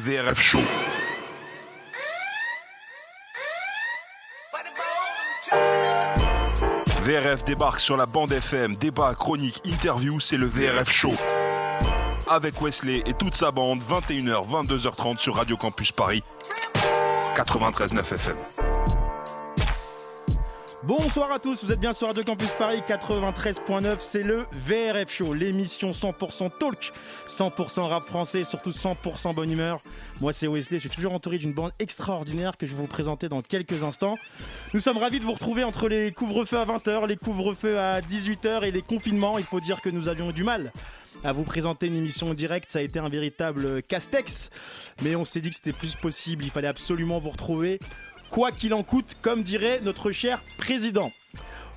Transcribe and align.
VRF 0.00 0.42
Show. 0.42 0.58
VRF 7.02 7.44
débarque 7.44 7.78
sur 7.78 7.96
la 7.96 8.06
bande 8.06 8.32
FM, 8.32 8.74
débat, 8.76 9.14
chronique, 9.14 9.60
interview, 9.64 10.18
c'est 10.18 10.36
le 10.36 10.46
VRF 10.46 10.90
Show. 10.90 11.12
Avec 12.28 12.60
Wesley 12.60 13.04
et 13.06 13.12
toute 13.12 13.36
sa 13.36 13.52
bande, 13.52 13.82
21h, 13.84 14.48
22h30 14.48 15.18
sur 15.18 15.36
Radio 15.36 15.56
Campus 15.56 15.92
Paris, 15.92 16.24
93.9 17.36 18.00
FM. 18.00 18.36
Bonsoir 20.86 21.32
à 21.32 21.38
tous, 21.38 21.64
vous 21.64 21.72
êtes 21.72 21.80
bien 21.80 21.94
sur 21.94 22.08
Radio 22.08 22.22
Campus 22.22 22.52
Paris 22.58 22.82
93.9, 22.86 23.96
c'est 24.00 24.22
le 24.22 24.44
VRF 24.52 25.10
Show, 25.10 25.32
l'émission 25.32 25.92
100% 25.92 26.50
talk, 26.58 26.92
100% 27.26 27.80
rap 27.88 28.04
français, 28.04 28.44
surtout 28.44 28.68
100% 28.68 29.34
bonne 29.34 29.50
humeur. 29.50 29.80
Moi 30.20 30.34
c'est 30.34 30.46
Wesley, 30.46 30.80
suis 30.80 30.90
toujours 30.90 31.14
entouré 31.14 31.38
d'une 31.38 31.54
bande 31.54 31.72
extraordinaire 31.78 32.58
que 32.58 32.66
je 32.66 32.72
vais 32.72 32.82
vous 32.82 32.86
présenter 32.86 33.30
dans 33.30 33.40
quelques 33.40 33.82
instants. 33.82 34.18
Nous 34.74 34.80
sommes 34.80 34.98
ravis 34.98 35.20
de 35.20 35.24
vous 35.24 35.32
retrouver 35.32 35.64
entre 35.64 35.88
les 35.88 36.12
couvre-feux 36.12 36.58
à 36.58 36.66
20h, 36.66 37.06
les 37.06 37.16
couvre-feux 37.16 37.78
à 37.78 38.02
18h 38.02 38.64
et 38.64 38.70
les 38.70 38.82
confinements. 38.82 39.38
Il 39.38 39.44
faut 39.44 39.60
dire 39.60 39.80
que 39.80 39.88
nous 39.88 40.10
avions 40.10 40.32
du 40.32 40.44
mal 40.44 40.70
à 41.22 41.32
vous 41.32 41.44
présenter 41.44 41.86
une 41.86 41.96
émission 41.96 42.30
en 42.30 42.34
direct, 42.34 42.70
ça 42.70 42.80
a 42.80 42.82
été 42.82 42.98
un 42.98 43.08
véritable 43.08 43.82
castex, 43.82 44.50
mais 45.02 45.16
on 45.16 45.24
s'est 45.24 45.40
dit 45.40 45.48
que 45.48 45.56
c'était 45.56 45.72
plus 45.72 45.94
possible, 45.94 46.44
il 46.44 46.50
fallait 46.50 46.68
absolument 46.68 47.18
vous 47.18 47.30
retrouver 47.30 47.78
quoi 48.30 48.52
qu'il 48.52 48.74
en 48.74 48.82
coûte, 48.82 49.16
comme 49.22 49.42
dirait 49.42 49.80
notre 49.82 50.12
cher 50.12 50.42
président. 50.58 51.12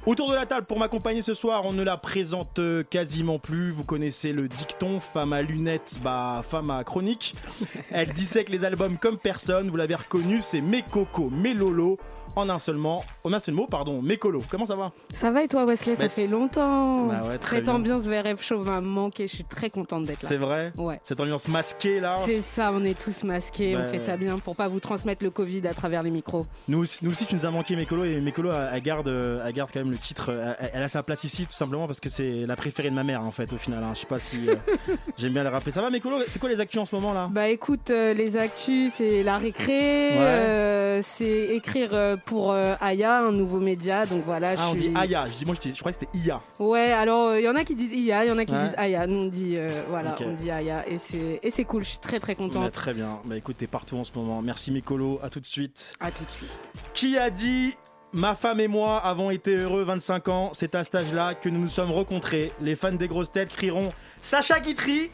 Autour 0.07 0.29
de 0.29 0.35
la 0.35 0.45
table 0.45 0.65
pour 0.65 0.79
m'accompagner 0.79 1.21
ce 1.21 1.33
soir, 1.33 1.65
on 1.65 1.73
ne 1.73 1.83
la 1.83 1.97
présente 1.97 2.59
euh, 2.59 2.81
quasiment 2.81 3.39
plus. 3.39 3.71
Vous 3.71 3.83
connaissez 3.83 4.31
le 4.31 4.47
dicton, 4.47 5.01
femme 5.01 5.33
à 5.33 5.41
lunettes, 5.41 5.99
bah 6.01 6.43
femme 6.49 6.71
à 6.71 6.85
chronique. 6.85 7.35
Elle 7.91 8.13
dissèque 8.13 8.47
les 8.47 8.63
albums 8.63 8.97
comme 8.97 9.17
personne. 9.17 9.69
Vous 9.69 9.75
l'avez 9.75 9.95
reconnu, 9.95 10.39
c'est 10.41 10.61
Mekoko, 10.61 11.29
Melolo 11.29 11.97
en 12.35 12.49
un 12.49 12.59
seul 12.59 12.75
mot, 12.75 13.01
en 13.23 13.33
un 13.33 13.39
seul 13.39 13.55
mot, 13.55 13.67
pardon, 13.67 14.01
Mécolo. 14.01 14.41
Comment 14.49 14.65
ça 14.65 14.75
va? 14.75 14.91
Ça 15.13 15.31
va 15.31 15.43
et 15.43 15.47
toi 15.47 15.65
Wesley? 15.65 15.95
Ça 15.95 16.03
Bah- 16.03 16.09
fait 16.09 16.27
longtemps. 16.27 17.05
Bah 17.07 17.21
ouais, 17.27 17.37
très 17.37 17.57
Cette 17.57 17.65
bien. 17.65 17.75
ambiance 17.75 18.03
VRF 18.03 18.41
Show 18.43 18.63
m'a 18.63 18.81
manqué. 18.81 19.27
Je 19.27 19.35
suis 19.35 19.43
très 19.43 19.69
contente 19.69 20.03
d'être 20.05 20.21
là. 20.21 20.29
C'est 20.29 20.37
vrai? 20.37 20.71
Ouais. 20.77 20.99
Cette 21.03 21.19
ambiance 21.19 21.47
masquée 21.47 21.99
là. 21.99 22.17
C'est 22.25 22.41
ça, 22.41 22.71
on 22.73 22.83
est 22.83 22.97
tous 22.99 23.23
masqués, 23.23 23.75
Bah 23.75 23.81
on 23.85 23.91
fait 23.91 23.99
ça 23.99 24.17
bien 24.17 24.37
pour 24.39 24.55
pas 24.55 24.67
vous 24.67 24.79
transmettre 24.79 25.23
le 25.23 25.31
Covid 25.31 25.67
à 25.67 25.73
travers 25.73 26.03
les 26.03 26.11
micros. 26.11 26.45
Nous 26.67 26.79
aussi, 26.79 26.99
nous 27.03 27.11
aussi, 27.11 27.25
tu 27.25 27.35
nous 27.35 27.45
as 27.45 27.51
manqué 27.51 27.75
Mécolo 27.75 28.03
et 28.03 28.19
Mécolo, 28.19 28.51
elle, 28.51 28.81
garde, 28.81 29.07
elle 29.07 29.53
garde 29.53 29.69
quand 29.73 29.79
même 29.79 29.91
le 29.91 29.97
titre. 29.97 30.31
Elle, 30.59 30.69
elle 30.73 30.83
a 30.83 30.87
sa 30.87 31.03
place 31.03 31.23
ici 31.23 31.45
tout 31.45 31.51
simplement 31.55 31.87
parce 31.87 31.99
que 31.99 32.09
c'est 32.09 32.45
la 32.45 32.55
préférée 32.55 32.89
de 32.89 32.95
ma 32.95 33.03
mère 33.03 33.23
en 33.23 33.31
fait 33.31 33.51
au 33.53 33.57
final. 33.57 33.83
hein. 33.83 33.91
Je 33.93 33.99
sais 34.01 34.07
pas 34.07 34.19
si 34.19 34.49
euh, 34.49 34.55
j'aime 35.17 35.33
bien 35.33 35.43
le 35.43 35.49
rappeler. 35.49 35.71
Ça 35.71 35.81
va 35.81 35.89
Mécolo 35.89 36.17
C'est 36.27 36.39
quoi 36.39 36.49
les 36.49 36.59
actus 36.59 36.81
en 36.81 36.85
ce 36.85 36.93
moment 36.95 37.13
là? 37.13 37.29
Bah 37.31 37.47
écoute, 37.49 37.89
euh, 37.89 38.13
les 38.13 38.37
actus, 38.37 38.93
c'est 38.95 39.23
la 39.23 39.37
récré, 39.37 39.67
Ouais. 39.67 40.17
euh, 40.19 41.01
c'est 41.03 41.55
écrire 41.55 41.89
pour 42.25 42.51
euh, 42.51 42.75
Aya, 42.81 43.19
un 43.19 43.31
nouveau 43.31 43.59
média. 43.59 44.05
Donc 44.05 44.23
voilà, 44.25 44.55
Ah, 44.57 44.69
on 44.71 44.73
dit. 44.73 44.91
Aya. 44.95 45.25
Je 45.31 45.37
dis 45.37 45.45
moi, 45.45 45.55
je, 45.55 45.61
dis- 45.69 45.73
je 45.75 45.79
croyais 45.79 45.95
que 45.97 46.05
c'était 46.05 46.17
Ia. 46.25 46.41
Ouais, 46.59 46.91
alors 46.91 47.35
il 47.35 47.43
y 47.43 47.49
en 47.49 47.55
a 47.55 47.63
qui 47.63 47.75
disent 47.75 47.93
Iya, 47.93 48.25
il 48.25 48.29
y 48.29 48.31
en 48.31 48.37
a 48.37 48.45
qui 48.45 48.53
Ouais. 48.53 48.63
disent 48.65 48.75
Aya. 48.77 49.07
Nous 49.07 49.17
on 49.17 49.25
dit 49.27 49.55
euh, 49.57 49.67
voilà, 49.89 50.15
on 50.25 50.33
dit 50.33 50.49
Aya 50.51 50.87
et 50.87 50.97
c'est 50.97 51.39
et 51.43 51.49
c'est 51.51 51.65
cool. 51.65 51.83
Je 51.83 51.89
suis 51.89 51.99
très 51.99 52.19
très 52.19 52.33
Bah, 52.35 52.43
contente. 52.43 52.71
très 52.71 52.93
bien. 52.93 53.19
Bah 53.25 53.37
écoute, 53.37 53.57
t'es 53.57 53.67
partout 53.67 53.97
en 53.97 54.03
ce 54.03 54.11
moment. 54.15 54.41
Merci 54.41 54.71
Mécolo. 54.71 55.19
À 55.23 55.29
tout 55.29 55.39
de 55.39 55.45
suite. 55.45 55.93
À 55.99 56.11
tout 56.11 56.23
de 56.25 56.31
suite. 56.31 56.49
Qui 56.93 57.17
a 57.17 57.29
dit 57.29 57.75
Ma 58.13 58.35
femme 58.35 58.59
et 58.61 58.67
moi 58.69 58.97
avons 58.99 59.31
été 59.31 59.53
heureux 59.55 59.83
25 59.83 60.27
ans, 60.29 60.49
c'est 60.53 60.73
à 60.75 60.83
cet 60.83 60.95
âge-là 60.95 61.35
que 61.35 61.49
nous 61.49 61.59
nous 61.59 61.67
sommes 61.69 61.91
rencontrés. 61.91 62.51
Les 62.61 62.75
fans 62.77 62.93
des 62.93 63.07
grosses 63.09 63.31
têtes 63.31 63.49
crieront 63.49 63.91
Sacha 64.21 64.59
Guitry 64.61 65.11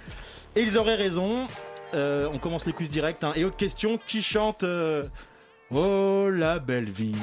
Et 0.56 0.62
ils 0.62 0.78
auraient 0.78 0.96
raison. 0.96 1.48
Euh, 1.96 2.28
on 2.32 2.38
commence 2.38 2.66
les 2.66 2.74
quiz 2.74 2.90
direct. 2.92 3.24
hein. 3.24 3.34
Et 3.36 3.46
autre 3.46 3.56
question 3.58 3.98
qui 4.08 4.22
chante 4.22 4.64
euh, 4.64 5.04
Oh 5.72 6.30
la 6.30 6.60
belle 6.60 6.90
vie, 6.90 7.16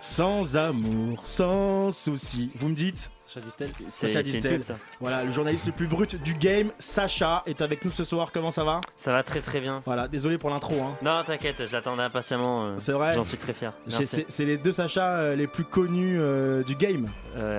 sans 0.00 0.56
amour, 0.56 1.26
sans 1.26 1.92
souci. 1.92 2.50
Vous 2.54 2.68
me 2.68 2.74
dites 2.74 3.10
Sacha 3.32 4.22
Distel 4.22 4.62
Sacha 4.62 4.62
ça. 4.62 4.74
Voilà, 5.00 5.22
le 5.22 5.30
journaliste 5.30 5.64
le 5.66 5.70
plus 5.72 5.86
brut 5.86 6.20
du 6.22 6.34
game, 6.34 6.72
Sacha, 6.80 7.44
est 7.46 7.60
avec 7.62 7.84
nous 7.84 7.92
ce 7.92 8.02
soir. 8.02 8.32
Comment 8.32 8.50
ça 8.50 8.64
va? 8.64 8.80
Ça 8.96 9.12
va 9.12 9.22
très 9.22 9.40
très 9.40 9.60
bien. 9.60 9.82
Voilà, 9.86 10.08
désolé 10.08 10.36
pour 10.36 10.50
l'intro. 10.50 10.74
Hein. 10.82 10.96
Non, 11.02 11.22
t'inquiète, 11.24 11.64
je 11.64 11.72
l'attendais 11.72 12.02
impatiemment. 12.02 12.64
euh, 12.66 12.74
C'est 12.76 12.90
vrai 12.92 13.14
J'en 13.14 13.22
suis 13.24 13.36
très 13.36 13.52
fier. 13.52 13.72
C'est- 13.88 14.44
les 14.44 14.58
deux 14.58 14.72
Sacha 14.72 15.14
euh, 15.14 15.36
les 15.36 15.46
plus 15.46 15.62
connus 15.64 16.16
euh, 16.18 16.64
du 16.64 16.74
game. 16.74 17.08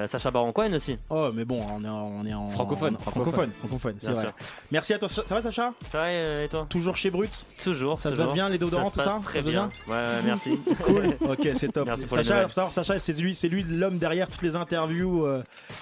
Sacha 0.08 0.30
Baron 0.32 0.52
Cohen 0.52 0.74
aussi. 0.74 0.98
Oh, 1.10 1.30
mais 1.34 1.46
bon, 1.46 1.66
on 1.74 1.86
est 1.86 1.88
en, 1.88 2.12
on 2.20 2.26
est 2.26 2.34
en 2.34 2.50
Francophone. 2.50 2.96
en- 2.98 3.00
francophone, 3.12 3.52
francophone, 3.60 3.96
c'est 4.00 4.08
Bien 4.08 4.16
vrai. 4.16 4.24
sûr. 4.24 4.34
Merci 4.72 4.94
à 4.94 5.00
toi. 5.00 5.08
Ça 5.08 5.24
va, 5.30 5.42
Sacha? 5.42 5.72
Ça 5.90 5.98
va 6.00 6.12
et 6.12 6.48
toi? 6.50 6.66
Toujours 6.70 6.98
chez 6.98 7.10
Brut? 7.10 7.46
Toujours. 7.64 8.02
Ça 8.02 8.12
se 8.12 8.18
passe 8.18 8.34
bien, 8.34 8.50
les 8.50 8.58
déodorants, 8.58 8.92
tout 8.92 9.00
ça? 9.00 9.20
Très 9.24 9.42
Ça 9.42 9.48
bien. 9.50 9.70
passe 9.70 9.88
Ouais, 9.88 10.04
ouais, 10.04 10.22
merci. 10.26 10.60
Cool. 10.84 11.16
Ok, 11.22 11.48
c'est 11.56 11.72
top. 11.72 11.90
Sacha, 12.08 12.48
savoir, 12.50 12.72
Sacha, 12.74 13.00
c'est 13.00 13.14
lui, 13.14 13.34
c'est 13.34 13.48
lui 13.48 13.64
l'homme 13.64 13.98
derrière 13.98 14.28
toutes 14.28 14.42
les 14.42 14.56
interviews 14.58 15.26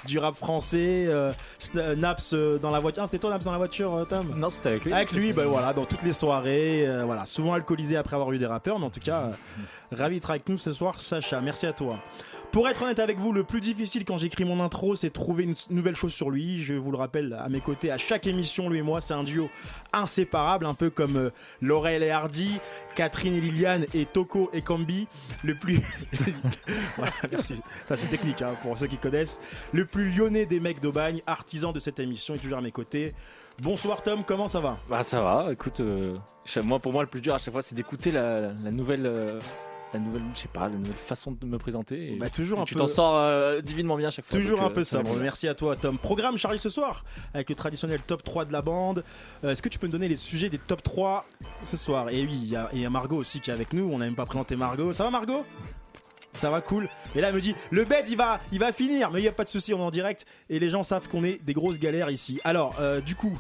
du 0.06 0.20
rap 0.20 0.36
français. 0.36 1.06
euh, 1.08 1.32
Sna- 1.60 1.96
Naps 1.96 2.34
euh, 2.34 2.58
dans 2.58 2.70
la 2.70 2.80
voiture. 2.80 3.04
Ah, 3.04 3.06
c'était 3.08 3.20
toi 3.20 3.30
Naps 3.32 3.46
dans 3.46 3.52
la 3.52 3.58
voiture, 3.58 3.94
euh, 3.96 4.06
Tom? 4.06 4.34
Non, 4.38 4.50
c'était 4.50 4.70
avec 4.70 4.86
lui. 4.86 4.94
Avec 4.94 5.12
lui, 5.12 5.34
bah 5.34 5.46
voilà, 5.48 5.74
dans 5.74 5.86
toutes 5.86 6.04
les 6.04 6.14
soirées, 6.14 6.88
euh, 6.88 7.04
voilà, 7.06 7.26
souvent 7.26 7.54
alcoolisé 7.54 7.98
après 7.98 8.16
avoir 8.16 8.32
eu 8.32 8.38
des 8.38 8.46
rappeurs, 8.46 8.80
mais 8.80 8.86
en 8.86 8.90
tout 8.90 9.00
cas, 9.00 9.22
euh, 9.24 9.96
ravi 9.96 10.16
d'être 10.16 10.30
avec 10.30 10.48
nous 10.50 10.58
ce 10.58 10.74
soir, 10.74 11.00
Sacha. 11.00 11.42
Merci 11.42 11.66
à 11.68 11.74
toi. 11.74 11.98
Pour 12.52 12.68
être 12.68 12.82
honnête 12.82 12.98
avec 12.98 13.20
vous, 13.20 13.32
le 13.32 13.44
plus 13.44 13.62
difficile 13.62 14.06
quand 14.06 14.18
j'écris 14.18 14.44
mon 14.44 14.60
intro, 14.60 14.96
c'est 14.96 15.12
trouver 15.12 15.44
une 15.44 15.54
nouvelle 15.70 15.96
chose 15.96 16.14
sur 16.14 16.32
lui. 16.32 16.64
Je 16.64 16.74
vous 16.74 16.90
le 16.90 16.98
rappelle 16.98 17.34
à 17.40 17.48
mes 17.48 17.62
côtés, 17.62 17.92
à 17.92 18.00
chaque 18.00 18.26
émission, 18.26 18.70
lui 18.70 18.80
et 18.80 18.82
moi, 18.82 19.02
c'est 19.02 19.14
un 19.14 19.24
duo 19.24 19.50
inséparable, 19.94 20.66
un 20.66 20.74
peu 20.74 20.90
comme 20.90 21.16
euh, 21.16 21.30
Laurel 21.62 22.02
et 22.02 22.10
Hardy, 22.10 22.58
Catherine 22.96 23.36
et 23.36 23.42
Liliane 23.42 23.86
et 23.94 24.06
Toko 24.06 24.50
et 24.52 24.64
Kambi. 24.64 25.08
Le 25.44 25.54
plus. 25.54 25.80
voilà, 26.98 27.14
merci. 27.32 27.62
Ça, 27.88 27.96
c'est 27.96 28.08
technique 28.08 28.42
hein, 28.42 28.56
pour 28.64 28.76
ceux 28.80 28.88
qui 28.88 28.98
connaissent. 28.98 29.40
Le 29.72 29.86
plus 29.86 30.12
lyonnais 30.12 30.48
des 30.48 30.60
mecs 30.60 30.80
d'Aubagne, 30.80 31.22
artisan 31.28 31.72
de 31.72 31.80
cette 31.80 32.00
émission, 32.00 32.34
est 32.34 32.40
toujours 32.40 32.58
à 32.58 32.62
mes 32.62 32.72
côtés. 32.72 33.14
Bonsoir 33.62 34.02
Tom, 34.02 34.24
comment 34.26 34.48
ça 34.48 34.60
va? 34.60 34.78
Bah 34.90 35.04
ça 35.04 35.22
va, 35.22 35.52
écoute, 35.52 35.82
euh, 35.82 36.16
moi 36.64 36.80
pour 36.80 36.94
moi 36.94 37.04
le 37.04 37.10
plus 37.10 37.20
dur 37.20 37.36
à 37.36 37.40
chaque 37.40 37.52
fois 37.52 37.62
c'est 37.62 37.76
d'écouter 37.76 38.10
la 38.10 38.54
nouvelle, 38.72 39.06
euh, 39.06 39.38
la 39.94 40.00
nouvelle, 40.00 40.22
je 40.36 40.40
sais 40.42 40.48
pas, 40.48 40.70
la 40.70 40.76
nouvelle 40.76 40.94
façon 40.94 41.32
de 41.32 41.46
me 41.46 41.58
présenter. 41.58 42.14
Et, 42.14 42.18
Bah, 42.18 42.30
toujours 42.30 42.60
et 42.60 42.62
un 42.62 42.66
tu 42.66 42.76
peu- 42.76 42.80
t'en 42.82 42.88
sors 42.88 43.16
euh, 43.18 43.60
divinement 43.62 43.96
bien 43.98 44.10
à 44.10 44.12
chaque 44.12 44.26
fois. 44.26 44.40
Toujours 44.40 44.58
donc, 44.60 44.68
un 44.68 44.72
euh, 44.72 44.74
peu 44.76 44.84
ça 44.84 44.98
sobre. 44.98 45.14
bien. 45.14 45.24
Merci 45.24 45.48
à 45.48 45.56
toi, 45.56 45.76
Tom. 45.76 45.98
Programme 45.98 46.38
chargé 46.38 46.58
ce 46.60 46.70
soir 46.70 47.04
avec 47.34 47.50
le 47.50 47.56
traditionnel 47.56 48.00
top 48.06 48.24
3 48.24 48.46
de 48.46 48.52
la 48.54 48.62
bande. 48.62 49.04
Euh, 49.44 49.52
Est-ce 49.52 49.62
que 49.64 49.70
tu 49.70 49.80
peux 49.80 49.88
me 49.88 49.92
donner 49.92 50.08
les 50.08 50.16
sujets 50.16 50.50
des 50.50 50.60
top 50.60 50.84
3 50.84 51.26
ce 51.64 51.76
soir? 51.78 52.10
Et 52.10 52.22
oui, 52.24 52.30
il 52.44 52.50
y, 52.50 52.56
a- 52.56 52.70
il 52.74 52.82
y 52.82 52.86
a 52.86 52.90
Margot 52.90 53.18
aussi 53.18 53.40
qui 53.40 53.50
est 53.50 53.54
avec 53.54 53.74
nous. 53.74 53.90
On 53.92 53.98
n'a 53.98 54.06
même 54.06 54.16
pas 54.16 54.26
présenté 54.26 54.56
Margot. 54.56 54.94
Ça 54.94 55.04
va, 55.06 55.10
Margot? 55.10 55.44
Ça 56.34 56.52
va 56.52 56.62
cool. 56.62 56.88
Et 57.16 57.22
là, 57.22 57.30
elle 57.30 57.36
me 57.36 57.42
dit 57.42 57.56
le 57.72 57.84
bed 57.86 58.06
il 58.08 58.16
va, 58.16 58.40
il 58.52 58.60
va 58.60 58.72
finir, 58.72 59.10
mais 59.10 59.20
il 59.20 59.24
y 59.26 59.28
a 59.28 59.32
pas 59.32 59.44
de 59.44 59.50
souci, 59.50 59.74
on 59.74 59.80
est 59.80 59.82
en 59.82 59.90
direct 59.90 60.28
et 60.52 60.60
les 60.60 60.70
gens 60.70 60.84
savent 60.84 61.08
qu'on 61.10 61.24
est 61.24 61.44
des 61.44 61.54
grosses 61.54 61.80
galères 61.80 62.12
ici. 62.12 62.40
Alors, 62.44 62.76
euh, 62.80 63.02
du 63.02 63.16
coup, 63.16 63.36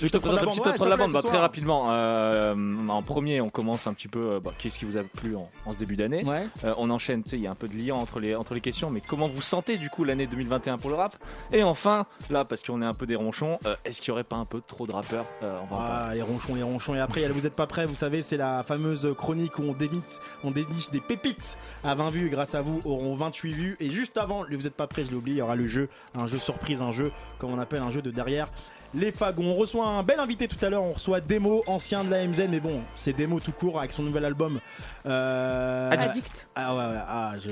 Je 0.00 0.06
te 0.06 0.12
top 0.12 0.22
présente 0.22 0.40
de 0.40 0.44
le 0.44 0.46
la 0.46 0.52
petit 0.52 0.60
3 0.60 0.86
de 0.86 0.90
la 0.90 0.96
te 0.96 1.00
bande 1.02 1.12
bah, 1.12 1.22
très 1.22 1.38
rapidement. 1.38 1.86
euh, 1.90 2.54
en 2.88 3.02
premier, 3.02 3.40
on 3.40 3.48
commence 3.48 3.86
un 3.86 3.92
petit 3.94 4.06
peu. 4.08 4.32
euh, 4.34 4.40
bah, 4.40 4.52
Qu'est-ce 4.56 4.78
qui 4.78 4.84
vous 4.84 4.96
a 4.96 5.02
plu 5.02 5.34
en, 5.34 5.50
en 5.66 5.72
ce 5.72 5.78
début 5.78 5.96
d'année 5.96 6.24
ouais. 6.24 6.46
Euh, 6.64 6.74
On 6.78 6.88
enchaîne, 6.90 7.22
tu 7.24 7.30
sais, 7.30 7.36
il 7.36 7.42
y 7.42 7.46
a 7.46 7.50
un 7.50 7.56
peu 7.56 7.66
de 7.68 7.74
lien 7.74 7.94
entre 7.94 8.20
les, 8.20 8.34
entre 8.36 8.54
les 8.54 8.60
questions, 8.60 8.90
mais 8.90 9.00
comment 9.00 9.28
vous 9.28 9.42
sentez 9.42 9.76
du 9.76 9.90
coup 9.90 10.04
l'année 10.04 10.26
2021 10.28 10.78
pour 10.78 10.90
le 10.90 10.96
rap? 10.96 11.16
Et 11.52 11.62
enfin, 11.64 12.06
là, 12.30 12.44
parce 12.44 12.62
qu'on 12.62 12.80
est 12.80 12.86
un 12.86 12.94
peu 12.94 13.06
des 13.06 13.16
ronchons, 13.16 13.58
euh, 13.66 13.74
est-ce 13.84 14.00
qu'il 14.00 14.08
y 14.08 14.12
aurait 14.12 14.24
pas 14.24 14.36
un 14.36 14.44
peu 14.44 14.60
trop 14.60 14.86
de 14.86 14.92
rappeurs? 14.92 15.26
Euh, 15.42 15.58
On 15.64 15.74
va 15.74 15.80
en 15.80 15.86
parler. 15.88 16.04
Ah, 16.10 16.14
les 16.14 16.22
ronchons, 16.22 16.54
les 16.54 16.62
ronchons. 16.62 16.94
Et 16.94 17.00
après, 17.00 17.26
vous 17.28 17.46
êtes 17.46 17.54
pas 17.56 17.66
prêts, 17.66 17.86
vous 17.86 17.94
savez, 17.96 18.22
c'est 18.22 18.36
la 18.36 18.62
fameuse 18.62 19.12
chronique 19.16 19.58
où 19.58 19.62
on 19.62 19.72
démite, 19.72 20.20
on 20.44 20.52
déniche 20.52 20.90
des 20.90 21.00
pépites 21.00 21.58
à 21.82 21.94
20 21.96 22.10
vues. 22.10 22.26
et 22.28 22.30
Grâce 22.30 22.54
à 22.54 22.62
vous, 22.62 22.80
auront 22.84 23.16
28 23.16 23.50
vues. 23.52 23.76
Et 23.80 23.90
juste 23.90 24.16
avant, 24.16 24.42
le 24.44 24.56
vous 24.56 24.66
êtes 24.68 24.74
pas 24.76 24.86
prêts, 24.86 25.04
je 25.04 25.10
l'ai 25.10 25.16
oublié, 25.16 25.36
il 25.36 25.40
y 25.40 25.42
aura 25.42 25.56
le 25.56 25.66
jeu, 25.66 25.88
un 26.16 26.26
jeu 26.26 26.38
surprise, 26.38 26.82
un 26.82 26.92
jeu, 26.92 27.10
comme 27.38 27.52
on 27.52 27.58
appelle 27.58 27.82
un 27.82 27.90
jeu 27.90 28.02
de 28.02 28.10
derrière. 28.10 28.48
Les 28.94 29.12
fagots. 29.12 29.42
On 29.42 29.54
reçoit 29.54 29.86
un 29.86 30.02
bel 30.02 30.18
invité 30.18 30.48
tout 30.48 30.62
à 30.64 30.70
l'heure. 30.70 30.82
On 30.82 30.92
reçoit 30.92 31.20
Demo, 31.20 31.62
ancien 31.66 32.04
de 32.04 32.10
la 32.10 32.26
MZ, 32.26 32.44
mais 32.48 32.60
bon, 32.60 32.80
c'est 32.96 33.16
Demo 33.16 33.38
tout 33.40 33.52
court 33.52 33.78
avec 33.78 33.92
son 33.92 34.02
nouvel 34.02 34.24
album. 34.24 34.60
Euh... 35.06 35.90
Addict. 35.90 36.48
Ah 36.54 36.74
ouais, 36.74 36.84
ouais, 36.84 37.00
ah, 37.08 37.32
je... 37.42 37.50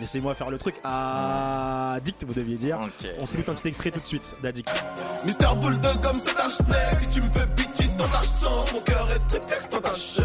laissez-moi 0.00 0.34
faire 0.34 0.50
le 0.50 0.58
truc. 0.58 0.74
Addict, 0.84 2.24
vous 2.24 2.34
deviez 2.34 2.56
dire. 2.56 2.80
Ok. 2.82 3.08
On 3.20 3.26
s'écoute 3.26 3.48
un 3.48 3.54
petit 3.54 3.68
extrait 3.68 3.90
tout 3.90 4.00
de 4.00 4.06
suite 4.06 4.34
d'Addict. 4.42 4.84
Mister 5.24 5.46
Bulldog 5.60 6.00
comme 6.00 6.20
c'est 6.20 6.38
un 6.38 6.48
schneck 6.48 7.00
Si 7.00 7.08
tu 7.08 7.22
me 7.22 7.28
veux 7.28 7.46
bitches 7.46 7.96
dans 7.96 8.08
ta 8.08 8.18
chance 8.18 8.72
Mon 8.72 8.80
cœur 8.80 9.08
est 9.10 9.18
triplex 9.18 9.70
dans 9.70 9.80
ta 9.80 9.94
chaise 9.94 10.24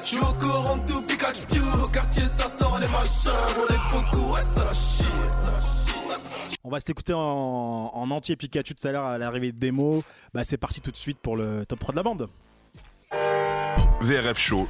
Je 0.00 0.06
suis 0.06 0.18
au 0.18 0.32
courant 0.34 0.76
de 0.76 0.86
tout 0.86 1.02
Pikachu 1.02 1.60
Au 1.82 1.88
quartier 1.88 2.22
ça 2.28 2.48
sort 2.48 2.78
les 2.80 2.88
machins 2.88 3.30
On 3.58 3.74
est 3.74 3.78
beaucoup, 3.90 4.32
ouais 4.34 4.42
ça 4.54 4.64
la 4.64 4.74
chie. 4.74 5.79
On 6.62 6.68
va 6.68 6.78
s'écouter 6.80 7.12
en, 7.14 7.20
en 7.94 8.10
entier 8.10 8.36
Pikachu 8.36 8.74
tout 8.74 8.86
à 8.86 8.92
l'heure 8.92 9.06
à 9.06 9.18
l'arrivée 9.18 9.52
de 9.52 9.58
démo. 9.58 10.02
Bah 10.34 10.44
c'est 10.44 10.58
parti 10.58 10.80
tout 10.80 10.90
de 10.90 10.96
suite 10.96 11.18
pour 11.18 11.36
le 11.36 11.64
top 11.66 11.78
3 11.80 11.92
de 11.92 11.96
la 11.96 12.02
bande. 12.02 12.28
VRF 14.02 14.38
Show, 14.38 14.68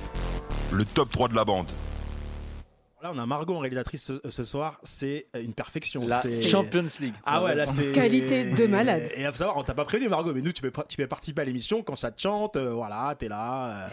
le 0.73 0.85
top 0.85 1.11
3 1.11 1.29
de 1.29 1.35
la 1.35 1.45
bande. 1.45 1.67
Là, 3.03 3.13
on 3.15 3.19
a 3.19 3.25
Margot 3.25 3.57
en 3.57 3.61
réalisatrice 3.61 4.05
ce, 4.23 4.31
ce 4.31 4.45
soir. 4.45 4.79
C'est 4.83 5.27
une 5.35 5.55
perfection. 5.55 6.03
La 6.07 6.21
Champions 6.51 6.85
League. 7.01 7.15
Ah 7.25 7.43
ouais, 7.43 7.55
là 7.55 7.67
c'est. 7.67 7.93
Qualité 7.93 8.51
de 8.53 8.67
malade. 8.67 9.11
Et 9.17 9.25
à 9.25 9.33
savoir, 9.33 9.57
on 9.57 9.63
t'a 9.63 9.73
pas 9.75 9.87
prévenu, 9.87 10.09
Margot, 10.11 10.35
mais 10.35 10.43
nous, 10.43 10.53
tu 10.53 10.61
peux, 10.61 10.71
pas- 10.71 10.85
tu 10.87 10.99
peux 10.99 11.07
participer 11.07 11.41
à 11.43 11.45
l'émission 11.47 11.83
quand 11.83 11.95
ça 11.95 12.11
te 12.11 12.21
chante. 12.21 12.57
euh, 12.57 12.73
voilà, 12.75 13.15
t'es 13.19 13.29
là. 13.29 13.69
euh, 13.71 13.89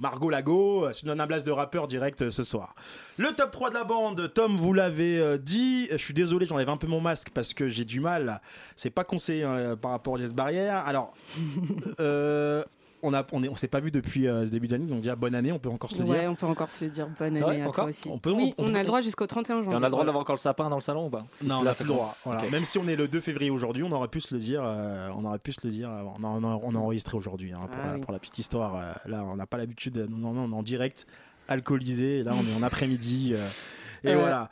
Margot 0.00 0.30
Lago, 0.30 0.84
euh, 0.84 0.92
c'est 0.92 1.06
une 1.06 1.26
blase 1.26 1.42
de 1.42 1.50
rappeur 1.50 1.86
direct 1.86 2.22
euh, 2.22 2.30
ce 2.30 2.44
soir. 2.44 2.74
Le 3.16 3.32
top 3.34 3.50
3 3.50 3.70
de 3.70 3.74
la 3.74 3.84
bande, 3.84 4.32
Tom, 4.32 4.56
vous 4.56 4.72
l'avez 4.72 5.18
euh, 5.18 5.38
dit. 5.38 5.88
Je 5.90 5.96
suis 5.96 6.14
désolé, 6.14 6.46
j'enlève 6.46 6.68
un 6.68 6.76
peu 6.76 6.86
mon 6.86 7.00
masque 7.00 7.30
parce 7.34 7.52
que 7.52 7.66
j'ai 7.68 7.84
du 7.84 8.00
mal. 8.00 8.40
C'est 8.76 8.90
pas 8.90 9.04
conseillé 9.04 9.42
hein, 9.42 9.76
par 9.76 9.90
rapport 9.90 10.12
aux 10.12 10.18
gestes 10.18 10.34
barrières. 10.34 10.84
Alors, 10.86 11.12
euh, 12.00 12.62
on 13.02 13.14
a, 13.14 13.24
on 13.32 13.42
est, 13.42 13.48
on 13.48 13.54
s'est 13.54 13.68
pas 13.68 13.80
vu 13.80 13.90
depuis 13.90 14.26
euh, 14.26 14.44
ce 14.46 14.50
début 14.50 14.66
d'année, 14.68 14.86
donc 14.86 14.98
déjà 15.02 15.14
bonne 15.16 15.34
année, 15.34 15.52
on 15.52 15.58
peut 15.58 15.68
encore 15.68 15.90
se 15.90 15.98
le 15.98 16.04
dire. 16.04 16.14
Ouais, 16.14 16.26
on 16.26 16.34
peut 16.34 16.46
encore 16.46 16.68
se 16.70 16.84
le 16.84 16.90
dire. 16.90 17.06
Bonne 17.18 17.36
C'est 17.36 17.42
vrai, 17.42 17.54
année 17.56 17.64
à 17.64 17.70
toi 17.70 17.84
aussi. 17.84 18.08
On 18.08 18.18
peut- 18.18 18.32
oui, 18.32 18.54
on- 18.58 18.64
on, 18.64 18.70
on- 18.70 18.74
a 18.74 18.80
le 18.80 18.86
droit 18.86 19.00
jusqu'au 19.00 19.26
31 19.26 19.56
Et 19.60 19.64
janvier. 19.64 19.76
on 19.78 19.82
a 19.82 19.86
le 19.86 19.90
droit 19.90 20.04
d'avoir 20.04 20.22
encore 20.22 20.34
le 20.36 20.40
sapin 20.40 20.68
dans 20.68 20.76
le 20.76 20.80
salon 20.82 21.06
ou 21.06 21.10
pas 21.10 21.24
Non, 21.44 21.58
on 21.60 21.62
n'a 21.62 21.74
plus 21.74 21.84
le 21.84 21.90
droit. 21.90 22.16
Voilà. 22.24 22.42
Même 22.50 22.64
si 22.64 22.78
on 22.78 22.86
est 22.88 22.96
le 22.96 23.06
2 23.08 23.20
février 23.20 23.50
aujourd'hui, 23.50 23.82
on 23.84 23.92
aurait 23.92 24.08
pu 24.08 24.20
se 24.20 24.34
le 24.34 24.40
dire. 24.40 24.62
euh, 24.64 25.08
on 25.16 25.24
aurait 25.24 25.38
pu 25.38 25.52
se 25.52 25.60
le 25.64 25.70
dire. 25.70 25.90
avant. 25.90 26.14
On 26.20 26.24
a, 26.24 26.28
on 26.28 26.44
a- 26.74 26.76
a 26.76 26.78
enregistré 26.80 27.16
aujourd'hui 27.16 27.52
hein, 27.52 27.60
pour, 27.70 27.80
Ah 27.84 27.92
oui. 27.94 28.00
pour 28.00 28.12
la 28.12 28.18
petite 28.18 28.38
histoire. 28.38 28.76
euh, 28.76 28.92
là, 29.06 29.24
on 29.24 29.36
n'a 29.36 29.46
pas 29.46 29.58
l'habitude. 29.58 29.94
de- 29.94 30.06
Non, 30.06 30.32
non, 30.32 30.42
on 30.44 30.52
est 30.52 30.56
en 30.58 30.62
direct, 30.62 31.06
alcoolisé. 31.48 32.22
Là, 32.24 32.32
on 32.34 32.42
est 32.46 32.60
en 32.60 32.62
après-midi. 32.62 33.34
Et 34.04 34.10
Euh, 34.10 34.16
voilà. 34.18 34.50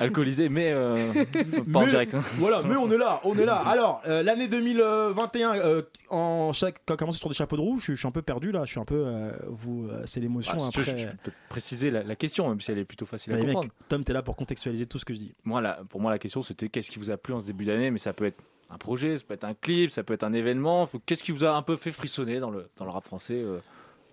Alcoolisé, 0.00 0.48
mais 0.48 0.72
euh, 0.76 1.12
pas 1.72 1.78
en 1.80 1.86
direct. 1.86 2.14
hein. 2.14 2.22
Voilà, 2.38 2.62
mais 2.62 2.76
on 2.76 2.90
est 2.90 2.98
là, 2.98 3.20
on 3.24 3.36
est 3.38 3.44
là. 3.44 3.56
Alors, 3.66 4.02
euh, 4.06 4.22
l'année 4.22 4.48
2021, 4.48 5.54
euh, 5.56 5.82
en 6.10 6.52
chaque, 6.52 6.82
quand 6.86 6.94
on 6.94 6.96
commence 6.96 7.18
sur 7.18 7.28
des 7.28 7.34
chapeaux 7.34 7.56
de 7.56 7.60
roue, 7.62 7.78
je, 7.78 7.84
suis- 7.84 7.92
je 7.94 7.98
suis 7.98 8.08
un 8.08 8.12
peu 8.12 8.22
perdu 8.22 8.52
là. 8.52 8.64
Je 8.64 8.70
suis 8.70 8.80
un 8.80 8.84
peu. 8.84 9.04
euh, 9.06 9.32
vous, 9.46 9.88
euh, 9.88 10.02
c'est 10.04 10.20
l'émotion 10.20 10.56
Ah, 10.60 10.68
après. 10.68 10.82
je, 10.98 11.06
peux 11.08 11.30
te 11.30 11.36
préciser 11.48 11.90
la, 11.90 12.02
la 12.02 12.16
question, 12.16 12.48
même 12.48 12.60
si 12.60 12.70
elle 12.70 12.78
est 12.78 12.84
plutôt 12.84 13.06
facile 13.06 13.32
à 13.32 13.36
mec, 13.36 13.46
comprendre. 13.46 13.68
Tom, 13.88 14.04
t'es 14.04 14.12
là 14.12 14.22
pour 14.22 14.36
contextualiser 14.36 14.86
tout 14.86 14.98
ce 14.98 15.04
que 15.04 15.14
je 15.14 15.18
dis. 15.18 15.34
Moi, 15.44 15.62
pour 15.88 16.00
moi, 16.00 16.10
la 16.10 16.18
question, 16.18 16.42
c'était 16.42 16.68
qu'est-ce 16.68 16.90
qui 16.90 16.98
vous 16.98 17.10
a 17.10 17.16
plu 17.16 17.34
en 17.34 17.40
ce 17.40 17.46
début 17.46 17.64
d'année? 17.64 17.90
Mais 17.90 17.98
ça 17.98 18.12
peut 18.12 18.26
être 18.26 18.38
un 18.70 18.78
projet, 18.78 19.16
ça 19.16 19.24
peut 19.26 19.34
être 19.34 19.44
un 19.44 19.54
clip, 19.54 19.90
ça 19.90 20.02
peut 20.02 20.14
être 20.14 20.24
un 20.24 20.32
événement. 20.32 20.88
Qu'est-ce 21.06 21.22
qui 21.22 21.32
vous 21.32 21.44
a 21.44 21.52
un 21.54 21.62
peu 21.62 21.76
fait 21.76 21.92
frissonner 21.92 22.38
dans 22.40 22.50
le, 22.50 22.68
dans 22.76 22.84
le 22.84 22.90
rap 22.90 23.04
français 23.06 23.34
euh, 23.42 23.58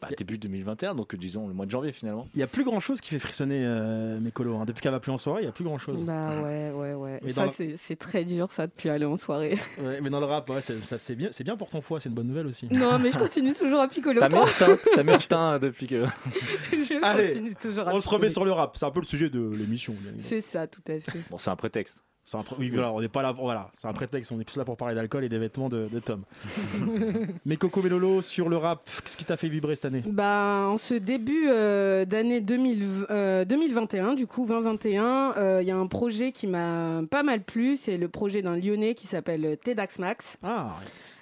bah, 0.09 0.15
début 0.17 0.37
2021, 0.37 0.95
donc 0.95 1.13
euh, 1.13 1.17
disons 1.17 1.47
le 1.47 1.53
mois 1.53 1.65
de 1.65 1.71
janvier 1.71 1.91
finalement 1.91 2.27
Il 2.33 2.39
y 2.39 2.43
a 2.43 2.47
plus 2.47 2.63
grand 2.63 2.79
chose 2.79 3.01
qui 3.01 3.09
fait 3.09 3.19
frissonner 3.19 3.63
euh, 3.65 4.19
mes 4.19 4.31
colos. 4.31 4.57
hein. 4.57 4.65
Depuis 4.65 4.81
qu'elle 4.81 4.91
va 4.91 4.99
plus 4.99 5.11
en 5.11 5.17
soirée, 5.17 5.43
il 5.43 5.45
y 5.45 5.49
a 5.49 5.51
plus 5.51 5.63
grand 5.63 5.77
chose. 5.77 5.97
Bah 6.03 6.41
ouais, 6.43 6.71
ouais, 6.71 6.93
ouais. 6.93 7.19
Mais 7.23 7.31
ça, 7.31 7.45
le- 7.59 7.75
c'est 7.83 7.95
très 7.95 8.25
dur, 8.25 8.51
ça, 8.51 8.67
depuis 8.67 8.89
aller 8.89 9.05
en 9.05 9.17
soirée. 9.17 9.57
Ouais, 9.81 9.99
mais 10.01 10.09
dans 10.09 10.19
le 10.19 10.25
rap, 10.25 10.49
ouais, 10.49 10.61
c'est, 10.61 10.83
ça, 10.85 10.97
c'est 10.97 11.15
bien, 11.15 11.29
c'est 11.31 11.43
bien 11.43 11.57
pour 11.57 11.69
ton 11.69 11.81
foie, 11.81 11.99
c'est 11.99 12.09
une 12.09 12.15
bonne 12.15 12.27
nouvelle 12.27 12.47
aussi. 12.47 12.67
non, 12.71 12.97
mais 12.99 13.11
je 13.11 13.17
continue 13.25 13.53
toujours 13.53 13.79
à 13.79 13.87
picoler 13.87 14.19
T'as 14.19 15.03
meilleur 15.03 15.27
teint, 15.27 15.53
euh, 15.53 15.59
depuis 15.59 15.87
que. 15.87 16.05
je 16.71 17.03
Allez, 17.03 17.29
continue 17.33 17.55
toujours 17.55 17.87
à 17.87 17.93
On 17.93 17.99
se 18.01 18.09
remet 18.09 18.29
sur 18.29 18.45
le 18.45 18.51
rap, 18.51 18.77
c'est 18.77 18.85
un 18.85 18.91
peu 18.91 19.01
le 19.01 19.05
sujet 19.05 19.29
de 19.29 19.49
l'émission. 19.49 19.95
C'est 20.19 20.41
ça, 20.41 20.67
tout 20.67 20.81
à 20.87 20.99
fait. 20.99 21.19
Bon, 21.29 21.37
c'est 21.37 21.49
un 21.49 21.55
prétexte. 21.55 22.01
C'est 22.27 22.37
un 22.37 22.43
oui, 22.57 22.71
voilà, 22.71 22.91
on 22.91 23.01
n'est 23.01 23.07
pas 23.07 23.21
là, 23.21 23.33
voilà, 23.33 23.69
c'est 23.77 23.87
un 23.87 23.93
prétexte, 23.93 24.31
on 24.31 24.39
est 24.39 24.43
plus 24.43 24.57
là 24.57 24.65
pour 24.65 24.77
parler 24.77 24.95
d'alcool 24.95 25.23
et 25.23 25.29
des 25.29 25.37
vêtements 25.37 25.69
de, 25.69 25.87
de 25.87 25.99
Tom. 25.99 26.23
mais 27.45 27.55
Coco 27.55 27.83
Mélolo, 27.83 28.23
sur 28.23 28.49
le 28.49 28.57
rap, 28.57 28.89
qu'est-ce 29.03 29.15
qui 29.15 29.25
t'a 29.25 29.37
fait 29.37 29.47
vibrer 29.47 29.75
cette 29.75 29.85
année? 29.85 30.01
Bah, 30.07 30.65
en 30.67 30.77
ce 30.77 30.95
début 30.95 31.45
euh, 31.47 32.03
d'année 32.05 32.41
2000 32.41 33.05
euh, 33.11 33.45
2021, 33.45 34.15
du 34.15 34.25
coup 34.25 34.47
2021, 34.47 35.35
euh, 35.37 35.59
il 35.61 35.67
y 35.67 35.71
a 35.71 35.77
un 35.77 35.85
projet 35.85 36.31
qui 36.31 36.47
m'a 36.47 37.01
pas 37.11 37.21
mal 37.21 37.43
plu. 37.43 37.77
C'est 37.77 37.97
le 37.97 38.07
projet 38.07 38.41
d'un 38.41 38.55
Lyonnais 38.57 38.95
qui 38.95 39.05
s'appelle 39.05 39.57
TEDx 39.63 39.99
Max, 39.99 40.37
Ah, 40.41 40.77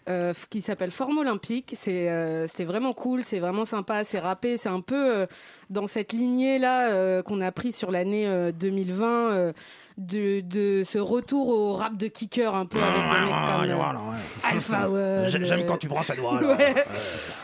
euh, 0.09 0.33
qui 0.49 0.61
s'appelle 0.61 0.91
Forme 0.91 1.19
Olympique. 1.19 1.71
C'est, 1.77 2.09
euh, 2.09 2.45
c'était 2.47 2.65
vraiment 2.65 2.93
cool, 2.93 3.23
c'est 3.23 3.39
vraiment 3.39 3.63
sympa, 3.63 4.03
c'est 4.03 4.19
rappé, 4.19 4.57
c'est 4.57 4.67
un 4.69 4.81
peu 4.81 4.95
euh, 4.95 5.25
dans 5.69 5.87
cette 5.87 6.13
lignée 6.13 6.59
là 6.59 6.89
euh, 6.91 7.21
qu'on 7.23 7.41
a 7.41 7.51
pris 7.51 7.71
sur 7.71 7.91
l'année 7.91 8.27
euh, 8.27 8.51
2020. 8.51 9.05
euh, 9.31 9.53
de, 9.95 10.41
de 10.41 10.81
ce 10.83 10.97
retour 10.97 11.49
au 11.49 11.73
rap 11.75 11.95
de 11.97 12.07
kicker 12.07 12.55
un 12.55 12.65
peu 12.65 12.81
avec 12.81 12.95
des 12.95 13.01
mecs 13.03 13.29
comme 13.29 13.69
euh, 13.69 13.75
voilà, 13.75 13.99
ouais. 13.99 14.17
Alpha 14.43 14.89
One. 14.89 15.27
J'aime 15.29 15.43
euh, 15.61 15.65
quand 15.67 15.77
tu 15.77 15.87
prends 15.87 16.01
ça 16.01 16.15
doigt. 16.15 16.41
Ouais. 16.57 16.73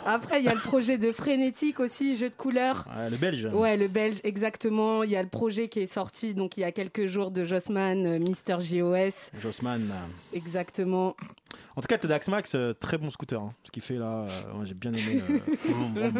Après, 0.03 0.39
il 0.39 0.45
y 0.45 0.47
a 0.49 0.55
le 0.55 0.59
projet 0.59 0.97
de 0.97 1.11
Frénétique 1.11 1.79
aussi, 1.79 2.15
jeu 2.17 2.29
de 2.29 2.33
couleurs. 2.33 2.87
Ouais, 2.97 3.07
le 3.11 3.17
belge. 3.17 3.45
Ouais, 3.53 3.77
le 3.77 3.87
belge, 3.87 4.17
exactement. 4.23 5.03
Il 5.03 5.11
y 5.11 5.15
a 5.15 5.21
le 5.21 5.29
projet 5.29 5.67
qui 5.67 5.81
est 5.81 5.85
sorti 5.85 6.33
donc 6.33 6.57
il 6.57 6.61
y 6.61 6.63
a 6.63 6.71
quelques 6.71 7.05
jours 7.05 7.29
de 7.29 7.45
Jossman, 7.45 8.03
euh, 8.07 8.17
Mister 8.17 8.55
JOS, 8.59 9.29
Jossman. 9.39 9.87
exactement. 10.33 11.15
En 11.75 11.81
tout 11.81 11.87
cas, 11.87 11.97
Tedax 11.99 12.27
Max, 12.27 12.55
euh, 12.55 12.73
très 12.73 12.97
bon 12.97 13.09
scooter. 13.09 13.39
hein. 13.39 13.53
Ce 13.63 13.71
qu'il 13.71 13.83
fait 13.83 13.93
là, 13.95 14.25
euh, 14.25 14.65
j'ai 14.65 14.73
bien 14.73 14.91
aimé. 14.91 15.21
euh, 15.29 15.89
bien. 15.93 16.11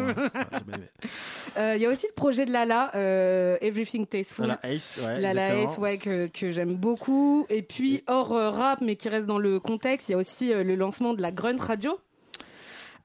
Euh, 1.58 1.74
Il 1.76 1.82
y 1.82 1.86
a 1.86 1.89
aussi 1.90 2.06
le 2.06 2.14
projet 2.14 2.46
de 2.46 2.52
Lala, 2.52 2.90
euh, 2.94 3.56
Everything 3.60 4.06
Tasteful. 4.06 4.46
Voilà, 4.46 4.60
Ace, 4.64 5.00
ouais. 5.04 5.20
Lala 5.20 5.64
ouais, 5.78 5.98
que, 5.98 6.26
que 6.28 6.50
j'aime 6.52 6.74
beaucoup. 6.76 7.46
Et 7.50 7.62
puis, 7.62 8.02
hors 8.06 8.32
euh, 8.32 8.50
rap, 8.50 8.80
mais 8.80 8.96
qui 8.96 9.08
reste 9.08 9.26
dans 9.26 9.38
le 9.38 9.60
contexte, 9.60 10.08
il 10.08 10.12
y 10.12 10.14
a 10.14 10.18
aussi 10.18 10.52
euh, 10.52 10.62
le 10.64 10.74
lancement 10.76 11.14
de 11.14 11.22
la 11.22 11.30
Grunt 11.32 11.56
Radio. 11.60 11.98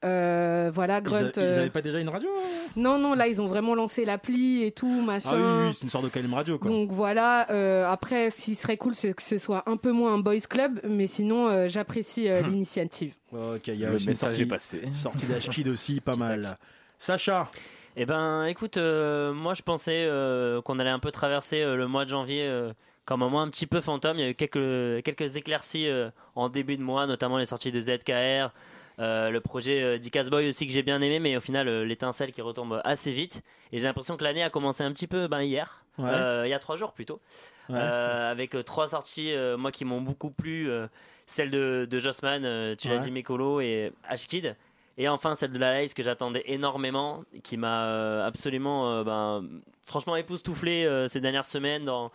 Euh, 0.04 0.70
voilà, 0.74 0.98
Ils, 1.00 1.04
Grunt. 1.04 1.18
a- 1.18 1.32
ils 1.38 1.40
euh, 1.40 1.60
avaient 1.62 1.70
pas 1.72 1.82
déjà 1.82 2.00
une 2.00 2.10
radio 2.10 2.30
hein? 2.38 2.70
Non, 2.76 3.00
non, 3.00 3.16
là, 3.16 3.28
ils 3.28 3.42
ont 3.42 3.48
vraiment 3.48 3.74
lancé 3.74 4.06
l'appli 4.06 4.62
et 4.64 4.72
tout, 4.72 5.02
machin. 5.02 5.30
Ah 5.32 5.36
oui, 5.36 5.68
oui, 5.68 5.74
c'est 5.74 5.84
une 5.84 5.90
sorte 5.90 6.04
de 6.04 6.10
KLM 6.10 6.34
radio 6.34 6.60
quoi. 6.60 6.70
Donc 6.70 6.92
voilà, 6.92 7.50
euh, 7.50 7.90
après, 7.90 8.30
ce 8.30 8.42
qui 8.44 8.56
serait 8.56 8.78
cool, 8.78 8.94
c'est 8.94 9.14
que 9.14 9.24
ce 9.24 9.38
soit 9.40 9.64
un 9.68 9.78
peu 9.78 9.92
moins 9.92 10.14
un 10.14 10.20
boys 10.20 10.36
club, 10.48 10.80
mais 10.88 11.08
sinon, 11.08 11.48
euh, 11.48 11.68
j'apprécie 11.70 12.28
euh, 12.30 12.42
l'initiative. 12.48 13.14
ok, 13.32 13.68
il 13.68 13.76
y 13.80 13.86
a 13.86 13.90
le 13.90 13.96
aussi 13.96 14.06
une 14.06 14.12
message 14.12 14.30
sortie, 14.36 14.42
est 14.44 14.46
passé. 14.46 14.82
sortie 14.92 15.26
d'Ashkid 15.26 15.68
aussi, 15.70 16.02
pas 16.02 16.16
mal. 16.18 16.58
Sacha, 17.00 17.50
Eh 17.98 18.06
ben, 18.06 18.46
écoute, 18.46 18.78
euh, 18.78 19.32
moi 19.34 19.54
je 19.54 19.62
pensais 19.62 20.04
euh, 20.06 20.62
qu'on 20.62 20.80
allait 20.80 20.90
un 20.90 21.00
peu 21.00 21.12
traverser 21.12 21.62
euh, 21.62 21.76
le 21.76 21.88
mois 21.88 22.04
de 22.04 22.10
janvier 22.10 22.50
comme 23.06 23.24
un 23.24 23.30
mois 23.30 23.42
un 23.42 23.50
petit 23.50 23.68
peu 23.68 23.80
fantôme. 23.82 24.18
Il 24.18 24.22
y 24.22 24.26
a 24.26 24.30
eu 24.30 24.36
quelques, 24.36 25.04
quelques 25.04 25.36
éclaircies 25.38 25.88
en 26.36 26.50
début 26.50 26.76
de 26.76 26.82
mois, 26.82 27.06
notamment 27.08 27.38
les 27.38 27.46
sorties 27.46 27.72
de 27.72 27.80
ZKR, 27.80 28.52
le 28.98 29.40
projet 29.40 30.00
d'Icas 30.00 30.28
Boy 30.30 30.48
aussi 30.50 30.66
que 30.68 30.74
j'ai 30.74 30.82
bien 30.82 31.02
aimé, 31.02 31.20
mais 31.20 31.38
au 31.38 31.40
final, 31.40 31.70
l'étincelle 31.84 32.32
qui 32.32 32.42
retombe 32.42 32.82
assez 32.84 33.12
vite. 33.14 33.44
Et 33.72 33.78
j'ai 33.78 33.86
l'impression 33.86 34.18
que 34.18 34.24
l'année 34.24 34.44
a 34.44 34.50
commencé 34.50 34.84
un 34.84 34.92
petit 34.92 35.08
peu 35.08 35.28
ben, 35.28 35.42
hier, 35.42 35.84
Ouais. 35.98 36.12
Il 36.46 36.50
y 36.50 36.54
a 36.54 36.60
trois 36.60 36.76
jours 36.76 36.92
plutôt, 36.92 37.22
Ouais. 37.70 37.80
Avec 37.80 38.56
trois 38.66 38.90
sorties, 38.90 39.34
moi 39.58 39.72
qui 39.72 39.86
m'ont 39.86 40.02
beaucoup 40.02 40.32
plu. 40.32 40.68
celle 41.28 41.52
de, 41.52 41.88
de 41.90 42.00
Jossman, 42.00 42.76
tu 42.76 42.90
l'as 42.90 42.96
Ouais. 42.96 43.02
dit, 43.02 43.12
Mekolo 43.12 43.62
et 43.62 43.94
Ashkid. 44.10 44.56
Et 44.98 45.10
enfin, 45.10 45.36
celle 45.36 45.52
de 45.52 45.58
la 45.60 45.72
Lace 45.82 45.94
que 45.94 46.04
j'attendais 46.04 46.44
énormément, 46.48 47.24
qui 47.44 47.58
m'a 47.58 47.86
euh, 47.88 48.26
absolument, 48.26 49.04
ben, 49.04 49.44
franchement 49.84 50.16
époustouflé 50.16 50.86
euh, 50.86 51.08
ces 51.08 51.20
dernières 51.20 51.46
semaines 51.46 51.84
dans, 51.84 52.12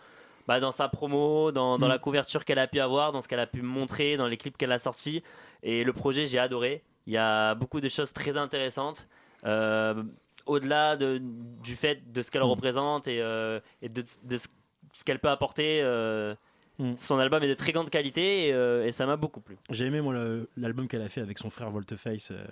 bah, 0.47 0.59
dans 0.59 0.71
sa 0.71 0.89
promo, 0.89 1.51
dans, 1.51 1.77
dans 1.77 1.85
Mm. 1.85 1.89
la 1.89 1.99
couverture 1.99 2.43
qu'elle 2.43 2.57
a 2.59 2.67
pu 2.67 2.79
avoir, 2.79 3.11
dans 3.11 3.21
ce 3.21 3.27
qu'elle 3.27 3.39
a 3.39 3.45
pu 3.47 3.61
montrer, 3.61 4.17
dans 4.17 4.27
les 4.27 4.37
clips 4.37 4.57
qu'elle 4.57 4.71
a 4.71 4.79
sortis. 4.79 5.21
Et 5.61 5.83
le 5.83 5.93
projet, 5.93 6.25
j'ai 6.25 6.39
adoré. 6.39 6.81
Il 7.05 7.13
y 7.13 7.17
a 7.17 7.53
beaucoup 7.55 7.81
de 7.81 7.87
choses 7.89 8.13
très 8.13 8.35
intéressantes. 8.37 9.07
Euh, 9.45 10.03
au-delà 10.47 10.95
de, 10.97 11.19
du 11.63 11.75
fait 11.75 12.11
de 12.11 12.21
ce 12.23 12.31
qu'elle 12.31 12.41
Mm. 12.41 12.45
représente 12.45 13.07
et, 13.07 13.21
euh, 13.21 13.59
et 13.83 13.89
de, 13.89 14.03
de 14.23 14.37
ce, 14.37 14.47
ce 14.93 15.03
qu'elle 15.03 15.19
peut 15.19 15.29
apporter, 15.29 15.81
euh, 15.83 16.33
Mm. 16.81 16.97
son 16.97 17.19
album 17.19 17.43
est 17.43 17.47
de 17.47 17.53
très 17.53 17.71
grande 17.71 17.89
qualité 17.89 18.47
et, 18.47 18.53
euh, 18.53 18.85
et 18.87 18.91
ça 18.91 19.05
m'a 19.05 19.15
beaucoup 19.15 19.39
plu. 19.39 19.55
j'ai 19.69 19.85
aimé 19.85 20.01
moi 20.01 20.15
l'album 20.57 20.87
qu'elle 20.87 21.01
a 21.03 21.09
fait 21.09 21.21
avec 21.21 21.37
son 21.37 21.49
frère 21.49 21.69
Volteface. 21.69 22.31
euh, 22.31 22.43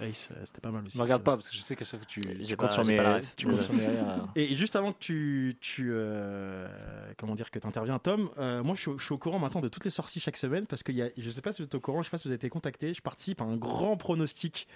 Ace, 0.00 0.28
euh, 0.30 0.40
c'était 0.44 0.60
pas 0.60 0.70
mal 0.70 0.84
aussi. 0.86 0.96
Ne 0.96 1.02
regarde 1.02 1.22
pas 1.24 1.36
parce 1.36 1.48
que 1.50 1.56
je 1.56 1.60
sais 1.62 1.74
qu'à 1.74 1.84
chaque 1.84 1.98
fois 2.00 2.08
tu, 2.08 2.22
J'ai 2.40 2.54
comptes 2.56 2.70
sur 2.70 2.84
j'ai 2.84 2.90
mes, 2.92 2.96
pas 2.98 3.02
la 3.02 3.16
ref. 3.16 3.34
tu 3.36 3.46
comptes 3.46 3.60
sur 3.62 3.74
mes 3.74 3.86
rires, 3.86 4.08
euh. 4.08 4.16
Et 4.36 4.54
juste 4.54 4.76
avant 4.76 4.92
que 4.92 4.98
tu, 5.00 5.56
tu 5.60 5.88
euh, 5.90 6.68
comment 7.16 7.34
dire 7.34 7.50
que 7.50 7.58
tu 7.58 7.66
interviens, 7.66 7.98
Tom, 7.98 8.30
euh, 8.38 8.62
moi 8.62 8.74
je 8.76 8.80
suis, 8.82 8.90
au- 8.90 8.98
je 8.98 9.04
suis 9.04 9.14
au 9.14 9.18
courant 9.18 9.38
maintenant 9.40 9.60
de 9.60 9.68
toutes 9.68 9.84
les 9.84 9.90
sorties 9.90 10.20
chaque 10.20 10.36
semaine 10.36 10.66
parce 10.66 10.82
que 10.84 10.92
y 10.92 11.02
a, 11.02 11.08
je 11.16 11.30
sais 11.30 11.40
pas 11.42 11.50
si 11.50 11.62
vous 11.62 11.66
êtes 11.66 11.74
au 11.74 11.80
courant, 11.80 12.02
je 12.02 12.06
sais 12.06 12.10
pas 12.12 12.18
si 12.18 12.24
vous 12.28 12.30
avez 12.32 12.36
été 12.36 12.48
contacté, 12.48 12.94
je 12.94 13.00
participe 13.02 13.40
à 13.40 13.44
un 13.44 13.56
grand 13.56 13.96
pronostic, 13.96 14.68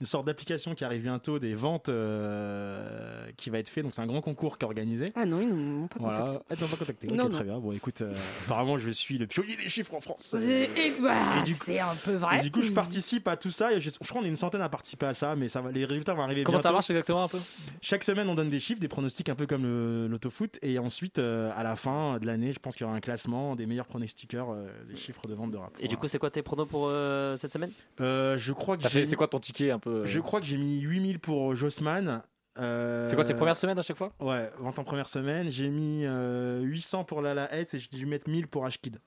une 0.00 0.06
sorte 0.06 0.26
d'application 0.26 0.74
qui 0.74 0.84
arrive 0.84 1.02
bientôt, 1.02 1.38
des 1.38 1.54
ventes 1.54 1.88
euh, 1.90 3.26
qui 3.36 3.50
va 3.50 3.58
être 3.58 3.68
fait, 3.68 3.82
donc 3.82 3.94
c'est 3.94 4.00
un 4.00 4.06
grand 4.06 4.20
concours 4.20 4.58
qui 4.58 4.64
est 4.64 4.66
organisé. 4.66 5.12
Ah 5.14 5.26
non, 5.26 5.40
ils 5.40 5.48
ne 5.48 5.54
m'ont 5.54 5.88
pas 5.88 5.98
contacté. 5.98 6.22
Voilà, 6.22 6.42
ah, 6.50 6.56
t'as 6.56 6.66
pas 6.66 6.76
contacté, 6.76 7.06
ok, 7.08 7.14
Non, 7.14 7.28
très 7.28 7.38
non. 7.40 7.44
bien. 7.44 7.58
Bon, 7.58 7.72
écoute, 7.72 8.02
euh, 8.02 8.14
apparemment 8.46 8.78
je 8.78 8.90
suis 8.90 9.18
le 9.18 9.26
pionnier 9.26 9.56
des 9.56 9.68
chiffres 9.68 9.94
en 9.94 10.00
France. 10.00 10.34
C'est 10.38 10.70
et- 10.76 11.00
bah, 11.00 11.14
Et 11.40 11.44
du 11.44 11.54
coup- 11.54 11.60
c'est 11.66 11.80
un 11.80 11.94
peu 12.04 12.12
Et 12.14 12.16
vrai. 12.16 12.40
du 12.40 12.50
coup, 12.50 12.62
je 12.62 12.72
participe 12.72 13.28
à 13.28 13.36
tout 13.36 13.50
ça. 13.50 13.72
Et 13.72 13.80
je, 13.80 13.90
je 13.90 13.98
crois 14.08 14.20
qu'on 14.20 14.26
est 14.26 14.30
une 14.30 14.36
centaine 14.36 14.62
à 14.62 14.68
participer 14.68 15.06
à 15.06 15.12
ça, 15.12 15.36
mais 15.36 15.48
ça 15.48 15.60
va, 15.60 15.70
les 15.70 15.84
résultats 15.84 16.14
vont 16.14 16.22
arriver 16.22 16.44
Comment 16.44 16.58
bientôt. 16.58 16.68
ça 16.68 16.72
marche 16.72 16.90
exactement 16.90 17.24
un 17.24 17.28
peu? 17.28 17.38
Chaque 17.82 18.04
semaine, 18.04 18.28
on 18.28 18.34
donne 18.34 18.48
des 18.50 18.60
chiffres, 18.60 18.80
des 18.80 18.88
pronostics 18.88 19.28
un 19.28 19.34
peu 19.34 19.46
comme 19.46 20.06
l'autofoot. 20.08 20.58
Et 20.62 20.78
ensuite, 20.78 21.18
euh, 21.18 21.50
à 21.56 21.62
la 21.62 21.76
fin 21.76 22.18
de 22.18 22.26
l'année, 22.26 22.52
je 22.52 22.58
pense 22.58 22.74
qu'il 22.76 22.84
y 22.84 22.88
aura 22.88 22.96
un 22.96 23.00
classement 23.00 23.54
des 23.56 23.66
meilleurs 23.66 23.86
pronostiqueurs 23.86 24.50
euh, 24.52 24.66
des 24.88 24.96
chiffres 24.96 25.26
de 25.28 25.34
vente 25.34 25.50
de 25.50 25.56
rap. 25.58 25.72
Et 25.78 25.88
du 25.88 25.96
coup, 25.96 26.00
Voilà. 26.02 26.08
c'est 26.12 26.18
quoi 26.18 26.30
tes 26.30 26.42
pronos 26.42 26.66
pour 26.68 26.86
euh, 26.88 27.36
cette 27.36 27.52
semaine? 27.52 27.70
Euh, 28.00 28.38
je 28.38 28.52
crois 28.52 28.76
que 28.76 28.82
j'ai 28.84 28.88
fait- 28.88 29.04
C'est 29.04 29.16
quoi 29.16 29.28
ton 29.28 29.40
ticket 29.40 29.70
un 29.70 29.78
peu? 29.78 29.89
Euh, 29.90 30.04
je 30.04 30.20
crois 30.20 30.40
que 30.40 30.46
j'ai 30.46 30.56
mis 30.56 30.80
8000 30.80 31.18
pour 31.18 31.54
Jossman. 31.54 32.22
Euh, 32.58 33.06
C'est 33.08 33.14
quoi 33.14 33.24
ces 33.24 33.34
premières 33.34 33.56
semaines 33.56 33.78
à 33.78 33.82
chaque 33.82 33.96
fois? 33.96 34.12
Ouais, 34.20 34.50
vente 34.58 34.78
en 34.78 34.84
première 34.84 35.06
semaine. 35.08 35.50
J'ai 35.50 35.68
mis 35.70 36.04
euh, 36.04 36.60
800 36.62 37.04
pour 37.04 37.22
Lala 37.22 37.52
Heads 37.54 37.74
et 37.74 37.78
je 37.78 37.88
vais 37.92 38.04
mettre 38.06 38.28
1000 38.28 38.48
pour 38.48 38.66
Ashkid. 38.66 38.98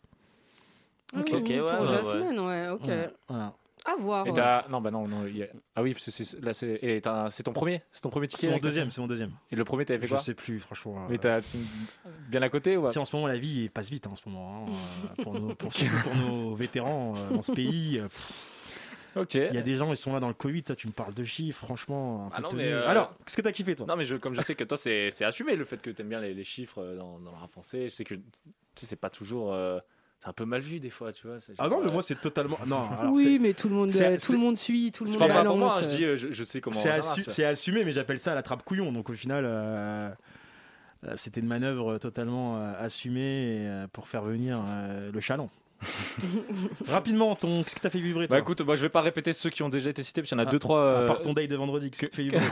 Ok, 1.16 1.30
ok, 1.32 1.32
pour 1.32 1.48
ouais, 1.48 1.62
ouais, 1.62 1.86
Jasmine, 1.88 2.40
ouais, 2.40 2.70
ok. 2.70 2.82
Voilà, 2.86 3.12
voilà. 3.28 3.54
À 3.86 3.96
voir. 4.00 4.26
Et 4.26 4.30
ouais. 4.30 4.36
t'as- 4.36 4.66
Non, 4.70 4.80
bah 4.80 4.92
non, 4.92 5.08
non. 5.10 5.28
il 5.28 5.38
y 5.38 5.44
a- 5.44 5.48
Ah 5.76 5.84
oui, 5.84 5.92
parce 5.94 6.06
que 6.06 6.12
c'est 6.12 6.40
là, 6.42 6.54
c'est 6.54 6.80
et 6.82 7.02
t'as- 7.02 7.30
c'est 7.30 7.44
ton 7.44 7.52
premier, 7.52 7.84
c'est 7.92 8.00
ton 8.02 8.10
premier 8.10 8.28
ticket. 8.28 8.42
C'est 8.44 8.48
mon 8.48 8.54
avec- 8.54 8.64
deuxième, 8.64 8.90
c'est 8.90 9.02
mon 9.02 9.08
deuxième. 9.08 9.32
Et 9.52 9.58
le 9.58 9.66
premier, 9.66 9.84
t'avais 9.86 10.00
fait 10.00 10.08
Je 10.08 10.14
quoi? 10.14 10.22
sais 10.22 10.34
plus, 10.34 10.62
franchement. 10.62 11.06
Mais 11.10 11.16
euh, 11.16 11.42
t'as 11.42 11.42
bien 12.30 12.42
à 12.42 12.50
côté 12.50 12.78
ou 12.78 12.88
Tu 12.88 12.94
sais, 12.94 13.00
en 13.00 13.06
ce 13.06 13.14
moment, 13.14 13.28
la 13.28 13.38
vie 13.38 13.68
passe 13.70 13.90
vite 13.90 14.08
hein, 14.08 14.12
en 14.14 14.16
ce 14.16 14.28
moment. 14.30 14.66
hein, 14.68 14.72
euh, 15.20 15.24
pour 15.24 15.34
nos- 15.38 15.54
pour- 15.54 15.74
surtout 15.74 15.98
pour 16.02 16.16
nos 16.16 16.56
vétérans 16.56 17.14
euh, 17.18 17.36
dans 17.36 17.44
ce 17.44 17.52
pays. 17.52 18.00
euh, 18.00 18.04
pff, 18.08 18.53
Ok. 19.16 19.36
Il 19.36 19.54
y 19.54 19.58
a 19.58 19.62
des 19.62 19.76
gens, 19.76 19.92
ils 19.92 19.98
sont 19.98 20.12
là 20.14 20.20
dans 20.20 20.28
le 20.28 20.34
Covid. 20.34 20.64
Toi, 20.64 20.76
tu 20.76 20.88
me 20.88 20.92
parles 20.94 21.14
de 21.14 21.24
chiffres, 21.24 21.66
franchement. 21.66 22.26
un 22.28 22.30
Ah 22.34 22.38
peu 22.38 22.42
non, 22.44 22.50
tenu. 22.50 22.64
mais, 22.64 22.72
euh, 22.72 22.88
Alors, 22.88 23.16
qu'est-ce 23.26 23.38
que 23.38 23.42
t'as 23.42 23.52
kiffé, 23.52 23.76
toi? 23.76 23.86
Non, 23.88 23.96
mais 23.96 24.06
je, 24.06 24.16
comme 24.16 24.34
je 24.34 24.42
sais 24.42 24.56
que 24.56 24.64
toi, 24.64 24.78
c'est 24.78 25.12
assumé 25.24 25.56
le 25.56 25.66
fait 25.66 25.82
que 25.82 25.90
t'aimes 25.92 26.10
bien 26.10 26.22
les, 26.22 26.34
les 26.34 26.44
chiffres 26.44 26.80
euh, 26.82 26.98
dans, 26.98 27.20
dans 27.20 27.32
le 27.32 27.38
rap 27.38 27.52
français. 27.52 27.84
Je 27.90 27.94
sais 27.94 28.04
que 28.04 28.16
tu 28.16 28.22
sais, 28.76 28.86
c'est 28.88 28.96
pas 28.96 29.10
toujours. 29.10 29.54
euh, 29.54 29.80
c'est 30.20 30.30
un 30.30 30.34
peu 30.34 30.46
mal 30.46 30.62
vu 30.62 30.80
des 30.80 30.90
fois, 30.90 31.12
tu 31.12 31.28
vois. 31.28 31.38
Ah 31.60 31.68
non, 31.70 31.82
mais 31.84 31.92
moi, 31.92 32.02
c'est 32.02 32.20
totalement. 32.20 32.58
Non, 32.66 32.90
alors, 33.00 33.14
oui, 33.14 33.40
mais 33.40 33.54
tout 33.54 33.68
le 33.70 33.76
monde, 33.76 33.92
euh, 33.96 34.18
tout 34.18 34.32
le 34.32 34.38
monde 34.38 34.58
suit, 34.58 34.92
tout 34.92 35.04
le 35.04 35.10
monde 35.12 35.20
c'est 35.20 35.28
pas 35.28 35.44
pour 35.46 35.58
moi, 35.58 35.80
je 35.82 35.88
dis, 35.90 36.04
je, 36.04 36.32
je 36.32 36.44
sais 36.44 36.62
comment. 36.62 36.76
c'est 36.80 36.90
assu- 36.90 37.44
assumé, 37.46 37.84
mais 37.84 37.92
j'appelle 37.92 38.20
ça 38.20 38.34
la 38.34 38.42
trappe 38.44 38.64
couillon. 38.64 38.92
Donc, 38.92 39.10
au 39.10 39.14
final. 39.14 40.16
C'était 41.16 41.42
une 41.42 41.48
manœuvre 41.48 41.98
totalement 41.98 42.58
euh, 42.60 42.74
assumée 42.80 43.68
pour 43.92 44.08
faire 44.08 44.24
venir 44.24 44.64
euh, 44.66 45.12
le 45.12 45.20
chaland. 45.20 45.50
Rapidement, 46.88 47.36
ton... 47.36 47.64
qu'est-ce 47.64 47.76
que 47.76 47.82
t'as 47.82 47.90
fait 47.90 48.00
vibrer 48.00 48.28
toi 48.28 48.38
Bah 48.38 48.42
écoute, 48.42 48.62
moi 48.62 48.76
je 48.76 48.82
vais 48.82 48.90
pas 48.90 49.02
répéter 49.02 49.34
ceux 49.34 49.50
qui 49.50 49.64
ont 49.64 49.70
déjà 49.70 49.90
été 49.90 50.04
cités 50.04 50.22
parce 50.22 50.30
qu'il 50.30 50.38
y 50.38 50.42
en 50.42 50.46
a 50.46 50.48
Ah, 50.48 50.52
deux 50.52 50.60
trois. 50.60 50.82
À 50.82 51.02
euh, 51.02 51.08
part 51.08 51.22
ton 51.22 51.34
day 51.34 51.48
de 51.48 51.56
vendredi, 51.56 51.92
qu'est-ce 51.92 52.02
que 52.02 52.08
tu 52.08 52.16
fais 52.16 52.24
vibrer 52.24 52.44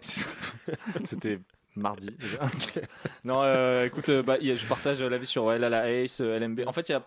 C'était 1.04 1.38
mardi 1.76 2.08
déjà. 2.18 2.38
non, 3.24 3.42
euh, 3.42 3.86
écoute, 3.86 4.08
euh, 4.08 4.22
bah, 4.22 4.36
je 4.40 4.66
partage 4.66 5.02
euh, 5.02 5.08
l'avis 5.08 5.26
sur 5.26 5.44
ouais, 5.44 5.58
là, 5.58 5.68
la 5.68 5.90
Ace, 5.90 6.20
LMB. 6.20 6.62
En 6.66 6.72
fait, 6.72 6.88
il 6.88 6.92
y 6.92 6.94
a. 6.94 7.06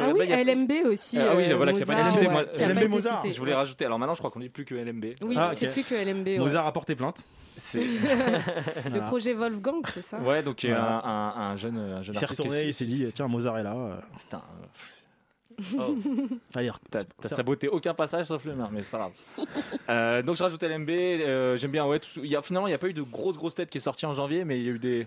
Ah 0.00 0.06
LMB, 0.08 0.16
oui, 0.18 0.26
LMB 0.44 0.72
aussi. 0.86 1.18
Ah 1.18 1.34
oui, 1.36 1.50
euh, 1.50 1.56
voilà, 1.56 1.72
qui 1.72 1.82
a 1.82 1.86
pas 1.86 1.92
été 1.94 2.02
Mozart, 2.02 2.12
cité, 2.12 2.26
ouais, 2.26 2.32
moi, 2.32 2.44
qui 2.44 2.62
a 2.62 2.66
pas 2.68 2.74
LMB 2.74 2.90
Mozart, 2.90 3.22
cité. 3.22 3.34
Je 3.34 3.38
voulais 3.38 3.54
rajouter. 3.54 3.84
Alors 3.84 3.98
maintenant, 3.98 4.14
je 4.14 4.18
crois 4.18 4.30
qu'on 4.30 4.40
dit 4.40 4.48
plus 4.48 4.64
que 4.64 4.74
LMB. 4.74 5.04
Oui, 5.22 5.34
Ah, 5.38 5.52
c'est 5.54 5.68
plus 5.68 5.84
que 5.84 5.94
LMB. 5.94 6.26
ouais. 6.26 6.38
Mozart 6.38 6.66
a 6.66 6.72
porté 6.72 6.96
plainte. 6.96 7.22
C'est- 7.56 7.80
Le 8.92 9.00
projet 9.06 9.32
Wolfgang, 9.34 9.82
c'est 9.92 10.02
ça? 10.02 10.18
Ouais, 10.18 10.42
donc 10.42 10.62
il 10.64 10.70
y 10.70 10.72
a 10.72 10.76
Voilà. 10.80 11.06
un, 11.06 11.28
un, 11.28 11.50
un 11.52 11.56
jeune, 11.56 11.76
un 11.78 12.02
jeune 12.02 12.14
Il 12.14 12.18
s'est 12.18 12.24
artiste 12.24 12.40
retourné, 12.40 12.62
qui- 12.62 12.68
il 12.68 12.74
s'est 12.74 12.84
dit 12.86 13.06
tiens, 13.14 13.28
Mozart 13.28 13.58
est 13.58 13.62
là. 13.64 13.74
euh, 13.74 13.94
Putain, 14.18 14.42
euh, 14.62 15.62
oh, 15.78 15.96
t'as 16.52 16.62
c'est- 16.62 17.08
t'as 17.20 17.28
c'est- 17.28 17.34
saboté 17.34 17.68
aucun 17.68 17.94
passage 17.94 18.26
sauf 18.26 18.44
le 18.44 18.54
mien, 18.54 18.68
mais 18.72 18.82
c'est 18.82 18.90
pas 18.90 18.98
grave. 18.98 19.12
Euh, 19.90 20.22
donc 20.22 20.36
je 20.36 20.42
rajoute 20.42 20.62
LMB. 20.62 20.90
euh, 20.90 21.56
J'aime 21.56 21.70
bien. 21.70 21.86
Ouais, 21.86 21.98
tout- 21.98 22.20
il 22.22 22.26
y 22.30 22.36
a, 22.36 22.42
finalement, 22.42 22.66
il 22.66 22.70
n'y 22.72 22.74
a 22.74 22.78
pas 22.78 22.88
eu 22.88 22.92
de 22.92 23.00
grosse 23.02 23.36
grosse 23.38 23.54
tête 23.54 23.70
qui 23.70 23.78
est 23.78 23.80
sortie 23.80 24.04
en 24.06 24.12
janvier, 24.14 24.44
mais 24.44 24.58
il 24.58 24.64
y 24.66 24.68
a 24.68 24.72
eu 24.72 24.78
des 24.78 25.06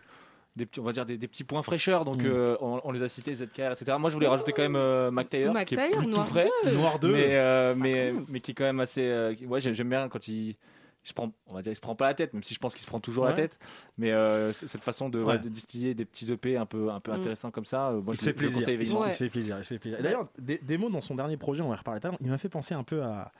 des 0.55 0.65
petits, 0.65 0.79
on 0.79 0.83
va 0.83 0.91
dire 0.91 1.05
des, 1.05 1.17
des 1.17 1.27
petits 1.27 1.43
points 1.43 1.61
fraîcheurs. 1.63 2.03
Donc 2.05 2.23
Mm. 2.23 2.27
euh, 2.27 2.55
on, 2.61 2.81
on 2.83 2.91
les 2.91 3.01
a 3.01 3.09
cités, 3.09 3.33
ZKR, 3.35 3.71
etc. 3.71 3.95
Moi, 3.99 4.09
je 4.09 4.15
voulais 4.15 4.27
rajouter 4.27 4.51
quand 4.51 4.61
même 4.63 4.75
euh, 4.75 5.09
Mac 5.11 5.29
Taylor, 5.29 5.53
Mac 5.53 5.67
qui 5.67 5.75
est 5.75 5.91
tout 5.91 6.01
Noir 6.09 6.27
frais. 6.27 6.47
2. 6.65 6.71
Noir 6.71 6.99
2. 6.99 7.11
mais 7.11 7.25
euh, 7.37 7.73
mais 7.75 7.91
quand 7.91 7.97
même. 8.15 8.25
mais 8.29 8.39
qui 8.41 8.51
est 8.51 8.53
quand 8.55 8.63
même 8.65 8.79
assez 8.81 9.01
euh, 9.03 9.33
ouais 9.47 9.61
j'aime 9.61 9.89
bien 9.89 10.09
quand 10.09 10.27
il 10.27 10.55
il 11.03 11.07
se 11.07 11.13
prend 11.15 11.31
on 11.47 11.55
va 11.55 11.63
dire 11.63 11.71
il 11.71 11.75
se 11.75 11.81
prend 11.81 11.95
pas 11.95 12.05
la 12.05 12.13
tête 12.13 12.31
même 12.33 12.43
si 12.43 12.53
je 12.53 12.59
pense 12.59 12.73
qu'il 12.75 12.81
se 12.83 12.87
prend 12.87 12.99
toujours 12.99 13.25
la 13.25 13.33
tête 13.33 13.57
mais 13.97 14.11
euh, 14.11 14.53
cette 14.53 14.83
façon 14.83 15.09
de, 15.09 15.17
Ouais. 15.19 15.33
ouais, 15.33 15.39
de 15.39 15.49
distiller 15.49 15.95
des 15.95 16.05
petits 16.05 16.31
EP 16.31 16.57
un 16.57 16.67
peu 16.67 16.91
un 16.91 16.99
peu 16.99 17.11
Mm. 17.11 17.15
intéressants 17.15 17.49
comme 17.49 17.65
ça 17.65 17.87
euh, 17.89 18.01
moi, 18.01 18.13
il 18.13 18.17
se 18.17 18.21
je- 18.25 18.29
fait 18.29 18.33
plaisir. 18.35 18.67
Ouais. 18.99 19.07
il 19.07 19.11
se 19.11 19.17
fait 19.23 19.29
plaisir. 19.29 19.57
Il 19.57 19.63
se 19.63 19.69
fait 19.69 19.79
plaisir. 19.79 19.99
D'ailleurs, 20.03 20.27
des, 20.37 20.59
des 20.59 20.77
mots 20.77 20.91
dans 20.91 21.01
son 21.01 21.15
dernier 21.15 21.37
projet, 21.37 21.63
on 21.63 21.69
va 21.69 21.75
reparler 21.77 21.99
l'heure, 22.03 22.15
il 22.21 22.29
m'a 22.29 22.37
fait 22.37 22.49
penser 22.49 22.75
un 22.75 22.83
peu 22.83 23.01
à, 23.01 23.31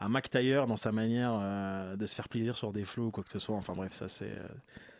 à 0.00 0.08
Mac 0.08 0.28
Taylor 0.30 0.66
dans 0.66 0.76
sa 0.76 0.92
manière 0.92 1.32
euh, 1.40 1.96
de 1.96 2.04
se 2.06 2.14
faire 2.14 2.28
plaisir 2.28 2.56
sur 2.56 2.72
des 2.72 2.84
flows 2.84 3.06
ou 3.06 3.10
quoi 3.10 3.24
que 3.24 3.30
ce 3.32 3.38
soit. 3.38 3.56
Enfin 3.56 3.72
bref, 3.74 3.92
ça 3.92 4.08
c'est. 4.08 4.26
euh, 4.26 4.46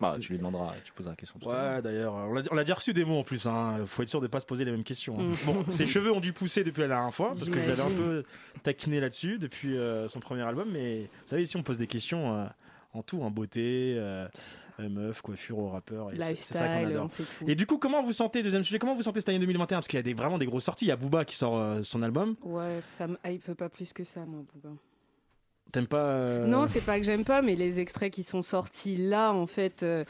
Bah, 0.00 0.16
tu 0.20 0.32
lui 0.32 0.38
demanderas 0.38 0.72
tu 0.84 0.92
poseras 0.92 1.12
la 1.12 1.16
question 1.16 1.38
tout. 1.38 1.48
Ouais, 1.48 1.82
d'ailleurs, 1.82 2.14
on 2.14 2.32
l'a- 2.32 2.42
on 2.50 2.54
l'a 2.54 2.62
déjà 2.64 2.74
reçu 2.74 2.92
des 2.94 3.04
mots 3.04 3.18
en 3.20 3.22
plus. 3.24 3.46
Hein. 3.46 3.78
Faut 3.86 4.02
être 4.02 4.08
sûr 4.08 4.20
de 4.20 4.26
pas 4.26 4.40
se 4.40 4.46
poser 4.46 4.64
les 4.64 4.70
mêmes 4.70 4.84
questions. 4.84 5.18
hein. 5.20 5.22
Mm. 5.24 5.36
Bon, 5.46 5.64
ses 5.70 5.86
cheveux 5.86 6.12
ont 6.12 6.20
dû 6.20 6.32
pousser 6.32 6.64
depuis 6.64 6.80
la 6.82 6.88
dernière 6.88 7.14
fois 7.14 7.34
parce 7.36 7.50
que 7.50 7.60
je 7.60 7.68
l'avais 7.68 7.82
un 7.82 7.90
peu 7.90 8.24
taquiné 8.62 9.00
là-dessus 9.00 9.38
depuis 9.38 9.76
euh, 9.76 10.08
son 10.08 10.20
premier 10.20 10.42
album. 10.42 10.68
Mais 10.72 11.02
vous 11.02 11.08
savez, 11.28 11.42
ici 11.42 11.56
on 11.56 11.62
pose 11.62 11.78
des 11.78 11.86
questions 11.86 12.34
euh, 12.34 12.46
en 12.96 13.02
tout, 13.02 13.20
en 13.22 13.30
beauté, 13.30 13.94
euh, 13.98 14.26
euh, 14.80 14.88
meuf, 14.88 15.20
coiffure 15.22 15.58
au 15.58 15.68
rappeur. 15.68 16.10
et 16.12 16.16
c'est- 16.16 16.34
C'est 16.36 16.54
ça 16.54 16.60
qu'on 16.66 16.72
Lifestyle, 16.74 16.92
adore. 16.96 17.04
on 17.04 17.08
fait 17.08 17.22
tout. 17.24 17.50
Et 17.50 17.54
du 17.54 17.66
coup, 17.66 17.78
comment 17.78 18.02
vous 18.02 18.12
sentez, 18.12 18.42
deuxième 18.42 18.64
sujet, 18.64 18.78
comment 18.78 18.94
vous 18.94 19.02
sentez 19.02 19.20
cette 19.20 19.28
année 19.28 19.38
2021 19.38 19.78
Parce 19.78 19.88
qu'il 19.88 19.96
y 19.98 20.00
a 20.00 20.02
des, 20.02 20.14
vraiment 20.14 20.38
des 20.38 20.46
grosses 20.46 20.64
sorties. 20.64 20.84
Il 20.86 20.88
y 20.88 20.92
a 20.92 20.96
Booba 20.96 21.24
qui 21.24 21.36
sort 21.36 21.56
euh, 21.58 21.82
son 21.82 22.02
album. 22.02 22.36
Ouais, 22.42 22.80
ça 22.86 23.06
me 23.06 23.16
hype 23.24 23.52
pas 23.54 23.68
plus 23.68 23.92
que 23.92 24.04
ça, 24.04 24.24
moi, 24.26 24.42
Bouba. 24.54 24.74
T'aimes 25.72 25.88
pas 25.88 25.98
euh, 25.98 26.46
Non, 26.46 26.66
c'est 26.66 26.80
pas 26.80 26.98
que 26.98 27.04
j'aime 27.04 27.24
pas, 27.24 27.42
mais 27.42 27.54
les 27.56 27.80
extraits 27.80 28.12
qui 28.12 28.22
sont 28.22 28.42
sortis 28.42 28.96
là, 28.96 29.32
en 29.32 29.46
fait, 29.46 29.82
euh, 29.82 30.04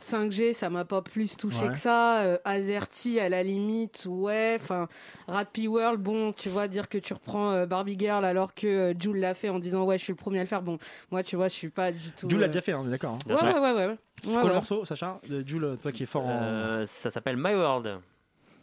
5G, 0.00 0.52
ça 0.52 0.70
m'a 0.70 0.84
pas 0.84 1.02
plus 1.02 1.36
touché 1.36 1.66
Ouais. 1.66 1.72
que 1.72 1.76
ça. 1.78 2.20
Euh, 2.22 2.38
Azerty, 2.44 3.18
à 3.20 3.28
la 3.28 3.42
limite, 3.42 4.06
ouais. 4.08 4.56
Enfin, 4.60 4.88
Rappy 5.26 5.68
World, 5.68 6.00
bon, 6.00 6.32
tu 6.32 6.48
vois, 6.48 6.68
dire 6.68 6.88
que 6.88 6.96
tu 6.96 7.12
reprends 7.12 7.50
euh, 7.52 7.66
Barbie 7.66 7.96
Girl 7.98 8.24
alors 8.24 8.54
que 8.54 8.66
euh, 8.66 8.94
Jules 8.98 9.18
l'a 9.20 9.34
fait 9.34 9.48
en 9.48 9.58
disant 9.58 9.84
ouais, 9.84 9.98
je 9.98 10.04
suis 10.04 10.12
le 10.12 10.16
premier 10.16 10.38
à 10.38 10.42
le 10.42 10.48
faire. 10.48 10.62
Bon, 10.62 10.78
moi, 11.10 11.22
tu 11.22 11.36
vois, 11.36 11.48
je 11.48 11.54
suis 11.54 11.70
pas 11.70 11.90
du 11.92 12.10
tout. 12.12 12.30
Jules 12.30 12.38
l'a 12.40 12.46
euh, 12.46 12.48
déjà 12.48 12.60
fait, 12.62 12.72
hein, 12.72 12.80
on 12.82 12.86
est 12.86 12.90
d'accord. 12.90 13.14
hein. 13.14 13.18
Ouais, 13.28 13.34
ouais, 13.34 13.52
ouais, 13.60 13.72
ouais. 13.72 13.86
ouais. 13.88 13.96
C'est 14.22 14.28
Ouais, 14.30 14.34
quoi 14.40 14.48
le 14.48 14.54
morceau, 14.54 14.84
Sacha 14.84 15.18
de 15.28 15.46
Jules, 15.46 15.76
toi 15.82 15.92
qui 15.92 16.04
es 16.04 16.06
fort 16.06 16.26
en. 16.26 16.40
Euh, 16.42 16.86
ça 16.86 17.10
s'appelle 17.10 17.36
My 17.36 17.54
World. 17.54 17.98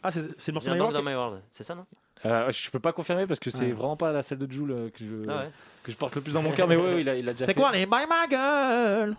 Ah, 0.02 0.10
c'est 0.10 0.46
le 0.48 0.52
morceau 0.54 0.70
My 0.72 0.80
World 0.80 1.04
My 1.04 1.14
World. 1.14 1.42
C'est 1.50 1.64
ça, 1.64 1.74
non? 1.74 1.84
Euh, 2.26 2.50
je 2.50 2.68
peux 2.70 2.80
pas 2.80 2.92
confirmer 2.92 3.26
parce 3.28 3.38
que 3.38 3.50
c'est 3.50 3.66
Ouais. 3.66 3.72
vraiment 3.72 3.96
pas 3.96 4.10
la 4.12 4.22
celle 4.24 4.38
de 4.38 4.50
Jules 4.50 4.70
euh, 4.72 4.88
que 4.90 4.98
je 5.04 5.28
Ah 5.30 5.44
ouais. 5.44 5.50
Que 5.88 5.92
je 5.92 5.96
porte 5.96 6.14
le 6.16 6.20
plus 6.20 6.32
dans 6.32 6.42
mon 6.42 6.52
cœur 6.52 6.68
mais 6.68 6.76
ouais, 6.76 6.94
ouais, 6.94 7.00
il 7.00 7.08
a 7.08 7.16
il 7.16 7.28
a 7.28 7.32
déjà 7.32 7.46
C'est 7.46 7.54
fait. 7.54 7.60
quoi 7.60 7.72
les 7.72 7.86
By 7.86 8.04
My 8.08 8.28
Girl 8.30 9.16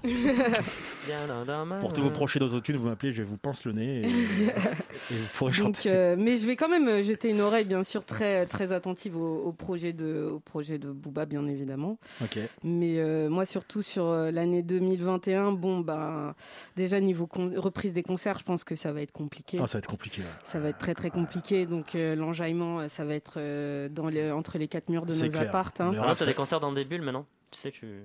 Viens 1.08 1.28
dans- 1.28 1.46
dans 1.46 1.66
My 1.66 1.80
Pour 1.80 1.94
tous 1.94 2.02
vos 2.04 2.10
projets 2.12 2.40
d'autotune, 2.40 2.78
vous 2.78 2.88
m'appelez, 2.88 3.12
je 3.12 3.24
vous 3.24 3.38
pince 3.38 3.66
le 3.66 3.72
nez 3.72 4.02
et, 4.02 4.06
et 4.08 5.16
vous 5.16 5.28
pourrez 5.36 5.52
Donc, 5.52 5.76
chanter. 5.78 5.90
euh, 5.92 6.16
mais 6.18 6.38
je 6.38 6.46
vais 6.46 6.56
quand 6.56 6.70
même 6.70 6.88
euh, 6.88 7.04
jeter 7.04 7.30
une 7.30 7.42
oreille, 7.42 7.66
bien 7.66 7.84
sûr, 7.84 8.06
très, 8.06 8.46
très 8.46 8.72
attentive 8.72 9.16
au, 9.16 9.44
au 9.44 9.52
projet 9.54 9.94
de, 9.94 10.30
au 10.32 10.40
projet 10.40 10.78
de 10.78 10.92
Booba, 10.92 11.26
bien 11.26 11.48
évidemment. 11.48 11.98
Ok. 12.24 12.38
Mais 12.64 13.00
euh, 13.00 13.30
moi, 13.30 13.46
surtout 13.46 13.82
sur 13.82 14.06
l'année 14.14 14.62
2021, 14.62 15.52
bon, 15.54 15.80
bah, 15.80 16.36
déjà 16.76 17.00
niveau 17.00 17.28
reprise 17.56 17.94
des 17.94 18.04
concerts, 18.04 18.38
je 18.40 18.44
pense 18.44 18.64
que 18.64 18.76
ça 18.76 18.92
va 18.92 19.02
être 19.02 19.12
compliqué. 19.12 19.58
Ah, 19.62 19.68
ça 19.68 19.78
va 19.78 19.80
être 19.80 19.90
compliqué. 19.90 20.22
ouais. 20.22 20.28
Ça 20.44 20.60
va 20.60 20.70
être 20.70 20.78
très 20.78 20.94
très 20.94 21.10
compliqué. 21.10 21.66
Donc 21.66 21.96
euh, 21.96 22.16
l'enjaillement, 22.16 22.88
ça 22.90 23.06
va 23.06 23.16
être 23.16 23.34
euh, 23.38 23.90
dans 23.90 24.08
les, 24.10 24.32
entre 24.32 24.58
les 24.58 24.68
quatre 24.68 24.90
murs 24.90 25.06
de 25.06 25.14
nos 25.16 25.30
clair. 25.30 25.42
appartes. 25.50 25.82
hein. 25.82 25.94
Ah, 26.00 26.14
des 26.26 26.34
concerts 26.34 26.59
dans 26.60 26.72
des 26.74 26.86
bulles 26.86 27.02
maintenant 27.02 27.26
Tu 27.52 27.60
sais, 27.60 27.72
tu. 27.72 28.04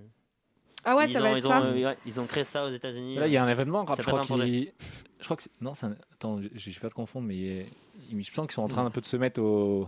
Ah 0.84 0.96
ouais, 0.96 1.08
ils 1.08 1.12
ça 1.12 1.20
ont, 1.20 1.22
va 1.22 1.30
être 1.30 1.36
ils 1.38 1.42
ça. 1.48 1.62
Euh, 1.62 1.84
ouais, 1.84 1.96
ils 2.04 2.20
ont 2.20 2.26
créé 2.26 2.44
ça 2.44 2.64
aux 2.66 2.70
États-Unis. 2.70 3.16
Là, 3.16 3.26
il 3.26 3.32
y 3.32 3.36
a 3.36 3.44
un 3.44 3.48
événement 3.48 3.84
rap, 3.84 3.96
Ça 3.96 4.02
je 4.02 4.06
crois 4.06 4.20
qu'il 4.20 4.72
je 5.18 5.24
crois 5.24 5.36
que 5.36 5.44
non, 5.60 5.72
c'est 5.72 5.86
un... 5.86 5.96
attends, 6.12 6.40
je, 6.42 6.48
je 6.54 6.70
vais 6.70 6.80
pas 6.80 6.90
te 6.90 6.94
confondre 6.94 7.26
mais 7.26 7.66
il 8.10 8.16
me 8.16 8.22
semble 8.22 8.48
qu'ils 8.48 8.54
sont 8.54 8.62
en 8.62 8.68
train 8.68 8.84
un 8.84 8.90
peu 8.90 9.00
de 9.00 9.06
se 9.06 9.16
mettre 9.16 9.40
au 9.40 9.86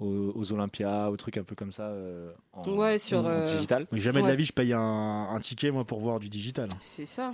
aux, 0.00 0.32
aux 0.34 0.52
Olympia, 0.52 1.10
aux 1.10 1.16
trucs 1.16 1.38
un 1.38 1.44
peu 1.44 1.54
comme 1.54 1.72
ça 1.72 1.84
euh, 1.84 2.32
en, 2.52 2.68
Ouais, 2.68 2.98
sur, 2.98 3.18
en 3.18 3.24
euh, 3.26 3.44
digital. 3.44 3.86
Mais 3.92 3.98
jamais 3.98 4.20
de 4.22 4.26
la 4.26 4.34
vie, 4.34 4.44
je 4.44 4.52
paye 4.52 4.72
un, 4.72 4.80
un 4.80 5.40
ticket 5.40 5.70
moi 5.70 5.84
pour 5.84 6.00
voir 6.00 6.18
du 6.18 6.28
digital. 6.28 6.68
C'est 6.80 7.06
ça. 7.06 7.32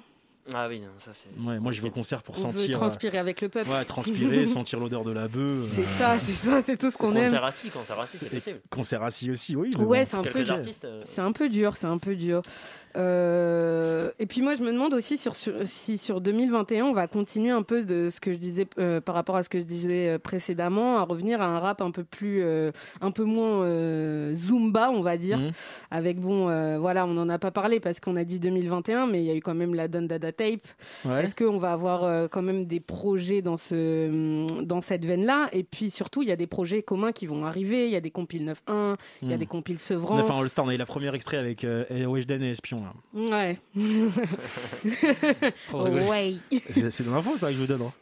Ah 0.53 0.67
oui, 0.69 0.81
non, 0.81 0.89
ça 0.99 1.13
c'est. 1.13 1.29
Ouais, 1.47 1.61
moi, 1.61 1.71
je 1.71 1.81
vais 1.81 1.89
au 1.89 1.93
concert 1.93 2.21
pour 2.23 2.35
On 2.37 2.49
veut 2.49 2.59
sentir. 2.59 2.77
transpirer 2.77 3.19
avec 3.19 3.41
le 3.41 3.49
peuple. 3.49 3.71
Ouais, 3.71 3.85
transpirer, 3.85 4.45
sentir 4.47 4.81
l'odeur 4.81 5.05
de 5.05 5.13
la 5.13 5.29
bœuf. 5.29 5.57
C'est 5.73 5.83
euh, 5.83 5.99
ça, 5.99 6.19
c'est 6.19 6.33
ça, 6.33 6.63
c'est 6.63 6.77
tout 6.77 6.91
ce 6.91 6.99
qu'on 6.99 7.15
aime. 7.15 7.25
Concert 7.25 7.45
assis, 7.45 7.71
concert 7.71 8.01
assis, 8.01 8.17
c'est 8.19 8.29
possible. 8.31 8.61
Concert 8.69 9.03
assis 9.05 9.31
aussi, 9.31 9.55
oui. 9.55 9.71
Ouais, 9.79 10.01
bon. 10.01 10.05
c'est 10.05 10.17
un 10.17 10.23
peu 10.23 10.41
euh, 10.85 11.01
C'est 11.05 11.21
un 11.21 11.33
peu 11.33 11.49
dur, 11.49 11.77
c'est 11.77 11.87
un 11.87 11.99
peu 11.99 12.17
dur. 12.17 12.43
Euh, 12.97 14.11
et 14.19 14.27
puis 14.27 14.43
moi, 14.43 14.55
je 14.55 14.63
me 14.63 14.73
demande 14.73 14.93
aussi 14.95 15.17
sur, 15.17 15.35
sur- 15.37 15.55
si 15.65 15.97
sur 15.97 16.21
2021, 16.21 16.85
on 16.87 16.93
va 16.93 17.07
continuer 17.07 17.51
un 17.51 17.63
peu 17.63 17.85
de 17.85 18.09
ce 18.11 18.21
que 18.21 18.33
je 18.33 18.39
disais 18.39 18.67
euh, 18.79 19.01
par 19.01 19.15
rapport 19.15 19.37
à 19.37 19.43
ce 19.43 19.49
que 19.49 19.59
je 19.59 19.65
disais 19.65 20.19
précédemment, 20.19 20.99
à 20.99 21.03
revenir 21.05 21.41
à 21.41 21.47
un 21.47 21.59
rap 21.61 21.81
un 21.81 21.91
peu 21.91 22.05
plus, 22.05 22.43
euh, 22.43 22.71
un 23.01 23.11
peu 23.11 23.25
moins 23.25 23.63
euh, 23.65 24.35
zumba, 24.35 24.91
on 24.91 25.03
va 25.03 25.17
dire. 25.17 25.39
Mhm. 25.39 25.53
Avec 25.91 26.21
bon, 26.21 26.49
euh, 26.49 26.79
voilà, 26.79 27.07
on 27.07 27.15
n'en 27.15 27.29
a 27.29 27.39
pas 27.39 27.51
parlé 27.51 27.81
parce 27.81 28.01
qu'on 28.01 28.17
a 28.17 28.25
dit 28.25 28.39
2021, 28.41 29.07
mais 29.07 29.23
il 29.23 29.27
y 29.27 29.31
a 29.31 29.35
eu 29.35 29.41
quand 29.41 29.55
même 29.55 29.75
la 29.75 29.89
Don 29.89 30.03
Dada 30.03 30.32
Tape. 30.33 30.67
Ouais. 31.05 31.25
Est-ce 31.25 31.35
qu'on 31.35 31.59
va 31.59 31.73
avoir 31.73 32.05
euh, 32.05 32.29
quand 32.29 32.43
même 32.43 32.65
des 32.65 32.81
projets 32.81 33.43
dans 33.43 33.57
ce, 33.57 34.63
dans 34.63 34.81
cette 34.81 35.05
veine-là? 35.05 35.49
Et 35.53 35.63
puis 35.63 35.91
surtout, 35.91 36.23
il 36.23 36.29
y 36.29 36.33
a 36.33 36.37
des 36.37 36.47
projets 36.47 36.83
communs 36.83 37.13
qui 37.13 37.27
vont 37.27 37.45
arriver. 37.45 37.87
Il 37.87 37.93
y 37.93 37.97
a 37.97 38.01
des 38.01 38.11
compiles 38.11 38.45
9.1, 38.45 38.97
il 39.23 39.29
y 39.29 39.31
a 39.33 39.35
Mhm. 39.35 39.39
des 39.41 39.47
compiles 39.47 39.79
Sevran. 39.79 40.19
Enfin, 40.19 40.39
All 40.39 40.49
Star, 40.49 40.65
on 40.65 40.69
a 40.69 40.75
eu 40.75 40.79
la 40.79 40.87
première 40.87 41.15
extrait 41.15 41.37
avec 41.37 41.65
euh, 41.65 41.85
Weshden 42.07 42.43
et 42.43 42.51
Espion. 42.51 42.83
Là. 43.15 43.31
Ouais. 43.31 43.59
Oh, 45.73 45.85
ouais. 45.89 46.35
C'est 46.71 47.05
de 47.05 47.11
l'info, 47.11 47.37
ça, 47.37 47.49
que 47.49 47.55
je 47.55 47.59
vous 47.59 47.67
donne. 47.67 47.83
hein. 47.83 47.93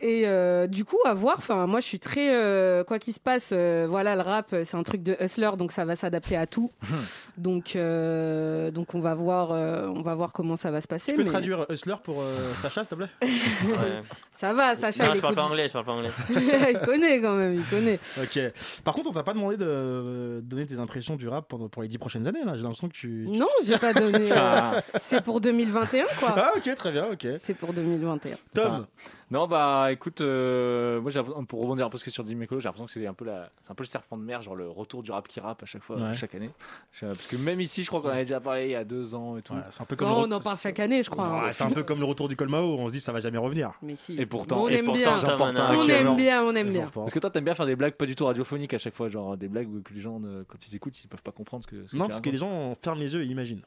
Et 0.00 0.22
euh, 0.26 0.66
du 0.66 0.84
coup, 0.84 0.98
à 1.04 1.14
voir. 1.14 1.36
Enfin, 1.38 1.66
moi, 1.66 1.80
je 1.80 1.86
suis 1.86 1.98
très 1.98 2.34
euh, 2.34 2.84
quoi 2.84 2.98
qu'il 2.98 3.12
se 3.12 3.20
passe. 3.20 3.50
euh, 3.54 3.86
voilà, 3.88 4.14
le 4.16 4.22
rap, 4.22 4.54
c'est 4.64 4.76
un 4.76 4.82
truc 4.82 5.02
de 5.02 5.16
hustler, 5.20 5.50
donc 5.58 5.72
ça 5.72 5.84
va 5.84 5.96
s'adapter 5.96 6.36
à 6.36 6.46
tout. 6.46 6.70
donc, 7.36 7.76
euh, 7.76 8.70
donc 8.70 8.94
on 8.94 9.00
va 9.00 9.14
voir, 9.14 9.52
euh, 9.52 9.86
on 9.88 10.02
va 10.02 10.14
voir 10.14 10.32
comment 10.32 10.56
ça 10.56 10.70
va 10.70 10.80
se 10.80 10.88
passer. 10.88 11.12
Tu 11.12 11.18
peux 11.18 11.24
mais 11.24 11.30
traduire 11.30 11.66
Hustler 11.78 11.94
pour 12.02 12.22
euh, 12.22 12.52
Sacha, 12.60 12.82
s'il 12.82 12.90
te 12.90 12.94
plaît 12.96 13.08
ouais. 13.22 14.02
Ça 14.34 14.52
va, 14.52 14.74
Sacha, 14.74 15.06
Non, 15.06 15.12
il 15.12 15.16
je 15.16 15.20
parle 15.22 15.34
pas 15.36 15.44
anglais, 15.46 15.68
je 15.68 15.72
parle 15.72 15.84
pas 15.84 15.92
anglais. 15.92 16.10
il 16.30 16.80
connaît 16.84 17.20
quand 17.20 17.34
même, 17.34 17.54
il 17.54 17.64
connaît. 17.64 18.00
Ok. 18.20 18.38
Par 18.84 18.94
contre, 18.94 19.10
on 19.10 19.12
t'a 19.12 19.22
pas 19.22 19.34
demandé 19.34 19.56
de 19.56 19.64
euh, 19.66 20.40
donner 20.40 20.66
tes 20.66 20.78
impressions 20.78 21.16
du 21.16 21.28
rap 21.28 21.48
pour, 21.48 21.70
pour 21.70 21.82
les 21.82 21.88
dix 21.88 21.98
prochaines 21.98 22.26
années. 22.26 22.44
là. 22.44 22.54
J'ai 22.56 22.62
l'impression 22.62 22.88
que 22.88 22.94
tu. 22.94 23.26
Non, 23.28 23.46
j'ai 23.64 23.78
pas 23.78 23.94
donné. 23.94 24.30
euh, 24.36 24.80
c'est 24.96 25.22
pour 25.22 25.40
2021, 25.40 26.04
quoi. 26.18 26.34
Ah, 26.36 26.52
ok, 26.56 26.74
très 26.74 26.92
bien, 26.92 27.06
ok. 27.12 27.28
C'est 27.40 27.54
pour 27.54 27.72
2021. 27.72 28.36
Tom, 28.54 28.64
Enfin, 28.64 28.86
Non, 29.30 29.46
bah 29.46 29.88
écoute, 29.92 30.22
euh, 30.22 31.00
moi 31.02 31.10
j'ai 31.10 31.18
l'impression- 31.18 31.44
pour 31.44 31.60
rebondir 31.60 31.84
un 31.84 31.90
peu 31.90 31.98
ce 31.98 32.04
que 32.04 32.10
sur 32.10 32.24
dit 32.24 32.34
Mécolo, 32.34 32.60
j'ai 32.60 32.68
l'impression 32.68 32.86
que 32.86 32.90
c'est 32.92 33.06
un 33.06 33.12
peu 33.12 33.26
la, 33.26 33.50
c'est 33.60 33.70
un 33.70 33.74
peu 33.74 33.82
le 33.82 33.88
serpent 33.88 34.16
de 34.16 34.22
mer, 34.22 34.40
genre 34.40 34.54
le 34.54 34.68
retour 34.70 35.02
du 35.02 35.10
rap 35.10 35.28
qui 35.28 35.38
rappe 35.38 35.62
à 35.62 35.66
chaque 35.66 35.82
fois, 35.82 35.96
Ouais. 35.96 36.14
chaque 36.14 36.34
année. 36.34 36.50
Parce 36.98 37.26
que 37.26 37.36
même 37.36 37.60
ici, 37.60 37.82
je 37.82 37.88
crois 37.88 38.00
qu'on 38.00 38.08
avait 38.08 38.24
déjà 38.24 38.40
parlé 38.40 38.64
il 38.64 38.70
y 38.70 38.74
a 38.74 38.84
deux 38.84 39.14
ans 39.14 39.36
et 39.36 39.42
tout. 39.42 39.52
Ouais, 39.52 39.60
c'est 39.70 39.82
un 39.82 39.84
peu 39.84 39.96
comme 39.96 40.08
Non, 40.08 40.22
le 40.22 40.28
on 40.28 40.36
en 40.36 40.40
parle 40.40 40.56
chaque 40.58 40.80
année, 40.80 41.02
je 41.02 41.10
crois. 41.10 41.26
hein. 41.26 41.44
Ouais, 41.44 41.52
c'est 41.52 41.64
un 41.64 41.70
peu 41.70 41.82
comme 41.82 41.98
le 41.98 42.06
retour 42.06 42.28
du 42.28 42.36
Colmao, 42.36 42.78
on 42.78 42.88
se 42.88 42.92
dit 42.94 43.00
ça 43.00 43.12
va 43.12 43.20
jamais 43.20 43.36
revenir. 43.38 43.72
Mais 43.82 43.96
si. 43.96 44.18
Et 44.18 44.24
pourtant, 44.24 44.62
on 44.62 44.68
et 44.68 44.74
aime 44.76 44.86
pourtant, 44.86 44.98
bien. 45.00 45.68
On 45.78 45.88
aime 45.88 46.16
bien, 46.16 46.42
on 46.44 46.54
aime 46.54 46.72
bien. 46.72 46.86
Parce 46.86 47.12
que 47.12 47.18
toi, 47.18 47.30
t'aimes 47.30 47.44
bien 47.44 47.54
faire 47.54 47.66
des 47.66 47.76
blagues 47.76 47.94
pas 47.94 48.06
du 48.06 48.16
tout 48.16 48.24
radiophoniques 48.24 48.72
à 48.72 48.78
chaque 48.78 48.94
fois, 48.94 49.08
genre 49.10 49.36
des 49.36 49.48
blagues 49.48 49.68
où- 49.68 49.82
que 49.82 49.92
les 49.92 50.00
gens, 50.00 50.20
quand 50.48 50.66
ils 50.66 50.74
écoutent, 50.74 50.98
ils 51.04 51.08
peuvent 51.08 51.22
pas 51.22 51.32
comprendre 51.32 51.64
ce 51.64 51.68
que. 51.68 51.86
ce 51.86 51.96
Non, 51.96 52.06
parce 52.08 52.20
que 52.22 52.30
les 52.30 52.38
gens 52.38 52.74
ferment 52.82 53.00
les 53.00 53.12
yeux 53.14 53.22
et 53.22 53.26
imaginent. 53.26 53.62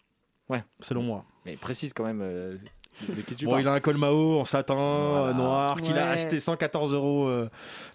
Ouais. 0.50 0.64
Selon 0.80 1.04
moi. 1.04 1.24
Mais 1.46 1.56
précise 1.56 1.94
quand 1.94 2.04
même 2.04 2.22
euh, 2.22 2.58
de 3.10 3.22
qui 3.22 3.36
tu 3.36 3.46
Bon, 3.46 3.58
il 3.58 3.68
a 3.68 3.74
un 3.74 3.80
Colmao 3.80 4.40
en 4.40 4.46
satin 4.46 4.76
Voilà. 4.76 5.28
euh, 5.30 5.34
noir 5.34 5.82
qu'il 5.82 5.98
a 5.98 6.10
acheté 6.12 6.40
114 6.40 6.94
euros 6.94 7.28
euh, 7.28 7.50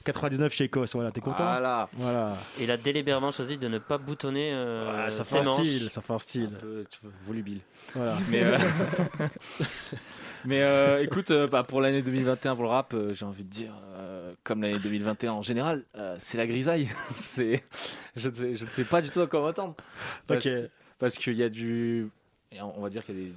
99 0.04 0.52
chez 0.52 0.64
Ecos. 0.64 0.86
Voilà, 0.94 1.10
t'es 1.12 1.20
content 1.20 1.36
Voilà. 1.44 1.88
Voilà. 1.94 2.34
Il 2.60 2.70
a 2.70 2.76
délibérément 2.76 3.30
choisi 3.30 3.58
de 3.58 3.68
ne 3.68 3.78
pas 3.78 3.98
boutonner 3.98 4.52
euh, 4.52 5.08
ça 5.10 5.22
ses 5.24 5.38
fait 5.40 5.46
un 5.48 5.52
style, 5.52 5.90
ça 5.90 6.00
fait 6.02 6.12
un 6.12 6.16
Un 6.16 6.18
style. 6.18 6.50
peu, 6.58 6.84
tu 6.90 6.98
vois, 7.02 7.12
volubile. 7.26 7.60
Voilà. 7.94 8.14
Mais, 8.30 8.42
euh, 8.44 8.58
mais 10.44 10.62
euh, 10.62 11.02
écoute, 11.02 11.30
euh, 11.30 11.46
bah, 11.48 11.62
pour 11.64 11.80
l'année 11.80 12.02
2021 12.02 12.54
pour 12.54 12.64
le 12.64 12.70
rap, 12.70 12.94
euh, 12.94 13.14
j'ai 13.14 13.24
envie 13.24 13.44
de 13.44 13.50
dire, 13.50 13.72
euh, 13.96 14.32
comme 14.44 14.62
l'année 14.62 14.78
2021 14.78 15.32
en 15.32 15.42
général, 15.42 15.82
euh, 15.96 16.16
c'est 16.18 16.38
la 16.38 16.46
grisaille. 16.46 16.88
c'est, 17.16 17.64
je, 18.16 18.28
ne 18.28 18.34
sais, 18.34 18.54
je 18.56 18.64
ne 18.64 18.70
sais 18.70 18.84
pas 18.84 19.02
du 19.02 19.10
tout 19.10 19.20
à 19.20 19.26
quoi 19.26 19.42
m'attendre. 19.42 19.74
Parce, 20.26 20.44
Ok. 20.46 20.52
que- 20.52 20.70
parce 20.98 21.16
qu'il 21.16 21.34
y 21.34 21.42
a 21.42 21.48
du. 21.48 22.08
On 22.60 22.80
va 22.80 22.88
dire 22.88 23.04
qu'il 23.04 23.18
y 23.18 23.22
a 23.22 23.24
des 23.26 23.32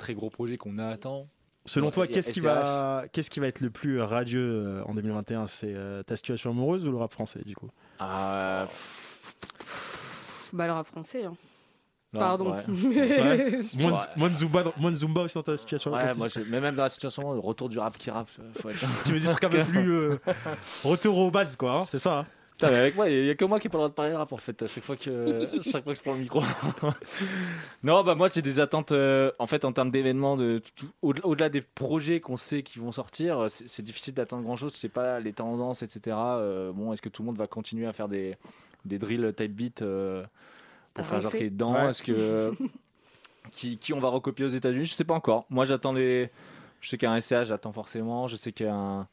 très 0.00 0.14
gros 0.14 0.30
projets 0.30 0.56
qu'on 0.56 0.78
attend. 0.78 1.28
Selon 1.66 1.90
toi, 1.90 2.06
qu'est-ce 2.06 2.30
qui, 2.30 2.40
va, 2.40 3.04
qu'est-ce 3.12 3.28
qui 3.30 3.38
va 3.38 3.46
être 3.46 3.60
le 3.60 3.70
plus 3.70 4.00
radieux 4.00 4.40
euh, 4.66 4.82
en 4.86 4.94
2021 4.94 5.46
C'est 5.46 5.72
euh, 5.74 6.02
ta 6.02 6.16
situation 6.16 6.50
amoureuse 6.50 6.86
ou 6.86 6.90
le 6.90 6.96
rap 6.96 7.12
français, 7.12 7.42
du 7.44 7.54
coup? 7.54 7.68
Euh, 8.00 8.64
Bah, 10.52 10.66
le 10.66 10.72
rap 10.72 10.86
français. 10.86 11.24
hein. 11.24 11.34
non, 12.14 12.18
Pardon. 12.20 12.52
ouais. 12.52 12.64
Ouais. 12.68 13.60
Moins, 13.78 13.92
Ouais. 13.92 13.98
moins 14.16 14.30
de 14.30 14.36
Zumba, 14.36 14.64
moins 14.78 14.92
Zumba 14.94 15.20
aussi 15.22 15.34
dans 15.34 15.42
ta 15.42 15.56
situation 15.56 15.92
Ouais, 15.92 16.12
moi, 16.16 16.26
mais 16.48 16.60
même 16.60 16.74
dans 16.74 16.82
la 16.84 16.88
situation, 16.88 17.32
le 17.34 17.38
retour 17.40 17.68
du 17.68 17.78
rap 17.78 17.96
qui 17.98 18.10
rappe, 18.10 18.30
faut 18.60 18.70
être. 18.70 18.80
Tu 19.04 19.12
veux 19.12 19.20
du 19.20 19.26
truc 19.28 19.44
un 19.44 19.50
peu 19.50 19.62
plus 19.64 19.92
euh, 19.92 20.16
retour 20.84 21.18
aux 21.18 21.30
bases, 21.30 21.56
quoi, 21.56 21.72
hein, 21.80 21.84
c'est 21.88 21.98
ça 21.98 22.20
hein 22.20 22.26
Putain, 22.60 22.72
mais 22.72 22.78
avec 22.78 22.94
moi, 22.94 23.08
il 23.08 23.24
n'y 23.24 23.30
a 23.30 23.34
que 23.34 23.44
moi 23.46 23.58
qui 23.58 23.68
n'ai 23.68 23.70
pas 23.70 23.78
le 23.78 23.80
droit 23.80 23.88
de 23.88 23.94
parler 23.94 24.10
de 24.12 24.16
rap 24.16 24.30
en 24.34 24.36
fait, 24.36 24.62
à 24.62 24.66
chaque 24.66 24.84
fois 24.84 24.94
que, 24.94 25.46
chaque 25.64 25.82
fois 25.82 25.94
que 25.94 25.98
je 25.98 26.02
prends 26.02 26.12
le 26.12 26.20
micro. 26.20 26.42
non, 27.82 28.04
bah 28.04 28.14
moi, 28.14 28.28
c'est 28.28 28.42
des 28.42 28.60
attentes 28.60 28.92
euh, 28.92 29.32
en 29.38 29.46
fait 29.46 29.64
en 29.64 29.72
termes 29.72 29.90
d'événements, 29.90 30.36
de, 30.36 30.60
au-delà 31.00 31.48
des 31.48 31.62
projets 31.62 32.20
qu'on 32.20 32.36
sait 32.36 32.62
qui 32.62 32.78
vont 32.78 32.92
sortir, 32.92 33.46
c'est 33.48 33.66
c'est 33.66 33.82
difficile 33.82 34.12
d'attendre 34.12 34.42
grand 34.42 34.56
chose, 34.56 34.72
c'est 34.74 34.90
pas 34.90 35.20
les 35.20 35.32
tendances, 35.32 35.82
etc. 35.82 36.14
Euh, 36.18 36.70
bon, 36.70 36.92
est-ce 36.92 37.00
que 37.00 37.08
tout 37.08 37.22
le 37.22 37.26
monde 37.28 37.38
va 37.38 37.46
continuer 37.46 37.86
à 37.86 37.94
faire 37.94 38.08
des, 38.08 38.36
des 38.84 38.98
drills 38.98 39.32
type 39.34 39.54
beat 39.54 39.80
euh, 39.80 40.22
pour 40.92 41.06
faire 41.06 41.22
genre 41.22 41.30
qu'il 41.30 41.44
est 41.44 41.50
dedans 41.50 41.72
Ouais. 41.72 41.88
Est-ce 41.88 42.02
que. 42.02 42.52
qui, 43.52 43.78
qui 43.78 43.94
on 43.94 44.00
va 44.00 44.08
recopier 44.08 44.44
aux 44.44 44.50
États-Unis 44.50 44.84
Je 44.84 44.92
sais 44.92 45.04
pas 45.04 45.14
encore. 45.14 45.46
Moi, 45.48 45.64
j'attends 45.64 45.94
les. 45.94 46.30
Je 46.82 46.90
sais 46.90 46.98
qu'il 46.98 47.08
y 47.08 47.10
a 47.10 47.14
un 47.14 47.20
SCH, 47.20 47.44
j'attends 47.44 47.72
forcément. 47.72 48.26
Je 48.26 48.36
sais 48.36 48.52
qu'il 48.52 48.66
y 48.66 48.68
a 48.68 49.06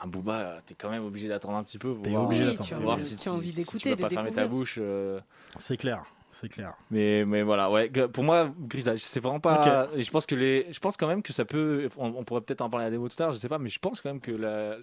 un. 0.00 0.04
Un 0.04 0.08
Booba, 0.08 0.38
euh, 0.38 0.60
t'es 0.64 0.74
quand 0.74 0.90
même 0.90 1.04
obligé 1.04 1.28
d'attendre 1.28 1.56
un 1.56 1.64
petit 1.64 1.78
peu. 1.78 1.94
pour 1.94 2.06
voir- 2.08 2.24
obligé 2.24 2.42
Oui, 2.44 2.48
envie- 2.50 3.04
si, 3.04 3.16
tu 3.16 3.28
as 3.28 3.32
envie 3.32 3.50
si- 3.50 3.56
d'écouter, 3.56 3.78
si 3.78 3.82
tu 3.84 3.88
vas 3.90 3.96
de 3.96 4.00
pas 4.02 4.08
fermer 4.08 4.30
ta 4.32 4.46
bouche. 4.46 4.78
euh, 4.80 5.20
C'est 5.58 5.76
clair, 5.76 6.02
c'est 6.30 6.48
clair. 6.48 6.74
mais, 6.90 7.24
mais 7.26 7.42
voilà, 7.42 7.70
ouais. 7.70 7.90
Pour 8.08 8.24
moi, 8.24 8.50
Grisage, 8.60 9.00
c'est 9.00 9.20
vraiment 9.20 9.40
pas. 9.40 9.88
Et 9.94 10.02
je 10.02 10.10
pense 10.10 10.26
que 10.26 10.34
les. 10.34 10.66
Je 10.72 10.78
pense 10.80 10.96
quand 10.96 11.06
même 11.06 11.22
que 11.22 11.32
ça 11.32 11.44
peut. 11.44 11.88
On, 11.96 12.06
on 12.16 12.24
pourrait 12.24 12.40
peut-être 12.40 12.62
en 12.62 12.70
parler 12.70 12.86
à 12.86 12.88
la 12.88 12.92
démo 12.92 13.08
tout 13.08 13.16
à 13.22 13.26
l'heure, 13.26 13.32
je 13.32 13.38
sais 13.38 13.48
pas, 13.48 13.58
mais 13.58 13.68
je 13.70 13.78
pense 13.78 14.00
quand 14.00 14.10
même 14.10 14.20
que 14.20 14.32
la. 14.32 14.76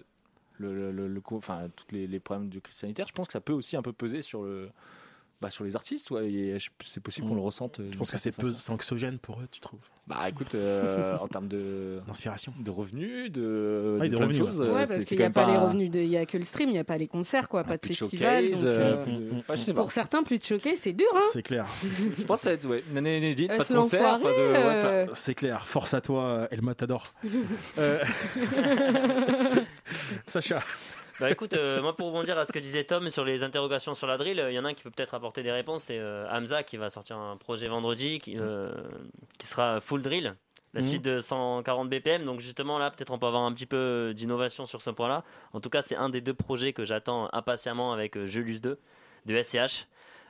Le, 0.60 0.74
le, 0.74 0.90
le- 0.90 1.06
le 1.06 1.22
enfin, 1.30 1.68
tous 1.76 1.94
les, 1.94 2.08
les 2.08 2.18
problèmes 2.18 2.48
de 2.48 2.58
crise 2.58 2.74
sanitaire, 2.74 3.06
je 3.06 3.12
pense 3.12 3.28
que 3.28 3.32
ça 3.32 3.40
peut 3.40 3.52
aussi 3.52 3.76
un 3.76 3.82
peu 3.82 3.92
peser 3.92 4.22
sur 4.22 4.42
le. 4.42 4.70
Bah, 5.40 5.50
sur 5.52 5.62
les 5.62 5.76
artistes, 5.76 6.10
ouais, 6.10 6.58
c'est 6.84 7.00
possible 7.00 7.28
qu'on 7.28 7.34
Mm. 7.34 7.36
le 7.36 7.42
ressente. 7.42 7.80
Je 7.92 7.96
pense 7.96 8.10
que 8.10 8.18
c'est 8.18 8.32
peu 8.32 8.50
c'est 8.50 8.72
anxiogène 8.72 9.18
pour 9.20 9.38
eux, 9.40 9.46
tu 9.52 9.60
trouves? 9.60 9.78
Bah 10.08 10.28
écoute, 10.28 10.54
euh, 10.56 11.16
en 11.20 11.28
termes 11.28 11.46
de, 11.46 12.00
D'inspiration. 12.08 12.52
de 12.58 12.70
revenus, 12.72 13.30
de, 13.30 13.98
Ouais, 14.00 14.08
de 14.08 14.12
de 14.14 14.16
plein 14.16 14.26
de 14.26 14.32
revenus, 14.32 14.38
choses. 14.38 14.60
ouais. 14.60 14.66
euh, 14.66 14.86
parce 14.86 15.04
qu'il 15.04 15.16
n'y 15.18 15.22
a 15.22 15.30
pas 15.30 15.46
les 15.46 15.56
revenus, 15.56 15.90
de- 15.92 16.00
il 16.00 16.08
n'y 16.08 16.16
a 16.16 16.26
que 16.26 16.38
le 16.38 16.42
stream, 16.42 16.70
il 16.70 16.72
n'y 16.72 16.78
a 16.78 16.84
pas 16.84 16.96
les 16.96 17.06
concerts, 17.06 17.48
quoi, 17.48 17.62
pas 17.62 17.76
de 17.76 17.86
festival. 17.86 18.46
showcase, 18.46 18.64
donc, 18.64 18.72
euh, 18.72 19.04
euh, 19.06 19.30
bah, 19.46 19.54
pas. 19.66 19.72
Pour 19.74 19.92
certains, 19.92 20.24
plus 20.24 20.38
de 20.40 20.44
choquer, 20.44 20.74
c'est 20.74 20.92
dur, 20.92 21.06
hein 21.14 21.20
C'est 21.32 21.42
clair. 21.44 21.66
Je 22.18 22.24
pense 22.24 22.40
que 22.40 22.44
ça 22.44 22.50
va 22.50 22.54
être 22.54 22.66
ouais, 22.66 22.82
une 22.90 22.96
année 22.98 23.18
inédite, 23.18 23.46
pas 23.48 23.58
de 23.58 23.74
concert, 23.74 24.00
pas 24.00 24.18
de. 24.18 24.22
l'enfoiré, 24.24 24.48
ouais, 24.48 24.52
pas- 24.54 24.88
euh, 24.88 25.06
C'est 25.14 25.34
clair. 25.36 25.64
Force 25.68 25.94
à 25.94 26.00
toi, 26.00 26.24
euh, 26.24 26.48
El 26.50 26.62
Matador. 26.62 27.14
Euh, 27.78 28.02
Sacha. 30.26 30.62
Bah 31.20 31.30
écoute, 31.30 31.54
euh, 31.54 31.82
moi 31.82 31.96
pour 31.96 32.08
rebondir 32.08 32.38
à 32.38 32.44
ce 32.44 32.52
que 32.52 32.58
disait 32.58 32.84
Tom 32.84 33.10
sur 33.10 33.24
les 33.24 33.42
interrogations 33.42 33.94
sur 33.94 34.06
la 34.06 34.16
drill, 34.18 34.44
il 34.48 34.54
y 34.54 34.58
en 34.58 34.64
a 34.64 34.68
un 34.68 34.74
qui 34.74 34.84
peut 34.84 34.90
peut-être 34.90 35.14
apporter 35.14 35.42
des 35.42 35.50
réponses, 35.50 35.84
c'est 35.84 35.98
euh, 35.98 36.26
Hamza 36.30 36.62
qui 36.62 36.76
va 36.76 36.90
sortir 36.90 37.18
un 37.18 37.36
projet 37.36 37.66
vendredi 37.68 38.20
qui, 38.20 38.36
euh, 38.38 38.70
qui 39.38 39.46
sera 39.48 39.80
full 39.80 40.00
drill, 40.02 40.36
la 40.74 40.80
Mhm. 40.80 40.88
suite 40.88 41.02
de 41.02 41.18
140 41.18 41.88
BPM, 41.90 42.24
donc 42.24 42.38
justement 42.40 42.78
là 42.78 42.90
peut-être 42.92 43.10
on 43.10 43.18
peut 43.18 43.26
avoir 43.26 43.42
un 43.42 43.52
petit 43.52 43.66
peu 43.66 44.12
d'innovation 44.14 44.64
sur 44.64 44.80
ce 44.80 44.90
point-là. 44.90 45.24
En 45.52 45.60
tout 45.60 45.70
cas 45.70 45.82
c'est 45.82 45.96
un 45.96 46.08
des 46.08 46.20
deux 46.20 46.34
projets 46.34 46.72
que 46.72 46.84
j'attends 46.84 47.28
impatiemment 47.32 47.92
avec 47.92 48.16
euh, 48.16 48.26
Julius 48.26 48.60
2 48.60 48.78
de 49.26 49.42
SCH. 49.42 49.86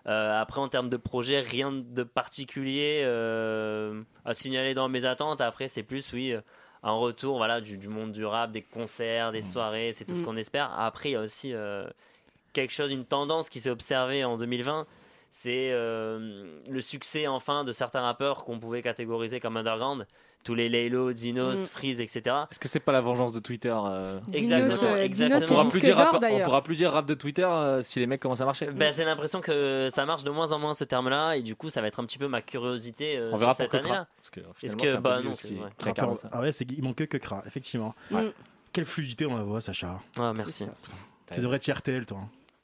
Euh, 0.06 0.40
après 0.40 0.60
en 0.60 0.68
termes 0.68 0.88
de 0.88 0.96
projet, 0.96 1.40
rien 1.40 1.70
de 1.70 2.02
particulier 2.02 3.02
euh, 3.04 4.00
à 4.24 4.32
signaler 4.32 4.72
dans 4.72 4.88
mes 4.88 5.04
attentes, 5.04 5.42
après 5.42 5.68
c'est 5.68 5.82
plus 5.82 6.12
oui... 6.14 6.34
un 6.88 6.92
retour 6.96 7.36
voilà, 7.36 7.60
du, 7.60 7.78
du 7.78 7.88
monde 7.88 8.12
du 8.12 8.24
rap, 8.24 8.50
des 8.50 8.62
concerts, 8.62 9.32
des 9.32 9.42
soirées, 9.42 9.92
c'est 9.92 10.04
tout 10.04 10.14
ce 10.14 10.22
Mm. 10.22 10.24
qu'on 10.24 10.36
espère. 10.36 10.72
Après, 10.78 11.10
il 11.10 11.12
y 11.12 11.16
a 11.16 11.20
aussi 11.20 11.52
euh, 11.54 11.86
quelque 12.52 12.72
chose, 12.72 12.90
une 12.90 13.04
tendance 13.04 13.48
qui 13.48 13.60
s'est 13.60 13.70
observée 13.70 14.24
en 14.24 14.36
2020, 14.36 14.86
c'est 15.30 15.70
euh, 15.72 16.60
le 16.68 16.80
succès 16.80 17.26
enfin 17.26 17.64
de 17.64 17.72
certains 17.72 18.00
rappeurs 18.00 18.44
qu'on 18.44 18.58
pouvait 18.58 18.82
catégoriser 18.82 19.40
comme 19.40 19.56
underground. 19.56 20.06
Tous 20.44 20.54
les 20.54 20.68
Laylo, 20.68 21.12
Dinos, 21.12 21.58
Mm. 21.64 21.66
Freeze, 21.68 22.00
etc. 22.00 22.20
Est-ce 22.50 22.58
que 22.58 22.68
c'est 22.68 22.80
pas 22.80 22.92
la 22.92 23.00
vengeance 23.00 23.32
de 23.32 23.40
Twitter 23.40 23.74
euh, 23.76 24.18
Dinos, 24.28 24.52
Exactement, 24.72 24.92
euh, 24.92 25.02
exactement. 25.02 25.38
Dinos, 25.40 25.50
on, 25.50 25.54
pourra 25.54 25.70
plus 25.70 25.80
dire 25.80 25.96
rap, 25.96 26.22
on 26.30 26.40
pourra 26.44 26.62
plus 26.62 26.76
dire 26.76 26.92
rap 26.92 27.06
de 27.06 27.14
Twitter 27.14 27.44
euh, 27.44 27.82
si 27.82 27.98
les 28.00 28.06
mecs 28.06 28.20
commencent 28.20 28.40
à 28.40 28.44
marcher. 28.46 28.66
Ben, 28.66 28.92
j'ai 28.92 29.04
l'impression 29.04 29.40
que 29.40 29.88
ça 29.90 30.06
marche 30.06 30.24
de 30.24 30.30
moins 30.30 30.52
en 30.52 30.58
moins 30.58 30.74
ce 30.74 30.84
terme-là, 30.84 31.34
et 31.34 31.42
du 31.42 31.54
coup, 31.54 31.68
ça 31.70 31.80
va 31.82 31.88
être 31.88 32.00
un 32.00 32.04
petit 32.04 32.18
peu 32.18 32.28
ma 32.28 32.40
curiosité 32.40 33.18
euh, 33.18 33.30
on 33.32 33.36
verra 33.36 33.52
sur 33.52 33.64
pour 33.68 33.72
cette 33.72 33.84
année-là. 33.84 34.06
Parce 34.16 34.30
que, 34.30 34.40
Est-ce 34.40 34.76
finalement, 34.76 34.96
que- 34.98 35.02
bah 35.02 35.20
non, 35.22 35.32
qui-. 35.32 35.58
Ah 36.32 36.40
ouais, 36.40 36.50
qu'il 36.50 36.82
manque 36.84 36.96
que 36.96 37.16
Kra, 37.18 37.42
effectivement. 37.46 37.94
Ouais. 38.10 38.32
Quelle 38.72 38.84
fluidité 38.84 39.24
dans 39.24 39.36
la 39.36 39.44
voix, 39.44 39.60
Sacha. 39.60 40.00
Ah, 40.18 40.32
merci. 40.34 40.66
Tu 41.34 41.40
devrais 41.40 41.56
être 41.56 41.70
RTL, 41.70 42.06
toi. 42.06 42.20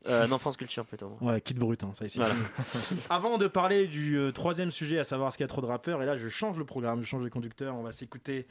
Euh, 0.07 0.27
non, 0.27 0.38
France 0.38 0.57
Culture 0.57 0.85
plutôt. 0.85 1.17
Ouais, 1.21 1.40
kit 1.40 1.55
brut, 1.55 1.83
hein, 1.83 1.93
ça 1.95 2.05
ici. 2.05 2.19
Voilà. 2.19 2.35
Avant 3.11 3.38
de 3.38 3.47
parler 3.47 3.87
du 3.87 4.17
euh, 4.19 4.33
troisième 4.33 4.71
sujet, 4.71 4.99
à 4.99 5.05
savoir 5.05 5.33
ce 5.33 5.38
qu'il 5.38 5.45
y 5.45 5.47
a 5.47 5.49
trop 5.49 5.61
de 5.62 5.67
rappeurs, 5.67 6.03
et 6.03 6.07
là 6.07 6.17
je 6.17 6.29
change 6.29 6.59
le 6.59 6.64
programme, 6.64 7.01
je 7.01 7.07
change 7.07 7.25
de 7.25 7.29
conducteur, 7.29 7.75
on 7.75 7.83
va 7.83 7.93
s'écouter 7.93 8.47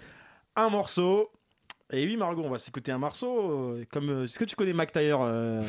un 0.55 0.69
morceau. 0.69 1.29
Et 1.91 2.05
oui, 2.07 2.17
Margot, 2.17 2.41
on 2.43 2.49
va 2.49 2.57
s'écouter 2.57 2.91
un 2.91 2.97
morceau. 2.97 3.51
euh, 3.51 3.85
comme, 3.91 4.09
euh, 4.09 4.23
est-ce 4.23 4.39
que 4.39 4.45
tu 4.45 4.55
connais 4.55 4.73
Mac 4.73 4.91
Taylor 4.91 5.21
euh, 5.23 5.61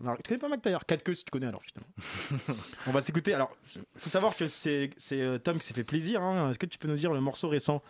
Mar- 0.00 0.16
Tu 0.18 0.28
connais 0.28 0.38
pas 0.38 0.48
Mac 0.48 0.62
Taylor 0.62 0.84
4 0.86 1.02
queues 1.02 1.14
si 1.14 1.24
tu 1.24 1.30
connais 1.30 1.46
alors 1.46 1.62
finalement. 1.62 2.54
on 2.86 2.92
va 2.92 3.00
s'écouter. 3.00 3.34
Alors, 3.34 3.50
il 3.74 3.82
faut 3.96 4.10
savoir 4.10 4.36
que 4.36 4.46
c'est, 4.46 4.90
c'est 4.96 5.20
euh, 5.20 5.38
Tom 5.38 5.58
qui 5.58 5.66
s'est 5.66 5.74
fait 5.74 5.82
plaisir. 5.82 6.22
hein. 6.22 6.50
Est-ce 6.50 6.58
que 6.58 6.66
tu 6.66 6.78
peux 6.78 6.86
nous 6.86 6.94
dire 6.96 7.12
le 7.12 7.20
morceau 7.20 7.48
récent? 7.48 7.82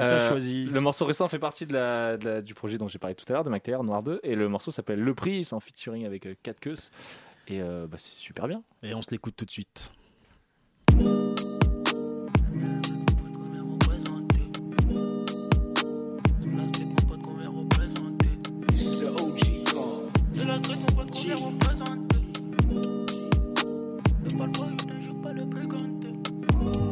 Euh, 0.00 0.28
choisi 0.28 0.64
Le 0.64 0.80
morceau 0.80 1.04
récent 1.06 1.28
fait 1.28 1.38
partie 1.38 1.66
de 1.66 1.72
la, 1.74 2.16
de 2.16 2.28
la- 2.28 2.42
du 2.42 2.54
projet 2.54 2.78
dont 2.78 2.88
j'ai 2.88 2.98
parlé 2.98 3.14
tout 3.14 3.24
à 3.28 3.32
l'heure, 3.32 3.44
de 3.44 3.50
McTayer, 3.50 3.78
Noir 3.82 4.02
2. 4.02 4.20
Et 4.22 4.34
le 4.34 4.48
morceau 4.48 4.70
s'appelle 4.70 5.00
Le 5.00 5.14
Prix, 5.14 5.44
c'est 5.44 5.54
en 5.54 5.60
featuring 5.60 6.06
avec 6.06 6.26
euh, 6.26 6.34
Kat 6.42 6.54
Keus. 6.54 6.90
Et 7.48 7.60
euh, 7.62 7.86
bah, 7.86 7.96
c'est 7.98 8.12
super 8.12 8.46
bien. 8.46 8.62
Et 8.82 8.94
on 8.94 9.02
se 9.02 9.10
l'écoute 9.10 9.34
tout 9.36 9.44
de 9.44 9.50
suite. 9.50 9.90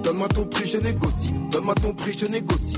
Donne-moi 0.03 0.29
ton 0.29 0.45
prix, 0.47 0.69
je 0.69 0.79
négocie. 0.79 1.33
Donne-moi 1.51 1.75
ton 1.75 1.92
prix, 1.95 2.12
je 2.19 2.27
négocie. 2.27 2.77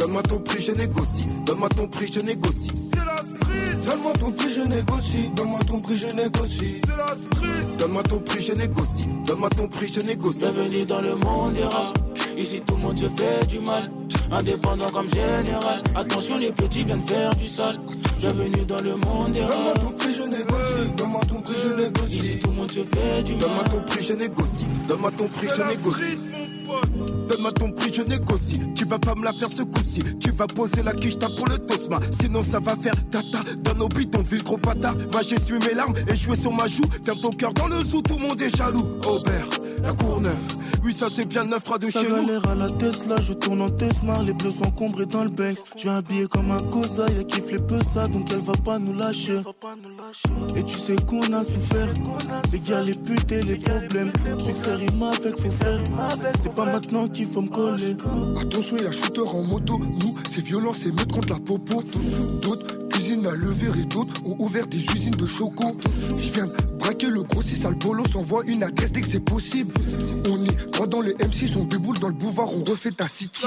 Donne-moi 0.00 0.22
ton 0.22 0.38
prix, 0.38 0.64
je 0.64 0.72
négocie. 0.72 1.26
Donne-moi 1.44 1.68
ton 1.68 1.86
prix, 1.86 2.10
je 2.10 2.20
négocie. 2.20 2.72
C'est 2.90 3.04
la 3.04 3.16
street. 3.18 3.76
Donne-moi 3.86 4.12
ton 4.14 4.32
prix, 4.32 4.50
je 4.50 4.60
négocie. 4.62 5.30
Donne-moi 5.36 5.58
ton 5.66 5.80
prix, 5.80 5.96
je 5.96 6.06
négocie. 6.06 6.80
C'est 6.86 6.96
la 6.96 7.06
street. 7.08 7.76
Donne-moi 7.78 8.02
ton 8.04 8.18
prix, 8.20 8.42
je 8.42 8.52
négocie. 8.52 9.08
Donne-moi 9.26 9.50
ton 9.50 9.68
prix, 9.68 9.92
je 9.92 10.00
négocie. 10.00 10.38
Bienvenue 10.38 10.84
dans 10.86 11.02
le 11.02 11.14
monde 11.16 11.52
des 11.52 11.64
rats. 11.64 11.92
Ici 12.38 12.62
tout 12.66 12.76
le 12.76 12.80
monde 12.80 12.98
se 12.98 13.08
fait 13.10 13.46
du 13.46 13.58
mal. 13.58 13.82
Indépendant 14.32 14.88
comme 14.90 15.10
général. 15.10 15.82
Attention, 15.94 16.38
les 16.38 16.52
petits 16.52 16.82
viennent 16.84 17.06
faire 17.06 17.36
du 17.36 17.46
sale. 17.46 17.76
Bienvenue 18.18 18.64
dans 18.66 18.80
le 18.80 18.96
monde 18.96 19.32
des 19.32 19.40
Donne-moi 19.40 19.72
rats. 19.74 19.80
ton 19.80 19.90
prix, 19.98 20.14
je 20.14 20.22
négocie. 20.22 20.90
Donne-moi 20.96 21.20
ton 21.28 21.40
prix, 21.42 21.54
je 21.62 21.68
négocie. 21.82 22.16
Ici 22.16 22.38
tout 22.38 22.48
le 22.48 22.54
monde 22.56 22.72
se 22.72 22.80
fait 22.84 23.22
du 23.22 23.34
Donne-moi 23.34 23.62
mal. 23.64 23.70
ton 23.70 23.80
prix, 23.92 24.04
je 24.06 24.12
négocie. 24.14 24.66
Donne-moi 24.88 25.10
ton 25.12 25.28
prix, 25.28 25.48
je 25.54 25.62
négocie. 25.62 26.18
Donne-moi 27.30 27.52
ton 27.52 27.70
prix, 27.70 27.94
je 27.94 28.02
négocie. 28.02 28.58
Tu 28.74 28.84
vas 28.84 28.98
pas 28.98 29.14
me 29.14 29.22
la 29.24 29.32
faire 29.32 29.50
ce 29.50 29.62
coup-ci. 29.62 30.02
Tu 30.18 30.32
vas 30.32 30.48
poser 30.48 30.82
la 30.82 30.92
quiche 30.92 31.16
pour 31.16 31.46
le 31.46 31.58
tosma. 31.58 32.00
Sinon, 32.20 32.42
ça 32.42 32.58
va 32.58 32.74
faire 32.74 32.94
tata. 33.08 33.38
Dans 33.62 33.74
nos 33.74 33.88
bidonvilles, 33.88 34.42
gros 34.42 34.56
bâtard. 34.56 34.96
Va, 35.12 35.22
j'essuie 35.22 35.60
mes 35.60 35.74
larmes 35.74 35.94
et 36.12 36.16
jouer 36.16 36.36
sur 36.36 36.52
ma 36.52 36.66
joue. 36.66 36.82
Ferme 37.04 37.18
ton 37.20 37.30
cœur 37.30 37.54
dans 37.54 37.68
le 37.68 37.84
sous, 37.84 38.02
tout 38.02 38.16
le 38.16 38.26
monde 38.26 38.42
est 38.42 38.56
jaloux. 38.56 38.88
Aubert, 39.06 39.48
la 39.82 39.92
cour 39.92 40.20
neuve. 40.20 40.34
Oui, 40.84 40.94
ça 40.94 41.08
c'est 41.10 41.26
bien 41.26 41.44
neuf, 41.44 41.64
de 41.78 41.90
Ça 41.90 42.00
chez 42.02 42.08
nous. 42.08 42.26
galère 42.26 42.48
à 42.48 42.54
la 42.54 42.68
Tesla, 42.68 43.16
je 43.20 43.32
tourne 43.32 43.60
en 43.62 43.70
Tesla, 43.70 44.22
les 44.24 44.32
bleus 44.32 44.50
sont 44.52 44.66
encombrés 44.66 45.06
dans 45.06 45.24
le 45.24 45.30
Banks. 45.30 45.58
Je 45.76 45.82
viens 45.82 45.96
habillé 45.96 46.26
comme 46.26 46.50
un 46.50 46.58
cosa, 46.58 47.06
il 47.16 47.26
kiffe 47.26 47.50
les 47.52 47.58
peu 47.58 47.78
ça, 47.92 48.06
donc 48.06 48.28
elle 48.32 48.40
va 48.40 48.54
pas 48.64 48.78
nous 48.78 48.94
lâcher. 48.94 49.40
Et 50.56 50.62
tu 50.62 50.74
sais 50.78 50.96
qu'on 50.96 51.20
a 51.32 51.44
souffert, 51.44 51.92
les 52.52 52.58
gars, 52.60 52.80
les 52.82 52.94
putes 52.94 53.32
et 53.32 53.42
les 53.42 53.56
problèmes. 53.56 54.12
Succès 54.38 54.74
rime 54.74 55.02
avec 55.02 55.36
faux 55.40 55.50
frères, 55.50 55.80
c'est 56.42 56.54
pas 56.54 56.64
maintenant 56.66 57.08
qu'il 57.08 57.26
faut 57.26 57.42
me 57.42 57.48
coller. 57.48 57.96
Attention, 58.40 58.76
il 58.78 58.86
a 58.86 58.92
shooter 58.92 59.20
en 59.20 59.42
moto. 59.44 59.78
Nous, 59.78 60.14
c'est 60.30 60.42
violent, 60.44 60.72
c'est 60.72 60.90
meute 60.92 61.12
contre 61.12 61.30
la 61.30 61.38
popo. 61.38 61.80
Attention, 61.80 62.24
d'autres 62.42 62.79
à 63.26 63.34
lever 63.34 63.68
et 63.80 63.84
d'autres 63.84 64.14
ont 64.24 64.36
ouvert 64.38 64.66
des 64.66 64.84
usines 64.84 65.14
de 65.14 65.26
choco. 65.26 65.76
Je 66.18 66.32
viens 66.32 66.46
de 66.46 66.52
braquer 66.78 67.08
le 67.08 67.22
gros 67.22 67.42
si 67.42 67.56
sale 67.56 67.76
polo 67.76 68.04
s'envoie 68.08 68.44
une 68.46 68.62
adresse 68.62 68.92
dès 68.92 69.00
que 69.00 69.08
c'est 69.08 69.24
possible. 69.24 69.74
On 70.28 70.44
est 70.44 70.70
droit 70.72 70.86
dans 70.86 71.00
les 71.00 71.14
M6, 71.14 71.56
on 71.58 71.64
déboule 71.64 71.98
dans 71.98 72.08
le 72.08 72.14
boulevard, 72.14 72.48
on 72.52 72.64
refait 72.64 72.92
ta 72.92 73.06
city. 73.06 73.44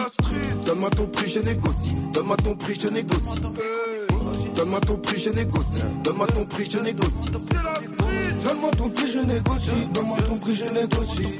Donne-moi 0.66 0.90
ton 0.92 1.08
prix, 1.08 1.32
je 1.32 1.40
négocie. 1.40 1.96
Donne-moi 2.14 2.38
ton 2.38 2.56
prix, 2.56 2.80
je 2.80 2.88
négocie. 2.88 3.42
Donne-moi 4.56 4.80
ton 4.82 4.98
prix, 4.98 5.20
je 5.20 5.30
négocie. 5.30 5.82
Donne-moi 6.04 6.28
ton 6.28 6.46
prix, 6.46 6.68
je 6.68 6.80
négocie. 6.80 7.40
Donne-moi 7.64 8.68
ton 8.78 8.90
prix, 8.90 9.08
je 9.08 9.20
négocie. 9.20 9.88
Donne-moi 9.94 10.18
ton 10.22 10.38
prix, 10.38 10.56
je 10.56 10.66
négocie. 10.70 11.40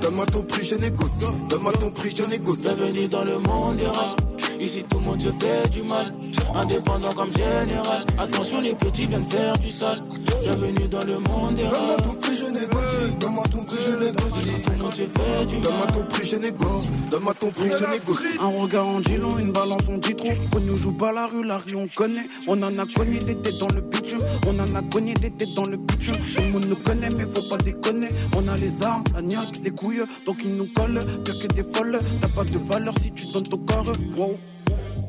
Donne-moi 0.00 0.26
ton 0.26 0.42
prix, 0.42 0.66
je 0.66 0.74
négocie. 0.74 1.24
Donne-moi 1.48 1.72
ton 1.72 1.90
prix, 1.90 2.14
je 2.16 2.24
négocie. 2.24 2.62
Bienvenue 2.62 3.08
dans 3.08 3.24
le 3.24 3.38
monde 3.38 3.80
rap. 3.92 4.27
Ici 4.60 4.84
tout 4.88 4.98
le 4.98 5.04
monde 5.04 5.20
se 5.22 5.28
fait 5.32 5.68
du 5.70 5.82
mal. 5.82 6.06
Indépendant 6.54 7.12
comme 7.14 7.32
général. 7.32 8.02
Attention, 8.18 8.60
les 8.60 8.74
petits 8.74 9.06
viennent 9.06 9.22
faire 9.30 9.56
du 9.58 9.70
sale. 9.70 9.98
Bienvenue 10.42 10.88
dans 10.88 11.04
le 11.04 11.18
monde 11.20 11.54
des 11.54 11.62
Donne-moi 11.62 11.94
rap. 11.96 12.04
ton 12.06 12.14
prix, 12.14 12.36
je 12.36 12.44
négocie. 12.46 13.14
Donne-moi 13.20 13.44
ton 13.52 13.64
prix, 13.64 13.76
je 13.86 13.92
négocie. 13.92 14.40
Ici 14.42 14.62
tout 14.62 14.70
le 14.70 14.76
monde 14.78 14.92
se 14.92 15.02
fait 15.02 15.46
du 15.46 15.60
Donne-moi 15.60 15.84
mal. 15.86 15.94
ton 15.94 16.04
prix, 16.10 16.28
je 16.28 16.36
négocie. 16.36 16.88
Donne-moi 17.10 17.34
ton 17.34 17.50
prix, 17.50 17.70
je 17.70 17.84
négocie. 17.84 18.38
Un 18.40 18.60
regard 18.62 18.86
en 18.88 19.00
dit 19.00 19.16
long, 19.16 19.38
une 19.38 19.52
balance 19.52 19.82
on 19.88 19.98
dit 19.98 20.14
trop. 20.16 20.28
On 20.56 20.60
nous 20.60 20.76
joue 20.76 20.92
pas 20.92 21.12
la 21.12 21.26
rue, 21.26 21.44
la 21.44 21.58
rue 21.58 21.76
on 21.76 21.86
connaît. 21.88 22.26
On 22.48 22.60
en 22.62 22.78
a 22.78 22.86
cogné 22.86 23.20
des 23.20 23.36
têtes 23.36 23.58
dans 23.58 23.68
le 23.68 23.80
bitume. 23.80 24.22
On 24.48 24.58
en 24.58 24.74
a 24.74 24.82
cogné 24.82 25.14
des 25.14 25.30
têtes 25.30 25.54
dans 25.54 25.66
le 25.66 25.76
bitume. 25.76 26.16
Tout 26.36 26.42
le 26.42 26.48
monde 26.50 26.66
nous 26.68 26.76
connaît, 26.76 27.10
mais 27.10 27.24
faut 27.32 27.48
pas 27.48 27.62
déconner. 27.62 28.08
On 28.36 28.46
a 28.48 28.56
les 28.56 28.82
armes, 28.82 29.04
la 29.14 29.22
niaque, 29.22 29.60
les 29.62 29.70
couilles, 29.70 30.02
donc 30.26 30.38
ils 30.44 30.56
nous 30.56 30.66
collent. 30.74 31.00
Pire 31.24 31.38
que 31.38 31.46
des 31.54 31.64
folles, 31.72 32.00
t'as 32.20 32.28
pas 32.28 32.44
de 32.44 32.58
valeur 32.58 32.94
si 33.02 33.12
tu 33.12 33.24
donnes 33.32 33.46
ton 33.48 33.58
corps. 33.58 33.92
Wow. 34.16 34.36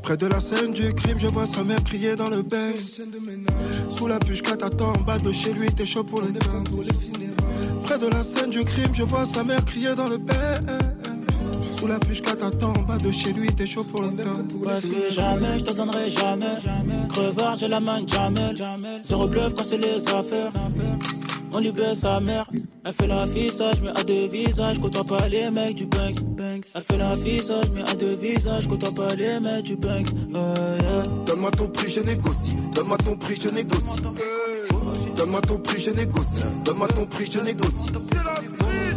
Près 0.04 0.18
de 0.18 0.28
la 0.28 0.40
scène 0.40 0.74
du 0.74 0.94
crime, 0.94 1.20
je 1.20 1.28
vois 1.28 1.48
sa 1.48 1.64
mère 1.64 1.84
crier 1.84 2.16
dans 2.16 2.30
le 2.30 2.42
bec. 2.42 2.76
Sous 3.98 4.08
la 4.08 4.20
bûche 4.20 4.42
t'attends 4.42 4.94
en 4.94 5.02
bas 5.02 5.18
de 5.18 5.32
chez 5.32 5.54
lui, 5.54 5.68
t'es 5.68 5.86
chaud 5.86 6.04
pour 6.04 6.22
le. 6.22 6.28
Près 7.84 8.00
de 8.00 8.08
la 8.08 8.24
scène 8.24 8.50
du 8.50 8.64
crime, 8.64 8.94
je 8.94 9.04
vois 9.04 9.26
sa 9.34 9.44
mère 9.44 9.64
crier 9.66 9.94
dans 9.96 10.08
le 10.08 10.18
bec. 10.18 10.38
Sous 11.78 11.88
la 11.88 12.00
bûche 12.00 12.22
t'attends 12.22 12.74
en 12.74 12.82
bas 12.82 12.98
de 12.98 13.12
chez 13.12 13.34
lui, 13.34 13.48
t'es 13.48 13.66
chaud 13.66 13.84
pour 13.84 14.02
le 14.02 14.10
temps. 14.10 14.46
Parce 14.66 14.84
que 14.86 15.10
jamais, 15.12 15.60
je 15.60 15.64
te 15.66 15.74
donnerai 15.74 16.10
jamais. 16.10 16.56
Crevard, 17.10 17.56
j'ai 17.56 17.68
la 17.68 17.80
main 17.80 18.06
jamais. 18.08 18.54
Zéro 19.04 19.28
bluff 19.28 19.54
quand 19.56 19.64
c'est 19.64 19.78
les 19.78 20.06
affaires. 20.08 20.52
On 21.52 21.60
lui 21.60 21.72
baisse 21.72 22.00
sa 22.00 22.20
mère. 22.20 22.50
Elle 22.86 22.94
fait 22.94 23.08
l'affichage, 23.08 23.82
mais 23.82 23.90
à 23.90 24.04
deux 24.04 24.28
visages. 24.28 24.80
Côtoie 24.80 25.04
pas 25.04 25.28
les 25.28 25.50
mecs 25.50 25.76
du 25.76 25.86
Banks. 25.86 26.18
Elle 26.76 26.84
fait 26.84 26.98
l'affichage, 26.98 27.66
mais 27.74 27.82
à 27.82 27.94
deux 27.94 28.16
visages. 28.16 28.68
Côtoie 28.68 28.92
pas 28.92 29.16
les 29.16 29.40
mecs 29.40 29.64
du 29.64 29.76
Banks. 29.76 30.08
Euh, 30.36 30.78
yeah. 30.82 31.04
Donne-moi 31.26 31.52
ton 31.52 31.68
prix, 31.68 31.92
je 31.92 32.02
négocie. 32.02 32.56
Donne-moi 32.74 32.98
ton 32.98 33.16
prix, 33.16 33.36
je 33.42 33.50
négocie. 33.50 34.02
Donne-moi 35.16 35.42
ton 35.42 35.58
prix, 35.58 35.82
je 35.82 35.90
négocie. 35.92 36.42
Donne-moi 36.66 36.88
ton 36.88 37.06
prix, 37.06 37.26
je 37.32 37.40
négocie. 37.40 37.92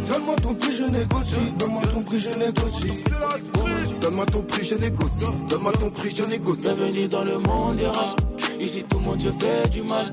Donne-moi 0.09 0.35
ton 0.37 0.53
prix, 0.53 0.69
je 0.69 0.83
négocie. 0.83 1.41
Donne-moi 1.59 1.85
ton 1.85 2.03
prix, 2.03 2.19
je 2.19 2.29
négocie. 2.29 3.03
Donne-moi 4.01 4.25
ton 4.25 4.41
prix, 4.41 4.65
je 4.65 4.75
négocie. 4.75 5.25
Donne-moi 5.49 5.73
ton 5.73 5.89
prix, 5.89 6.15
je 6.15 6.23
négocie. 6.23 6.61
Bienvenue 6.61 7.07
dans 7.07 7.23
le 7.23 7.39
monde 7.39 7.77
des 7.77 7.87
rap. 7.87 8.32
Ici 8.63 8.83
tout 8.85 8.97
le 8.97 9.03
monde 9.03 9.21
se 9.21 9.29
fait 9.31 9.69
du 9.69 9.81
mal. 9.81 10.05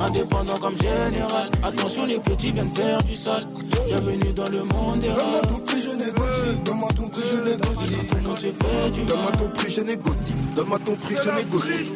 Indépendant 0.00 0.56
comme 0.58 0.76
général. 0.78 1.48
Attention, 1.62 2.06
les 2.06 2.18
petits 2.18 2.50
viennent 2.52 2.68
faire 2.74 3.02
du 3.02 3.14
sale. 3.14 3.42
Bienvenue 3.86 4.32
dans 4.34 4.48
le 4.48 4.64
monde 4.64 5.00
des 5.00 5.08
Donne-moi 5.08 5.24
rap. 5.42 5.48
ton 5.48 5.58
prix, 5.60 5.80
je 5.82 5.90
négocie. 5.90 6.58
Donne-moi 6.64 6.88
ton 6.96 7.08
prix, 7.10 7.22
je 7.30 7.36
négocie. 7.38 7.84
Ici 7.84 8.06
tout 8.08 8.14
le 8.16 8.22
monde 8.22 8.38
se 8.38 8.46
fait 8.46 8.90
du 8.92 9.04
Donne-moi 9.04 9.30
mal. 9.30 9.38
ton 9.38 9.48
prix, 9.50 9.72
je 9.72 9.80
négocie. 9.82 10.34
Donne-moi 10.56 10.78
ton 10.84 10.94
prix, 10.94 11.14
je 11.22 11.30
négocie. 11.30 11.88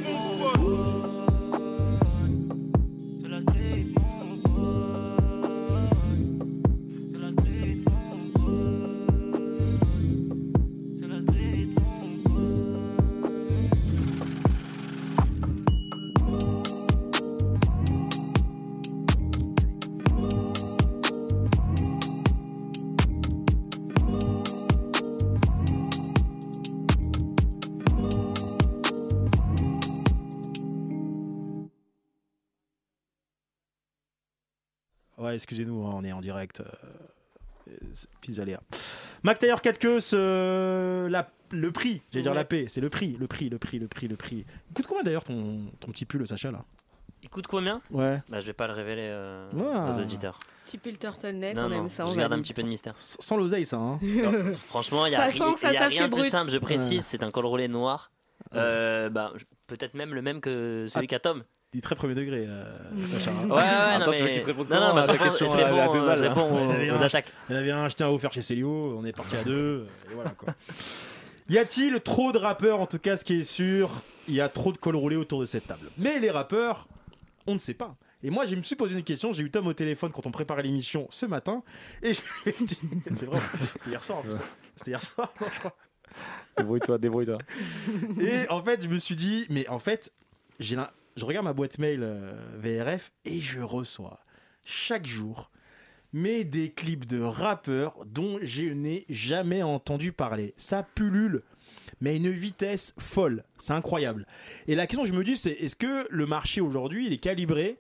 Ouais, 35.33 35.37
excusez-nous, 35.37 35.87
hein, 35.87 35.93
on 35.95 36.05
est 36.05 36.13
en 36.13 36.21
direct. 36.21 36.61
Euh, 36.61 38.39
aléa. 38.43 38.61
Mac 39.23 39.39
Taylor 39.39 39.63
4 39.63 39.79
queues, 39.79 41.07
la- 41.09 41.31
le 41.51 41.71
prix, 41.71 42.03
j'allais 42.13 42.23
dire 42.23 42.35
la 42.35 42.45
paix, 42.45 42.67
c'est 42.69 42.81
le 42.81 42.89
prix, 42.91 43.17
le 43.19 43.27
prix, 43.27 43.49
le 43.49 43.59
prix, 43.59 43.79
le 43.79 43.89
prix, 43.89 44.09
le 44.09 44.17
prix. 44.17 44.45
Il 44.71 44.75
coûte 44.75 44.87
combien 44.87 45.03
d'ailleurs 45.03 45.25
ton, 45.25 45.67
ton 45.81 45.91
petit 45.91 46.05
pull, 46.05 46.27
Sacha 46.27 46.51
là? 46.51 46.65
Il 47.23 47.29
coûte 47.31 47.47
combien? 47.47 47.81
Ouais. 47.91 48.21
Bah, 48.29 48.41
je 48.41 48.47
vais 48.47 48.53
pas 48.53 48.67
le 48.67 48.73
révéler 48.73 49.07
euh, 49.07 49.49
Ah. 49.75 49.91
aux 49.93 50.01
auditeurs. 50.01 50.39
Petit 50.67 50.77
pull 50.79 50.99
turtleneck, 50.99 51.55
Non, 51.57 51.65
on 51.65 51.69
non, 51.69 51.77
aime 51.85 51.89
ça. 51.89 52.05
je 52.07 52.15
garde 52.17 52.33
un 52.33 52.41
petit 52.43 52.53
peu 52.55 52.63
de 52.63 52.69
mystère. 52.69 52.95
S- 52.99 53.17
Sans 53.21 53.37
l'oseille, 53.37 53.65
ça. 53.65 53.77
Hein. 53.77 53.99
Non, 54.03 54.55
franchement, 54.69 55.07
il 55.07 55.13
y 55.13 55.15
a, 55.15 55.31
Ça 55.31 55.73
y 55.73 55.77
a 55.77 55.89
rien 55.89 56.09
de 56.09 56.13
plus 56.13 56.21
Brut. 56.23 56.31
simple. 56.31 56.51
Je 56.51 56.59
précise, 56.59 57.05
c'est 57.05 57.23
un 57.23 57.31
col 57.31 57.47
roulé 57.47 57.69
noir. 57.69 58.11
Euh, 58.55 59.09
bah, 59.09 59.33
peut-être 59.77 59.95
même 59.95 60.15
le 60.15 60.23
même 60.23 60.41
que 60.41 60.87
celui 60.89 61.07
Ah. 61.07 61.09
qu'a 61.09 61.19
Tom. 61.21 61.45
Il 61.75 61.79
est 61.79 61.81
très 61.83 61.95
premier 61.95 62.15
degré, 62.15 62.45
euh, 62.47 62.65
Sacha. 63.07 63.31
hein. 63.31 63.49
Ouais, 63.49 63.55
ouais, 63.57 63.63
Attends, 63.63 64.11
non, 64.11 64.17
tu 64.17 64.19
veux 64.23 64.25
mais... 64.27 64.33
qu'il 64.35 64.41
te 64.43 64.47
réponde 64.47 64.69
non, 64.71 64.81
non, 64.81 64.95
bah, 64.95 65.01
à 65.01 65.03
je 65.05 65.07
ta 65.07 65.19
question 65.19 65.47
je 65.47 65.53
à 65.53 65.61
la 65.61 65.65
réponds, 65.87 65.93
deux 65.95 65.99
euh, 66.01 66.07
balles, 66.07 66.19
je 66.19 66.25
réponds 66.25 66.53
aux, 66.69 66.71
un, 66.71 66.99
aux 66.99 67.03
attaques. 67.03 67.33
Il 67.49 67.53
y 67.55 67.57
en 67.57 67.61
avait 67.61 67.71
un 67.71 67.85
acheté 67.85 68.05
un 68.05 68.09
offert 68.11 68.33
chez 68.33 68.43
Célio, 68.43 68.97
on 68.99 69.05
est 69.07 69.13
parti 69.13 69.37
à 69.37 69.43
deux, 69.45 69.87
et 70.11 70.15
voilà 70.15 70.31
quoi. 70.31 70.55
Y 71.49 71.59
a-t-il 71.59 71.99
trop 72.01 72.31
de 72.33 72.39
rappeurs 72.39 72.81
En 72.81 72.87
tout 72.87 72.99
cas, 72.99 73.17
ce 73.17 73.25
qui 73.25 73.41
est 73.41 73.43
sûr, 73.43 73.91
il 74.29 74.35
y 74.35 74.41
a 74.41 74.49
trop 74.49 74.73
de 74.73 74.79
col 74.79 74.97
roulé 74.97 75.17
autour 75.17 75.41
de 75.41 75.47
cette 75.47 75.67
table? 75.67 75.89
Mais 75.99 76.19
les 76.21 76.31
rappeurs, 76.31 76.87
on 77.47 77.55
ne 77.55 77.59
sait 77.59 77.75
pas. 77.75 77.97
Et 78.23 78.31
moi, 78.31 78.45
je 78.45 78.55
me 78.55 78.63
suis 78.63 78.77
posé 78.77 78.95
une 78.97 79.03
question. 79.03 79.33
J'ai 79.33 79.43
eu 79.43 79.51
Tom 79.51 79.67
au 79.67 79.73
téléphone 79.73 80.13
quand 80.13 80.25
on 80.27 80.31
préparait 80.31 80.63
l'émission 80.63 81.09
ce 81.11 81.27
matin. 81.27 81.65
Et 82.03 82.15
je 82.15 82.21
lui 82.45 82.51
ai 82.53 82.65
dit 82.65 82.79
C'est 83.13 83.27
vrai, 83.27 83.41
c'était 83.77 83.91
hier 83.91 84.05
soir 84.05 84.19
en 84.19 84.23
plus. 84.23 84.37
C'était 84.77 84.93
hier 84.93 85.03
soir, 85.03 85.33
non, 85.41 85.49
je 85.53 85.59
crois. 85.59 85.75
Débrouille-toi, 86.59 86.99
débrouille-toi. 86.99 87.39
Et 88.21 88.49
en 88.51 88.63
fait, 88.63 88.83
je 88.83 88.89
me 88.89 88.99
suis 88.99 89.17
dit 89.17 89.47
Mais 89.51 89.69
en 89.69 89.79
fait, 89.79 90.13
j'ai 90.61 90.77
l'un- 90.77 90.91
je 91.17 91.25
regarde 91.25 91.45
ma 91.45 91.53
boîte 91.53 91.79
mail 91.79 92.01
euh, 92.03 92.33
VRF 92.59 93.13
et 93.25 93.39
je 93.41 93.61
reçois 93.61 94.21
chaque 94.65 95.07
jour 95.07 95.51
mais 96.15 96.45
des 96.45 96.71
clips 96.71 97.07
de 97.07 97.21
rappeurs 97.23 97.97
dont 98.05 98.39
je 98.43 98.65
n'ai 98.65 99.07
jamais 99.09 99.63
entendu 99.63 100.13
parler. 100.13 100.53
Ça 100.59 100.83
pullule, 100.95 101.43
mais 102.03 102.11
à 102.11 102.13
une 102.13 102.29
vitesse 102.31 102.93
folle. 102.99 103.45
C'est 103.57 103.73
incroyable. 103.73 104.27
Et 104.69 104.75
la 104.75 104.87
question 104.87 105.05
que 105.05 105.09
je 105.09 105.15
me 105.15 105.25
dis, 105.25 105.37
c'est 105.39 105.53
est-ce 105.53 105.75
que 105.75 106.07
le 106.11 106.27
marché 106.27 106.61
aujourd'hui, 106.61 107.07
il 107.07 107.15
est 107.15 107.19
calibré 107.19 107.79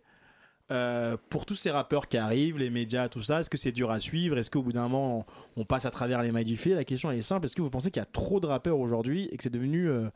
euh, 0.73 1.17
pour 1.29 1.45
tous 1.47 1.55
ces 1.55 1.71
rappeurs 1.71 2.09
qui 2.09 2.17
arrivent, 2.17 2.59
les 2.59 2.71
médias, 2.71 3.09
tout 3.09 3.23
ça 3.23 3.41
Est-ce 3.41 3.51
que 3.51 3.57
c'est 3.59 3.73
dur 3.73 3.91
à 3.91 4.01
suivre? 4.01 4.39
Est-ce 4.39 4.51
qu'au 4.51 4.63
bout 4.63 4.73
d'un 4.73 4.89
moment, 4.89 5.27
on, 5.57 5.61
on 5.63 5.65
passe 5.65 5.85
à 5.87 5.91
travers 5.91 6.23
les 6.23 6.33
mailles 6.33 6.45
du 6.45 6.57
filet 6.57 6.75
La 6.75 6.85
question 6.85 7.11
elle 7.11 7.19
est 7.19 7.23
simple. 7.23 7.47
Est-ce 7.47 7.55
que 7.57 7.63
vous 7.63 7.71
pensez 7.71 7.91
qu'il 7.91 8.01
y 8.01 8.03
a 8.03 8.09
trop 8.13 8.41
de 8.41 8.47
rappeurs 8.47 8.79
aujourd'hui 8.79 9.29
et 9.31 9.37
que 9.37 9.43
c'est 9.43 9.51
devenu 9.51 9.89
euh, 9.89 10.09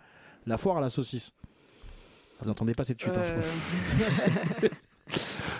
la 0.46 0.56
foire 0.58 0.78
à 0.78 0.80
la 0.80 0.88
saucisse? 0.88 1.32
Vous 2.40 2.46
n'entendez 2.46 2.74
pas 2.74 2.84
cette 2.84 3.00
chute, 3.00 3.16
hein, 3.16 3.22
je 3.26 3.34
pense. 3.34 3.50
Euh, 4.64 4.68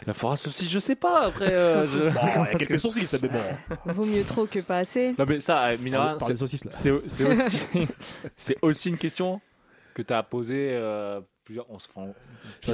La 0.07 0.15
force 0.15 0.47
aussi, 0.47 0.67
je 0.67 0.79
sais 0.79 0.95
pas. 0.95 1.27
Après, 1.27 1.51
euh, 1.53 1.85
je- 1.85 2.11
Bon, 2.15 2.45
il 2.45 2.53
y 2.53 2.55
a 2.55 2.59
quelques 2.59 2.81
saucisses, 2.81 3.17
mais 3.21 3.29
bon. 3.29 3.93
Vaut 3.93 4.05
mieux 4.05 4.25
trop 4.25 4.47
que 4.47 4.61
pas 4.61 4.79
assez. 4.79 5.15
Non, 5.19 5.25
mais 5.27 5.41
ça, 5.41 5.67
euh, 5.67 5.77
les 5.81 6.35
c'est 6.71 6.91
aussi, 6.91 7.59
aussi 8.63 8.89
une 8.89 8.99
question 8.99 9.41
que 9.95 10.03
tu 10.03 10.13
as 10.13 10.23
posée 10.23 10.71
euh, 10.73 11.21
plusieurs. 11.47 11.65
On 11.71 11.79
se 11.79 11.89
enfin, 11.95 12.13
Je 12.63 12.71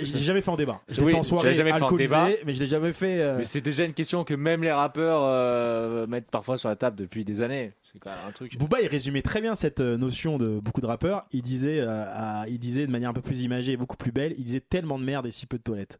l'ai- 0.00 0.22
jamais 0.22 0.40
fait 0.40 0.50
en 0.50 0.56
débat. 0.56 0.80
Je 0.88 0.96
l'ai 1.00 1.02
Oui, 1.06 1.12
fait 1.12 1.18
en 1.18 1.22
soirée 1.24 1.54
jamais 1.54 1.72
fait 1.72 1.82
en 1.82 1.90
débat. 1.96 2.28
mais 2.46 2.54
je 2.54 2.60
l'ai 2.60 2.66
jamais 2.66 2.92
fait. 2.92 3.20
euh, 3.20 3.38
Mais 3.38 3.44
c'est 3.44 3.60
déjà 3.60 3.84
une 3.84 3.94
question 3.94 4.22
que 4.22 4.34
même 4.34 4.62
les 4.62 4.70
rappeurs 4.70 5.22
euh, 5.24 6.06
mettent 6.06 6.30
parfois 6.30 6.56
sur 6.58 6.68
la 6.68 6.76
table 6.76 6.96
depuis 6.96 7.24
des 7.24 7.42
années. 7.42 7.72
C'est 7.92 7.98
quand 7.98 8.10
même 8.10 8.18
un 8.28 8.30
truc. 8.30 8.56
Booba, 8.56 8.80
il 8.80 8.86
résumait 8.86 9.22
très 9.22 9.40
bien 9.40 9.56
cette 9.56 9.80
euh, 9.80 9.96
notion 9.96 10.38
de 10.38 10.60
beaucoup 10.60 10.80
de 10.80 10.86
rappeurs. 10.86 11.26
Il 11.32 11.42
disait, 11.42 11.80
euh, 11.80 12.04
à- 12.06 12.44
il 12.48 12.60
disait 12.60 12.86
de 12.86 12.92
manière 12.92 13.10
un 13.10 13.14
peu 13.14 13.20
plus 13.22 13.40
imagée 13.42 13.72
et 13.72 13.76
beaucoup 13.76 13.96
plus 13.96 14.12
belle, 14.12 14.34
il 14.38 14.44
disait 14.44 14.60
tellement 14.60 14.98
de 14.98 15.04
merde 15.04 15.26
et 15.26 15.30
si 15.32 15.46
peu 15.46 15.56
de 15.58 15.62
toilettes. 15.62 15.98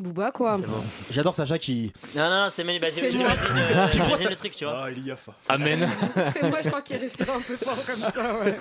Booba, 0.00 0.30
quoi. 0.32 0.58
Bon. 0.58 0.64
J'adore 1.10 1.34
Sacha 1.34 1.58
qui. 1.58 1.92
Non, 2.16 2.28
non, 2.28 2.48
c'est 2.52 2.64
Manu. 2.64 2.78
Bah, 2.80 2.88
C'est 2.90 3.10
j'imagine 3.10 3.38
euh, 3.56 3.88
j'imagine 3.92 4.28
le 4.28 4.36
truc, 4.36 4.52
tu 4.52 4.64
vois. 4.64 4.84
Ah, 4.84 4.90
il 4.90 5.06
y 5.06 5.10
a 5.10 5.16
faim. 5.16 5.32
Amen. 5.48 5.88
C'est 6.32 6.48
moi, 6.48 6.60
je 6.62 6.68
crois 6.68 6.82
qu'il 6.82 6.96
respire 6.96 7.30
un 7.30 7.40
peu 7.40 7.56
fort 7.56 7.84
comme 7.84 7.96
ça, 7.96 8.38
ouais. 8.40 8.56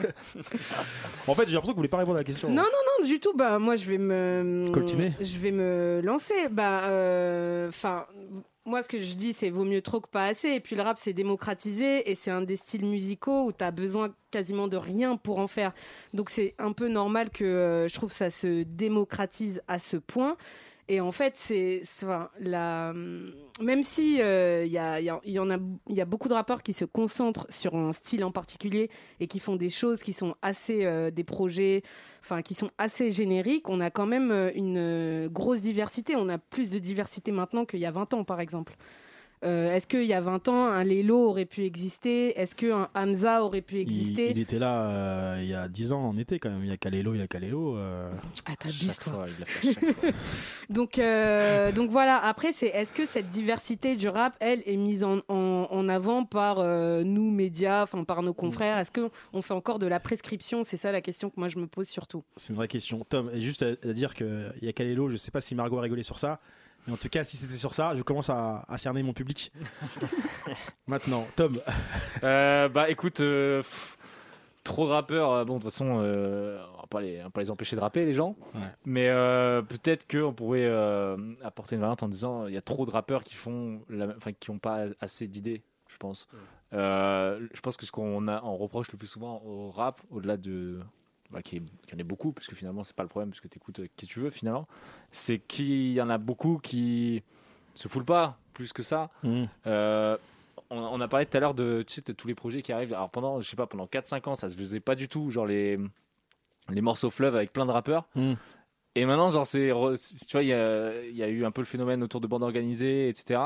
En 1.28 1.36
fait, 1.36 1.48
j'ai 1.48 1.54
l'impression 1.54 1.60
que 1.62 1.68
vous 1.68 1.76
voulez 1.76 1.88
pas 1.90 1.98
répondre 1.98 2.18
à 2.18 2.20
la 2.20 2.24
question. 2.24 2.50
Non, 2.50 2.64
non, 2.64 3.00
non, 3.00 3.06
du 3.06 3.20
tout. 3.20 3.34
Bah, 3.36 3.60
moi, 3.60 3.76
je 3.76 3.86
vais 3.86 3.98
me. 3.98 4.66
Coltiner 4.72 5.14
Je 5.20 5.38
vais 5.38 5.52
me 5.52 6.02
lancer. 6.04 6.50
Bah, 6.50 6.84
euh, 6.86 7.70
enfin. 7.70 8.06
moi, 8.66 8.82
ce 8.84 8.90
que 8.90 9.00
je 9.00 9.14
dis, 9.16 9.34
c'est 9.34 9.50
vaut 9.50 9.66
mieux 9.66 9.82
trop 9.82 10.00
que 10.00 10.10
pas 10.10 10.26
assez. 10.26 10.50
Et 10.50 10.60
puis, 10.60 10.76
le 10.76 10.82
rap, 10.82 10.98
c'est 11.00 11.14
démocratisé 11.14 12.10
et 12.10 12.16
c'est 12.16 12.32
un 12.32 12.42
des 12.42 12.56
styles 12.56 12.86
musicaux 12.86 13.46
où 13.46 13.52
tu 13.52 13.64
as 13.64 13.72
besoin 13.72 14.10
quasiment 14.32 14.68
de 14.68 14.78
rien 14.78 15.18
pour 15.18 15.40
en 15.40 15.48
faire. 15.48 15.72
Donc, 16.14 16.30
c'est 16.30 16.56
un 16.60 16.72
peu 16.72 16.88
normal 16.88 17.30
que 17.30 17.44
euh, 17.44 17.88
je 17.88 17.94
trouve 17.94 18.12
ça 18.12 18.30
se 18.30 18.64
démocratise 18.64 19.62
à 19.68 19.80
ce 19.80 19.98
point. 19.98 20.36
Et 20.92 21.02
en 21.02 21.12
fait, 21.12 21.34
c'est, 21.36 21.82
enfin, 21.84 22.30
la, 22.40 22.94
même 23.62 23.84
si 23.84 24.20
euh, 24.22 24.66
il 24.66 24.72
y, 24.72 24.80
a, 24.80 25.00
y 25.00 25.40
en 25.40 25.50
a, 25.52 25.58
il 25.88 25.96
y 25.96 26.02
a 26.02 26.06
beaucoup 26.06 26.28
de 26.30 26.34
rappeurs 26.34 26.64
qui 26.64 26.74
se 26.74 26.84
concentrent 26.84 27.46
sur 27.50 27.76
un 27.76 27.94
style 27.94 28.26
en 28.26 28.32
particulier 28.32 28.90
et 29.20 29.28
qui 29.28 29.40
font 29.40 29.56
des 29.56 29.70
choses 29.70 30.02
qui 30.02 30.14
sont 30.14 30.34
assez, 30.42 30.86
euh, 30.86 31.12
des 31.12 31.24
projets, 31.24 31.84
enfin, 32.22 32.42
qui 32.42 32.56
sont 32.56 32.72
assez 32.80 33.12
génériques. 33.12 33.70
On 33.70 33.82
a 33.82 33.92
quand 33.92 34.08
même 34.08 34.32
euh, 34.32 34.52
une 34.56 35.28
grosse 35.28 35.62
diversité. 35.62 36.16
On 36.16 36.28
a 36.28 36.40
plus 36.40 36.72
de 36.72 36.80
diversité 36.80 37.32
maintenant 37.32 37.66
qu'il 37.66 37.80
y 37.80 37.86
a 37.86 37.92
20 37.92 38.16
ans, 38.16 38.24
par 38.24 38.40
exemple. 38.40 38.76
Euh, 39.46 39.74
Est-ce 39.74 39.88
qu'il 39.88 40.04
y 40.04 40.14
a 40.14 40.20
20 40.20 40.50
ans, 40.50 40.66
un 40.66 40.84
Lelo 40.84 41.30
aurait 41.30 41.46
pu 41.46 41.64
exister? 41.64 42.38
Est-ce 42.40 42.56
qu'un 42.56 42.90
Hamza 42.94 43.44
aurait 43.44 43.62
pu 43.62 43.80
exister? 43.80 44.32
il 44.32 44.40
était 44.40 44.60
là 44.60 44.90
euh, 44.90 45.40
il 45.42 45.48
y 45.48 45.54
a 45.54 45.68
10 45.70 45.94
ans 45.94 46.02
en 46.02 46.18
été 46.18 46.40
quand 46.40 46.50
même. 46.50 46.64
Il 46.64 46.70
y 46.70 46.74
a 46.74 46.78
Kalelo, 46.78 47.14
il 47.14 47.20
y 47.20 47.24
a 47.24 47.28
Kalelo. 47.28 47.78
euh. 47.78 48.12
Ah, 48.46 48.54
Chaque 48.62 49.00
toi. 49.00 49.28
Donc, 50.70 51.00
euh, 51.00 51.72
donc 51.72 51.90
voilà, 51.90 52.18
après, 52.18 52.52
c'est 52.52 52.68
est-ce 52.68 52.94
que 52.94 53.06
cette 53.06 53.30
diversité 53.30 53.96
du 53.96 54.08
rap, 54.08 54.36
elle, 54.40 54.62
est 54.66 54.78
mise 54.78 55.04
en, 55.04 55.20
en, 55.28 55.68
en 55.70 55.90
avant 55.90 56.26
par 56.26 56.60
euh, 56.60 57.04
nous, 57.04 57.32
médias, 57.32 57.84
enfin 57.84 58.04
par 58.04 58.22
nos 58.24 58.34
confrères? 58.34 58.78
Est-ce 58.78 58.92
qu'on 58.92 59.42
fait 59.42 59.54
encore 59.54 59.80
de 59.80 59.88
la 59.88 60.00
prescription? 60.00 60.64
C'est 60.64 60.78
ça 60.78 60.92
la 60.92 61.02
question 61.02 61.30
que 61.30 61.36
moi 61.40 61.48
je 61.48 61.58
me 61.60 61.68
pose 61.68 61.88
surtout. 61.88 62.24
C'est 62.36 62.50
une 62.52 62.58
vraie 62.58 62.68
question. 62.68 63.06
Tom, 63.10 63.30
et 63.34 63.42
juste 63.42 63.64
à, 63.64 63.70
à 63.88 63.94
dire 63.94 64.14
qu'il 64.16 64.52
y 64.62 64.68
a 64.68 64.74
Kalelo, 64.74 65.10
je 65.10 65.16
sais 65.16 65.32
pas 65.32 65.42
si 65.42 65.56
Margot 65.56 65.78
a 65.78 65.82
rigolé 65.82 66.04
sur 66.04 66.20
ça. 66.20 66.40
Mais 66.90 66.94
en 66.96 66.98
tout 66.98 67.08
cas, 67.10 67.24
si 67.24 67.38
c'était 67.38 67.54
sur 67.54 67.76
ça, 67.76 67.94
je 67.94 68.02
commence 68.02 68.32
à, 68.32 68.66
à 68.68 68.78
cerner 68.80 69.04
mon 69.04 69.14
public. 69.14 69.52
Maintenant, 70.88 71.28
Tom, 71.36 71.60
Euh, 72.24 72.68
bah 72.68 72.90
écoute, 72.90 73.20
euh, 73.20 73.60
pff, 73.62 73.98
trop 74.64 74.88
de 74.88 74.92
rappeurs, 74.92 75.32
euh, 75.32 75.46
bon 75.46 75.58
de 75.58 75.62
toute 75.62 75.72
façon, 75.72 76.00
euh, 76.02 76.60
on, 76.76 76.82
va 76.82 76.88
pas 76.90 77.02
les, 77.02 77.20
on 77.20 77.24
va 77.26 77.30
pas 77.30 77.42
les 77.42 77.52
empêcher 77.52 77.76
de 77.76 77.82
rapper 77.82 78.06
les 78.06 78.16
gens, 78.16 78.36
Ouais. 78.56 78.62
mais 78.86 79.08
euh, 79.10 79.62
peut-être 79.62 80.10
qu'on 80.10 80.34
pourrait 80.34 80.66
euh, 80.66 81.16
apporter 81.44 81.76
une 81.76 81.82
variante 81.82 82.02
en 82.02 82.08
disant 82.10 82.48
il 82.48 82.56
y 82.56 82.58
a 82.58 82.62
trop 82.62 82.88
de 82.88 82.92
rappeurs 82.92 83.24
qui 83.24 83.36
font, 83.36 83.82
la- 83.90 84.08
enfin 84.18 84.32
qui 84.34 84.50
n'ont 84.52 84.58
pas 84.58 84.86
assez 85.00 85.28
d'idées, 85.28 85.62
je 85.90 85.98
pense. 85.98 86.28
Euh, 86.74 87.48
je 87.54 87.60
pense 87.62 87.78
que 87.78 87.86
ce 87.86 87.92
qu'on 87.92 88.28
a, 88.28 88.42
on 88.44 88.58
reproche 88.58 88.92
le 88.92 88.98
plus 88.98 89.08
souvent 89.08 89.44
au 89.46 89.70
rap, 89.70 90.02
au-delà 90.10 90.38
de 90.38 90.80
bah, 91.32 91.42
qu'il 91.42 91.64
y, 91.64 91.96
en 91.96 91.98
ait 91.98 92.04
beaucoup, 92.04 92.32
parce 92.32 92.48
que 92.48 92.56
finalement 92.56 92.84
c'est 92.84 92.96
pas 92.96 93.04
le 93.04 93.10
problème, 93.10 93.30
parce 93.30 93.42
que 93.42 93.48
tu 93.48 93.58
écoutes 93.58 93.82
qui 93.96 94.08
tu 94.08 94.20
veux 94.20 94.30
finalement, 94.30 94.68
c'est 95.12 95.40
qu'il 95.40 95.92
y 95.92 96.02
en 96.02 96.10
a 96.10 96.18
beaucoup 96.18 96.58
qui 96.58 97.24
se 97.76 97.88
foulent 97.88 98.06
pas 98.06 98.40
plus 98.54 98.74
que 98.74 98.84
ça. 98.84 99.10
Mmh. 99.24 99.44
Euh, 99.68 100.18
on, 100.70 100.78
on 100.78 101.02
a 101.02 101.08
parlé 101.08 101.26
tout 101.26 101.38
à 101.38 101.40
l'heure 101.40 101.54
de, 101.54 101.84
tu 101.84 101.96
sais, 101.96 102.02
de 102.02 102.14
tous 102.14 102.28
les 102.28 102.36
projets 102.36 102.62
qui 102.62 102.72
arrivent. 102.72 102.94
Alors 102.94 103.12
pendant, 103.12 103.42
je 103.42 103.50
sais 103.50 103.56
pas, 103.56 103.68
pendant 103.68 103.86
4-5 103.86 104.30
ans, 104.30 104.36
ça 104.36 104.50
se 104.50 104.56
faisait 104.56 104.80
pas 104.80 104.96
du 104.96 105.08
tout, 105.08 105.32
genre 105.32 105.46
les, 105.46 105.80
les 106.70 106.82
morceaux 106.82 107.10
fleuves 107.10 107.36
avec 107.36 107.54
plein 107.54 107.66
de 107.66 107.72
rappeurs. 107.72 108.08
Mm. 108.16 108.34
Et 108.96 109.06
maintenant, 109.06 109.30
genre, 109.30 109.46
c'est, 109.46 109.72
tu 110.28 110.32
vois, 110.32 110.44
il 110.44 110.50
y 110.50 110.54
a, 110.54 111.06
il 111.06 111.16
y 111.16 111.24
a 111.24 111.28
eu 111.28 111.46
un 111.46 111.52
peu 111.52 111.62
le 111.62 111.66
phénomène 111.66 112.04
autour 112.04 112.22
de 112.22 112.28
bandes 112.28 112.44
organisées, 112.44 113.08
etc. 113.08 113.42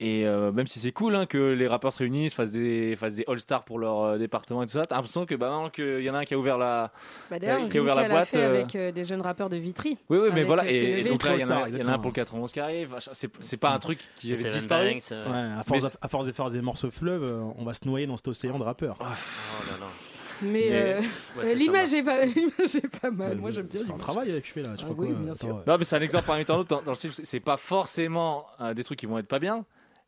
Et 0.00 0.26
euh, 0.26 0.50
même 0.50 0.66
si 0.66 0.80
c'est 0.80 0.90
cool 0.90 1.14
hein, 1.14 1.26
que 1.26 1.38
les 1.52 1.68
rappeurs 1.68 1.92
se 1.92 1.98
réunissent, 1.98 2.34
fassent 2.34 2.50
des, 2.50 2.96
fassent 2.96 3.14
des 3.14 3.24
all-stars 3.28 3.62
pour 3.64 3.78
leur 3.78 4.00
euh, 4.02 4.18
département 4.18 4.62
et 4.64 4.66
tout 4.66 4.72
ça, 4.72 4.84
t'as 4.84 4.96
l'impression 4.96 5.26
que 5.26 5.36
bah, 5.36 5.48
maintenant 5.48 5.70
qu'il 5.70 6.00
y 6.02 6.10
en 6.10 6.14
a 6.14 6.18
un 6.18 6.24
qui 6.24 6.34
a 6.34 6.38
ouvert 6.38 6.58
la. 6.58 6.90
Bah, 7.30 7.38
D'ailleurs, 7.38 7.68
qui 7.68 7.78
a 7.78 7.82
ouvert 7.82 7.94
la 7.94 8.08
boîte, 8.08 8.28
fait 8.28 8.38
euh, 8.42 8.48
avec 8.50 8.74
euh, 8.74 8.90
des 8.90 9.04
jeunes 9.04 9.20
rappeurs 9.20 9.48
de 9.48 9.56
Vitry. 9.56 9.98
Oui, 10.08 10.18
oui, 10.18 10.24
mais 10.24 10.30
Avec, 10.32 10.46
voilà. 10.46 10.68
Et, 10.68 11.00
et 11.00 11.04
donc 11.04 11.22
là, 11.22 11.34
il 11.36 11.40
y, 11.40 11.44
en 11.44 11.50
a- 11.50 11.68
y 11.68 11.82
en 11.82 11.86
a 11.86 11.92
un 11.92 11.98
pour 11.98 12.08
le 12.10 12.14
91 12.14 12.50
qui 12.52 12.58
arrive. 12.58 12.96
C'est, 13.12 13.30
c'est 13.38 13.56
pas 13.58 13.70
un 13.70 13.78
truc 13.78 14.00
qui 14.16 14.32
avait 14.32 14.50
disparu. 14.50 14.90
Banks, 14.94 15.02
euh, 15.12 15.26
ouais, 15.54 15.60
à, 15.60 15.62
force, 15.62 15.84
Mais- 15.84 15.90
à 16.00 16.08
force 16.08 16.26
de 16.26 16.32
faire 16.32 16.50
des 16.50 16.62
morceaux 16.62 16.90
fleuves, 16.90 17.40
on 17.56 17.64
va 17.64 17.72
se 17.72 17.86
noyer 17.86 18.06
dans 18.08 18.16
cet 18.16 18.26
océan 18.26 18.58
de 18.58 18.64
rappeurs. 18.64 18.96
Oh 19.00 19.04
là 19.04 19.78
là. 19.78 19.86
Mais, 20.42 20.50
Mais- 20.50 20.72
euh, 20.72 21.00
Ouais, 21.38 21.44
c'est 21.44 21.54
l'image 21.54 21.94
est, 21.94 22.02
pas, 22.02 22.24
l'image 22.24 22.74
est 22.74 23.00
pas 23.00 23.12
mal. 23.12 23.32
Euh, 23.32 23.40
Moi, 23.40 23.52
j'aime 23.52 23.66
bien 23.66 23.80
C'est 23.86 23.92
un 23.92 23.96
travail 23.98 24.28
que 24.40 24.48
je 24.48 24.52
fais 24.52 24.62
là. 24.62 24.70
Je 24.76 24.80
Ah 24.82 24.84
crois 24.90 24.96
oui, 24.98 25.06
quoi, 25.12 25.16
bien 25.20 25.30
attends, 25.32 25.46
sûr. 25.46 25.54
ouais. 25.54 25.62
Non, 25.68 25.76
mais 25.78 25.84
c'est 25.84 25.94
un 25.94 26.00
exemple 26.00 26.26
parmi 26.26 26.44
tant 26.44 26.56
d'autres. 26.56 26.68
Dans, 26.70 26.82
dans 26.82 26.90
le 26.90 26.96
style, 26.96 27.12
c'est- 27.12 27.24
c'est 27.24 27.38
pas 27.38 27.56
forcément 27.56 28.46
euh, 28.60 28.74
des 28.74 28.82
trucs 28.82 28.98
qui 28.98 29.06
vont 29.06 29.18
être 29.18 29.28
pas 29.28 29.38
bien. 29.38 29.64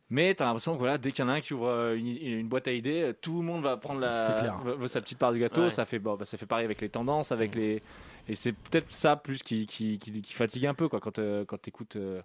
Mais 0.09 0.35
t'as 0.35 0.45
l'impression 0.45 0.73
que 0.73 0.79
voilà, 0.79 0.97
dès 0.99 1.11
qu'il 1.11 1.23
y 1.23 1.27
en 1.27 1.29
a 1.29 1.33
un 1.33 1.41
qui 1.41 1.53
ouvre 1.53 1.67
euh, 1.67 1.97
une, 1.97 2.07
une 2.07 2.47
boîte 2.47 2.67
à 2.67 2.71
idées, 2.71 3.01
euh, 3.01 3.13
tout 3.19 3.37
le 3.37 3.43
monde 3.43 3.63
va 3.63 3.75
prendre 3.77 3.99
la, 3.99 4.53
sa 4.87 5.01
petite 5.01 5.17
part 5.17 5.33
du 5.33 5.39
gâteau. 5.39 5.63
Ouais. 5.63 5.69
Ça 5.71 5.85
fait 5.85 5.97
bon, 5.99 6.15
bah, 6.15 6.25
ça 6.25 6.37
fait 6.37 6.45
pareil 6.45 6.65
avec 6.65 6.79
les 6.81 6.89
tendances, 6.89 7.31
avec 7.31 7.55
les 7.55 7.81
et 8.27 8.35
c'est 8.35 8.53
peut-être 8.53 8.91
ça 8.91 9.15
plus 9.15 9.43
qui, 9.43 9.65
qui, 9.65 9.99
qui, 9.99 10.21
qui 10.21 10.33
fatigue 10.33 10.65
un 10.65 10.73
peu 10.73 10.87
quoi 10.89 10.99
quand 10.99 11.19
euh, 11.19 11.45
quand 11.45 11.57
t'écoutes 11.61 11.95
euh, 11.95 12.21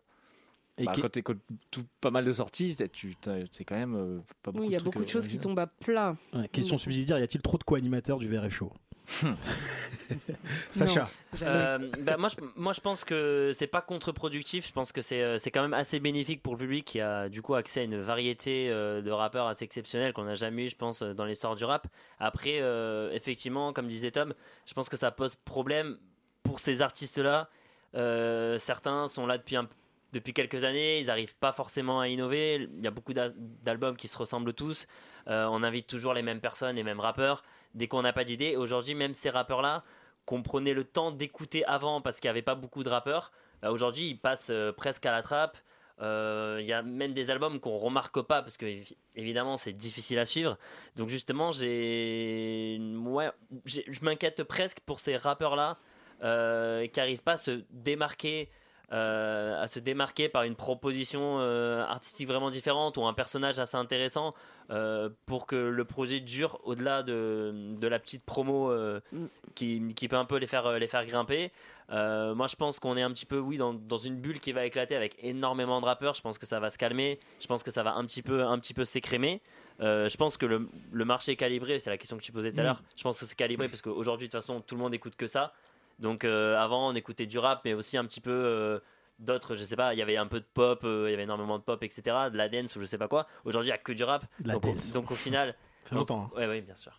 Et 0.79 0.85
bah, 0.85 0.93
quand 1.01 1.11
t'écoutes 1.11 1.41
tout 1.71 1.85
pas 2.01 2.11
mal 2.11 2.25
de 2.25 2.33
sorties, 2.33 2.75
c'est 2.77 3.65
quand 3.65 3.77
même 3.77 3.95
euh, 3.95 4.19
pas 4.43 4.51
beaucoup. 4.51 4.63
Oui, 4.65 4.69
il 4.71 4.73
y 4.73 4.77
a 4.77 4.79
de 4.79 4.83
trucs, 4.83 4.95
beaucoup 4.95 5.05
de 5.05 5.11
choses 5.11 5.29
qui 5.29 5.39
tombent 5.39 5.59
à 5.59 5.67
plat. 5.67 6.17
ouais, 6.35 6.49
question 6.49 6.79
subsidiaire 6.79 7.19
y 7.19 7.23
a-t-il 7.23 7.43
trop 7.43 7.59
de 7.59 7.65
co-animateurs 7.65 8.19
du 8.19 8.29
VRF 8.29 8.53
Show 8.53 8.73
Hmm. 8.73 8.90
Sacha, 10.71 11.05
Euh, 11.43 11.79
bah, 12.01 12.17
moi, 12.17 12.29
je, 12.29 12.37
moi, 12.57 12.73
je 12.73 12.81
pense 12.81 13.05
que 13.05 13.53
c'est 13.55 13.67
pas 13.67 13.81
contre-productif. 13.81 14.67
Je 14.67 14.73
pense 14.73 14.93
que 14.93 15.03
c'est 15.03 15.23
euh, 15.23 15.39
c'est 15.39 15.51
quand 15.51 15.63
même 15.63 15.75
assez 15.75 16.01
bénéfique 16.01 16.43
pour 16.43 16.55
le 16.55 16.59
public 16.59 16.85
qui 16.85 17.01
a 17.01 17.29
du 17.29 17.43
coup 17.43 17.55
accès 17.55 17.81
à 17.81 17.83
une 17.85 18.01
variété 18.01 18.69
euh, 18.71 19.03
de 19.03 19.11
rappeurs 19.11 19.47
assez 19.47 19.65
exceptionnelle 19.65 20.13
qu'on 20.13 20.25
n'a 20.25 20.35
jamais 20.35 20.67
eu, 20.67 20.71
je 20.71 20.77
pense, 20.77 21.03
dans 21.03 21.25
l'histoire 21.25 21.55
du 21.55 21.65
rap. 21.65 21.87
Après, 22.19 22.59
euh, 22.61 23.11
effectivement, 23.13 23.73
comme 23.73 23.87
disait 23.87 24.11
Tom, 24.11 24.35
je 24.67 24.75
pense 24.75 24.89
que 24.89 24.97
ça 24.97 25.11
pose 25.11 25.37
problème 25.37 25.99
pour 26.43 26.59
ces 26.59 26.83
artistes-là. 26.83 27.49
Euh, 27.95 28.59
certains 28.59 29.07
sont 29.09 29.27
là 29.27 29.39
depuis 29.39 29.57
un 29.57 29.69
depuis 30.13 30.33
quelques 30.33 30.65
années, 30.65 30.99
ils 30.99 31.07
n'arrivent 31.07 31.37
pas 31.37 31.53
forcément 31.53 32.01
à 32.01 32.09
innover. 32.09 32.69
Il 32.79 32.83
y 32.83 32.89
a 32.89 32.91
beaucoup 32.91 33.13
d'al- 33.13 33.33
d'albums 33.63 33.97
qui 33.97 34.09
se 34.09 34.19
ressemblent 34.19 34.53
tous. 34.53 34.89
Euh, 35.29 35.47
on 35.53 35.63
invite 35.63 35.87
toujours 35.87 36.15
les 36.15 36.23
mêmes 36.23 36.41
personnes, 36.41 36.75
les 36.75 36.83
mêmes 36.83 36.99
rappeurs. 36.99 37.45
Dès 37.75 37.89
qu'on 37.89 38.03
n'a 38.03 38.13
pas 38.13 38.25
d'idée, 38.25 38.57
aujourd'hui, 38.57 38.95
même 38.95 39.15
ces 39.15 39.31
rappeurs-là, 39.31 39.85
qu'on 40.27 40.43
prenait 40.43 40.75
le 40.75 40.85
temps 40.85 41.11
d'écouter 41.11 41.65
avant 41.65 42.01
parce 42.01 42.21
qu'il 42.21 42.29
n'y 42.29 42.33
avait 42.33 42.43
pas 42.43 42.55
beaucoup 42.55 42.83
de 42.83 42.89
rappeurs, 42.89 43.33
bah, 43.63 43.71
aujourd'hui, 43.73 44.09
ils 44.11 44.19
passent 44.19 44.51
euh, 44.51 44.73
presque 44.73 45.07
à 45.07 45.13
la 45.13 45.23
trappe. 45.23 45.59
Euh, 46.03 46.59
Il 46.61 46.67
y 46.67 46.73
a 46.73 46.83
même 46.83 47.13
des 47.13 47.31
albums 47.31 47.61
qu'on 47.61 47.77
remarque 47.77 48.23
pas 48.23 48.41
parce 48.41 48.57
que 48.57 48.65
évi- 48.65 48.97
évidemment 49.17 49.59
c'est 49.59 49.75
difficile 49.75 50.19
à 50.19 50.25
suivre. 50.25 50.57
Donc 50.97 51.11
justement, 51.11 51.53
j'ai, 51.53 52.81
ouais, 53.05 53.31
je 53.67 54.01
m'inquiète 54.03 54.43
presque 54.45 54.81
pour 54.81 54.99
ces 54.99 55.17
rappeurs 55.17 55.57
là 55.57 55.77
euh, 56.23 56.87
qui 56.87 56.99
n'arrivent 56.99 57.23
pas 57.23 57.33
à 57.33 57.37
se 57.37 57.63
démarquer, 57.71 58.49
à 58.93 59.67
se 59.69 59.79
démarquer 59.79 60.29
par 60.29 60.43
une 60.43 60.57
proposition 60.57 61.39
euh, 61.41 61.85
artistique 61.85 62.27
vraiment 62.27 62.51
différente 62.51 62.97
ou 62.97 63.05
un 63.07 63.13
personnage 63.15 63.59
assez 63.59 63.77
intéressant 63.77 64.35
euh, 64.71 65.09
pour 65.27 65.47
que 65.47 65.57
le 65.57 65.85
projet 65.85 66.21
dure 66.21 66.59
au-delà 66.65 67.03
de, 67.03 67.53
de 67.79 67.87
la 67.89 67.99
petite 67.99 68.25
promo 68.25 68.71
euh, 68.71 69.01
Mm. 69.13 69.27
qui, 69.55 69.95
qui 69.95 70.09
peut 70.09 70.17
un 70.17 70.25
peu 70.25 70.37
les 70.37 70.47
faire, 70.47 70.71
les 70.79 70.87
faire 70.89 71.05
grimper. 71.07 71.51
Euh, 71.91 72.35
moi, 72.35 72.47
je 72.47 72.55
pense 72.57 72.79
qu'on 72.79 72.97
est 72.97 73.03
un 73.03 73.11
petit 73.11 73.27
peu, 73.27 73.39
oui, 73.39 73.57
dans, 73.59 73.75
dans 73.75 73.97
une 73.97 74.17
bulle 74.21 74.39
qui 74.41 74.53
va 74.53 74.65
éclater 74.65 74.95
avec 74.95 75.17
énormément 75.23 75.81
de 75.81 75.87
rappeurs. 75.87 76.15
Je 76.15 76.21
pense 76.23 76.39
que 76.39 76.47
ça 76.47 76.61
va 76.61 76.71
se 76.71 76.79
calmer. 76.79 77.19
Je 77.41 77.47
pense 77.49 77.63
que 77.65 77.71
ça 77.73 77.83
va 77.83 77.95
un 77.95 78.05
petit 78.07 78.23
peu, 78.23 78.45
un 78.45 78.59
petit 78.61 78.75
peu 78.75 78.85
s'écrémer. 78.85 79.41
Euh, 79.81 80.09
je 80.09 80.17
pense 80.17 80.37
que 80.37 80.47
le, 80.47 80.69
le 80.93 81.05
marché 81.05 81.33
est 81.33 81.37
calibré. 81.37 81.79
C'est 81.81 81.91
la 81.91 81.99
question 81.99 82.17
que 82.17 82.23
tu 82.23 82.31
posais 82.33 82.53
tout 82.53 82.61
à 82.61 82.63
Mm. 82.63 82.67
l'heure. 82.67 82.83
Je 82.97 83.03
pense 83.03 83.19
que 83.19 83.27
c'est 83.27 83.35
calibré 83.35 83.69
parce 83.69 83.83
qu'aujourd'hui, 83.83 84.29
de 84.29 84.33
toute 84.33 84.41
façon, 84.41 84.61
tout 84.61 84.75
le 84.77 84.81
monde 84.81 84.95
écoute 84.95 85.17
que 85.17 85.27
ça. 85.27 85.53
Donc, 86.01 86.25
euh, 86.25 86.57
avant, 86.59 86.89
on 86.91 86.95
écoutait 86.95 87.27
du 87.27 87.39
rap, 87.39 87.61
mais 87.65 87.75
aussi 87.75 87.97
un 87.97 88.05
petit 88.05 88.21
peu 88.21 88.31
euh, 88.33 88.79
d'autres. 89.19 89.55
Je 89.55 89.65
sais 89.65 89.77
pas. 89.77 89.95
Il 89.95 89.99
y 89.99 90.03
avait 90.03 90.17
un 90.17 90.27
peu 90.27 90.41
de 90.41 90.47
pop. 90.53 90.81
euh, 90.85 91.05
il 91.09 91.11
y 91.11 91.15
avait 91.15 91.23
énormément 91.25 91.59
de 91.59 91.63
pop, 91.63 91.83
etc. 91.83 92.03
De 92.33 92.37
la 92.37 92.49
dance 92.49 92.75
ou 92.77 92.81
je 92.81 92.87
sais 92.87 92.99
pas 92.99 93.07
quoi. 93.09 93.27
Aujourd'hui, 93.45 93.69
il 93.69 93.73
y 93.73 93.75
a 93.75 93.79
que 93.79 93.93
du 93.93 94.03
rap. 94.03 94.25
De 94.41 94.49
la 94.49 94.55
donc, 94.55 94.65
au- 94.67 94.73
dance. 94.73 94.93
donc, 94.93 95.11
au 95.11 95.15
final. 95.15 95.55
ça 95.85 95.91
fait 95.91 95.95
longtemps. 95.97 96.31
hein. 96.35 96.39
Ouais, 96.39 96.47
ouais, 96.49 96.61
bien 96.63 96.75
sûr. 96.75 96.99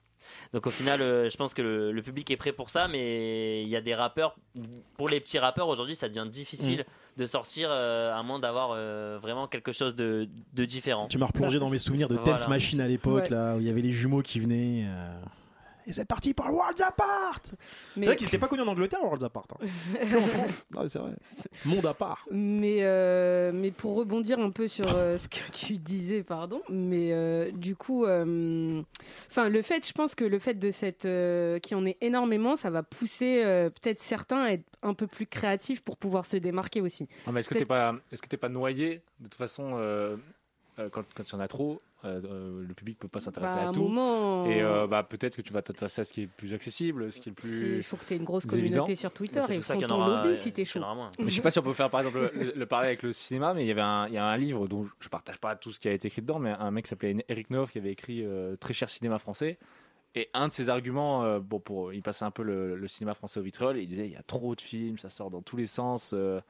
Donc 0.53 0.67
au 0.67 0.69
final, 0.69 1.01
euh, 1.01 1.31
je 1.31 1.35
pense 1.35 1.55
que 1.55 1.63
le, 1.63 1.91
le 1.91 2.01
public 2.03 2.29
est 2.29 2.37
prêt 2.37 2.51
pour 2.51 2.69
ça, 2.69 2.87
mais 2.87 3.63
il 3.63 3.67
y 3.69 3.75
a 3.75 3.81
des 3.81 3.95
rappeurs. 3.95 4.35
Pour 4.95 5.09
les 5.09 5.19
petits 5.19 5.39
rappeurs, 5.39 5.67
aujourd'hui, 5.67 5.95
ça 5.95 6.09
devient 6.09 6.29
difficile 6.29 6.85
de 7.17 7.25
sortir 7.25 7.69
euh, 7.71 8.13
à 8.15 8.21
moins 8.21 8.37
d'avoir 8.37 8.69
euh, 8.75 9.17
vraiment 9.19 9.47
quelque 9.47 9.71
chose 9.71 9.95
de, 9.95 10.29
de 10.53 10.65
différent. 10.65 11.07
Tu 11.07 11.17
m'as 11.17 11.25
replongé 11.25 11.57
dans 11.57 11.71
mes 11.71 11.79
souvenirs 11.79 12.07
de 12.07 12.13
Voilà. 12.17 12.33
Tense 12.33 12.47
Machine 12.47 12.79
à 12.81 12.87
l'époque, 12.87 13.23
Ouais. 13.23 13.29
là 13.29 13.55
où 13.55 13.61
il 13.61 13.65
y 13.65 13.69
avait 13.71 13.81
les 13.81 13.91
jumeaux 13.93 14.21
qui 14.21 14.39
venaient. 14.39 14.85
Et 15.91 15.93
c'est 15.93 16.05
parti 16.05 16.33
pour 16.33 16.45
Worlds 16.45 16.81
Apart 16.81 17.41
Mais- 17.97 18.03
C'est 18.05 18.09
vrai 18.11 18.15
qu'ils 18.15 18.27
n'étaient 18.27 18.37
pas 18.37 18.47
connus 18.47 18.61
en 18.61 18.67
Angleterre, 18.69 19.01
Worlds 19.03 19.25
Apart. 19.25 19.45
Hein. 19.59 19.65
Que 20.09 20.15
en 20.17 20.21
France. 20.25 20.65
Non, 20.73 20.83
mais 20.83 20.87
c'est 20.87 20.99
vrai. 20.99 21.11
Monde 21.65 21.85
à 21.85 21.93
part. 21.93 22.25
Mais, 22.31 22.77
euh, 22.83 23.51
mais 23.53 23.71
pour 23.71 23.95
rebondir 23.95 24.39
un 24.39 24.51
peu 24.51 24.69
sur 24.69 24.85
euh, 24.95 25.17
ce 25.17 25.27
que 25.27 25.51
tu 25.51 25.77
disais, 25.77 26.23
pardon, 26.23 26.61
mais 26.69 27.11
euh, 27.11 27.51
du 27.51 27.75
coup, 27.75 28.05
euh, 28.05 28.81
enfin 29.29 29.49
le 29.49 29.61
fait, 29.61 29.85
je 29.85 29.91
pense 29.91 30.15
que 30.15 30.23
le 30.23 30.39
fait 30.39 30.53
de 30.53 30.71
cette, 30.71 31.03
euh, 31.05 31.59
qu'il 31.59 31.75
y 31.77 31.81
en 31.81 31.85
ait 31.85 31.97
énormément, 31.99 32.55
ça 32.55 32.69
va 32.69 32.83
pousser 32.83 33.43
euh, 33.43 33.69
peut-être 33.69 34.01
certains 34.01 34.43
à 34.43 34.51
être 34.53 34.63
un 34.83 34.93
peu 34.93 35.07
plus 35.07 35.27
créatifs 35.27 35.81
pour 35.81 35.97
pouvoir 35.97 36.25
se 36.25 36.37
démarquer 36.37 36.79
aussi. 36.79 37.09
Ah, 37.27 37.31
mais 37.33 37.41
est-ce 37.41 37.49
que 37.49 37.55
t'es 37.55 37.59
Peut-être- 37.65 37.67
pas, 37.67 37.95
est-ce 38.13 38.21
que 38.21 38.29
t'es 38.29 38.37
pas 38.37 38.47
noyé 38.49 39.01
de 39.19 39.25
toute 39.25 39.35
façon 39.35 39.71
euh, 40.79 40.89
quand 40.89 41.03
quand 41.13 41.23
il 41.23 41.31
y 41.33 41.35
en 41.35 41.39
a 41.39 41.47
trop, 41.47 41.81
euh, 42.05 42.21
euh, 42.25 42.63
le 42.67 42.73
public 42.73 42.97
peut 42.99 43.07
pas 43.07 43.19
s'intéresser 43.19 43.55
Bah, 43.55 43.61
à 43.61 43.65
à 43.65 43.67
un 43.69 43.71
tout. 43.73 43.81
moment, 43.83 44.45
Et 44.47 44.61
euh, 44.61 44.87
bah 44.87 45.03
peut-être 45.03 45.35
que 45.35 45.41
tu 45.41 45.53
vas 45.53 45.61
t'intéresser 45.61 46.01
à 46.01 46.03
ce 46.05 46.13
qui 46.13 46.21
est 46.23 46.27
plus 46.27 46.53
accessible, 46.53 47.11
ce 47.13 47.19
qui 47.19 47.29
est 47.29 47.31
le 47.31 47.35
plus. 47.35 47.77
il 47.77 47.83
faut 47.83 47.97
que 47.97 48.05
tu 48.05 48.13
aies 48.13 48.17
une 48.17 48.23
grosse 48.23 48.45
évident. 48.45 48.57
communauté 48.77 48.95
sur 48.95 49.11
Twitter 49.11 49.41
C'est 49.45 49.53
et 49.53 49.57
pour 49.57 49.65
ça 49.65 49.75
ton 49.77 49.95
aura, 49.95 50.23
lobby 50.23 50.35
si 50.37 50.51
t'es 50.51 50.65
chaud. 50.65 50.79
Mais 51.19 51.29
je 51.29 51.35
sais 51.35 51.41
pas 51.41 51.51
si 51.51 51.59
on 51.59 51.63
peut 51.63 51.73
faire 51.73 51.89
par 51.89 51.99
exemple 52.01 52.31
le, 52.33 52.53
le 52.55 52.65
parallèle 52.65 52.89
avec 52.89 53.03
le 53.03 53.13
cinéma, 53.13 53.53
mais 53.53 53.63
il 53.63 53.67
y 53.67 53.71
avait 53.71 53.81
un, 53.81 54.07
il 54.07 54.13
y 54.13 54.17
a 54.17 54.25
un 54.25 54.37
livre 54.37 54.67
dont 54.67 54.85
je 54.99 55.09
partage 55.09 55.37
pas 55.37 55.55
tout 55.55 55.71
ce 55.71 55.79
qui 55.79 55.87
a 55.87 55.91
été 55.91 56.07
écrit 56.07 56.21
dedans, 56.21 56.39
mais 56.39 56.51
un 56.51 56.71
mec 56.71 56.85
qui 56.85 56.89
s'appelait 56.89 57.23
Eric 57.29 57.49
Nov 57.49 57.71
qui 57.71 57.77
avait 57.77 57.91
écrit 57.91 58.23
euh, 58.25 58.55
Très 58.55 58.73
cher 58.73 58.89
cinéma 58.89 59.19
français. 59.19 59.57
Et 60.13 60.29
un 60.33 60.49
de 60.49 60.53
ses 60.53 60.67
arguments, 60.67 61.23
euh, 61.23 61.39
bon, 61.39 61.59
pour, 61.61 61.93
il 61.93 62.01
passait 62.01 62.25
un 62.25 62.31
peu 62.31 62.43
le, 62.43 62.75
le 62.75 62.87
cinéma 62.89 63.13
français 63.13 63.39
au 63.39 63.43
vitriol, 63.43 63.77
il 63.77 63.87
disait 63.87 64.07
il 64.07 64.11
y 64.11 64.17
a 64.17 64.23
trop 64.23 64.55
de 64.55 64.59
films, 64.61 64.97
ça 64.97 65.09
sort 65.09 65.29
dans 65.29 65.41
tous 65.41 65.55
les 65.55 65.67
sens. 65.67 66.11
euh, 66.13 66.41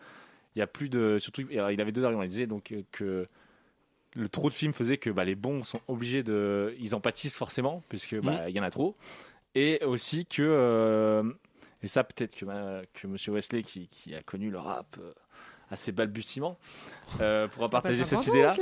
il 0.55 0.59
y 0.59 0.61
a 0.63 0.67
plus 0.67 0.89
de. 0.89 1.17
Surtout, 1.19 1.43
il 1.51 1.59
avait 1.59 1.91
deux 1.91 2.03
arguments. 2.03 2.23
Il 2.23 2.29
disait 2.29 2.47
donc 2.47 2.71
euh, 2.71 2.81
que 2.91 3.27
le 4.15 4.27
trop 4.29 4.49
de 4.49 4.53
films 4.53 4.73
faisait 4.73 4.97
que 4.97 5.09
bah, 5.09 5.23
les 5.25 5.35
bons 5.35 5.63
sont 5.63 5.81
obligés 5.87 6.23
de. 6.23 6.75
Ils 6.79 6.95
en 6.95 6.99
pâtissent 6.99 7.37
forcément, 7.37 7.81
puisque 7.89 8.15
bah, 8.19 8.49
il 8.49 8.55
y 8.55 8.59
en 8.59 8.63
a 8.63 8.69
trop. 8.71 8.95
Et 9.55 9.83
aussi 9.85 10.25
que. 10.25 10.41
euh, 10.41 11.23
et 11.83 11.87
ça, 11.87 12.03
peut-être 12.03 12.35
que, 12.35 12.45
ma- 12.45 12.81
que 12.93 13.07
Monsieur 13.07 13.31
Wesley, 13.31 13.63
qui, 13.63 13.87
qui 13.87 14.13
a 14.13 14.21
connu 14.21 14.51
le 14.51 14.59
rap 14.59 14.95
euh, 14.99 15.13
assez 15.71 15.91
balbutiement, 15.91 16.57
euh, 17.21 17.47
pourra 17.47 17.69
partager 17.69 18.03
cette 18.03 18.27
idée-là. 18.27 18.53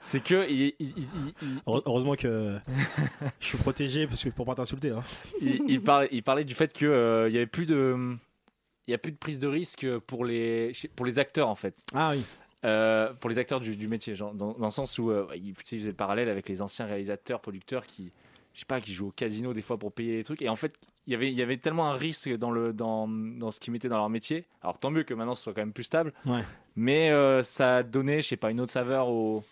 C'est 0.00 0.22
que 0.22 0.46
il, 0.50 0.60
il- 0.60 0.74
il- 0.80 0.92
il- 0.98 1.34
il- 1.42 1.60
Heure- 1.66 1.82
Heureusement 1.86 2.14
que 2.14 2.58
je 3.40 3.46
suis 3.46 3.58
protégé 3.58 4.06
parce 4.06 4.22
que 4.22 4.28
pour 4.30 4.44
pas 4.46 4.54
t'insulter. 4.54 4.90
Hein. 4.90 5.02
il, 5.40 5.62
il 5.68 5.80
parlait, 5.82 6.08
il 6.12 6.22
parlait 6.22 6.44
du 6.44 6.54
fait 6.54 6.72
que 6.72 6.84
euh, 6.86 7.28
il 7.28 7.34
y 7.34 7.38
avait 7.38 7.46
plus 7.46 7.66
de 7.66 8.16
il 8.86 8.90
y 8.90 8.94
a 8.94 8.98
plus 8.98 9.12
de 9.12 9.18
prise 9.18 9.38
de 9.38 9.48
risque 9.48 9.86
pour 10.06 10.24
les 10.24 10.72
pour 10.96 11.04
les 11.06 11.18
acteurs 11.18 11.48
en 11.48 11.54
fait 11.54 11.74
Ah 11.94 12.12
oui. 12.14 12.22
Euh, 12.64 13.12
pour 13.14 13.30
les 13.30 13.38
acteurs 13.38 13.60
du, 13.60 13.76
du 13.76 13.86
métier 13.86 14.16
genre, 14.16 14.34
dans, 14.34 14.52
dans 14.54 14.64
le 14.66 14.72
sens 14.72 14.98
où 14.98 15.10
euh, 15.10 15.28
il, 15.36 15.54
faisait 15.54 15.78
le 15.86 15.92
parallèle 15.92 16.28
avec 16.28 16.48
les 16.48 16.60
anciens 16.60 16.86
réalisateurs 16.86 17.40
producteurs 17.40 17.86
qui 17.86 18.10
je 18.52 18.58
sais 18.60 18.66
pas 18.66 18.80
qui 18.80 18.92
jouent 18.94 19.08
au 19.08 19.12
casino 19.12 19.54
des 19.54 19.62
fois 19.62 19.78
pour 19.78 19.92
payer 19.92 20.16
les 20.16 20.24
trucs 20.24 20.42
et 20.42 20.48
en 20.48 20.56
fait 20.56 20.74
il 21.06 21.12
y 21.12 21.14
avait 21.14 21.30
il 21.30 21.38
y 21.38 21.42
avait 21.42 21.58
tellement 21.58 21.88
un 21.88 21.92
risque 21.94 22.28
dans 22.36 22.50
le 22.50 22.72
dans, 22.72 23.06
dans 23.06 23.52
ce 23.52 23.60
qu'ils 23.60 23.72
mettaient 23.72 23.88
dans 23.88 23.98
leur 23.98 24.08
métier 24.10 24.44
alors 24.62 24.76
tant 24.80 24.90
mieux 24.90 25.04
que 25.04 25.14
maintenant 25.14 25.36
ce 25.36 25.42
soit 25.44 25.54
quand 25.54 25.60
même 25.60 25.72
plus 25.72 25.84
stable 25.84 26.12
Ouais. 26.26 26.42
mais 26.74 27.10
euh, 27.12 27.44
ça 27.44 27.84
donnait 27.84 28.22
je 28.22 28.26
sais 28.28 28.36
pas 28.36 28.50
une 28.50 28.60
autre 28.60 28.72
saveur 28.72 29.06
au 29.08 29.44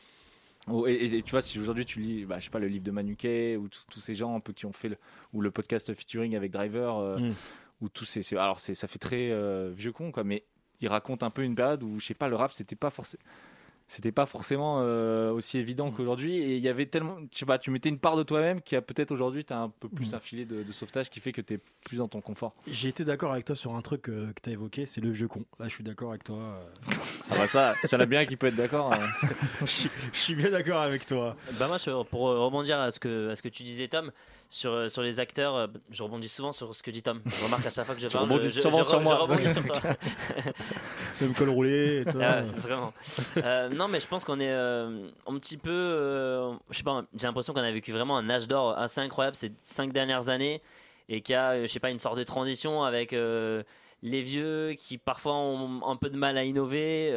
au- 0.69 0.89
et, 0.89 0.95
et- 0.95 1.19
et 1.19 1.23
tu 1.23 1.31
vois, 1.31 1.43
si 1.43 1.61
aujourd'hui 1.61 1.85
tu 1.85 2.01
lis, 2.01 2.25
bah, 2.25 2.41
je 2.41 2.47
sais 2.47 2.51
pas, 2.51 2.59
le 2.59 2.67
livre 2.67 2.83
de 2.85 2.91
Manuquet 2.91 3.57
ou 3.57 3.69
tous 3.89 4.01
ces 4.01 4.15
gens 4.15 4.35
un 4.35 4.41
peu 4.41 4.53
qui 4.53 4.67
ont 4.67 4.73
fait 4.73 4.89
le, 4.89 4.97
ou 5.33 5.41
le 5.41 5.53
podcast 5.53 5.95
featuring 5.95 6.35
avec 6.35 6.51
Driver, 6.51 6.99
euh, 6.99 7.19
Mm. 7.19 7.35
ou 7.83 7.89
tous 7.89 8.05
ces, 8.05 8.35
alors 8.37 8.59
ça 8.59 8.75
fait 8.89 8.99
très 8.99 9.33
vieux 9.75 9.93
con 9.93 10.11
quoi, 10.11 10.25
mais 10.25 10.43
il 10.81 10.89
raconte 10.89 11.23
un 11.23 11.31
peu 11.31 11.43
une 11.43 11.55
période 11.55 11.83
où 11.83 11.99
je 12.01 12.07
sais 12.07 12.15
pas, 12.15 12.29
le 12.29 12.37
rap 12.37 12.53
c'était 12.53 12.77
pas 12.77 12.91
forcément, 12.91 13.23
c'était 13.89 14.11
pas 14.11 14.27
forcément 14.27 14.79
euh, 14.81 15.31
aussi 15.31 15.59
évident 15.59 15.93
qu'aujourd'hui, 15.93 16.37
et 16.39 16.57
il 16.57 16.63
y 16.63 16.69
avait 16.69 16.87
tellement, 16.87 17.19
je 17.33 17.39
sais 17.39 17.47
pas, 17.47 17.57
tu 17.57 17.71
mettais 17.71 17.89
une 17.89 18.01
part 18.01 18.17
de 18.17 18.25
toi-même 18.25 18.61
qui 18.61 18.75
a 18.75 18.83
peut-être 18.83 19.13
aujourd'hui 19.13 19.45
t'as 19.45 19.59
un 19.59 19.69
peu 19.69 19.89
plus 19.89 20.11
Mm. 20.13 20.15
un 20.17 20.19
filet 20.21 20.45
de, 20.45 20.65
de 20.65 20.73
sauvetage 20.73 21.09
qui 21.09 21.21
fait 21.21 21.31
que 21.31 21.41
t'es 21.41 21.61
plus 21.85 21.99
dans 21.99 22.09
ton 22.09 22.21
confort. 22.21 22.55
J'ai 22.67 22.89
été 22.89 23.05
d'accord 23.05 23.31
avec 23.33 23.45
toi 23.45 23.55
sur 23.55 23.75
un 23.77 23.83
truc 23.83 24.09
euh, 24.09 24.33
que 24.33 24.41
tu 24.43 24.51
as 24.51 24.55
évoqué, 24.55 24.87
c'est 24.87 25.01
le 25.01 25.11
vieux 25.11 25.29
con. 25.29 25.45
Là, 25.61 25.69
je 25.69 25.75
suis 25.75 25.85
d'accord 25.85 26.11
avec 26.11 26.25
toi. 26.25 26.37
euh. 26.39 26.65
Ah 27.31 27.39
bah 27.39 27.47
ça, 27.49 27.75
ça 27.83 27.97
l'a 27.97 28.07
bien 28.07 28.25
qui 28.25 28.37
peut 28.37 28.47
être 28.47 28.55
d'accord. 28.57 28.93
hein. 28.93 29.01
je, 29.61 29.67
suis, 29.67 29.91
je 30.13 30.19
suis 30.19 30.35
bien 30.37 30.51
d'accord 30.51 30.81
avec 30.81 31.07
toi. 31.07 31.37
Bah 31.59 31.67
moi, 31.69 31.79
pour 32.09 32.21
rebondir 32.23 32.79
à 32.79 32.93
ce 32.93 33.01
que, 33.01 33.31
à 33.31 33.37
ce 33.37 33.43
que 33.43 33.49
tu 33.49 33.65
disais, 33.65 33.89
Tom, 33.89 34.13
sur, 34.49 34.71
euh, 34.73 34.89
sur 34.89 35.03
les 35.03 35.19
acteurs, 35.21 35.55
euh, 35.57 35.67
je 35.91 36.03
rebondis 36.03 36.29
souvent 36.29 36.53
sur 36.53 36.75
ce 36.75 36.83
que 36.83 36.91
dit 36.91 37.03
Tom. 37.03 37.21
Je 37.27 37.45
remarque 37.45 37.67
à 37.67 37.71
chaque 37.71 37.87
fois 37.87 37.95
que 37.95 38.01
je 38.01 38.09
parle, 38.13 38.25
rebondis 38.25 38.47
je, 38.51 38.51
je- 38.57 38.61
souvent 38.61 38.79
je- 38.83 38.89
sur 38.89 38.99
je 38.99 39.05
moi. 39.05 39.17
rebondis 39.17 39.53
sur 39.53 39.65
toi. 39.65 39.77
Même 41.21 41.35
col 41.35 41.49
roulé 41.51 42.03
et 42.07 42.11
tout. 42.11 42.19
Ah, 42.23 42.43
vraiment. 42.43 42.93
Euh, 43.39 43.69
non, 43.69 43.89
mais 43.89 44.01
je 44.01 44.07
pense 44.07 44.25
qu'on 44.25 44.41
est 44.41 44.51
euh, 44.51 45.09
un 45.27 45.39
petit 45.39 45.57
peu. 45.57 45.71
euh, 45.71 46.53
je 46.71 46.77
sais 46.79 46.83
pas, 46.83 47.05
j'ai 47.17 47.27
l'impression 47.27 47.53
qu'on 47.55 47.61
a 47.63 47.71
vécu 47.73 47.93
vraiment 47.93 48.17
un 48.17 48.29
âge 48.31 48.49
d'or 48.49 48.79
assez 48.79 49.01
incroyable 49.01 49.37
ces 49.37 49.53
cinq 49.63 49.93
dernières 49.93 50.29
années 50.29 50.63
et 51.09 51.21
qu'il 51.21 51.33
y 51.35 51.37
a, 51.37 51.63
je 51.63 51.67
sais 51.67 51.81
pas, 51.81 51.91
une 51.91 51.99
sorte 51.99 52.19
de 52.19 52.25
transition 52.25 52.83
avec 52.85 53.13
les 53.13 54.23
vieux 54.23 54.75
qui 54.79 54.99
parfois 54.99 55.35
ont 55.35 55.81
un 55.89 55.97
peu 55.97 56.11
de 56.11 56.17
mal 56.17 56.37
à 56.37 56.45
innover, 56.45 57.11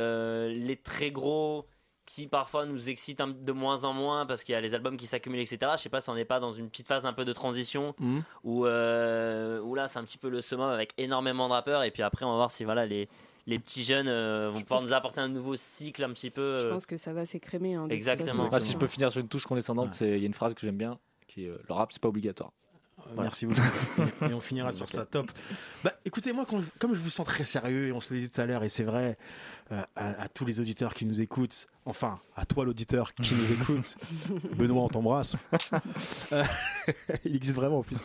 les 0.50 0.76
très 0.78 1.12
gros 1.12 1.66
qui 2.12 2.26
parfois 2.26 2.66
nous 2.66 2.90
excitent 2.90 3.22
un- 3.22 3.28
de 3.28 3.52
moins 3.52 3.84
en 3.84 3.94
moins 3.94 4.26
parce 4.26 4.44
qu'il 4.44 4.54
y 4.54 4.56
a 4.56 4.62
les 4.62 4.74
albums 4.74 4.98
qui 4.98 5.06
s'accumulent, 5.06 5.42
etc. 5.42 5.60
Je 5.76 5.82
sais 5.84 5.90
pas 5.90 6.02
si 6.02 6.10
on 6.10 6.16
n'est 6.16 6.26
pas 6.26 6.40
dans 6.40 6.52
une 6.54 6.68
petite 6.68 6.88
phase 6.88 7.06
un 7.06 7.14
peu 7.14 7.24
de 7.24 7.34
transition 7.34 7.94
Mhm. 8.00 8.24
où, 8.44 8.66
euh, 8.66 9.60
où 9.62 9.76
là 9.76 9.88
c'est 9.88 10.00
un 10.00 10.04
petit 10.04 10.18
peu 10.18 10.30
le 10.30 10.42
summum 10.42 10.70
avec 10.72 10.92
énormément 10.98 11.48
de 11.48 11.54
rappeurs 11.54 11.84
et 11.84 11.92
puis 11.92 12.02
après 12.02 12.26
on 12.26 12.30
va 12.32 12.36
voir 12.38 12.52
si 12.52 12.64
voilà 12.64 12.88
les, 12.88 13.08
les 13.46 13.60
petits 13.60 13.84
jeunes 13.84 14.08
euh, 14.08 14.50
vont 14.52 14.62
pouvoir 14.62 14.82
nous 14.82 14.92
apporter 14.94 15.22
un 15.22 15.28
nouveau 15.30 15.56
cycle 15.56 16.04
un 16.04 16.10
petit 16.12 16.32
peu 16.32 16.58
Je 16.58 16.66
euh, 16.66 16.72
pense 16.72 16.88
que 16.88 16.98
ça 16.98 17.14
va 17.14 17.28
s'écrémer. 17.28 17.76
hein, 17.76 17.88
Exactement. 17.90 18.46
façon. 18.46 18.56
Ah, 18.56 18.60
si 18.60 18.72
je 18.74 18.78
peux 18.78 18.88
finir 18.88 19.12
sur 19.12 19.22
une 19.22 19.28
touche 19.28 19.46
condescendante, 19.46 19.96
Ouais. 20.02 20.08
il 20.18 20.20
y 20.20 20.24
a 20.24 20.26
une 20.26 20.34
phrase 20.34 20.56
que 20.56 20.62
j'aime 20.62 20.78
bien 20.78 20.98
qui 21.28 21.46
est 21.46 21.50
euh, 21.50 21.62
le 21.68 21.74
rap 21.76 21.92
c'est 21.92 22.02
pas 22.02 22.10
obligatoire. 22.10 22.52
Merci 23.18 23.46
beaucoup. 23.46 23.62
et 24.30 24.34
on 24.34 24.40
finira 24.42 24.72
sur 24.72 24.88
ça, 24.90 25.06
top. 25.06 25.32
Bah, 25.84 25.94
écoutez, 26.06 26.32
moi, 26.34 26.46
comme 26.80 26.94
je 26.96 27.00
vous 27.00 27.10
sens 27.10 27.26
très 27.26 27.44
sérieux, 27.44 27.88
et 27.88 27.92
on 27.92 28.00
se 28.00 28.14
le 28.14 28.20
dit 28.20 28.30
tout 28.30 28.40
à 28.42 28.46
l'heure, 28.46 28.64
et 28.64 28.70
c'est 28.70 28.84
vrai, 28.84 29.18
euh, 29.72 29.82
à, 29.96 30.24
à 30.24 30.28
tous 30.30 30.46
les 30.46 30.60
auditeurs 30.60 30.94
qui 30.94 31.06
nous 31.06 31.22
écoutent, 31.22 31.68
enfin, 31.86 32.20
à 32.36 32.46
toi 32.46 32.66
l'auditeur 32.66 33.14
qui 33.14 33.34
nous 33.36 33.52
écoute, 33.54 33.96
Benoît, 34.56 34.84
on 34.84 34.90
t'embrasse. 34.90 35.36
Euh, 36.32 36.44
il 37.26 37.36
existe 37.36 37.56
vraiment 37.56 37.80
en 37.80 37.84
plus. 37.84 38.04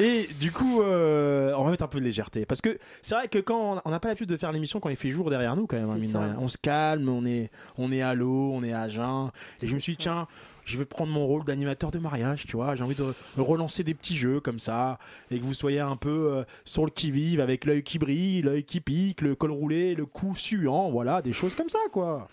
Et 0.00 0.26
du 0.40 0.50
coup, 0.52 0.80
euh, 0.82 1.52
on 1.56 1.64
va 1.64 1.70
mettre 1.70 1.84
un 1.84 1.88
peu 1.88 1.98
de 2.00 2.04
légèreté. 2.04 2.46
Parce 2.46 2.60
que 2.62 2.78
c'est 3.02 3.14
vrai 3.14 3.28
que 3.28 3.38
quand 3.38 3.80
on- 3.84 3.90
n'a 3.90 4.00
pas 4.00 4.08
l'habitude 4.08 4.28
de 4.28 4.36
faire 4.36 4.52
l'émission 4.52 4.80
quand 4.80 4.88
il 4.88 4.96
fait 4.96 5.10
jour 5.10 5.28
derrière 5.30 5.54
nous, 5.56 5.66
quand 5.66 5.76
même, 5.76 5.86
hein, 5.88 5.94
C'est 5.94 6.00
mine 6.00 6.08
de 6.08 6.12
ça. 6.12 6.20
rien. 6.20 6.36
On 6.38 6.48
se 6.48 6.56
calme, 6.58 7.08
on 7.08 7.24
est, 7.26 7.50
on 7.76 7.92
est 7.92 8.00
à 8.02 8.14
l'eau, 8.14 8.52
on 8.54 8.62
est 8.62 8.72
à 8.72 8.88
jeun. 8.88 9.30
Et 9.60 9.66
je 9.66 9.74
me 9.74 9.80
suis 9.80 9.92
dit, 9.92 9.98
tiens, 9.98 10.26
je 10.68 10.76
vais 10.78 10.84
prendre 10.84 11.10
mon 11.12 11.26
rôle 11.26 11.44
d'animateur 11.44 11.90
de 11.90 11.98
mariage, 11.98 12.44
tu 12.46 12.56
vois. 12.56 12.74
J'ai 12.74 12.84
envie 12.84 12.94
de 12.94 13.04
relancer 13.38 13.82
des 13.84 13.94
petits 13.94 14.16
jeux 14.16 14.40
comme 14.40 14.58
ça 14.58 14.98
et 15.30 15.38
que 15.38 15.44
vous 15.44 15.54
soyez 15.54 15.80
un 15.80 15.96
peu 15.96 16.32
euh, 16.32 16.44
sur 16.64 16.84
le 16.84 16.90
qui-vive 16.90 17.40
avec 17.40 17.64
l'œil 17.64 17.82
qui 17.82 17.98
brille, 17.98 18.42
l'œil 18.42 18.64
qui 18.64 18.80
pique, 18.80 19.22
le 19.22 19.34
col 19.34 19.50
roulé, 19.52 19.94
le 19.94 20.04
cou 20.06 20.36
suant, 20.36 20.90
voilà, 20.90 21.22
des 21.22 21.32
choses 21.32 21.54
comme 21.54 21.68
ça, 21.70 21.78
quoi. 21.90 22.28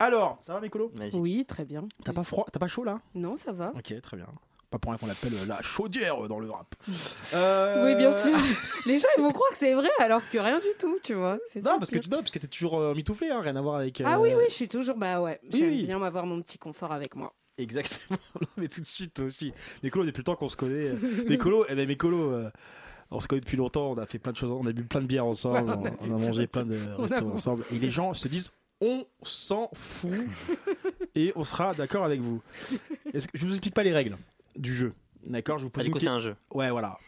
Alors, 0.00 0.38
ça 0.40 0.52
va, 0.54 0.60
mes 0.60 0.68
colos. 0.68 0.90
Oui, 1.12 1.44
très 1.46 1.64
bien. 1.64 1.86
T'as 2.04 2.12
pas 2.12 2.24
froid 2.24 2.44
T'as 2.52 2.58
pas 2.58 2.68
chaud 2.68 2.82
là? 2.84 3.00
Non, 3.14 3.36
ça 3.36 3.52
va. 3.52 3.72
Ok, 3.76 3.94
très 4.02 4.16
bien. 4.16 4.26
Pas 4.70 4.78
pour 4.80 4.90
rien 4.90 4.98
qu'on 4.98 5.06
l'appelle 5.06 5.32
euh, 5.34 5.46
la 5.46 5.62
chaudière 5.62 6.24
euh, 6.24 6.26
dans 6.26 6.40
le 6.40 6.50
rap. 6.50 6.74
Euh, 7.32 7.84
Oui, 7.84 7.94
bien 7.94 8.10
sûr. 8.10 8.36
Les 8.86 8.98
gens, 8.98 9.06
ils 9.16 9.22
vont 9.22 9.30
croire 9.30 9.50
que 9.52 9.56
c'est 9.58 9.72
vrai 9.72 9.88
alors 10.00 10.20
que 10.28 10.36
rien 10.36 10.58
du 10.58 10.66
tout, 10.80 10.98
tu 11.04 11.14
vois. 11.14 11.38
Ça 11.52 11.60
Non, 11.60 11.78
parce 11.78 11.92
que 11.92 11.98
tu 11.98 12.10
non, 12.10 12.18
parce 12.18 12.32
que 12.32 12.40
t'es 12.40 12.48
toujours 12.48 12.80
euh, 12.80 12.92
mitouflé, 12.92 13.30
hein, 13.30 13.40
rien 13.40 13.54
à 13.54 13.60
voir 13.62 13.76
avec. 13.76 14.02
Ah 14.04 14.18
oui, 14.20 14.30
oui, 14.36 14.42
je 14.48 14.52
suis 14.54 14.68
toujours. 14.68 14.96
Bah 14.96 15.20
ouais, 15.22 15.38
Oui, 15.44 15.50
j'aime 15.52 15.68
oui. 15.68 15.84
bien 15.84 15.98
m'avoir 16.00 16.26
mon 16.26 16.42
petit 16.42 16.58
confort 16.58 16.90
avec 16.90 17.14
moi. 17.14 17.32
Exactement. 17.58 18.18
Non, 18.40 18.48
mais 18.56 18.68
tout 18.68 18.80
de 18.80 18.86
suite 18.86 19.18
aussi. 19.20 19.52
Les 19.82 19.90
colos, 19.90 20.06
depuis 20.06 20.18
le 20.20 20.24
temps 20.24 20.36
qu'on 20.36 20.48
se 20.48 20.56
connaît. 20.56 20.88
euh, 20.88 21.24
mes 21.28 21.38
colos, 21.38 21.64
eh 21.68 21.74
ben, 21.74 21.86
mes 21.86 21.96
colos, 21.96 22.32
euh, 22.32 22.50
on 23.10 23.20
se 23.20 23.28
connaît 23.28 23.40
depuis 23.40 23.56
longtemps. 23.56 23.92
On 23.92 23.98
a 23.98 24.06
fait 24.06 24.18
plein 24.18 24.32
de 24.32 24.36
choses. 24.36 24.50
On 24.50 24.66
a 24.66 24.72
bu 24.72 24.84
plein 24.84 25.00
de 25.00 25.06
bières 25.06 25.26
ensemble. 25.26 25.70
Ouais, 25.70 25.76
on 25.76 25.82
on, 25.82 25.86
a 25.86 25.90
on 26.00 26.16
a 26.16 26.26
mangé 26.26 26.46
plein 26.46 26.64
de 26.64 26.76
On 26.98 27.02
restos 27.02 27.30
ensemble. 27.30 27.64
Et 27.72 27.78
les 27.78 27.90
gens 27.90 28.12
se 28.14 28.26
disent, 28.28 28.50
on 28.80 29.06
s'en 29.22 29.70
fout 29.74 30.10
et 31.14 31.32
on 31.36 31.44
sera 31.44 31.74
d'accord 31.74 32.04
avec 32.04 32.20
vous. 32.20 32.42
Est-ce 33.12 33.28
que- 33.28 33.38
je 33.38 33.46
vous 33.46 33.52
explique 33.52 33.74
pas 33.74 33.84
les 33.84 33.92
règles 33.92 34.16
du 34.56 34.74
jeu. 34.74 34.92
D'accord, 35.24 35.58
je 35.58 35.62
vous 35.64 35.70
Ah, 35.72 35.76
pose 35.76 35.84
du 35.84 35.88
une 35.88 35.94
coup, 35.94 36.00
c'est 36.00 36.08
un 36.08 36.18
jeu. 36.18 36.36
Ouais, 36.52 36.70
voilà. 36.70 36.98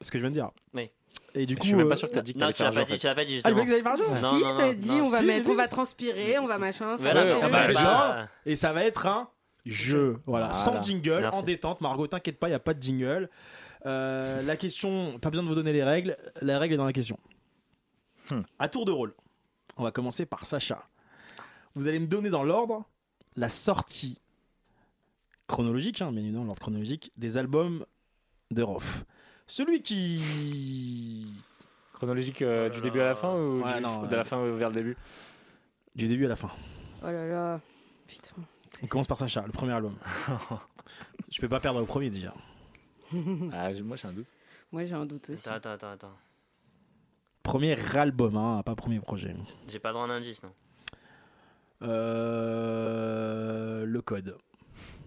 Ce 0.00 0.10
que 0.10 0.18
je 0.18 0.22
viens 0.22 0.30
de 0.30 0.34
dire. 0.34 0.50
Oui. 0.72 0.90
Et 1.34 1.44
du 1.44 1.54
Je 1.54 1.58
coup, 1.58 1.66
suis 1.66 1.74
même 1.74 1.86
euh, 1.86 1.90
pas 1.90 1.96
sûr 1.96 2.08
que 2.08 2.14
t'as 2.14 2.22
dit 2.22 2.32
que 2.32 2.38
Non, 2.38 2.50
tu 2.52 2.62
l'as 2.62 2.70
pas 2.72 2.80
en 2.80 2.84
dit, 2.84 2.92
fait. 2.92 2.98
tu 2.98 3.06
l'as 3.06 3.14
pas 3.14 3.24
dit 3.24 3.32
Ah, 3.44 3.48
justement. 3.50 3.56
vous 3.56 3.66
voulez 3.66 3.82
que 3.82 3.88
un 3.88 3.96
jeu 3.96 4.04
Non, 4.22 4.36
si, 4.38 4.56
t'as 4.56 4.74
dit, 4.74 4.88
non. 4.88 5.00
on 5.00 5.10
va 5.10 5.18
Si, 5.18 5.24
mettre, 5.26 5.50
on 5.50 5.54
va 5.54 5.68
transpirer, 5.68 6.38
on 6.38 6.46
va 6.46 6.58
machin. 6.58 6.96
Ça 6.96 7.12
va, 7.12 7.22
Ouais, 7.24 7.40
ah 7.42 7.48
bah, 7.50 7.66
déjà, 7.66 8.28
Et 8.46 8.56
ça 8.56 8.72
va 8.72 8.84
être 8.84 9.06
un 9.06 9.28
jeu. 9.66 10.18
Voilà, 10.26 10.50
Voilà. 10.50 10.52
sans 10.52 10.82
jingle, 10.82 11.20
Merci. 11.20 11.38
en 11.38 11.42
détente. 11.42 11.80
Margot, 11.80 12.06
t'inquiète 12.06 12.38
pas, 12.38 12.46
il 12.48 12.50
n'y 12.52 12.56
a 12.56 12.60
pas 12.60 12.74
de 12.74 12.82
jingle. 12.82 13.28
Euh, 13.84 14.40
la 14.42 14.56
question, 14.56 15.18
pas 15.18 15.30
besoin 15.30 15.44
de 15.44 15.48
vous 15.48 15.54
donner 15.54 15.72
les 15.72 15.84
règles. 15.84 16.16
La 16.42 16.58
règle 16.58 16.74
est 16.74 16.78
dans 16.78 16.84
la 16.86 16.92
question. 16.92 17.18
Hmm. 18.30 18.40
À 18.58 18.68
tour 18.68 18.84
de 18.84 18.90
rôle, 18.92 19.14
on 19.76 19.82
va 19.84 19.92
commencer 19.92 20.26
par 20.26 20.44
Sacha. 20.46 20.88
Vous 21.74 21.86
allez 21.88 21.98
me 22.00 22.06
donner 22.06 22.30
dans 22.30 22.42
l'ordre 22.42 22.84
la 23.36 23.48
sortie 23.48 24.18
chronologique, 25.46 26.00
hein, 26.02 26.10
bien 26.10 26.22
évidemment, 26.22 26.44
l'ordre 26.44 26.60
chronologique, 26.60 27.12
des 27.18 27.38
albums 27.38 27.84
de 28.50 28.62
Rof. 28.62 29.04
Celui 29.46 29.82
qui. 29.82 31.26
Chronologique 31.92 32.42
euh, 32.42 32.68
du 32.68 32.80
début 32.80 33.00
à 33.00 33.04
la 33.04 33.14
fin 33.14 33.34
ou 33.36 33.62
Ouais, 33.62 33.76
du- 33.76 33.82
non, 33.82 34.02
de 34.02 34.12
euh, 34.12 34.16
la 34.16 34.24
fin 34.24 34.44
vers 34.50 34.68
le 34.70 34.74
début? 34.74 34.96
Du 35.94 36.06
début 36.08 36.26
à 36.26 36.28
la 36.28 36.36
fin. 36.36 36.50
Oh 37.02 37.06
là 37.06 37.26
là. 37.26 37.60
Putain. 38.06 38.34
On 38.82 38.86
commence 38.86 39.06
par 39.06 39.18
Sacha, 39.18 39.42
le 39.46 39.52
premier 39.52 39.72
album. 39.72 39.96
Je 41.30 41.40
peux 41.40 41.48
pas 41.48 41.60
perdre 41.60 41.80
le 41.80 41.86
premier 41.86 42.10
déjà. 42.10 42.32
Ah, 43.52 43.70
moi 43.84 43.96
j'ai 43.96 44.08
un 44.08 44.12
doute. 44.12 44.32
Moi, 44.72 44.84
j'ai 44.84 44.94
un 44.94 45.06
doute 45.06 45.30
aussi. 45.30 45.48
Attends, 45.48 45.70
attends, 45.70 45.92
attends. 45.92 46.12
Premier 47.44 47.76
album, 47.96 48.36
hein, 48.36 48.62
pas 48.64 48.74
premier 48.74 48.98
projet. 48.98 49.34
J'ai 49.68 49.78
pas 49.78 49.90
le 49.90 49.94
droit 49.94 50.06
à 50.06 50.10
un 50.10 50.16
indice, 50.16 50.42
non. 50.42 50.52
Euh, 51.82 53.84
le 53.86 54.02
code. 54.02 54.36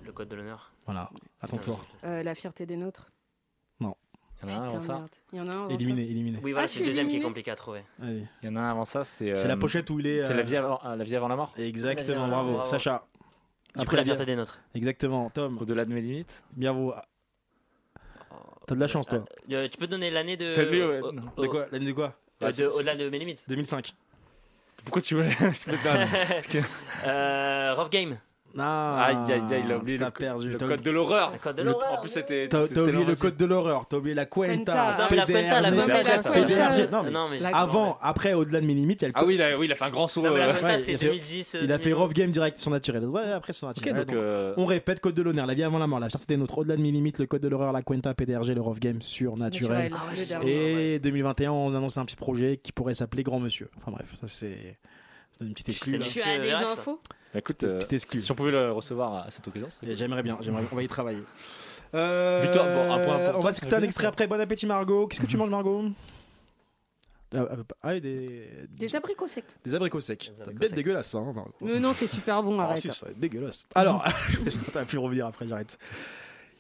Le 0.06 0.14
code 0.14 0.30
de 0.30 0.38
l'honneur. 0.38 0.72
Voilà, 0.86 1.10
à 1.42 1.48
ton 1.48 1.58
tour. 1.58 1.86
Euh, 2.06 2.24
la 2.24 2.36
fierté 2.36 2.66
des 2.66 2.78
nôtres. 2.78 3.12
Il 4.42 4.50
y 4.50 4.54
en 4.54 4.56
a 4.56 4.60
un 4.62 4.66
avant 4.68 4.80
ça. 4.80 5.06
Il 5.34 5.38
y 5.38 5.42
en 5.42 5.48
a 5.48 5.52
un 5.52 5.66
avant 5.66 5.70
Éliminé, 5.70 6.04
éliminé. 6.04 6.40
Oui, 6.42 6.52
voilà, 6.52 6.64
Ah, 6.64 6.68
c'est 6.68 6.80
le 6.80 6.86
deuxième 6.86 7.10
qui 7.10 7.18
est 7.18 7.22
compliqué 7.22 7.52
à 7.52 7.56
trouver. 7.56 7.82
Allez. 8.02 8.24
Il 8.42 8.46
y 8.46 8.50
en 8.50 8.56
a 8.56 8.62
un 8.62 8.72
avant 8.72 8.86
ça, 8.86 9.04
c'est. 9.04 9.36
C'est 9.36 9.46
euh, 9.46 9.50
la 9.50 9.58
pochette 9.58 9.90
où 9.90 10.00
il 10.00 10.08
est. 10.08 10.22
C'est 10.22 10.32
euh, 10.32 10.38
la 10.38 10.44
vie 10.44 10.56
avant, 10.56 10.80
ah, 10.82 10.96
la 10.96 11.04
vie 11.04 11.16
avant 11.16 11.28
la 11.28 11.36
mort. 11.36 11.54
Exactement, 11.58 12.28
bravo. 12.28 12.64
Sacha. 12.64 13.06
Coup, 13.76 13.96
la 13.96 14.04
fierté 14.04 14.26
des 14.26 14.36
nôtres. 14.36 14.60
Exactement, 14.76 15.30
Tom. 15.30 15.58
Au-delà 15.60 15.86
de 15.86 15.94
mes 15.94 16.02
limites. 16.02 16.44
Bien 16.54 16.74
vous. 16.74 16.94
T'as 18.68 18.76
de 18.76 18.80
la 18.80 18.88
chance, 18.88 19.08
toi. 19.08 19.26
Euh, 19.52 19.68
tu 19.68 19.78
peux 19.78 19.88
donner 19.88 20.12
l'année 20.12 20.38
de. 20.38 20.54
T'as 20.54 20.64
lu, 20.64 20.86
ouais. 20.86 21.02
De 21.02 21.48
quoi? 21.48 21.68
L'année 21.72 21.86
de 21.88 21.92
quoi? 21.92 22.16
Euh, 22.44 22.52
de- 22.52 22.66
Au-delà 22.66 22.96
de 22.96 23.10
mes 23.10 23.20
limites. 23.20 23.44
2005. 23.48 23.94
Pourquoi 24.84 25.02
tu 25.02 25.16
voulais 25.16 25.30
je 25.40 26.50
te 26.50 26.58
Euh, 27.06 27.74
Rough 27.76 27.90
Game. 27.90 28.18
Ah, 28.58 29.04
Aïe 29.06 29.16
aïe 29.34 29.42
aïe, 29.52 29.62
il 29.66 29.72
a 29.72 29.78
oublié 29.78 29.98
le, 29.98 30.10
perdu. 30.10 30.50
le 30.50 30.58
code 30.58 30.82
de 30.82 30.92
l'horreur. 30.92 31.32
Le 31.34 31.38
code 31.38 31.56
de 31.56 31.62
Le- 31.62 31.72
l'horreur. 31.72 31.94
En 31.94 32.02
plus, 32.02 32.10
c'était. 32.10 32.48
T'as 32.50 32.64
oublié 32.64 33.06
le 33.06 33.16
code 33.16 33.38
de 33.38 33.46
l'horreur, 33.46 33.86
t'as 33.88 33.98
oublié 33.98 34.16
la 34.16 34.26
Cuenta. 34.26 34.98
Non, 34.98 35.08
mais 35.12 35.18
la 35.18 35.26
Cuenta, 35.26 35.62
la 35.62 35.72
Cuenta. 35.72 36.88
Non, 37.12 37.30
mais 37.30 37.40
avant, 37.54 37.98
après, 38.02 38.34
au-delà 38.34 38.62
de 38.62 38.66
mes 38.66 38.74
limites, 38.74 39.02
il 39.02 39.06
y 39.06 39.06
a 39.06 39.08
le 39.10 39.14
Ah 39.16 39.26
oui, 39.26 39.36
il 39.36 39.42
a, 39.42 39.58
oui, 39.58 39.66
il 39.68 39.72
a 39.72 39.76
fait 39.76 39.86
un 39.86 39.90
grand 39.90 40.08
saut. 40.08 40.22
Non, 40.22 40.32
mais 40.34 40.40
la 40.40 40.54
Cuenta, 40.54 40.66
ouais, 40.68 40.78
c'était 40.80 40.92
il 40.94 40.96
a 40.96 41.00
fait- 41.00 41.06
2010. 41.08 41.58
Il 41.62 41.72
a 41.72 41.78
fait 41.78 41.84
2011. 41.90 42.00
Rough 42.08 42.14
Game 42.14 42.32
direct 42.32 42.58
sur 42.58 42.72
naturel. 42.72 43.06
Ouais, 43.06 43.32
après 43.32 43.54
sur 43.54 43.68
Ok, 43.68 43.76
naturel. 43.78 43.96
donc. 43.96 44.08
Donc, 44.08 44.16
euh, 44.16 44.54
On 44.58 44.66
répète 44.66 45.00
code 45.00 45.14
de 45.16 45.22
l'honneur, 45.22 45.46
la 45.46 45.54
vie 45.54 45.64
avant 45.64 45.78
la 45.80 45.88
mort, 45.88 46.00
la 46.00 46.10
fierté 46.10 46.26
des 46.34 46.38
nôtres, 46.38 46.58
au-delà 46.58 46.76
de 46.76 46.82
mes 46.82 46.92
limites, 46.92 47.20
le 47.20 47.28
code 47.28 47.42
de 47.42 47.48
l'horreur, 47.48 47.72
la 47.72 47.82
Cuenta, 47.84 48.14
PDRG, 48.14 48.54
le 48.56 48.62
Rough 48.62 48.80
Game 48.80 49.02
sur 49.02 49.38
naturel. 49.38 49.92
Naturel, 49.92 50.20
le 50.20 50.26
dernier. 50.26 50.94
Et 50.96 51.00
2021, 51.00 51.52
on 51.52 51.76
annonce 51.76 51.98
un 51.98 52.06
petit 52.06 52.16
projet 52.16 52.58
qui 52.58 52.72
pourrait 52.72 52.94
s'appeler 52.94 53.24
Grand 53.24 53.40
Monsieur. 53.40 53.70
Enfin 53.78 53.92
bref, 53.92 54.08
ça 54.14 54.28
c'est 54.28 54.78
une 55.42 55.54
petite 55.54 55.70
exclue. 55.70 56.00
Tu 56.00 56.22
as 56.22 56.38
des 56.40 56.50
ça. 56.52 56.72
infos 56.72 57.00
bah, 57.34 57.40
écoute, 57.40 57.58
Petite- 57.58 57.64
euh, 57.74 57.78
petite 57.78 57.94
exclue. 57.94 58.22
si 58.22 58.32
on 58.32 58.36
pouvait 58.36 58.52
le 58.52 58.72
recevoir 58.72 59.28
à 59.28 59.32
cette 59.32 59.48
occasion. 59.48 59.70
Et 59.84 59.96
J'aimerais 59.96 60.24
bien, 60.24 60.38
j'aimerais. 60.42 60.64
On 60.72 60.76
va 60.76 60.84
y 60.84 60.88
travailler. 60.88 61.24
Euh, 61.96 62.42
Victoire, 62.44 62.66
bon, 62.68 62.92
un 62.94 63.00
point 63.06 63.30
pour 63.32 63.40
on 63.40 63.44
va 63.44 63.52
s'écouter 63.52 63.76
un 63.76 63.82
extrait 63.84 64.08
après. 64.08 64.28
Bon 64.28 64.40
appétit, 64.40 64.66
Margot. 64.66 65.08
Qu'est-ce 65.08 65.22
que 65.22 65.26
tu 65.28 65.38
manges, 65.38 65.50
Margot? 65.50 65.86
Ah, 67.36 67.46
ah, 67.52 67.56
ah 67.84 68.00
des, 68.00 68.50
Des 68.72 68.96
abricots 68.96 69.28
secs. 69.28 69.44
des 69.64 69.76
abricots 69.76 70.00
secs. 70.00 70.18
Des 70.20 70.26
C'est 70.26 70.42
abricots 70.42 70.60
bête 70.60 70.70
secs. 70.70 70.76
dégueulasse. 70.76 71.14
Hein. 71.14 71.34
Mais 71.62 71.80
non, 71.80 71.94
c'est 71.94 72.08
super 72.08 72.42
bon, 72.42 72.60
Ah, 72.60 72.64
arrête. 72.64 72.80
si, 72.80 72.90
ça 72.92 73.06
va 73.06 73.12
être 73.12 73.20
dégueulasse. 73.20 73.68
Alors, 73.76 74.04
t'as 74.74 74.86
pu 74.86 74.98
revenir 74.98 75.28
après, 75.28 75.48
j'arrête. 75.48 75.78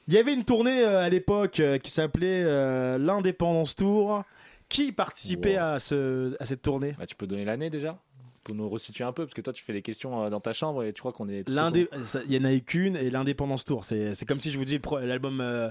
Il 0.07 0.13
y 0.13 0.17
avait 0.19 0.34
une 0.34 0.45
tournée 0.45 0.82
euh, 0.84 1.01
à 1.01 1.09
l'époque 1.09 1.59
euh, 1.59 1.77
qui 1.80 1.89
s'appelait 1.91 2.41
euh, 2.43 2.97
l'Indépendance 2.99 3.75
Tour. 3.75 4.23
Qui 4.67 4.91
participait 4.91 5.55
Wow. 5.55 5.63
à, 5.63 5.80
ce, 5.80 6.36
à 6.39 6.45
cette 6.45 6.61
tournée? 6.61 6.95
Bah, 6.99 7.07
tu 7.07 7.15
peux 7.15 7.25
donner 7.25 7.43
l'année 7.45 7.71
déjà? 7.71 7.97
Pour 8.50 8.56
nous 8.58 8.70
resituer 8.70 9.04
un 9.04 9.12
peu 9.12 9.26
parce 9.26 9.34
que 9.34 9.41
toi 9.41 9.54
tu 9.54 9.64
fais 9.64 9.74
des 9.74 9.82
questions 9.82 10.24
euh, 10.24 10.30
dans 10.30 10.39
ta 10.39 10.54
chambre 10.54 10.84
et 10.84 10.91
tu 10.93 11.02
crois 11.02 11.12
qu'on 11.14 11.30
est 11.30 11.47
Il 11.47 11.54
y 12.34 12.38
en 12.38 12.43
a 12.45 12.54
eu 12.54 12.62
qu'une 12.62 12.95
et 12.95 13.10
l'Indépendance 13.10 13.64
Tour. 13.66 13.84
C'est 13.86 14.14
c'est 14.14 14.26
comme 14.26 14.39
si 14.39 14.50
je 14.52 14.58
vous 14.58 14.66
dis 14.66 14.80
l'album 15.04 15.39
euh, 15.41 15.70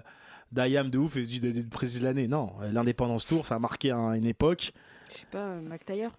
d'Ayam 0.52 0.88
de 0.90 0.98
ouf 0.98 1.16
et 1.16 1.24
je 1.24 1.28
dis 1.28 1.40
de, 1.40 1.50
de- 1.50 1.62
de 1.62 1.68
préciser 1.68 2.04
l'année. 2.04 2.28
Non, 2.28 2.52
l'Indépendance 2.72 3.26
Tour, 3.26 3.46
ça 3.46 3.56
a 3.56 3.58
marqué 3.58 3.90
un- 3.90 4.12
une 4.12 4.26
époque. 4.26 4.72
Je 5.10 5.18
sais 5.18 5.26
pas, 5.30 5.38
euh, 5.38 5.60
Mac 5.60 5.84
Taylor. 5.84 6.12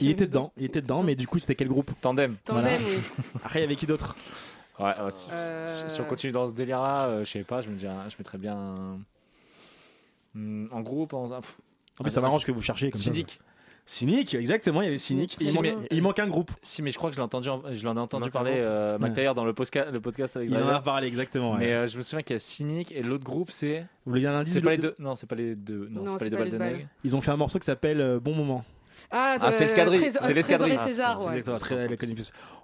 Il 0.00 0.08
était 0.08 0.26
dedans, 0.26 0.50
il 0.56 0.64
était 0.64 0.80
dedans, 0.80 1.02
mais 1.02 1.14
du 1.14 1.26
coup, 1.26 1.38
c'était 1.38 1.54
quel 1.54 1.68
groupe? 1.68 1.90
Tandem. 2.00 2.36
Tandem, 2.44 2.62
Voilà. 2.64 2.78
oui. 2.78 3.02
Après, 3.44 3.58
il 3.58 3.62
y 3.62 3.64
avait 3.66 3.76
qui 3.76 3.86
d'autre? 3.86 4.16
Ouais, 4.78 4.94
si, 5.10 5.28
Euh, 5.32 5.66
si- 5.88 6.00
on 6.00 6.04
continue 6.04 6.32
dans 6.32 6.48
ce 6.48 6.54
délire 6.54 6.80
là, 6.80 7.22
je 7.24 7.30
sais 7.30 7.42
pas, 7.44 7.60
je 7.60 7.68
me 7.68 7.76
dirais, 7.76 7.92
je 8.08 8.14
mettrais 8.18 8.38
bien 8.38 8.56
un- 8.56 8.98
Hmm, 10.34 10.66
en 10.72 10.80
groupe, 10.82 11.12
en. 11.14 11.28
pff, 11.40 11.58
En 11.98 12.04
plus, 12.04 12.10
ça 12.10 12.20
m'arrange 12.20 12.44
que 12.44 12.52
vous 12.52 12.62
cherchiez 12.62 12.90
comme 12.90 13.00
ça. 13.00 13.10
Cynique. 13.90 14.28
Cynique, 14.28 14.34
exactement, 14.34 14.82
il 14.82 14.84
y 14.84 14.88
avait 14.88 14.98
Cynique. 14.98 15.38
Il, 15.40 15.54
manque, 15.54 15.62
bien. 15.62 15.78
il 15.90 16.02
manque 16.02 16.18
un 16.18 16.26
groupe. 16.26 16.50
Si, 16.62 16.82
mais 16.82 16.90
je 16.90 16.98
crois 16.98 17.08
que 17.08 17.16
je 17.16 17.20
l'ai 17.20 17.24
entendu, 17.24 17.48
en- 17.48 17.62
je 17.72 17.82
l'en 17.86 17.96
ai 17.96 18.00
entendu 18.00 18.30
parler 18.30 18.52
euh. 18.56 18.98
Mac 18.98 19.14
dans 19.34 19.46
le 19.46 19.54
podcast, 19.54 19.88
le 19.90 20.00
podcast 20.00 20.36
avec 20.36 20.50
Il 20.50 20.56
en 20.58 20.68
a 20.68 20.80
parlé, 20.82 21.06
exactement. 21.06 21.52
ouais. 21.52 21.58
Mais 21.60 21.72
euh, 21.72 21.86
je 21.86 21.96
me 21.96 22.02
souviens 22.02 22.22
qu'il 22.22 22.34
y 22.34 22.36
a 22.36 22.38
Cynic 22.38 22.92
et 22.92 23.02
l'autre 23.02 23.24
groupe 23.24 23.50
c'est. 23.50 23.86
Vous 24.04 24.10
voulez 24.12 24.20
dire 24.20 24.34
un 24.34 24.40
indice 24.40 24.52
C'est 24.52 24.60
pas 24.60 24.70
les 24.72 24.76
le- 24.76 24.82
deux. 24.82 24.94
Non, 24.98 25.16
c'est 25.16 25.26
pas 25.26 25.36
les 25.36 25.54
deux. 25.56 25.88
Non, 25.90 26.02
Non, 26.02 26.12
c'est 26.18 26.28
pas 26.30 26.44
les 26.44 26.50
deux 26.50 26.58
balles 26.58 26.78
de. 26.78 26.84
Ils 27.02 27.16
ont 27.16 27.22
fait 27.22 27.30
un 27.30 27.36
morceau 27.38 27.58
qui 27.58 27.64
s'appelle 27.64 28.02
euh, 28.02 28.20
Bon 28.20 28.34
Moment. 28.34 28.62
Ah, 29.10 29.38
Ah, 29.40 29.52
c'est 29.52 29.64
l'escadrille, 29.64 30.12
c'est 30.20 30.34
l'escadrille. 30.34 30.74
Et 30.74 30.78
César, 30.78 31.18
C'est 31.22 31.48
ouais. 31.48 32.14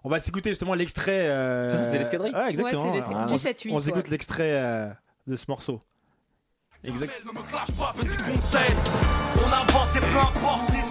On 0.05 0.11
va 0.11 0.19
s'écouter 0.19 0.51
justement 0.51 0.75
l'extrait. 0.75 1.29
euh, 1.31 1.71
c'est 1.91 1.97
l'escadrille 1.97 2.35
Ouais, 2.35 2.51
exactement. 2.51 2.93
L'escadrille. 2.93 3.25
On- 3.31 3.33
Du 3.33 3.39
7-8, 3.39 3.73
On 3.73 3.81
s'écoute 3.81 4.09
l'extrait 4.09 4.91
de 5.27 5.37
ce 5.37 5.47
morceau. 5.49 5.81
Exact. 6.87 7.11
Ne 7.25 7.31
me 7.33 7.43
clash 7.49 7.71
pas, 7.79 7.95
petit 7.97 8.09
conseil. 8.09 8.77
On 9.37 9.51
avance 9.51 9.97
et 9.97 10.01
peu 10.01 10.19
importe 10.19 10.84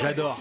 J'adore. 0.00 0.38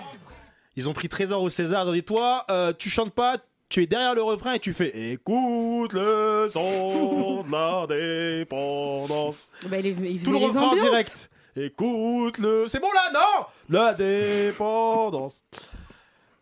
Ils 0.75 0.89
ont 0.89 0.93
pris 0.93 1.07
Trésor 1.09 1.41
au 1.41 1.49
César. 1.49 1.85
Ils 1.85 1.89
ont 1.89 1.93
dit 1.93 2.03
Toi, 2.03 2.45
euh, 2.49 2.73
tu 2.77 2.89
chantes 2.89 3.13
pas, 3.13 3.37
tu 3.69 3.81
es 3.83 3.87
derrière 3.87 4.13
le 4.15 4.21
refrain 4.23 4.53
et 4.53 4.59
tu 4.59 4.73
fais 4.73 5.11
Écoute 5.11 5.93
le 5.93 6.47
son 6.49 7.43
de 7.43 7.51
l'indépendance. 7.51 9.49
Bah, 9.67 9.77
il, 9.79 9.87
est- 9.87 9.95
il 10.11 10.21
Tout 10.23 10.31
le 10.31 10.37
refrain 10.37 10.61
en 10.61 10.67
ambiances. 10.71 10.83
direct. 10.83 11.29
Écoute 11.55 12.37
le. 12.39 12.67
C'est 12.67 12.79
bon 12.81 12.89
là, 12.93 13.11
non? 13.13 13.45
L'indépendance. 13.69 15.43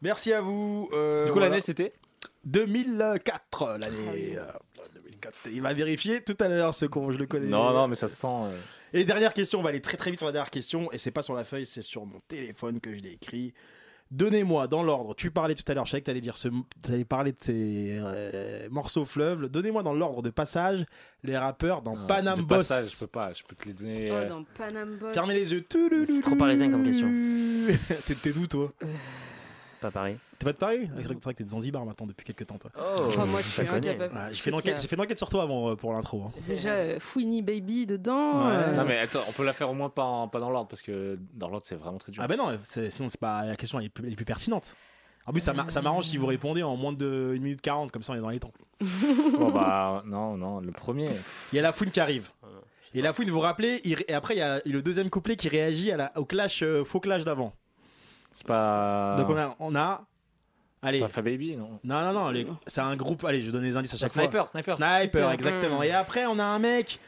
Merci 0.02 0.34
à 0.34 0.42
vous. 0.42 0.90
euh, 0.94 1.26
Du 1.26 1.32
coup, 1.32 1.36
voilà. 1.38 1.50
l'année 1.50 1.62
c'était 1.62 1.94
2004, 2.46 3.78
l'année. 3.80 4.38
2004. 5.24 5.54
Il 5.54 5.62
va 5.62 5.74
vérifier 5.74 6.22
tout 6.24 6.36
à 6.40 6.48
l'heure 6.48 6.74
ce 6.74 6.86
con, 6.86 7.12
je 7.12 7.18
le 7.18 7.26
connais. 7.26 7.48
Non, 7.48 7.72
non, 7.74 7.88
mais 7.88 7.96
ça 7.96 8.08
se 8.08 8.16
sent. 8.16 8.28
euh, 8.28 8.58
Et 8.94 9.04
dernière 9.06 9.34
question, 9.34 9.60
on 9.60 9.64
va 9.64 9.70
aller 9.70 9.82
très 9.82 9.98
très 9.98 10.12
vite 10.12 10.20
sur 10.20 10.28
la 10.28 10.34
dernière 10.34 10.52
question, 10.52 10.92
et 10.92 10.98
c'est 10.98 11.12
pas 11.12 11.22
sur 11.22 11.34
la 11.36 11.44
feuille, 11.44 11.66
c'est 11.66 11.82
sur 11.82 12.06
mon 12.06 12.20
téléphone 12.28 12.80
que 12.80 12.96
je 12.96 13.02
l'ai 13.02 13.14
écrit. 13.14 13.54
Donnez-moi 14.12 14.68
dans 14.68 14.84
l'ordre, 14.84 15.16
tu 15.16 15.32
parlais 15.32 15.56
tout 15.56 15.64
à 15.68 15.74
l'heure, 15.74 15.86
je 15.88 15.92
savais 15.92 16.02
que 16.02 16.06
tu 16.06 16.12
allais, 16.12 16.22
dire 16.22 16.38
ce, 16.38 16.48
t'allais 16.84 17.04
parler 17.06 17.32
de 17.32 17.38
ces 17.40 17.98
euh, 18.00 18.68
morceaux 18.70 19.06
fleuves. 19.06 19.48
Donnez-moi 19.50 19.82
dans 19.82 19.94
l'ordre 19.94 20.22
de 20.22 20.30
passage 20.30 20.86
les 21.24 21.36
rappeurs 21.36 21.82
dans 21.82 21.98
euh, 21.98 22.06
Panam 22.06 22.38
de 22.42 22.44
Boss. 22.46 22.68
passage, 22.68 22.94
je 22.94 23.00
peux 23.00 23.08
pas, 23.08 23.34
je 23.34 23.42
peux 23.42 23.56
te 23.56 23.66
les 23.66 23.74
donner. 23.74 24.10
Oh, 24.12 24.16
euh, 24.16 24.30
dans 24.30 24.44
Panam 24.44 24.98
Boss. 24.98 25.14
Fermez 25.16 25.34
les 25.34 25.52
yeux. 25.52 25.66
C'est 26.06 26.22
trop 26.22 26.36
parisien 26.36 26.70
comme 26.70 26.84
question. 26.84 27.08
T'es- 28.06 28.14
T'es 28.16 28.32
d'où 28.34 28.46
toi? 28.46 28.72
Pas 29.84 29.92
Paris. 29.92 30.16
T'es 30.40 30.46
pas 30.46 30.54
de 30.54 30.58
Paris 30.58 30.78
C'est 30.82 30.88
vrai 30.94 31.04
que- 31.04 31.10
c'est 31.14 31.24
vrai 31.24 31.34
que 31.34 31.38
t'es 31.40 31.44
de 31.44 31.50
Zanzibar 31.50 31.86
maintenant 31.86 32.08
depuis 32.08 32.24
quelques 32.26 32.48
temps 32.48 32.58
toi. 32.58 32.72
Oh, 32.78 33.02
Enfin, 33.06 33.26
moi, 33.26 33.42
je 33.42 33.48
suis 33.50 33.62
incapable. 33.62 33.84
Ouais, 34.16 34.20
j'ai 34.30 34.34
Je 34.36 34.42
fait 34.42 34.50
une 34.50 34.56
enquête, 34.56 34.76
a- 34.76 34.82
j'ai 34.82 34.88
fait 34.88 34.96
une 34.96 35.02
enquête 35.02 35.18
sur 35.18 35.30
toi 35.30 35.44
avant 35.44 35.70
euh, 35.72 35.76
pour 35.76 35.92
l'intro. 35.94 36.24
hein. 36.28 36.32
Déjà, 36.48 36.72
euh, 36.72 37.00
Fouini 37.00 37.42
Baby 37.42 37.86
dedans. 37.86 38.34
Ouais. 38.48 38.54
euh, 38.54 38.76
Non, 38.76 38.86
mais 38.86 38.98
attends, 39.00 39.20
on 39.28 39.32
peut 39.34 39.44
la 39.46 39.54
faire 39.54 39.70
au 39.70 39.74
moins 39.74 39.90
pas, 39.90 40.04
en- 40.06 40.28
pas 40.28 40.40
dans 40.40 40.50
l'ordre 40.50 40.70
parce 40.70 40.82
que 40.82 41.20
dans 41.34 41.50
l'ordre 41.50 41.66
c'est 41.66 41.76
vraiment 41.76 41.98
très 41.98 42.12
dur. 42.12 42.22
Ah 42.24 42.28
ben 42.28 42.38
non, 42.38 42.58
c'est- 42.64 42.90
sinon 42.90 43.10
c'est 43.10 43.20
pas 43.20 43.46
la 43.46 43.56
question 43.56 43.80
elle 43.80 43.86
est 43.86 43.90
plus, 43.90 44.06
elle 44.08 44.14
est 44.14 44.16
plus 44.16 44.26
pertinente. 44.26 44.74
En 45.26 45.32
plus 45.32 45.42
ça 45.42 45.54
m'a- 45.54 45.70
ça 45.70 45.82
m'arrange 45.82 46.06
si 46.06 46.18
vous 46.18 46.26
répondez 46.28 46.64
en 46.64 46.76
moins 46.76 46.92
de 46.94 47.34
1 47.36 47.40
minute 47.42 47.62
40 47.62 47.92
comme 47.92 48.04
ça 48.04 48.14
on 48.14 48.16
est 48.16 48.22
dans 48.22 48.30
les 48.30 48.40
temps. 48.40 48.52
Bon, 49.38 49.52
bah, 49.52 50.04
non, 50.06 50.38
non, 50.38 50.60
le 50.60 50.72
premier. 50.72 51.10
Il 51.52 51.56
y 51.56 51.60
a 51.60 51.62
la 51.62 51.74
fouine 51.74 51.92
qui 51.92 52.00
arrive. 52.00 52.30
Et 52.96 53.02
la 53.02 53.12
fouine, 53.12 53.28
vous 53.30 53.36
vous 53.36 53.40
rappelez, 53.42 53.82
il 53.86 53.98
et 54.08 54.14
après 54.14 54.36
il 54.36 54.38
y 54.38 54.42
a 54.42 54.62
le 54.66 54.82
deuxième 54.84 55.10
couplet 55.10 55.36
qui 55.36 55.50
réagit 55.50 55.92
à 55.92 55.98
la, 55.98 56.12
au 56.18 56.26
clash, 56.26 56.62
euh, 56.62 56.84
faux 56.86 57.00
clash 57.00 57.24
d'avant. 57.26 57.54
C'est 58.34 58.46
pas. 58.48 59.16
Donc 59.18 59.30
on 59.30 59.38
a, 59.38 59.56
on 59.60 59.76
a, 59.76 60.02
allez, 60.82 61.00
Pas 61.00 61.08
Fa 61.08 61.22
Baby, 61.22 61.56
non. 61.56 61.80
non 61.84 62.02
non 62.02 62.14
non, 62.14 62.30
les- 62.32 62.48
c'est 62.68 62.82
un 62.82 62.96
groupe. 62.96 63.24
Allez, 63.26 63.42
je 63.42 63.46
vais 63.48 63.52
donner 63.52 63.70
des 63.70 63.78
indices 63.78 63.94
à 63.94 63.98
chaque 63.98 64.12
fois. 64.12 64.24
sniper, 64.24 64.48
sniper. 64.48 64.74
Sniper, 64.76 65.00
Sniper. 65.30 65.32
exactement. 65.32 65.84
Et 65.84 65.92
après 65.92 66.26
on 66.26 66.40
a 66.40 66.44
un 66.44 66.60
mec, 66.60 67.00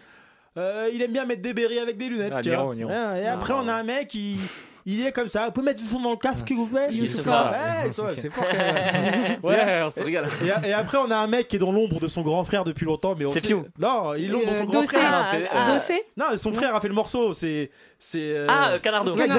euh, 0.58 0.90
il 0.94 1.02
aime 1.02 1.12
bien 1.12 1.26
mettre 1.26 1.42
des 1.42 1.54
bérets 1.54 1.80
avec 1.80 1.98
des 1.98 2.08
lunettes. 2.10 2.34
Ah, 2.36 2.42
tu 2.42 2.50
Niro, 2.50 2.66
vois. 2.66 2.76
Niro. 2.76 2.90
Et 2.92 3.26
après 3.28 3.54
Ah. 3.56 3.62
on 3.64 3.68
a 3.68 3.74
un 3.74 3.84
mec 3.84 4.08
qui 4.08 4.40
il 4.86 5.06
est 5.06 5.12
comme 5.12 5.28
ça. 5.30 5.46
Vous 5.46 5.52
pouvez 5.52 5.66
mettre 5.66 5.82
du 5.82 5.88
son 5.90 6.00
dans 6.00 6.12
le 6.12 6.18
casque, 6.18 6.48
s'il 6.48 6.58
vous 6.58 6.68
plaît 6.68 6.88
Youssoupha. 6.92 7.52
Ouais, 7.84 7.90
ça, 7.92 8.04
c'est 8.16 8.30
fort. 8.30 8.46
quand 8.50 8.56
même. 8.58 9.38
Ouais, 9.44 9.82
on 9.84 9.90
se 9.92 10.02
régale. 10.02 10.28
Et, 10.64 10.70
et 10.70 10.74
après, 10.74 10.98
on 10.98 11.10
a 11.12 11.16
un 11.16 11.28
mec 11.28 11.48
qui 11.48 11.56
est 11.56 11.60
dans 11.60 11.72
l'ombre 11.72 12.00
de 12.00 12.08
son 12.08 12.22
grand 12.22 12.44
frère 12.44 12.64
depuis 12.64 12.86
longtemps, 12.86 13.16
mais 13.18 13.26
on 13.26 13.30
C'est 13.30 13.46
Fiu. 13.46 13.58
Non, 13.80 14.14
il 14.16 14.26
est 14.26 14.28
l'ombre 14.28 14.50
de 14.50 14.54
son 14.56 14.64
euh, 14.64 14.68
grand 14.68 14.84
frère. 14.84 15.12
Ah, 15.14 15.30
Ah, 15.52 15.70
euh, 15.70 15.74
Dossé 15.74 16.04
Non, 16.18 16.26
son 16.38 16.54
frère 16.54 16.76
a 16.76 16.82
fait 16.82 16.88
le 16.88 16.94
morceau. 16.94 17.34
C'est, 17.34 17.70
c'est. 18.00 18.20
euh, 18.36 18.48
Ah, 18.50 18.72
euh, 18.72 18.80
Canardo. 18.80 19.14
ouais, 19.16 19.28
Ah, 19.30 19.34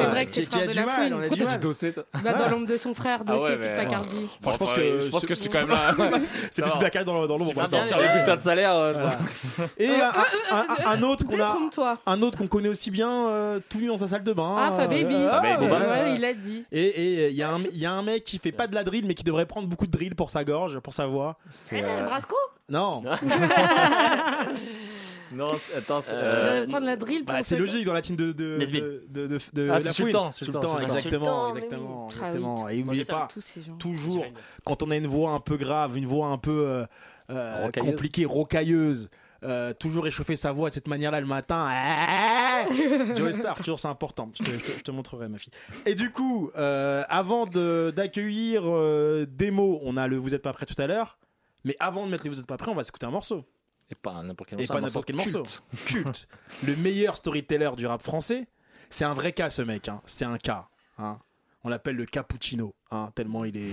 c'est 0.00 0.06
vrai 0.06 0.26
que 0.26 0.32
c'est 0.32 0.42
frère 0.44 0.66
de 0.66 0.72
du 0.72 0.76
la 0.78 0.86
mal, 0.86 0.94
fouine. 0.96 1.14
on 1.14 1.18
a 1.18 1.28
Pourquoi 1.28 1.46
du 1.46 1.52
t'as 1.52 1.58
dossé. 1.58 1.94
Bah, 2.24 2.32
dans 2.32 2.48
l'ombre 2.48 2.66
de 2.66 2.76
son 2.76 2.94
frère, 2.94 3.20
Ah 3.26 3.32
Dossé, 3.32 3.44
ouais, 3.44 3.56
puis 3.58 3.74
Pacardi. 3.76 4.28
Je 4.42 4.48
pense 4.56 4.72
que 4.72 5.00
je 5.00 5.08
pense 5.10 5.22
ce- 5.22 5.26
que 5.26 5.34
c'est 5.34 5.48
quand 5.48 5.58
même 5.60 5.68
là. 5.68 5.94
C'est 6.50 6.62
plus 6.62 6.70
va. 6.72 6.78
Black 6.78 7.04
dans, 7.04 7.14
l'ombre. 7.26 7.46
Ça. 7.48 7.52
bien, 7.52 7.66
Sortir 7.66 7.98
les 8.00 8.08
bulletins 8.08 8.36
de 8.36 8.40
salaire. 8.40 8.74
euh, 8.74 8.92
Voilà. 8.92 9.18
Et 9.78 9.88
un, 9.88 10.56
un- 10.56 10.86
un- 10.86 10.90
un 10.98 11.02
autre 11.02 11.24
qu'on 11.24 11.40
a. 11.40 11.56
Un 12.06 12.22
autre 12.22 12.38
qu'on 12.38 12.46
connaît 12.46 12.68
aussi 12.68 12.90
bien, 12.90 13.10
euh, 13.28 13.60
tout 13.68 13.78
nu 13.78 13.86
dans 13.86 13.98
sa 13.98 14.06
salle 14.06 14.22
de 14.24 14.32
bain. 14.32 14.56
Ah, 14.72 14.76
Fa 14.76 14.86
Baby. 14.86 15.14
Euh, 15.14 15.28
Fa 15.30 15.40
Baby. 15.40 15.64
ouais, 15.66 15.70
Ouais, 15.72 15.86
ouais. 15.88 16.14
il 16.14 16.24
a 16.24 16.34
dit. 16.34 16.64
Et 16.72 16.94
euh, 17.24 17.28
il 17.30 17.36
y, 17.36 17.42
a 17.42 17.50
un- 17.52 17.62
il 17.72 17.78
y 17.78 17.86
a 17.86 17.92
un 17.92 18.02
mec 18.02 18.24
qui 18.24 18.38
fait 18.38 18.52
pas 18.52 18.66
de 18.66 18.74
la 18.74 18.84
drill, 18.84 19.04
mais 19.06 19.14
qui 19.14 19.24
devrait 19.24 19.46
prendre 19.46 19.68
beaucoup 19.68 19.86
de 19.86 19.92
drill 19.92 20.14
pour 20.14 20.30
sa 20.30 20.44
gorge, 20.44 20.78
pour 20.80 20.92
sa 20.92 21.06
voix. 21.06 21.36
C'est 21.50 21.78
Eh, 21.78 21.84
euh, 21.84 22.02
Brasco 22.04 22.36
Non. 22.68 23.02
Non, 25.32 25.52
attends, 25.76 26.02
c'est, 26.02 26.10
Tu 26.10 26.16
euh, 26.16 26.58
dois 26.60 26.68
prendre 26.68 26.86
la 26.86 26.96
drill 26.96 27.24
pour 27.24 27.34
Bah, 27.36 27.42
c'est 27.42 27.56
logique 27.56 27.84
dans 27.84 27.92
la 27.92 28.00
team 28.02 28.16
de 28.16 28.32
de 28.32 28.58
de, 28.58 29.04
de, 29.08 29.26
de, 29.28 29.38
de 29.52 29.70
Ah, 29.70 29.78
la. 29.78 29.80
Sultan, 29.92 30.32
Sultan, 30.32 30.60
Sultan, 30.60 30.78
exactement, 30.80 31.48
exactement, 31.54 32.06
oui. 32.06 32.10
exactement. 32.12 32.64
Ah 32.66 32.72
Et 32.72 32.82
n'oubliez 32.82 33.04
pas, 33.04 33.28
toujours 33.78 34.24
quand 34.64 34.82
on 34.82 34.90
a 34.90 34.96
une 34.96 35.06
voix 35.06 35.30
un 35.30 35.38
peu 35.40 35.56
grave, 35.56 35.96
une 35.96 36.06
voix 36.06 36.26
un 36.28 36.38
peu 36.38 36.50
euh, 36.66 36.84
euh, 37.30 37.62
Rocailleuse. 37.66 37.90
compliquée, 37.92 38.24
rocailleuse. 38.24 39.08
Euh, 39.42 39.72
toujours 39.72 40.04
réchauffer 40.04 40.36
sa 40.36 40.52
voix 40.52 40.68
de 40.68 40.74
cette 40.74 40.88
manière-là 40.88 41.20
le 41.20 41.26
matin. 41.26 41.68
Joey 43.16 43.32
Star, 43.32 43.56
toujours 43.56 43.78
c'est 43.80 43.88
important. 43.88 44.30
Je 44.38 44.42
te, 44.44 44.50
je 44.50 44.56
te- 44.56 44.78
je 44.78 44.82
te 44.82 44.90
montrerai 44.90 45.28
ma 45.28 45.38
fille. 45.38 45.52
Et 45.86 45.94
du 45.94 46.10
coup, 46.10 46.50
euh, 46.56 47.04
avant 47.08 47.46
de- 47.46 47.92
d'accueillir 47.94 48.62
euh, 48.66 49.26
des 49.26 49.50
mots, 49.50 49.80
on 49.82 49.96
a 49.96 50.06
le 50.08 50.16
Vous 50.16 50.34
êtes 50.34 50.42
pas 50.42 50.52
prêt 50.52 50.66
tout 50.66 50.80
à 50.80 50.86
l'heure. 50.86 51.18
Mais 51.64 51.76
avant 51.80 52.06
de 52.06 52.10
mettre 52.10 52.24
le 52.26 52.30
Vous 52.32 52.40
êtes 52.40 52.46
pas 52.46 52.56
prêt, 52.56 52.70
on 52.70 52.74
va 52.74 52.84
s'écouter 52.84 53.06
un 53.06 53.10
morceau. 53.10 53.44
Et 53.90 53.94
pas 53.94 54.22
n'importe 54.22 54.50
quel 54.50 54.60
Et 54.60 54.62
morceau. 54.62 54.72
pas 54.74 54.80
n'importe 54.80 55.04
quel 55.06 55.16
morceau 55.16 55.42
culte. 55.42 55.62
Culte. 55.86 56.28
le 56.64 56.76
meilleur 56.76 57.16
storyteller 57.16 57.70
du 57.76 57.86
rap 57.86 58.02
français. 58.02 58.46
C'est 58.88 59.04
un 59.04 59.14
vrai 59.14 59.32
cas, 59.32 59.50
ce 59.50 59.62
mec. 59.62 59.88
hein. 59.88 60.00
C'est 60.04 60.24
un 60.24 60.38
cas. 60.38 60.68
hein. 60.98 61.18
On 61.64 61.68
l'appelle 61.68 61.96
le 61.96 62.06
cappuccino. 62.06 62.74
hein, 62.90 63.10
tellement 63.14 63.44
il 63.44 63.56
est, 63.56 63.72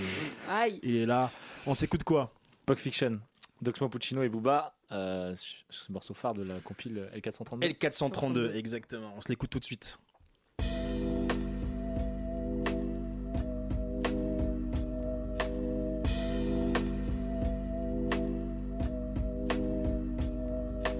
Aïe. 0.50 0.80
il 0.84 0.96
est 0.98 1.06
là. 1.06 1.30
On 1.66 1.74
s'écoute 1.74 2.04
quoi? 2.04 2.34
Pulp 2.66 2.80
Fiction. 2.80 3.20
Doxmo 3.62 3.90
Puccino 3.90 4.22
et 4.24 4.30
Booba, 4.30 4.76
euh, 4.92 5.36
ce 5.70 5.92
morceau 5.92 6.14
phare 6.14 6.34
de 6.34 6.44
la 6.44 6.60
compile 6.60 7.10
L432. 7.16 7.78
L432, 7.78 8.56
exactement. 8.56 9.14
On 9.18 9.22
se 9.22 9.30
l'écoute 9.30 9.50
tout 9.50 9.60
de 9.60 9.66
suite. 9.66 9.98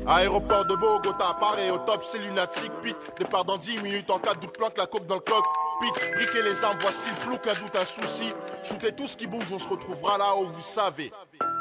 Aéroport 0.08 0.66
de 0.66 0.76
Bogota, 0.76 1.36
Paris 1.38 1.70
au 1.70 1.80
top, 1.80 2.02
c'est 2.06 2.20
lunatique, 2.20 2.72
pit. 2.82 2.96
Départ 3.20 3.44
dans 3.44 3.58
10 3.58 3.80
minutes 3.82 4.10
en 4.10 4.20
cas 4.20 4.36
de 4.36 4.40
doute, 4.40 4.54
planque 4.54 4.78
la 4.78 4.86
coque 4.86 5.06
dans 5.06 5.16
le 5.16 5.22
coq. 5.22 5.44
Pit, 5.82 5.94
briquez 6.16 6.42
les 6.44 6.64
armes, 6.64 6.78
voici 6.80 7.10
le 7.10 7.28
plouc, 7.28 7.46
un 7.46 7.62
doute, 7.62 7.76
un 7.76 7.84
souci. 7.86 8.32
Shootez 8.64 8.94
tout 8.94 9.06
ce 9.06 9.18
qui 9.18 9.28
bouge, 9.28 9.52
on 9.52 9.60
se 9.60 9.68
retrouvera 9.68 10.18
là 10.18 10.34
où 10.38 10.46
vous 10.46 10.62
savez. 10.62 11.12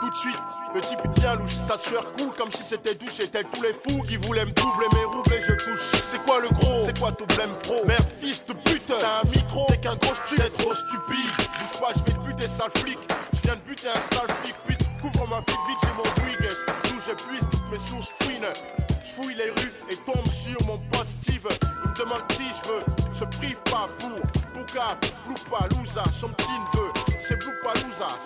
Tout 0.00 0.10
de 0.10 0.14
suite, 0.14 0.38
le 0.74 0.80
type 0.80 0.98
il 1.04 1.10
tient 1.12 1.34
louche, 1.36 1.54
sa 1.54 1.78
sueur 1.78 2.12
coule 2.12 2.32
comme 2.36 2.52
si 2.52 2.62
c'était 2.62 2.94
douche. 2.94 3.20
Et 3.20 3.28
tel 3.28 3.44
tous 3.52 3.62
les 3.62 3.72
fous 3.72 4.02
qui 4.02 4.16
voulaient 4.16 4.44
me 4.44 4.50
doubler 4.50 4.86
mes 4.92 5.04
roubles 5.04 5.32
et 5.32 5.40
je 5.40 5.52
touche. 5.52 6.00
C'est 6.10 6.22
quoi 6.24 6.40
le 6.40 6.48
gros? 6.48 6.84
C'est 6.84 6.98
quoi 6.98 7.12
ton 7.12 7.24
blême 7.34 7.54
pro? 7.62 7.84
Merde, 7.86 8.04
fils 8.20 8.44
de 8.46 8.52
pute, 8.52 8.86
t'as 8.86 9.22
un 9.22 9.28
micro, 9.28 9.66
t'es 9.68 9.78
qu'un 9.78 9.96
gros 9.96 10.14
stu, 10.14 10.36
t'es 10.36 10.50
trop 10.50 10.74
stupide. 10.74 11.32
Bouge 11.36 11.80
pas, 11.80 11.92
je 11.94 12.00
vais 12.04 12.18
te 12.18 12.24
buter, 12.26 12.48
sale 12.48 12.70
flic. 12.76 12.98
Je 13.32 13.40
viens 13.42 13.56
de 13.56 13.60
buter 13.60 13.88
un 13.88 14.00
sale 14.00 14.28
flic, 14.42 14.56
pute. 14.66 14.80
Couvre 15.00 15.28
ma 15.28 15.38
vite, 15.38 15.58
vite, 15.68 15.78
j'ai 15.82 15.92
mon 15.96 16.02
Brigues. 16.02 16.50
D'où 16.84 17.00
j'épuise 17.04 17.46
toutes 17.50 17.70
mes 17.70 17.78
sources 17.78 18.12
fouines. 18.20 18.52
Je 19.04 19.10
fouille 19.10 19.34
les 19.34 19.50
rues 19.50 19.72
et 19.90 19.96
tombe 19.96 20.26
sur 20.30 20.60
mon 20.66 20.78
pote 20.90 21.06
Steve. 21.22 21.48
Il 21.84 21.90
me 21.90 21.94
demande 21.96 22.26
qui 22.28 22.44
je 22.44 22.68
veux. 22.68 22.84
Se 23.14 23.24
prive 23.38 23.58
pas 23.64 23.88
pour 23.98 24.20
Bouka, 24.54 24.98
Loupa, 25.28 25.68
son 26.12 26.28
petit 26.28 26.48
neveu. 26.50 26.92
C'est 27.28 27.42
Loupa, 27.42 27.72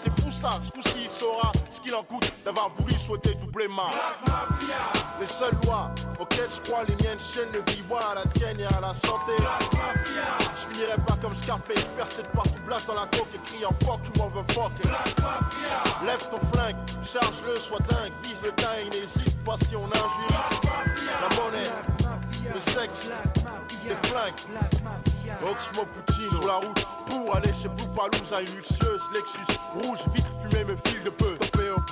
c'est 0.03 0.20
fou 0.20 0.30
ça. 0.30 0.51
Ce 0.62 0.70
coup-ci, 0.70 1.05
il 1.05 1.09
saura 1.09 1.53
ce 1.70 1.80
qu'il 1.80 1.94
en 1.94 2.03
coûte 2.03 2.30
d'avoir 2.44 2.68
voulu 2.74 2.92
souhaiter 2.92 3.34
doubler 3.34 3.66
ma. 3.66 3.88
Les 5.18 5.26
seules 5.26 5.57
lois 5.64 5.90
auxquelles 6.18 6.51
je 6.51 6.61
crois, 6.68 6.84
les 6.84 6.96
miennes 6.96 7.18
chaînes 7.18 7.51
de 7.51 7.70
vie, 7.70 7.82
à 7.90 8.14
la 8.14 8.24
tienne 8.34 8.61
et 8.61 8.66
à 8.66 8.80
la 8.80 8.92
santé. 8.92 9.32
Je 10.55 10.74
finirai 10.74 10.96
pas 11.07 11.16
comme 11.22 11.34
Scarface, 11.34 11.84
percé 11.96 12.22
de 12.22 12.28
partout, 12.28 12.61
blast 12.66 12.88
dans 12.88 12.94
la 12.94 13.07
coque 13.07 13.28
et 13.34 13.38
criant 13.46 13.72
fuck, 13.84 14.01
tu 14.03 14.18
m'en 14.18 14.28
veux 14.28 14.44
fuck. 14.53 14.72
Lève 16.05 16.28
ton 16.28 16.40
flingue, 16.53 16.76
charge-le, 17.03 17.57
sois 17.57 17.78
dingue, 17.88 18.12
vise 18.22 18.36
le 18.44 18.53
teint, 18.53 18.84
n'hésite 18.92 19.44
pas 19.44 19.57
si 19.66 19.76
on 19.76 19.86
injure. 19.86 20.51
La 21.22 21.36
monnaie, 21.36 21.70
le 22.45 22.61
sexe, 22.61 23.11
les 23.84 24.09
flingues. 24.09 24.34
Oxmo 25.43 25.84
Puccino 25.84 26.30
sur 26.30 26.47
la 26.47 26.55
route 26.55 26.86
pour 27.07 27.34
aller 27.36 27.53
chez 27.53 27.68
Blue 27.68 27.86
Palouza, 27.95 28.41
une 28.41 28.57
luxueuse 28.57 29.03
Lexus 29.14 29.59
rouge, 29.74 29.99
vitre 30.14 30.30
fumée, 30.43 30.64
me 30.64 30.76
file 30.76 31.03
de 31.05 31.11
peu. 31.11 31.36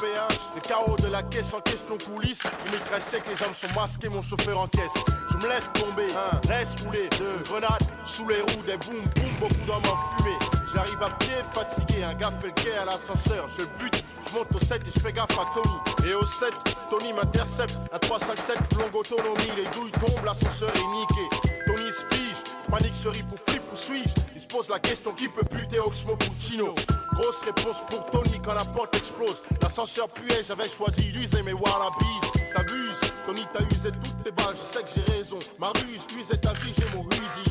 Péage, 0.00 0.38
les 0.54 0.60
carreaux 0.60 0.96
de 0.96 1.08
la 1.08 1.22
caisse 1.22 1.52
en 1.52 1.60
question 1.60 1.98
coulisse. 1.98 2.42
Il 2.66 2.74
est 2.74 2.84
très 2.84 3.00
sec, 3.00 3.22
les 3.26 3.44
hommes 3.44 3.54
sont 3.54 3.74
masqués, 3.74 4.08
mon 4.08 4.22
chauffeur 4.22 4.58
en 4.58 4.68
caisse. 4.68 4.92
Je 5.30 5.36
me 5.36 5.48
laisse 5.48 5.68
tomber, 5.74 6.06
un, 6.14 6.48
laisse 6.48 6.74
rouler, 6.84 7.08
deux, 7.18 7.42
grenades 7.44 7.82
sous 8.04 8.28
les 8.28 8.40
roues, 8.40 8.62
des 8.66 8.76
boum 8.76 9.02
boum, 9.14 9.30
beaucoup 9.40 9.66
d'hommes 9.66 9.82
en 9.86 10.22
fumée. 10.22 10.38
J'arrive 10.72 11.02
à 11.02 11.10
pied, 11.18 11.34
fatigué, 11.52 12.04
un 12.04 12.14
gars 12.14 12.32
fait 12.40 12.48
le 12.48 12.52
quai 12.52 12.76
à 12.76 12.84
l'ascenseur, 12.84 13.48
je 13.58 13.64
bute. 13.82 14.04
Je 14.28 14.36
monte 14.36 14.54
au 14.54 14.60
7 14.60 14.82
et 14.86 14.90
je 14.94 15.00
fais 15.00 15.12
gaffe 15.12 15.38
à 15.38 15.46
Tony. 15.54 16.10
Et 16.10 16.14
au 16.14 16.26
7, 16.26 16.52
Tony 16.90 17.12
m'intercepte. 17.12 17.78
Un 17.92 17.98
357, 17.98 18.74
longue 18.78 18.94
autonomie. 18.94 19.50
Les 19.56 19.64
douilles 19.70 19.92
tombent, 19.92 20.24
l'ascenseur 20.24 20.70
est 20.74 20.78
niqué. 20.78 21.54
Tony 21.66 21.90
se 21.90 22.14
fige, 22.14 22.36
panique 22.70 22.94
se 22.94 23.08
rit 23.08 23.22
pour 23.22 23.38
flip 23.40 23.62
ou 23.72 23.76
suis-je 23.76 24.37
se 24.48 24.56
pose 24.56 24.68
la 24.68 24.78
question 24.78 25.12
qui 25.12 25.28
peut 25.28 25.46
buter 25.50 25.78
Oxmo 25.78 26.16
Puccino? 26.16 26.74
Grosse 27.12 27.42
réponse 27.44 27.76
pour 27.88 28.04
Tony 28.10 28.40
quand 28.44 28.54
la 28.54 28.64
porte 28.64 28.94
explose. 28.96 29.42
L'ascenseur 29.60 30.08
puait, 30.08 30.42
j'avais 30.46 30.68
choisi 30.68 31.12
l'user, 31.12 31.42
mais 31.42 31.52
Wallabies. 31.52 32.20
T'abuses, 32.54 33.12
Tony 33.26 33.44
t'as 33.52 33.62
usé 33.64 33.90
toutes 33.90 34.22
tes 34.24 34.30
balles, 34.30 34.54
je 34.54 34.78
sais 34.78 34.84
que 34.84 34.90
j'ai 34.94 35.16
raison. 35.16 35.38
Ma 35.58 35.68
ruse, 35.68 36.00
usé 36.18 36.38
ta 36.38 36.52
vie, 36.54 36.72
j'ai 36.78 36.96
mon 36.96 37.02
rusi. 37.02 37.44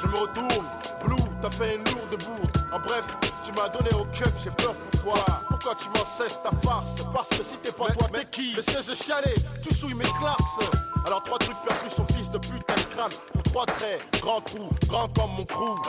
Je 0.00 0.06
me 0.06 0.16
retourne, 0.16 0.66
Blue, 1.04 1.16
t'as 1.40 1.50
fait 1.50 1.76
une 1.76 1.84
lourde 1.84 2.22
bourde. 2.24 2.59
En 2.72 2.78
bref, 2.78 3.04
tu 3.44 3.52
m'as 3.52 3.68
donné 3.68 3.90
au 3.94 4.04
keuf, 4.04 4.32
j'ai 4.44 4.50
peur 4.50 4.74
pour 4.74 5.02
toi. 5.02 5.24
Pourquoi 5.48 5.74
tu 5.74 5.88
m'en 5.88 6.04
cesses 6.04 6.40
ta 6.42 6.50
farce? 6.62 7.02
Parce 7.12 7.28
que 7.30 7.42
si 7.42 7.56
t'es 7.58 7.72
pas 7.72 7.86
toi, 7.86 8.08
t'es 8.12 8.24
qui? 8.26 8.54
Le 8.54 8.62
siège 8.62 8.86
de 8.86 8.94
chialer, 8.94 9.34
tout 9.62 9.74
souille 9.74 9.94
mes 9.94 10.04
clarks. 10.04 10.40
Alors 11.06 11.22
trois 11.24 11.38
trucs 11.38 11.56
perdus, 11.66 11.90
son 11.94 12.06
fils 12.06 12.30
de 12.30 12.38
putain 12.38 12.74
de 12.74 12.94
crâne. 12.94 13.10
Pour 13.32 13.42
trois 13.42 13.66
traits, 13.66 14.00
grand 14.20 14.40
trou, 14.42 14.70
grand 14.86 15.08
comme 15.08 15.30
mon 15.36 15.44
crew. 15.44 15.80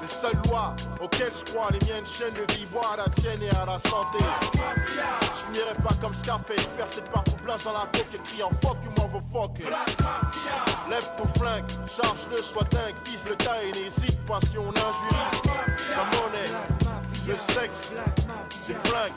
Les 0.00 0.08
seules 0.08 0.40
lois 0.48 0.74
auxquelles 1.02 1.32
je 1.34 1.52
crois, 1.52 1.68
les 1.72 1.86
miennes 1.86 2.06
chaînes 2.06 2.34
de 2.34 2.52
vie, 2.54 2.66
moi 2.72 2.82
à 2.94 2.96
la 2.96 3.08
tienne 3.20 3.42
et 3.42 3.50
à 3.50 3.66
la 3.66 3.78
santé. 3.80 4.18
Je 4.54 5.46
finirai 5.46 5.74
pas 5.82 5.94
comme 6.00 6.14
Scarface, 6.14 6.66
percé 6.76 7.02
de 7.02 7.08
partout, 7.08 7.36
blanche 7.44 7.64
dans 7.64 7.74
la 7.74 7.86
coque 7.92 8.06
et 8.14 8.18
crie 8.18 8.42
en 8.42 8.50
fuck, 8.62 8.78
you 8.82 8.90
m'en 8.98 9.08
veux 9.08 9.20
fuck. 9.30 9.58
Lève 10.88 11.12
ton 11.16 11.26
flingue, 11.38 11.64
charge-le, 11.86 12.38
sois 12.38 12.64
dingue, 12.70 12.94
vise 13.04 13.24
le 13.28 13.36
tas 13.36 13.62
et 13.62 13.72
n'hésite 13.72 14.24
pas 14.26 14.38
si 14.50 14.56
on 14.56 14.70
injurie. 14.70 15.49
La 15.96 16.04
monnaie, 16.04 16.48
le 17.26 17.36
sexe, 17.36 17.92
les 18.68 18.74
flingues. 18.74 19.12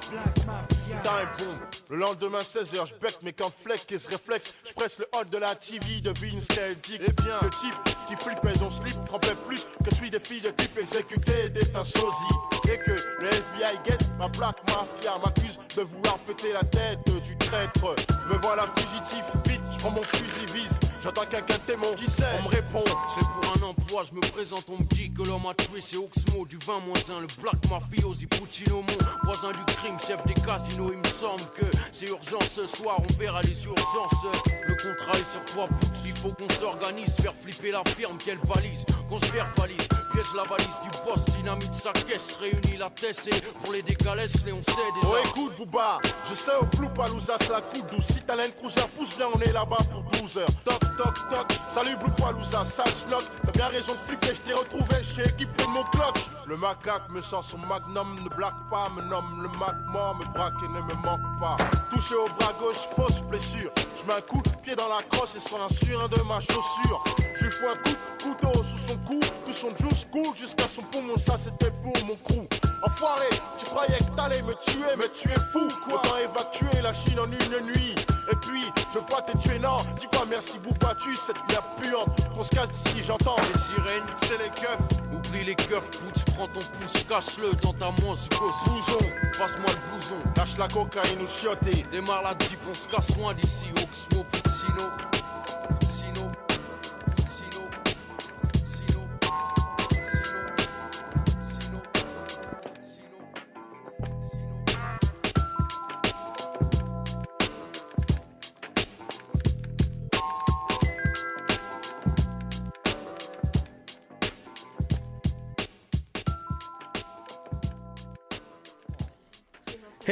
Time 1.04 1.30
boom. 1.38 1.58
Le 1.90 1.98
lendemain 1.98 2.40
16h, 2.40 2.88
je 2.88 2.94
bec 2.96 3.18
mes 3.24 3.34
camps 3.34 3.52
fleck 3.52 3.92
et 3.92 4.00
ce 4.00 4.10
réflexe. 4.10 4.56
Je 4.66 4.74
presse 4.74 5.00
le 5.00 5.06
hot 5.14 5.26
de 5.26 5.38
la 5.38 5.56
TV, 5.56 6.02
devine 6.02 6.42
ce 6.42 6.48
qu'elle 6.48 6.76
dit. 6.78 6.96
Et 6.96 7.12
bien, 7.24 7.36
le 7.42 7.50
type 7.50 7.76
qui 8.08 8.16
flippait 8.16 8.58
son 8.58 8.72
slip 8.72 8.96
trempait 9.06 9.36
plus 9.48 9.68
que 9.84 9.94
celui 9.96 10.10
des 10.10 10.20
filles 10.20 10.42
de 10.42 10.50
clip 10.52 10.78
exécutées 10.78 11.50
d'être 11.50 11.78
un 11.78 11.84
sosie. 11.84 12.36
Et 12.72 12.78
que 12.78 12.92
le 12.92 13.28
FBI 13.28 13.78
guette 13.86 14.06
ma 14.18 14.28
black 14.30 14.56
mafia 14.68 15.18
m'accuse 15.24 15.60
de 15.76 15.82
vouloir 15.82 16.18
péter 16.20 16.54
la 16.54 16.64
tête 16.64 17.00
du 17.22 17.38
traître. 17.38 17.96
Me 18.30 18.38
voilà 18.38 18.68
fugitif, 18.76 19.24
vite, 19.46 19.62
je 19.74 19.80
prends 19.80 19.92
mon 19.92 20.04
fusil 20.04 20.46
vise. 20.54 20.80
J'entends 21.04 21.26
quelqu'un 21.26 21.58
témoin 21.68 21.94
qui 21.98 22.10
sait, 22.10 22.24
on 22.40 22.48
me 22.48 22.56
répond. 22.56 22.84
C'est 23.14 23.26
pour 23.26 23.54
un 23.58 23.70
emploi, 23.70 24.04
je 24.10 24.16
me 24.16 24.22
présente, 24.22 24.64
on 24.70 24.78
me 24.78 24.86
dit 24.86 25.12
que 25.12 25.22
l'homme 25.24 25.46
a 25.48 25.54
tué, 25.54 25.82
c'est 25.82 25.98
Oxmo 25.98 26.46
du 26.46 26.58
20 26.58 26.76
1, 26.78 27.20
le 27.20 27.28
Black 27.42 27.70
Mafiosi 27.70 28.26
mon 28.72 28.84
voisin 29.24 29.52
du 29.52 29.66
crime, 29.76 29.98
chef 30.00 30.26
des 30.26 30.34
casinos. 30.34 30.94
Il 30.94 31.00
me 31.00 31.08
semble 31.08 31.44
que 31.58 31.66
c'est 31.92 32.08
urgent 32.08 32.40
ce 32.40 32.68
soir, 32.68 33.00
on 33.00 33.14
verra 33.20 33.42
les 33.42 33.66
urgences. 33.66 34.26
Le 34.66 34.76
contrat 34.76 35.20
est 35.20 35.30
sur 35.30 35.44
toi, 35.44 35.68
il 36.06 36.16
faut 36.16 36.32
qu'on 36.32 36.48
s'organise, 36.48 37.18
faire 37.18 37.36
flipper 37.36 37.72
la 37.72 37.84
firme, 37.98 38.18
qu'elle 38.18 38.40
balise, 38.40 38.86
qu'on 39.10 39.20
se 39.20 39.32
verbalise, 39.34 39.88
la 40.36 40.44
valise 40.44 40.80
du 40.82 40.90
boss, 41.06 41.26
dynamite 41.26 41.74
sa 41.74 41.92
caisse, 41.92 42.38
réunit 42.40 42.78
la 42.78 42.90
tête 42.90 43.28
et 43.28 43.42
pour 43.64 43.74
les 43.74 43.82
décalesses, 43.82 44.46
les 44.46 44.54
on 44.54 44.62
sait 44.62 44.72
déjà. 44.72 45.08
Oh 45.08 45.28
écoute 45.28 45.54
Booba, 45.58 46.00
je 46.30 46.34
sais 46.34 46.56
au 46.60 46.66
flou 46.76 46.88
Palouza 46.90 47.38
la 47.50 47.62
coupe 47.62 47.90
douce. 47.92 48.06
Si 48.06 48.22
t'as 48.22 48.36
Cruiser 48.58 48.82
pousse 48.98 49.16
bien 49.18 49.28
on 49.34 49.40
est 49.40 49.52
là-bas 49.52 49.78
pour 49.92 50.04
12 50.22 50.38
heures. 50.38 50.48
Toc 50.64 50.80
toc 50.98 51.30
toc, 51.30 51.60
salut 51.68 51.96
Blue 51.98 52.12
Palouza, 52.18 52.64
sale 52.64 52.88
schnock 52.88 53.24
T'as 53.46 53.52
bien 53.52 53.68
raison 53.68 53.94
de 53.94 54.00
flipper, 54.00 54.34
je 54.34 54.42
t'ai 54.42 54.54
retrouvé 54.54 55.04
chez 55.04 55.24
équipé 55.24 55.64
de 55.64 55.70
mon 55.70 55.84
clock 55.84 56.18
Le 56.48 56.58
macaque 56.58 57.10
me 57.10 57.22
sort 57.22 57.44
son 57.44 57.58
magnum, 57.58 58.24
ne 58.24 58.30
blague 58.36 58.54
pas, 58.70 58.90
me 58.96 59.02
nomme 59.02 59.44
le 59.44 59.50
mac 59.60 59.76
mort, 59.92 60.16
me 60.18 60.26
braque 60.34 60.54
et 60.64 60.68
ne 60.68 60.82
me 60.82 60.94
manque 61.02 61.40
pas. 61.40 61.58
Touché 61.90 62.16
au 62.16 62.28
bras 62.40 62.54
gauche, 62.60 62.88
fausse 62.96 63.22
blessure. 63.22 63.72
Je 63.96 64.08
mets 64.08 64.18
un 64.18 64.22
coup 64.22 64.42
de 64.42 64.50
pied 64.62 64.76
dans 64.76 64.90
la 64.90 65.04
crosse 65.04 65.36
et 65.36 65.40
sur 65.40 65.62
un 65.62 65.70
surin 65.70 66.08
de 66.08 66.22
ma 66.24 66.40
chaussure. 66.40 67.04
Je 67.36 67.46
lui 67.46 67.52
fous 67.52 67.68
un 67.68 67.76
coup 67.78 67.90
de 67.90 68.13
couteau 68.24 68.64
sous 68.64 68.78
son 68.94 68.98
cou, 69.00 69.20
tout 69.46 69.54
son 69.54 69.70
juice 69.78 70.06
coule 70.12 70.36
jusqu'à 70.38 70.68
son 70.68 70.82
poumon, 70.84 71.18
ça 71.18 71.36
c'était 71.38 71.72
pour 71.84 71.94
mon 72.06 72.16
crew 72.24 72.48
Enfoiré, 72.86 73.30
tu 73.58 73.66
croyais 73.66 73.98
que 73.98 74.16
t'allais 74.16 74.42
me 74.42 74.54
tuer, 74.66 74.94
mais 74.98 75.08
tu 75.10 75.30
es 75.30 75.40
fou 75.52 75.68
quoi. 75.86 75.96
Autant 75.96 76.18
évacuer 76.18 76.82
la 76.82 76.94
Chine 76.94 77.18
en 77.20 77.26
une 77.26 77.66
nuit? 77.68 77.96
Et 78.30 78.36
puis, 78.42 78.66
je 78.94 79.00
veux 79.00 79.06
pas 79.06 79.22
te 79.22 79.38
tuer, 79.38 79.58
non. 79.60 79.78
Dis 79.98 80.08
pas 80.08 80.26
merci, 80.30 80.60
tu 81.02 81.16
cette 81.16 81.38
merde 81.50 81.64
puante. 81.82 82.34
Qu'on 82.36 82.44
se 82.44 82.50
casse 82.50 82.70
d'ici, 82.72 83.04
j'entends. 83.08 83.38
Les 83.54 83.60
sirènes, 83.60 84.04
C'est 84.24 84.38
les 84.38 84.50
keufs. 84.50 84.78
oublie 85.14 85.46
les 85.46 85.56
keufs, 85.56 85.82
foot, 85.94 86.26
prends 86.36 86.48
ton 86.48 86.60
pouce, 86.60 87.04
cache-le 87.08 87.54
dans 87.62 87.74
ta 87.74 87.92
manche 88.04 88.28
gauche. 88.30 88.56
Blouson, 88.66 88.98
Passe-moi 89.38 89.70
le 89.70 89.92
blouson. 89.92 90.16
lâche 90.36 90.58
la 90.58 90.68
cocaïne 90.68 91.22
ou 91.22 91.28
chioté. 91.28 91.86
Démarre 91.90 92.22
la 92.24 92.36
jeep, 92.46 92.60
on 92.70 92.74
se 92.74 92.88
casse 92.90 93.16
loin 93.18 93.34
d'ici. 93.34 93.68
Oxmo. 93.78 94.26
Puccino. 94.32 95.13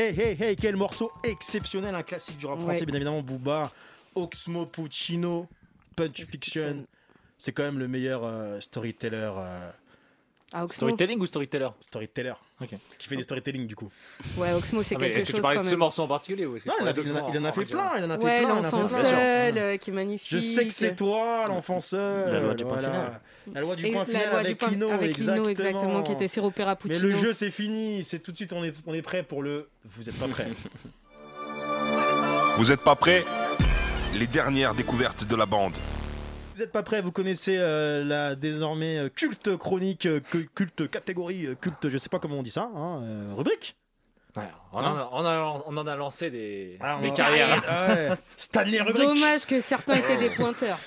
Hey, 0.01 0.15
hey, 0.19 0.35
hey, 0.39 0.55
quel 0.55 0.75
morceau 0.75 1.11
exceptionnel, 1.23 1.93
un 1.93 2.01
classique 2.01 2.35
du 2.39 2.47
rap 2.47 2.57
Ouais. 2.57 2.63
français, 2.63 2.87
bien 2.87 2.95
évidemment, 2.95 3.21
Booba, 3.21 3.71
Oxmo 4.15 4.65
Puccino, 4.65 5.47
Punch 5.95 6.25
Fiction. 6.25 6.87
C'est 7.37 7.51
quand 7.51 7.61
même 7.61 7.77
le 7.77 7.87
meilleur 7.87 8.23
euh, 8.23 8.59
storyteller. 8.59 9.31
euh, 9.37 9.69
Ah, 10.53 10.65
Oxmo. 10.65 10.75
Storytelling 10.75 11.19
ou 11.21 11.25
storyteller 11.25 11.69
storyteller. 11.79 12.33
Ok. 12.61 12.69
Qui 12.99 13.07
fait 13.07 13.15
des 13.15 13.23
storytelling 13.23 13.65
du 13.67 13.75
coup. 13.75 13.89
Ouais, 14.37 14.51
Oxmo, 14.51 14.83
c'est 14.83 14.95
Ah, 14.95 14.97
mais 14.99 15.07
quelque 15.07 15.17
Est-ce 15.19 15.25
que 15.27 15.31
tu 15.37 15.41
parlais 15.41 15.55
quand 15.55 15.61
de 15.61 15.65
ce 15.65 15.71
même. 15.71 15.79
morceau 15.79 16.01
en 16.03 16.07
particulier 16.07 16.45
ou 16.45 16.57
est-ce 16.57 16.65
que 16.65 16.69
Non, 16.69 16.75
tu 16.75 16.81
il, 16.81 16.83
en 16.83 16.87
a 16.89 16.93
parlais 16.93 17.09
il 17.09 17.13
en 17.13 17.15
a- 17.15 17.29
il 17.31 17.39
en 17.39 17.45
a 17.45 17.51
fait 17.53 17.65
plein, 17.65 17.91
il 17.97 18.03
en 18.03 18.09
a 18.09 18.17
fait 18.17 18.23
Ouais, 18.25 18.37
plein. 18.39 18.47
il 18.47 18.51
en 18.51 18.57
a 18.57 18.61
l'enfant 18.63 18.87
fait 18.87 18.99
plein. 18.99 19.09
seul, 19.09 19.57
euh, 19.57 19.77
qui 19.77 19.89
est 19.89 19.93
magnifique. 19.93 20.29
Je 20.29 20.39
sais 20.39 20.67
que 20.67 20.73
c'est 20.73 20.95
toi, 20.95 21.45
l'enfant 21.47 21.79
seul. 21.79 22.31
La 22.33 22.39
loi 22.41 22.53
du 22.53 22.65
point 22.65 22.77
final. 22.79 23.21
La 23.53 23.61
loi 23.61 23.75
du 23.75 23.85
Et 23.85 23.91
point 23.91 24.01
la 24.01 24.05
final 24.05 24.29
loi 24.29 24.39
du 24.41 24.45
avec 24.47 24.57
point- 24.59 24.69
Lino, 24.69 24.89
avec 24.91 25.17
Lino, 25.17 25.33
exactement. 25.45 25.49
exactement, 25.49 26.03
qui 26.03 26.11
était 26.11 26.27
sirop 26.27 26.51
Mais 26.57 26.75
Puccino. 26.75 27.07
le 27.07 27.15
jeu 27.15 27.33
c'est 27.33 27.49
fini, 27.51 28.03
c'est 28.03 28.19
tout 28.19 28.31
de 28.31 28.37
suite 28.37 28.53
on 28.53 28.63
est, 28.63 28.73
on 28.85 28.93
est 28.93 29.01
prêt 29.01 29.23
pour 29.23 29.41
le. 29.41 29.69
Vous 29.85 30.09
êtes 30.09 30.17
pas 30.19 30.27
prêts. 30.27 30.49
Vous 32.57 32.71
êtes 32.71 32.81
pas 32.81 32.95
prêts? 32.95 33.23
Les 34.19 34.27
dernières 34.27 34.75
découvertes 34.75 35.23
de 35.23 35.35
la 35.35 35.45
bande. 35.45 35.73
Vous 36.61 36.65
êtes 36.65 36.71
pas 36.71 36.83
prêts, 36.83 37.01
vous 37.01 37.11
connaissez 37.11 37.57
euh, 37.57 38.03
la 38.03 38.35
désormais 38.35 38.95
euh, 38.99 39.09
culte 39.09 39.57
chronique, 39.57 40.05
euh, 40.05 40.19
culte 40.53 40.87
catégorie, 40.91 41.47
culte, 41.59 41.89
je 41.89 41.97
sais 41.97 42.07
pas 42.07 42.19
comment 42.19 42.35
on 42.37 42.43
dit 42.43 42.51
ça, 42.51 42.69
hein, 42.75 43.01
euh, 43.01 43.33
rubrique 43.35 43.75
Ouais, 44.37 44.43
on, 44.71 44.77
en 44.77 44.83
a, 44.95 45.09
on, 45.11 45.25
a, 45.25 45.63
on 45.65 45.75
en 45.75 45.87
a 45.87 45.95
lancé 45.95 46.29
des, 46.29 46.77
Ah, 46.79 46.99
des 47.01 47.11
carrières. 47.13 47.63
Ah 47.67 47.87
ouais. 47.87 48.09
Stanley 48.37 48.79
rubrique 48.79 49.07
Dommage 49.07 49.47
que 49.47 49.59
certains 49.59 49.95
étaient 49.95 50.17
des 50.17 50.29
pointeurs. 50.35 50.77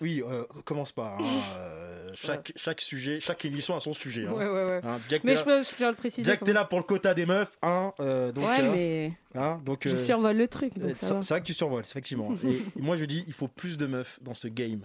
Oui, 0.00 0.22
euh, 0.26 0.44
commence 0.64 0.92
pas. 0.92 1.18
hein, 1.20 1.24
euh, 1.58 2.03
chaque, 2.14 2.52
chaque 2.56 2.80
sujet, 2.80 3.20
chaque 3.20 3.44
émission 3.44 3.76
a 3.76 3.80
son 3.80 3.92
sujet. 3.92 4.26
hein. 4.26 4.32
Ouais, 4.32 4.46
ouais, 4.48 4.64
ouais. 4.64 4.80
Hein, 4.84 4.98
Mais 5.24 5.36
je 5.36 5.44
peux, 5.44 5.62
je 5.62 5.84
le 5.84 5.94
préciser. 5.94 6.36
Quand 6.36 6.44
t'es 6.44 6.52
là 6.52 6.64
pour 6.64 6.78
le 6.78 6.84
quota 6.84 7.14
des 7.14 7.26
meufs, 7.26 7.52
hein, 7.62 7.92
euh, 8.00 8.32
donc, 8.32 8.44
Ouais, 8.44 8.60
euh, 8.60 8.72
mais 8.72 9.12
hein, 9.34 9.60
donc, 9.64 9.86
je 9.86 9.94
euh, 9.94 9.96
survole 9.96 10.36
le 10.36 10.48
truc. 10.48 10.72
c'est 11.00 11.12
vrai 11.28 11.40
que 11.40 11.46
tu 11.46 11.54
survoles, 11.54 11.82
effectivement. 11.82 12.32
Et 12.78 12.82
moi, 12.82 12.96
je 12.96 13.04
dis, 13.04 13.24
il 13.26 13.32
faut 13.32 13.48
plus 13.48 13.76
de 13.76 13.86
meufs 13.86 14.18
dans 14.22 14.34
ce 14.34 14.48
game. 14.48 14.84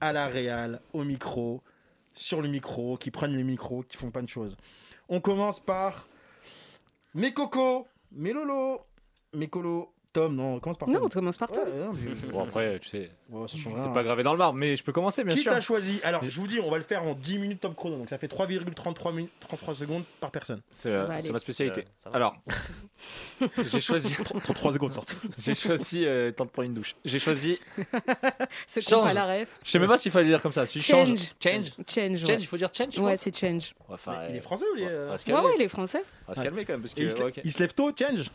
À 0.00 0.12
la 0.12 0.26
réal, 0.26 0.80
au 0.92 1.04
micro, 1.04 1.62
sur 2.14 2.42
le 2.42 2.48
micro, 2.48 2.96
qui 2.96 3.10
prennent 3.10 3.36
le 3.36 3.42
micro, 3.44 3.82
qui 3.82 3.96
font 3.96 4.10
plein 4.10 4.22
de 4.22 4.28
choses. 4.28 4.56
On 5.08 5.20
commence 5.20 5.60
par 5.60 6.08
mes 7.14 7.32
cocos, 7.32 7.86
mes 8.12 8.32
lolos, 8.32 8.80
mes 9.34 9.48
colos. 9.48 9.92
Tom, 10.12 10.36
non, 10.36 10.54
on 10.56 10.60
commence 10.60 10.76
par 10.76 10.88
Non, 10.88 10.96
Tom. 10.96 11.04
on 11.04 11.08
commence 11.08 11.36
par. 11.38 11.50
Ouais, 11.52 11.58
non, 11.78 11.92
mais- 11.94 12.28
Bon, 12.30 12.42
après, 12.44 12.78
tu 12.80 12.88
sais, 12.88 13.08
Ouais, 13.30 13.48
ça 13.48 13.56
change 13.56 13.72
c'est 13.76 13.94
pas 13.94 14.02
gravé 14.02 14.22
dans 14.22 14.32
le 14.32 14.38
marbre, 14.38 14.58
mais 14.58 14.76
je 14.76 14.82
peux 14.84 14.92
commencer, 14.92 15.24
bien 15.24 15.34
Qui 15.34 15.40
sûr. 15.42 15.52
t'a 15.52 15.60
choisi? 15.62 16.00
Alors, 16.04 16.22
je 16.28 16.38
vous 16.38 16.46
dis, 16.46 16.60
on 16.60 16.70
va 16.70 16.76
le 16.76 16.84
faire 16.84 17.02
en 17.04 17.14
10 17.14 17.38
minutes 17.38 17.60
top 17.62 17.74
chrono. 17.74 17.96
Donc, 17.96 18.10
ça 18.10 18.18
fait 18.18 18.28
3,33 18.28 19.12
minutes- 19.12 19.30
33 19.40 19.74
secondes 19.74 20.04
par 20.20 20.30
personne. 20.30 20.60
C'est 20.74 20.90
Ça 20.90 20.94
euh, 20.96 21.18
c'est 21.20 21.32
ma 21.32 21.38
spécialité. 21.38 21.80
Euh, 21.80 21.90
ça 21.96 22.10
va. 22.10 22.16
Alors, 22.16 22.36
j'ai 23.72 23.80
choisi, 23.80 24.14
33 24.22 24.74
secondes, 24.74 24.92
sorti. 24.92 25.16
j'ai 25.38 25.54
choisi, 25.54 26.04
euh, 26.04 26.30
temps 26.30 26.44
de 26.44 26.50
prendre 26.50 26.66
une 26.68 26.74
douche. 26.74 26.94
J'ai 27.06 27.18
choisi, 27.18 27.58
C'est 28.66 28.84
qu'on 28.84 28.90
Change. 28.90 29.04
pas 29.04 29.14
la 29.14 29.24
ref. 29.40 29.48
je 29.64 29.70
sais 29.70 29.78
même 29.78 29.88
pas 29.88 29.96
s'il 29.96 30.12
fallait 30.12 30.28
dire 30.28 30.42
comme 30.42 30.52
ça. 30.52 30.66
Si 30.66 30.80
je 30.80 30.84
Change. 30.86 31.08
change, 31.08 31.18
change, 31.42 31.64
Change. 31.88 32.18
change, 32.18 32.22
ouais. 32.28 32.36
il 32.38 32.46
faut 32.46 32.56
dire 32.58 32.68
change. 32.76 32.88
je 32.92 33.00
Ouais, 33.00 33.12
pense. 33.12 33.20
c'est 33.22 33.34
change. 33.36 33.72
Enfin, 33.88 34.26
il 34.28 34.34
euh, 34.34 34.38
est 34.38 34.40
français 34.42 34.66
ou 34.74 34.76
il 34.76 34.82
est. 34.82 34.86
on 34.86 34.88
euh, 34.90 35.08
va 35.08 35.18
se 35.18 35.24
Ouais, 35.26 35.32
calmer. 35.32 35.48
ouais, 35.48 35.54
il 35.56 35.62
est 35.62 35.68
français. 35.68 36.02
On 36.28 36.32
va 36.32 36.34
se 36.36 36.42
calmer 36.42 36.64
quand 36.66 36.74
même 36.74 36.82
parce 36.82 36.92
que. 36.92 37.00
et 37.00 37.04
il, 37.04 37.10
se, 37.10 37.16
ouais, 37.18 37.24
ok. 37.28 37.40
il 37.42 37.50
se 37.50 37.58
lève 37.60 37.72
tôt, 37.72 37.90
change 37.98 38.30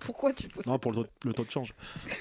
Pourquoi 0.00 0.32
tu 0.32 0.48
poses 0.48 0.66
Non, 0.66 0.78
pour 0.78 0.92
le 0.92 1.02
taux, 1.04 1.06
le 1.24 1.32
taux 1.32 1.44
de 1.44 1.50
change. 1.50 1.74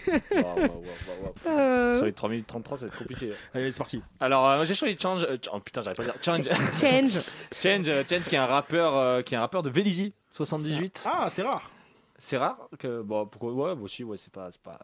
Waouh, 0.07 0.19
waouh, 0.31 0.55
waouh, 0.55 0.69
waouh, 0.69 1.23
waouh. 1.23 1.33
Euh, 1.47 1.95
Sur 1.95 2.05
les 2.05 2.13
3 2.13 2.29
minutes 2.29 2.47
33, 2.47 2.77
ça 2.77 2.85
va 2.85 2.91
être 2.91 2.97
compliqué. 2.99 3.31
Allez, 3.53 3.71
c'est 3.71 3.77
parti. 3.77 4.01
Alors, 4.19 4.47
euh, 4.47 4.63
j'ai 4.63 4.75
choisi 4.75 4.97
Change. 4.99 5.23
euh, 5.29 5.37
oh 5.51 5.59
putain, 5.59 5.81
j'arrive 5.81 5.97
pas 5.97 6.03
à 6.03 6.05
dire. 6.05 6.15
Change. 6.23 6.49
Change. 6.73 7.23
Change, 7.61 7.89
euh, 7.89 8.03
Change, 8.09 8.23
qui 8.23 8.35
est 8.35 8.39
un 8.39 8.45
rappeur, 8.45 8.95
euh, 8.95 9.21
qui 9.21 9.33
est 9.33 9.37
un 9.37 9.41
rappeur 9.41 9.63
de 9.63 9.69
Vélizy, 9.69 10.13
78. 10.31 11.03
Ah, 11.11 11.27
c'est 11.29 11.41
rare. 11.43 11.69
C'est 12.17 12.37
rare 12.37 12.69
que. 12.79 13.01
Bon, 13.01 13.25
pourquoi 13.25 13.51
Ouais, 13.51 13.75
moi 13.75 13.85
aussi, 13.85 14.03
ouais, 14.03 14.17
c'est 14.17 14.31
pas. 14.31 14.49
c'est 14.51 14.61
pas... 14.61 14.79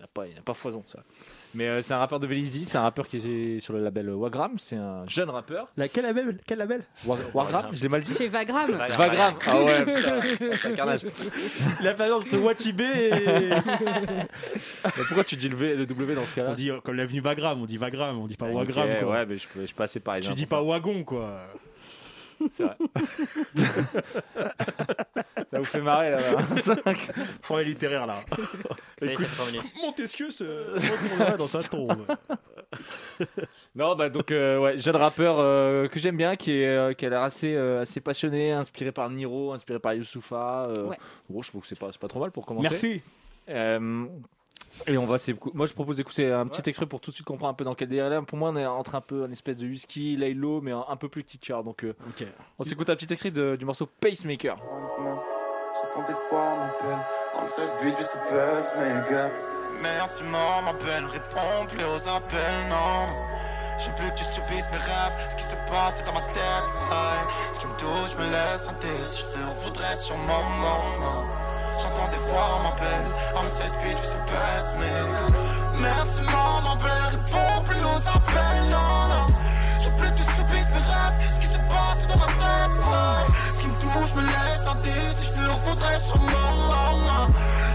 Il 0.00 0.02
n'y 0.02 0.04
a, 0.04 0.08
pas- 0.14 0.26
il 0.28 0.34
y 0.36 0.38
a 0.38 0.42
pas 0.42 0.54
foison, 0.54 0.84
ça. 0.86 1.00
Mais 1.56 1.66
euh, 1.66 1.82
c'est 1.82 1.92
un 1.92 1.98
rappeur 1.98 2.20
de 2.20 2.26
Vélizy, 2.28 2.64
c'est 2.66 2.78
un 2.78 2.82
rappeur 2.82 3.08
qui 3.08 3.16
est 3.16 3.58
sur 3.58 3.72
le 3.72 3.82
label 3.82 4.08
Wagram, 4.10 4.52
c'est 4.58 4.76
un 4.76 5.04
jeune 5.08 5.28
rappeur. 5.28 5.66
La, 5.76 5.88
quel 5.88 6.04
label, 6.04 6.38
quel 6.46 6.58
label? 6.58 6.84
Wa- 7.04 7.18
Wagram, 7.34 7.70
je 7.74 7.82
l'ai 7.82 7.88
mal 7.88 8.02
dit 8.04 8.14
Chez 8.14 8.28
Vagram. 8.28 8.70
Vagram 8.70 9.34
Ah 9.44 9.60
ouais, 9.64 9.84
putain, 9.96 10.20
c'est 10.20 10.66
un 10.68 10.74
carnage. 10.76 11.00
La 11.82 11.94
variante 11.94 12.22
entre 12.22 12.38
Watibé 12.38 12.84
et. 12.84 13.50
Mais 14.84 15.04
pourquoi 15.08 15.24
tu 15.24 15.34
dis 15.34 15.48
le, 15.48 15.56
v, 15.56 15.74
le 15.74 15.86
W 15.86 16.14
dans 16.14 16.24
ce 16.26 16.34
cas-là? 16.36 16.50
On 16.50 16.54
dit 16.54 16.70
euh, 16.70 16.80
comme 16.80 16.94
l'avenue 16.96 17.20
Vagram, 17.20 17.60
on 17.60 17.66
dit 17.66 17.76
Vagram, 17.76 18.18
on 18.18 18.26
dit 18.28 18.36
pas 18.36 18.46
Wagram. 18.48 18.88
quoi. 19.00 19.10
Ouais, 19.12 19.26
mais 19.26 19.36
je, 19.36 19.48
je 19.56 19.64
suis 19.66 19.74
pas 19.74 19.84
assez 19.84 19.98
parisien. 20.00 20.30
tu 20.30 20.36
dis 20.36 20.46
pas 20.46 20.62
Wagon 20.62 21.02
quoi. 21.02 21.40
Ça. 22.52 22.76
Ça 25.50 25.58
vous 25.58 25.64
fait 25.64 25.80
marrer 25.80 26.10
là. 26.10 26.18
Sans 27.42 27.56
les 27.58 27.64
littéraires 27.64 28.06
là. 28.06 28.20
Ça 28.98 29.06
y 29.06 29.10
est, 29.10 29.16
ça 29.16 29.24
fait 29.24 29.34
3 29.36 29.46
minutes. 29.46 29.72
Montesquieu 29.82 30.30
se 30.30 30.44
retournera 30.74 31.36
dans 31.36 31.46
sa 31.46 31.62
tombe. 31.62 32.04
Non, 33.74 33.96
bah 33.96 34.08
donc, 34.10 34.30
euh, 34.30 34.58
ouais, 34.58 34.78
jeune 34.78 34.96
rappeur 34.96 35.36
euh, 35.38 35.88
que 35.88 35.98
j'aime 35.98 36.16
bien, 36.16 36.36
qui, 36.36 36.52
est, 36.52 36.66
euh, 36.66 36.92
qui 36.92 37.06
a 37.06 37.08
l'air 37.08 37.22
assez, 37.22 37.54
euh, 37.54 37.80
assez 37.82 38.00
passionné, 38.00 38.52
inspiré 38.52 38.92
par 38.92 39.08
Niro, 39.10 39.52
inspiré 39.52 39.78
par 39.78 39.94
Youssoufa. 39.94 40.66
euh, 40.68 40.84
Ouais. 40.88 40.98
Bon, 41.30 41.40
je 41.42 41.48
trouve 41.48 41.62
que 41.62 41.66
c'est 41.68 41.78
pas, 41.78 41.90
c'est 41.92 42.00
pas 42.00 42.08
trop 42.08 42.20
mal 42.20 42.30
pour 42.30 42.44
commencer. 42.46 42.68
Merci. 42.70 43.02
Et 44.86 44.96
on 44.96 45.06
va 45.06 45.16
Moi, 45.54 45.66
je 45.66 45.72
propose 45.74 45.96
d'écouter 45.98 46.32
un 46.32 46.46
petit 46.46 46.68
extrait 46.68 46.86
pour 46.86 47.00
tout 47.00 47.10
de 47.10 47.14
suite 47.14 47.26
comprendre 47.26 47.50
un 47.50 47.54
peu 47.54 47.64
dans 47.64 47.74
quel 47.74 47.88
délire. 47.88 48.24
Pour 48.24 48.38
moi, 48.38 48.50
on 48.50 48.56
est 48.56 48.66
entre 48.66 48.94
un 48.94 49.00
peu 49.00 49.24
un 49.24 49.30
espèce 49.30 49.56
de 49.56 49.66
husky, 49.66 50.16
Laylo, 50.16 50.60
mais 50.60 50.72
un, 50.72 50.84
un 50.88 50.96
peu 50.96 51.08
plus 51.08 51.22
petit 51.24 51.38
cœur. 51.38 51.62
Donc, 51.64 51.84
euh, 51.84 51.94
Ok. 52.08 52.26
on 52.58 52.64
s'écoute 52.64 52.88
un 52.90 52.96
petit 52.96 53.12
extrait 53.12 53.30
de- 53.30 53.56
du 53.56 53.64
morceau 53.64 53.86
Pacemaker. 54.00 54.56
J'entends 54.56 56.06
des 56.08 56.14
fois 56.28 56.44
on 56.54 56.56
m'appelle 56.58 56.98
Ramsès 57.34 57.72
but 57.80 57.94
je 57.98 58.02
sais 58.02 58.18
pacemaker 58.28 59.30
Merde 59.80 60.10
c'est 60.10 60.24
mort 60.24 60.60
ma 60.64 60.72
belle 60.72 61.04
Réponds 61.04 61.66
plus 61.68 61.84
aux 61.84 62.08
appels 62.08 62.66
non 62.68 63.06
Je 63.78 63.88
veux 63.90 63.96
plus 63.96 64.10
que 64.10 64.14
tu 64.16 64.24
subisses 64.24 64.68
mes 64.72 64.76
rêves 64.78 65.26
Ce 65.30 65.36
qui 65.36 65.44
se 65.44 65.54
passe 65.70 65.98
c'est 65.98 66.04
dans 66.06 66.14
ma 66.14 66.22
tête 66.32 66.64
ouais. 66.90 67.54
Ce 67.54 67.60
qui 67.60 67.66
me 67.68 67.76
touche 67.76 68.16
me 68.16 68.24
laisse 68.24 68.68
indice 68.68 69.18
Je 69.20 69.24
te 69.26 69.38
voudrais 69.64 69.94
sûrement 69.94 70.42
non 70.58 71.04
non 71.04 71.22
J'entends 71.80 72.08
des 72.10 72.22
voix 72.28 72.58
on 72.58 72.62
m'appelle. 72.64 73.06
Ramsès 73.34 73.70
but 73.82 73.96
je 74.02 74.06
sais 74.08 74.22
pacemaker 74.26 75.80
Merde 75.80 76.08
c'est 76.12 76.30
mort 76.30 76.60
ma 76.64 76.74
belle 76.82 77.10
Réponds 77.10 77.62
plus 77.66 77.82
aux 77.84 78.08
appels 78.08 78.64
non 78.70 79.08
non. 79.12 79.26
Je 79.80 79.90
veux 79.90 79.96
plus 79.96 80.14
tu 80.14 80.22
subisses 80.22 80.70
mes 80.74 80.84
rêves 80.90 81.18
Ce 81.34 81.38
qui 81.40 81.46
se 81.46 81.58
passe 81.70 82.06
dans 82.08 82.16
ma 82.16 82.26
tête 82.26 82.74
ouais. 82.82 83.24
Ce 83.54 83.60
qui 83.60 83.66
me 83.68 83.78
touche 83.78 84.14
me 84.16 84.22
laisse 84.22 84.66
indice 84.66 85.16
Si 85.18 85.26
je 85.26 85.32
te 85.32 85.40
le 85.40 85.56
faudrais 85.64 86.00
sûrement 86.00 86.48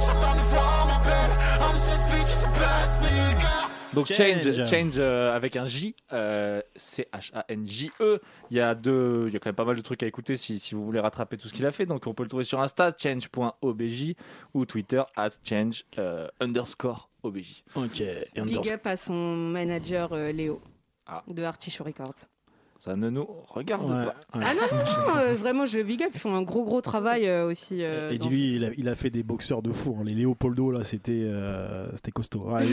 J'entends 0.06 0.36
des 0.36 0.48
voix 0.52 0.86
m'appellent 0.88 1.38
I'm 1.62 1.78
so 1.78 1.94
speed, 2.04 2.28
tu 2.28 2.36
sais 2.36 2.48
pacemaker 2.60 3.63
Donc 3.94 4.12
Change. 4.12 4.66
Change, 4.66 4.94
euh, 4.98 5.36
avec 5.36 5.56
un 5.56 5.66
J, 5.66 5.96
euh, 6.12 6.62
C-H-A-N-J-E. 6.76 8.20
Il 8.52 8.58
y 8.58 8.60
a 8.60 8.76
deux, 8.76 9.26
il 9.28 9.34
y 9.34 9.36
a 9.36 9.40
quand 9.40 9.50
même 9.50 9.56
pas 9.56 9.66
mal 9.66 9.76
de 9.76 9.82
trucs 9.82 10.04
à 10.04 10.08
écouter 10.08 10.36
si, 10.38 10.60
si 10.60 10.76
vous 10.76 10.84
voulez 10.86 11.00
rattraper 11.00 11.38
tout 11.38 11.48
ce 11.48 11.54
qu'il 11.54 11.66
a 11.66 11.72
fait. 11.72 11.86
Donc 11.86 12.08
on 12.08 12.14
peut 12.14 12.24
le 12.24 12.30
trouver 12.30 12.44
sur 12.44 12.60
Insta, 12.62 12.94
change.obj 12.98 14.14
ou 14.54 14.66
Twitter 14.66 15.04
at 15.16 15.30
change 15.44 15.84
euh, 16.00 16.28
underscore 16.40 17.10
obj. 17.24 17.64
Ok. 17.76 18.02
Big 18.46 18.72
up 18.72 18.86
à 18.88 18.96
son 18.98 19.14
manager 19.36 20.14
euh, 20.14 20.32
Léo 20.32 20.62
Ah. 21.06 21.24
de 21.28 21.44
Artichaut 21.44 21.84
Records. 21.84 22.26
Ça 22.84 22.98
ne 22.98 23.10
nous 23.10 23.26
regarde 23.48 23.84
Ouais, 23.90 24.06
pas. 24.06 24.38
ouais. 24.38 24.44
Ah 24.46 24.54
non, 24.54 24.62
non, 24.78 25.14
non, 25.14 25.18
euh, 25.20 25.36
vraiment, 25.38 25.66
je 25.66 25.78
le 25.78 25.86
big 25.86 26.04
up. 26.04 26.10
Ils 26.14 26.20
font 26.20 26.36
un 26.36 26.42
gros, 26.42 26.66
gros 26.66 26.82
travail 26.82 27.26
euh, 27.30 27.48
aussi. 27.48 27.78
euh, 27.82 28.10
Et 28.10 28.18
dans- 28.18 28.26
dis-lui, 28.28 28.56
il 28.58 28.66
a, 28.66 28.70
il 28.78 28.90
a 28.90 28.96
fait 28.96 29.10
des 29.10 29.24
boxeurs 29.24 29.62
de 29.62 29.72
fou. 29.72 29.96
hein. 29.98 30.04
Les 30.04 30.14
Léopoldo, 30.14 30.70
là, 30.70 30.84
c'était 30.84 31.22
euh, 31.24 31.88
c'était 31.96 32.12
costaud. 32.12 32.42
Ouais, 32.50 32.66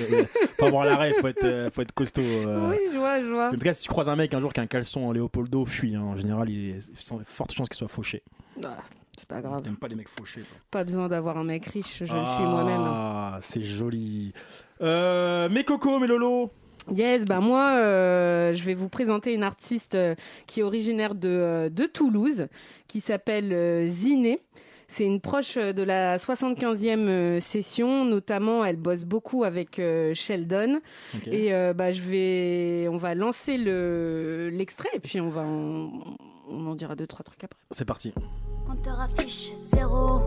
faut 0.58 0.66
avoir 0.66 0.84
l'arrêt, 0.84 1.14
faut 1.20 1.28
être, 1.28 1.44
euh, 1.44 1.70
faut 1.70 1.82
être 1.82 1.92
costaud. 1.92 2.22
euh. 2.22 2.70
Oui, 2.70 2.76
je 2.92 2.98
vois, 2.98 3.20
je 3.20 3.26
vois. 3.28 3.48
En 3.50 3.52
tout 3.52 3.58
cas, 3.60 3.72
si 3.72 3.84
tu 3.84 3.88
croises 3.88 4.08
un 4.08 4.16
mec 4.16 4.34
un 4.34 4.40
jour 4.40 4.52
qui 4.52 4.58
a 4.58 4.64
un 4.64 4.66
caleçon 4.66 5.02
en 5.02 5.12
Léopoldo, 5.12 5.64
fuis. 5.64 5.94
hein. 5.94 6.02
En 6.02 6.16
général, 6.16 6.50
il 6.50 6.70
est 6.70 6.78
il 6.88 7.16
y 7.16 7.20
a 7.20 7.24
forte 7.24 7.52
chance 7.52 7.68
qu'il 7.68 7.76
soit 7.78 7.86
fauché. 7.86 8.24
Ah, 8.64 8.78
c'est 9.16 9.28
pas 9.28 9.40
grave. 9.40 9.62
T'aimes 9.62 9.76
pas 9.76 9.86
les 9.86 9.94
mecs 9.94 10.08
fauchés, 10.08 10.40
toi. 10.40 10.56
Pas 10.72 10.82
besoin 10.82 11.06
d'avoir 11.08 11.38
un 11.38 11.44
mec 11.44 11.66
riche, 11.66 11.98
je 11.98 12.12
le 12.12 12.26
suis 12.26 12.42
moi-même. 12.42 12.80
Ah, 12.84 13.38
c'est 13.40 13.62
joli. 13.62 14.32
Euh, 14.80 15.48
mes 15.50 15.62
cocos, 15.62 16.00
mes 16.00 16.08
lolos. 16.08 16.50
Yes, 16.94 17.24
bah 17.24 17.40
moi, 17.40 17.72
euh, 17.78 18.54
je 18.54 18.64
vais 18.64 18.74
vous 18.74 18.88
présenter 18.88 19.32
une 19.34 19.42
artiste 19.42 19.94
euh, 19.94 20.14
qui 20.46 20.60
est 20.60 20.62
originaire 20.62 21.14
de, 21.14 21.28
euh, 21.28 21.68
de 21.68 21.84
Toulouse, 21.86 22.46
qui 22.88 23.00
s'appelle 23.00 23.86
Ziné. 23.88 24.40
C'est 24.88 25.04
une 25.04 25.20
proche 25.20 25.54
de 25.56 25.82
la 25.84 26.16
75e 26.16 26.98
euh, 27.06 27.38
session, 27.40 28.04
notamment 28.04 28.64
elle 28.64 28.76
bosse 28.76 29.04
beaucoup 29.04 29.44
avec 29.44 29.78
euh, 29.78 30.14
Sheldon. 30.14 30.80
Et 31.30 31.54
euh, 31.54 31.72
bah, 31.72 31.92
je 31.92 32.00
vais, 32.02 32.88
on 32.88 32.96
va 32.96 33.14
lancer 33.14 33.56
le 33.56 34.48
l'extrait 34.52 34.88
et 34.92 34.98
puis 34.98 35.20
on 35.20 35.28
va, 35.28 35.42
en- 35.42 35.92
on 36.50 36.66
en 36.66 36.74
dira 36.74 36.96
deux 36.96 37.06
trois 37.06 37.22
trucs 37.22 37.44
après. 37.44 37.60
C'est 37.70 37.84
parti. 37.84 38.12
Compteur 38.66 39.00
affiche 39.00 39.52
zéro, 39.62 40.22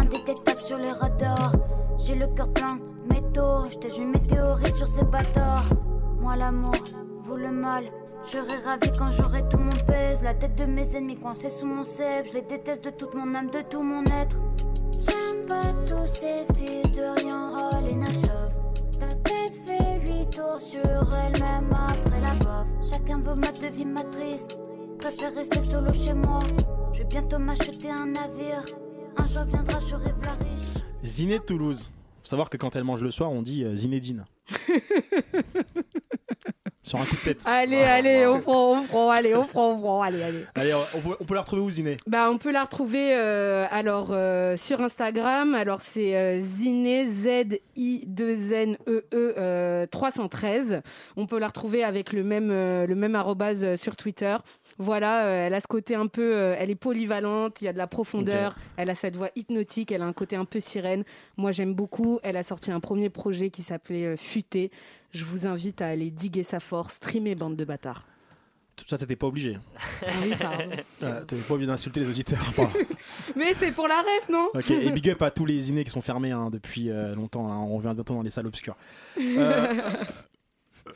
indétectable 0.00 0.60
sur 0.60 0.78
les 0.78 0.92
radars. 0.92 1.52
J'ai 1.98 2.14
le 2.14 2.26
cœur 2.28 2.48
plein 2.52 2.76
de 2.76 3.14
métaux, 3.14 3.68
j'étais 3.70 3.96
une 3.96 4.10
météorite 4.10 4.76
sur 4.76 4.88
ces 4.88 5.04
bâtards. 5.04 5.68
Moi 6.20 6.36
l'amour, 6.36 6.74
vous 7.22 7.36
le 7.36 7.50
mal. 7.50 7.84
Je 8.24 8.36
ravi 8.36 8.90
quand 8.98 9.10
j'aurai 9.10 9.48
tout 9.48 9.56
mon 9.56 9.72
pèse. 9.86 10.22
La 10.22 10.34
tête 10.34 10.54
de 10.56 10.66
mes 10.66 10.94
ennemis 10.94 11.16
coincée 11.16 11.48
sous 11.48 11.66
mon 11.66 11.84
cèpe. 11.84 12.26
Je 12.28 12.34
les 12.34 12.42
déteste 12.42 12.84
de 12.84 12.90
toute 12.90 13.14
mon 13.14 13.34
âme, 13.34 13.50
de 13.50 13.62
tout 13.62 13.82
mon 13.82 14.04
être. 14.04 14.36
J'aime 15.00 15.46
pas 15.46 15.72
tous 15.86 16.06
ces 16.06 16.44
fils 16.54 16.92
de 16.92 17.20
rien, 17.20 17.50
oh 17.58 17.76
les 17.88 17.94
nachos. 17.94 18.50
Ta 18.98 19.06
tête 19.06 19.60
fait 19.66 20.00
huit 20.06 20.28
tours 20.30 20.60
sur 20.60 20.80
elle-même 20.82 21.72
après 21.72 22.20
la 22.20 22.44
baffe. 22.44 22.68
Chacun 22.90 23.18
veut 23.20 23.34
ma 23.34 23.50
devine 23.52 23.92
ma 23.92 24.04
triste. 24.04 24.58
Préfère 24.98 25.34
rester 25.34 25.62
solo 25.62 25.92
chez 25.94 26.12
moi. 26.12 26.40
Je 26.92 26.98
vais 26.98 27.04
bientôt 27.04 27.38
m'acheter 27.38 27.90
un 27.90 28.06
navire. 28.06 28.64
Un 29.16 29.24
jour 29.24 29.44
viendra, 29.44 29.80
je 29.80 29.94
rêve 29.94 30.14
la 30.24 30.32
riche. 30.32 30.82
Ziné 31.04 31.38
de 31.38 31.44
Toulouse. 31.44 31.90
Faut 32.22 32.28
savoir 32.28 32.50
que 32.50 32.56
quand 32.56 32.76
elle 32.76 32.84
mange 32.84 33.02
le 33.02 33.10
soir, 33.10 33.30
on 33.30 33.42
dit 33.42 33.64
euh, 33.64 33.74
Zinédine. 33.76 34.24
Sur 36.82 36.98
un 36.98 37.04
coup 37.04 37.14
de 37.14 37.20
tête. 37.20 37.42
Allez, 37.46 37.82
allez, 37.82 38.26
on 38.26 38.40
prend, 38.40 38.80
on 38.80 38.82
prend, 38.84 39.10
allez, 39.10 39.34
on 39.36 39.44
prend, 39.44 39.72
on 39.72 39.78
prend, 39.80 40.02
allez, 40.02 40.22
allez. 40.22 40.44
Allez, 40.54 40.74
on 40.74 41.00
peut, 41.00 41.16
on 41.20 41.24
peut 41.24 41.34
la 41.34 41.42
retrouver 41.42 41.60
où, 41.62 41.70
Ziné? 41.70 41.98
Bah, 42.06 42.30
on 42.30 42.38
peut 42.38 42.50
la 42.50 42.64
retrouver 42.64 43.14
euh, 43.14 43.66
alors 43.70 44.08
euh, 44.12 44.56
sur 44.56 44.80
Instagram. 44.80 45.54
Alors 45.54 45.82
c'est 45.82 46.16
euh, 46.16 46.40
Ziné 46.40 47.06
Z 47.06 47.58
I 47.76 48.04
2 48.06 48.52
N 48.54 48.78
E 48.88 49.04
E 49.12 49.34
euh, 49.36 49.86
313. 49.86 50.80
On 51.18 51.26
peut 51.26 51.38
la 51.38 51.48
retrouver 51.48 51.84
avec 51.84 52.14
le 52.14 52.24
même 52.24 52.50
euh, 52.50 52.86
le 52.86 52.94
même 52.94 53.14
arrobase 53.14 53.62
euh, 53.62 53.76
sur 53.76 53.94
Twitter. 53.94 54.36
Voilà, 54.82 55.26
euh, 55.26 55.46
elle 55.46 55.52
a 55.52 55.60
ce 55.60 55.66
côté 55.66 55.94
un 55.94 56.06
peu, 56.06 56.34
euh, 56.34 56.56
elle 56.58 56.70
est 56.70 56.74
polyvalente, 56.74 57.60
il 57.60 57.66
y 57.66 57.68
a 57.68 57.72
de 57.74 57.78
la 57.78 57.86
profondeur, 57.86 58.56
elle 58.78 58.88
a 58.88 58.94
cette 58.94 59.14
voix 59.14 59.28
hypnotique, 59.36 59.92
elle 59.92 60.00
a 60.00 60.06
un 60.06 60.14
côté 60.14 60.36
un 60.36 60.46
peu 60.46 60.58
sirène. 60.58 61.04
Moi 61.36 61.52
j'aime 61.52 61.74
beaucoup. 61.74 62.18
Elle 62.22 62.38
a 62.38 62.42
sorti 62.42 62.72
un 62.72 62.80
premier 62.80 63.10
projet 63.10 63.50
qui 63.50 63.62
s'appelait 63.62 64.06
euh, 64.06 64.16
Futé. 64.16 64.70
Je 65.12 65.24
vous 65.24 65.46
invite 65.46 65.82
à 65.82 65.88
aller 65.88 66.10
diguer 66.10 66.42
sa 66.42 66.60
force, 66.60 66.94
streamer 66.94 67.34
bande 67.34 67.56
de 67.56 67.64
bâtards. 67.66 68.06
Tout 68.76 68.86
ça, 68.88 68.96
t'étais 68.96 69.16
pas 69.16 69.26
obligé. 69.26 69.58
Ah 70.02 70.06
oui, 70.24 70.32
pardon. 70.40 70.64
Euh, 71.02 71.20
T'étais 71.26 71.42
pas 71.42 71.52
obligé 71.52 71.70
d'insulter 71.70 72.00
les 72.00 72.08
auditeurs. 72.08 72.38
Enfin, 72.40 72.70
Mais 73.36 73.52
c'est 73.52 73.72
pour 73.72 73.86
la 73.86 73.98
ref, 73.98 74.30
non? 74.30 74.48
Ok, 74.54 74.70
et 74.70 74.90
big 74.90 75.10
up 75.10 75.20
à 75.20 75.30
tous 75.30 75.44
les 75.44 75.58
Zinés 75.58 75.84
qui 75.84 75.90
sont 75.90 76.00
fermés 76.00 76.30
hein, 76.30 76.48
depuis 76.50 76.88
euh, 76.88 77.14
longtemps. 77.14 77.52
hein. 77.52 77.58
On 77.58 77.76
revient 77.76 77.92
bientôt 77.94 78.14
dans 78.14 78.22
les 78.22 78.30
salles 78.30 78.46
obscures. 78.46 78.76
Euh, 79.20 79.92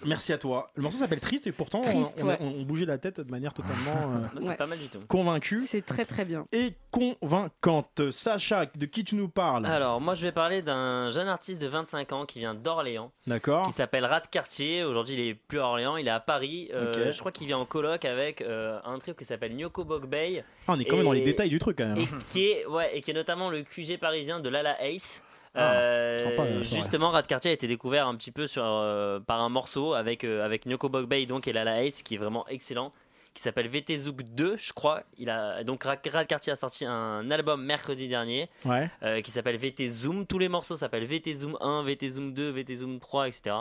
Merci 0.05 0.33
à 0.33 0.39
toi. 0.39 0.71
Le 0.77 0.83
morceau 0.83 0.99
s'appelle 0.99 1.21
Triste 1.21 1.47
et 1.47 1.53
pourtant 1.53 1.79
on- 1.79 1.83
Triste, 1.83 2.21
on, 2.23 2.29
a- 2.29 2.33
ouais. 2.33 2.39
on 2.41 2.63
bougeait 2.63 2.85
la 2.87 2.99
tête 2.99 3.21
de 3.21 3.31
manière 3.31 3.55
totalement 3.55 4.13
euh, 4.15 4.27
C'est 4.41 4.49
Ouais. 4.49 4.57
pas 4.57 4.67
mal 4.67 4.79
du 4.79 4.89
tout. 4.89 4.99
convaincue 5.09 5.59
C'est 5.67 5.85
très 5.85 6.05
très 6.05 6.25
bien. 6.25 6.47
et 6.53 6.73
convaincante. 6.91 8.11
Sacha, 8.11 8.63
de 8.77 8.87
qui 8.87 9.05
tu 9.05 9.15
nous 9.15 9.29
parles? 9.29 9.67
Alors, 9.67 10.01
moi, 10.01 10.15
je 10.15 10.23
vais 10.23 10.33
parler 10.33 10.63
d'un 10.63 11.11
jeune 11.11 11.29
artiste 11.29 11.61
de 11.61 11.67
25 11.69 12.13
ans 12.13 12.27
qui 12.27 12.39
vient 12.41 12.55
d'Orléans, 12.55 13.13
D'accord 13.27 13.67
qui 13.67 13.73
s'appelle 13.73 14.05
Rat 14.05 14.23
Cartier. 14.31 14.85
Aujourd'hui, 14.85 15.15
il 15.15 15.21
est 15.29 15.35
plus 15.35 15.59
à 15.61 15.65
Orléans, 15.67 15.97
il 15.97 16.07
est 16.07 16.11
à 16.11 16.21
Paris. 16.21 16.71
Euh. 16.75 17.13
Je 17.13 17.19
crois 17.19 17.33
qu'il 17.33 17.47
vient 17.47 17.59
en 17.59 17.67
coloc 17.67 18.05
avec 18.05 18.41
euh, 18.43 18.79
un 18.85 18.99
trio 18.99 19.15
qui 19.15 19.25
s'appelle 19.25 19.55
Nyoko 19.55 19.85
Bogbay. 19.85 20.45
Ah, 20.67 20.73
On 20.75 20.79
est 20.81 20.85
quand 20.85 20.97
même 20.97 21.05
dans 21.05 21.13
les 21.13 21.23
détails 21.23 21.49
du 21.51 21.59
truc 21.59 21.79
quand 21.79 21.87
même. 21.87 21.99
et 21.99 22.09
qui 22.31 22.47
est 22.47 22.67
ouais 22.67 22.97
et 22.97 23.01
qui 23.01 23.11
est 23.11 23.15
notamment 23.15 23.51
le 23.51 23.63
QG 23.63 23.99
parisien 23.99 24.41
de 24.41 24.49
Lala 24.49 24.77
Ace. 24.83 25.23
Ah, 25.55 25.73
Euh, 25.75 26.19
sympa, 26.19 26.63
justement, 26.63 27.11
Rat 27.11 27.23
Cartier 27.23 27.51
a 27.51 27.55
été 27.55 27.67
découvert 27.69 28.07
un 28.09 28.17
petit 28.17 28.33
peu 28.33 28.47
sur, 28.47 28.65
euh, 28.65 29.21
par 29.21 29.41
un 29.41 29.49
morceau 29.49 29.95
avec, 29.95 30.25
euh, 30.25 30.45
avec 30.45 30.67
Nyoko 30.67 30.89
Bogbay 30.89 31.27
donc, 31.27 31.47
et 31.47 31.53
Lala 31.53 31.85
Ace 31.85 32.03
qui 32.03 32.17
est 32.17 32.19
vraiment 32.19 32.47
excellent, 32.49 32.93
qui 33.35 33.43
s'appelle 33.43 33.69
VT 33.69 33.97
Zouk 33.99 34.23
2, 34.23 34.57
je 34.57 34.73
crois. 34.73 35.03
Il 35.19 35.29
a, 35.29 35.65
donc 35.65 35.83
Rat 35.85 35.97
Rat 36.13 36.25
Cartier 36.25 36.53
a 36.53 36.57
sorti 36.57 36.85
un 36.87 37.29
album 37.33 37.65
mercredi 37.65 38.07
dernier 38.09 38.49
Ouais. 38.65 38.89
euh, 39.03 39.21
qui 39.23 39.31
s'appelle 39.33 39.57
VT 39.57 39.91
Zoom. 39.91 40.25
Tous 40.25 40.39
les 40.39 40.49
morceaux 40.49 40.77
s'appellent 40.77 41.05
VT 41.05 41.35
Zoom 41.35 41.59
1, 41.61 41.83
VT 41.83 42.11
Zoom 42.11 42.33
2, 42.33 42.51
VT 42.51 42.75
Zoom 42.77 43.01
3, 43.01 43.27
etc. 43.29 43.57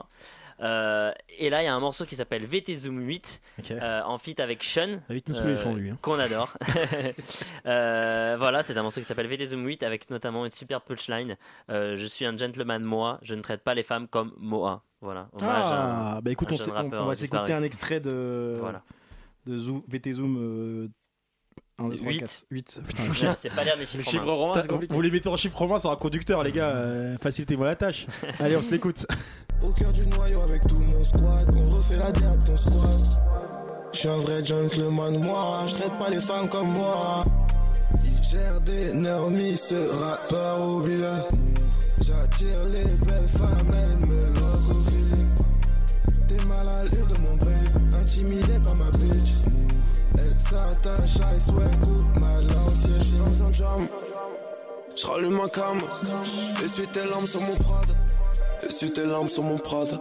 Euh, 0.61 1.11
et 1.39 1.49
là, 1.49 1.63
il 1.63 1.65
y 1.65 1.67
a 1.67 1.73
un 1.73 1.79
morceau 1.79 2.05
qui 2.05 2.15
s'appelle 2.15 2.45
VT 2.45 2.75
Zoom 2.77 2.99
8 2.99 3.41
Ok. 3.59 3.71
euh, 3.71 4.01
en 4.03 4.17
feat 4.19 4.39
avec 4.39 4.63
Sean. 4.63 4.99
Lui, 5.09 5.23
hein. 5.89 5.97
Qu'on 6.01 6.19
adore. 6.19 6.53
Euh, 7.65 8.35
voilà, 8.37 8.63
c'est 8.63 8.77
un 8.77 8.83
morceau 8.83 8.99
qui 9.01 9.05
s'appelle 9.07 9.27
VT 9.27 9.45
Zoom 9.47 9.65
8 9.65 9.83
avec 9.83 10.09
notamment 10.09 10.45
une 10.45 10.51
super 10.51 10.81
punchline. 10.81 11.37
Euh, 11.69 11.95
je 11.97 12.05
suis 12.05 12.25
un 12.25 12.35
gentleman 12.37 12.83
Moa, 12.83 13.19
je 13.21 13.35
ne 13.35 13.41
traite 13.41 13.61
pas 13.63 13.73
les 13.73 13.83
femmes 13.83 14.07
comme 14.07 14.33
Moa. 14.37 14.83
Voilà, 15.01 15.27
hommage 15.33 15.65
à 15.65 16.15
Ah, 16.15 16.21
bah 16.21 16.31
écoute, 16.31 16.49
on, 16.51 16.75
on- 16.93 17.05
va 17.05 17.15
s'écouter 17.15 17.51
un 17.53 17.63
extrait 17.63 17.99
de, 17.99 18.57
Voilà. 18.59 18.83
De 19.45 19.57
Zoom, 19.57 19.81
VT 19.87 20.13
Zoom 20.13 20.37
euh, 20.37 20.87
1, 21.79 21.89
2, 21.89 21.95
3, 21.97 22.11
Huit. 22.11 22.19
4, 22.19 22.45
8. 22.51 22.81
Putain, 22.87 23.03
Ouais, 23.03 23.33
c'est 23.41 23.49
pas 23.55 23.63
l'air 23.63 23.77
des 23.77 23.85
chiffres 23.85 24.19
romains. 24.19 24.31
romains, 24.33 24.61
Putain, 24.61 24.79
vous 24.95 25.01
les 25.01 25.11
mettez 25.11 25.29
en 25.29 25.35
chiffre 25.37 25.57
romain 25.57 25.79
sur 25.79 25.91
un 25.91 25.95
conducteur, 25.95 26.43
les 26.43 26.51
gars. 26.51 26.69
euh, 26.69 27.17
Facilitez-moi 27.21 27.65
la 27.65 27.75
tâche. 27.75 28.05
Allez, 28.39 28.55
on 28.55 28.61
se 28.61 28.71
l'écoute. 28.71 29.05
Au 29.63 29.71
cœur 29.73 29.91
du 29.93 30.05
noyau 30.07 30.41
avec 30.41 30.61
tout 30.67 30.77
mon 30.79 31.03
squad, 31.03 31.49
on 31.55 31.63
refait 31.77 31.97
la 31.97 32.07
à 32.07 32.11
ton 32.37 32.57
squad. 32.57 32.99
Je 33.93 33.99
suis 33.99 34.07
un 34.09 34.17
vrai 34.17 34.43
gentleman, 34.45 35.17
moi, 35.19 35.65
je 35.67 35.73
traite 35.75 35.97
pas 35.97 36.09
les 36.09 36.19
femmes 36.19 36.49
comme 36.49 36.69
moi. 36.71 37.23
Il 38.03 38.23
gère 38.23 38.59
des 38.61 38.93
normies, 38.93 39.55
ce 39.57 39.75
rappeur 39.75 40.67
oublie-le. 40.67 41.37
J'attire 42.01 42.65
les 42.65 43.05
belles 43.05 43.27
femmes, 43.27 43.71
elles 43.71 44.07
me 44.07 44.25
lock 44.33 44.69
au 44.75 44.79
feeling. 44.89 45.27
T'es 46.27 46.43
mal 46.45 46.67
à 46.67 46.83
l'allure 46.83 47.05
de 47.07 47.17
mon 47.21 47.35
babe, 47.37 47.82
intimidé 48.03 48.59
par 48.63 48.75
ma 48.75 48.89
bitch. 48.91 49.31
Elle 50.17 50.39
s'attache 50.39 51.15
à 51.21 51.39
souhait, 51.39 51.77
coupe 51.81 52.19
ma 52.19 52.41
lancière, 52.41 52.99
je 52.99 53.03
suis 53.03 53.17
dans 53.17 53.45
un 53.45 53.53
jam. 53.53 53.87
J'rallume 54.95 55.37
ma 55.37 55.49
cam, 55.49 55.77
essuie 56.63 56.87
tes 56.91 57.05
larmes 57.07 57.25
sur 57.25 57.41
mon 57.41 57.55
prada. 57.55 57.93
Essuie 58.61 58.91
tes 58.93 59.05
larmes 59.05 59.29
sur 59.29 59.43
mon 59.43 59.57
prada. 59.57 59.97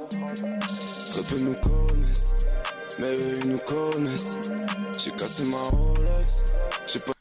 Très 1.10 1.22
peu 1.22 1.40
nous 1.42 1.54
connaissent, 1.54 2.34
mais 2.98 3.14
eux 3.14 3.38
ils 3.44 3.50
nous 3.50 3.58
connaissent. 3.58 4.36
J'ai 5.02 5.10
cassé 5.12 5.44
ma 5.46 5.56
Rolex, 5.56 6.42
j'ai 6.86 6.98
pas. 7.00 7.12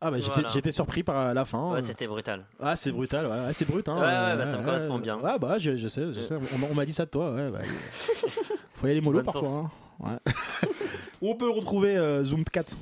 Ah 0.00 0.10
bah 0.10 0.18
j'étais 0.18 0.32
Voilà. 0.34 0.48
j'étais 0.48 0.70
surpris 0.72 1.02
par 1.02 1.32
la 1.32 1.44
fin. 1.44 1.70
Ouais, 1.72 1.80
c'était 1.80 2.06
brutal. 2.06 2.44
Ah 2.60 2.74
c'est 2.76 2.92
brutal, 2.92 3.24
ouais, 3.26 3.46
ouais, 3.46 3.52
c'est 3.52 3.64
brut. 3.66 3.88
Hein, 3.88 3.94
Ouais, 3.94 4.02
ouais, 4.02 4.36
bah, 4.36 4.46
ça 4.50 4.58
me 4.58 4.64
correspond 4.64 4.98
bien. 4.98 5.16
Ouais 5.18 5.38
bah 5.38 5.56
je, 5.58 5.76
je 5.76 5.88
sais, 5.88 6.12
je 6.12 6.20
sais. 6.20 6.34
On, 6.54 6.58
m'a- 6.58 6.66
on 6.72 6.74
m'a 6.74 6.84
dit 6.84 6.92
ça 6.92 7.04
de 7.06 7.10
toi, 7.10 7.30
ouais. 7.32 7.50
Bah, 7.50 7.60
faut 8.84 8.88
y 8.88 8.90
aller 8.92 9.00
mollo 9.00 9.22
Bonne 9.22 9.32
parfois. 9.32 9.70
hein. 10.00 10.18
Ouais. 10.26 10.32
Où 11.22 11.30
on 11.30 11.36
peut 11.36 11.48
retrouver 11.50 11.96
euh, 11.96 12.24
Zoom 12.24 12.44
4 12.44 12.76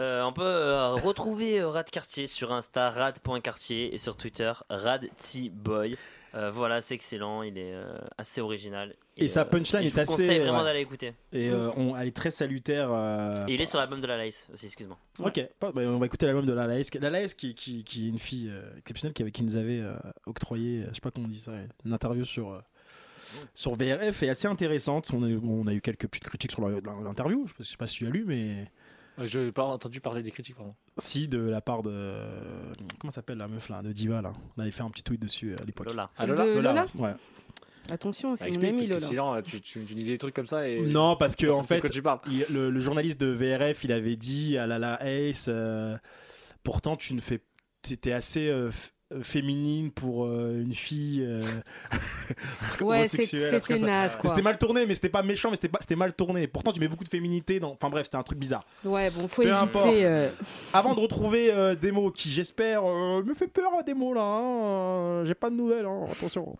Euh, 0.00 0.22
on 0.24 0.32
peut 0.32 0.42
euh, 0.42 0.94
retrouver 0.94 1.60
euh, 1.60 1.68
Rad 1.68 1.88
Cartier 1.88 2.26
sur 2.26 2.52
Insta, 2.52 2.90
rad.cartier 2.90 3.94
et 3.94 3.98
sur 3.98 4.16
Twitter, 4.16 4.52
radtboy. 4.68 5.96
Euh, 6.34 6.50
voilà, 6.50 6.80
c'est 6.80 6.94
excellent, 6.96 7.42
il 7.42 7.56
est 7.56 7.72
euh, 7.74 7.96
assez 8.18 8.40
original. 8.40 8.96
Et 9.16 9.28
sa 9.28 9.44
punchline 9.44 9.82
et 9.84 9.86
est 9.86 9.90
je 9.90 9.94
vous 9.94 10.00
assez, 10.00 10.10
conseille 10.10 10.38
vraiment 10.40 10.58
ouais. 10.58 10.64
d'aller 10.64 10.80
écouter. 10.80 11.14
Et 11.32 11.48
euh, 11.48 11.70
on, 11.76 11.94
elle 11.96 12.08
est 12.08 12.16
très 12.16 12.32
salutaire. 12.32 12.88
euh, 12.90 13.46
Et 13.46 13.54
il 13.54 13.60
est 13.60 13.66
sur 13.66 13.78
l'album 13.78 14.00
de 14.00 14.06
la 14.08 14.16
Lace 14.16 14.48
aussi, 14.52 14.66
excuse-moi. 14.66 14.98
Ok, 15.20 15.48
bah, 15.60 15.70
on 15.76 15.98
va 15.98 16.06
écouter 16.06 16.26
l'album 16.26 16.44
de 16.44 16.52
La 16.52 16.66
Laïs. 16.66 16.92
La 16.94 17.10
Laïs 17.10 17.34
qui, 17.34 17.54
qui, 17.54 17.84
qui 17.84 18.06
est 18.06 18.08
une 18.08 18.18
fille 18.18 18.50
euh, 18.50 18.76
exceptionnelle 18.76 19.14
qui, 19.14 19.22
avait- 19.22 19.30
qui 19.30 19.44
nous 19.44 19.56
avait 19.56 19.78
euh, 19.78 19.94
octroyé, 20.26 20.80
euh, 20.82 20.86
je 20.88 20.94
sais 20.96 21.00
pas 21.00 21.12
comment 21.12 21.26
on 21.26 21.30
dit 21.30 21.38
ça, 21.38 21.52
une 21.84 21.92
interview 21.92 22.24
sur, 22.24 22.50
euh, 22.50 22.58
sur 23.54 23.74
VRF 23.76 24.22
et 24.22 24.30
assez 24.30 24.46
intéressante. 24.48 25.10
On 25.14 25.22
a, 25.22 25.28
eu- 25.28 25.40
on 25.42 25.66
a 25.66 25.72
eu 25.74 25.80
quelques 25.80 26.06
petites 26.08 26.24
critiques 26.28 26.52
sur 26.52 26.68
la- 26.68 26.80
la- 26.80 27.02
l'interview, 27.02 27.46
je 27.46 27.50
sais 27.50 27.54
pas- 27.56 27.64
je 27.64 27.70
sais 27.70 27.76
pas 27.76 27.86
si 27.86 27.96
tu 27.96 28.06
as 28.06 28.10
lu, 28.10 28.24
mais 28.26 28.70
Je 29.18 29.38
n'ai 29.38 29.52
pas 29.52 29.64
entendu 29.64 30.00
parler 30.00 30.22
des 30.22 30.30
critiques, 30.32 30.56
pardon. 30.56 30.72
si 30.98 31.28
de 31.28 31.38
la 31.38 31.60
part 31.60 31.82
de. 31.82 32.14
Comment 33.00 33.10
s'appelle 33.10 33.38
la 33.38 33.46
meuf 33.48 33.68
là, 33.68 33.82
de 33.82 33.92
Diva 33.92 34.20
là 34.22 34.32
On 34.56 34.62
avait 34.62 34.70
fait 34.72 34.82
un 34.82 34.90
petit 34.90 35.02
tweet 35.04 35.20
dessus 35.22 35.52
euh, 35.52 35.56
à 35.62 35.64
l'époque. 35.64 35.86
Lola. 35.86 36.10
Ah, 36.16 36.26
Lola 36.26 36.44
De 36.46 36.50
Lola 36.60 36.86
Ouais. 36.98 37.14
Attention, 37.90 38.34
c'est 38.34 38.44
Bah, 38.44 38.50
mon 38.50 38.54
explique, 38.62 38.70
ami 38.70 38.88
parce 38.88 39.10
que 39.10 39.14
Lola. 39.14 39.40
sinon, 39.42 39.42
tu, 39.42 39.60
tu, 39.60 39.84
tu 39.84 39.94
dis 39.94 40.06
des 40.06 40.16
trucs 40.18 40.34
comme 40.34 40.46
ça 40.46 40.66
et. 40.66 40.80
Non, 40.80 41.16
parce 41.16 41.36
que 41.36 41.46
en 41.48 41.62
fait, 41.64 41.82
tu 41.90 42.00
parles. 42.02 42.20
il- 42.30 42.46
le, 42.50 42.70
le 42.70 42.80
journaliste 42.80 43.20
de 43.20 43.26
VRF, 43.26 43.84
il 43.84 43.92
avait 43.92 44.16
dit 44.16 44.56
à 44.56 44.66
Lala 44.66 44.98
Ace, 45.06 45.46
euh, 45.48 45.96
pourtant 46.62 46.96
tu 46.96 47.12
ne 47.14 47.20
fais, 47.20 47.40
t'étais 47.82 48.12
assez 48.12 48.48
euh, 48.48 48.70
f- 48.70 48.88
euh, 48.88 48.93
féminine 49.22 49.90
pour 49.90 50.24
euh, 50.26 50.60
une 50.62 50.72
fille. 50.74 51.22
euh, 51.24 51.42
Ouais, 52.80 53.06
c'était 53.06 53.78
naze, 53.78 54.16
quoi. 54.16 54.30
C'était 54.30 54.42
mal 54.42 54.58
tourné, 54.58 54.86
mais 54.86 54.94
c'était 54.94 55.08
pas 55.08 55.22
méchant, 55.22 55.50
mais 55.50 55.56
c'était 55.56 55.68
pas- 55.68 55.78
c'était 55.80 55.96
mal 55.96 56.12
tourné. 56.14 56.46
Pourtant, 56.48 56.72
tu 56.72 56.80
mets 56.80 56.88
beaucoup 56.88 57.04
de 57.04 57.08
féminité 57.08 57.60
dans. 57.60 57.72
Enfin 57.72 57.90
bref, 57.90 58.04
c'était 58.06 58.16
un 58.16 58.22
truc 58.22 58.38
bizarre. 58.38 58.64
Ouais, 58.84 59.10
bon, 59.10 59.28
faut 59.28 59.42
Peu 59.42 59.48
éviter. 59.48 59.62
importe. 59.62 59.94
euh, 59.94 60.28
Avant 60.72 60.94
de 60.94 61.00
retrouver 61.00 61.52
euh, 61.52 61.74
des 61.74 61.92
mots 61.92 62.10
qui, 62.10 62.30
j'espère, 62.30 62.82
euh, 62.84 63.22
me 63.22 63.34
fait 63.34 63.46
peur 63.46 63.70
des 63.84 63.94
mots 63.94 64.14
là. 64.14 64.22
hein, 64.22 64.64
euh, 64.64 65.24
J'ai 65.24 65.34
pas 65.34 65.50
de 65.50 65.54
nouvelles, 65.54 65.86
hein, 65.86 66.04
attention. 66.10 66.56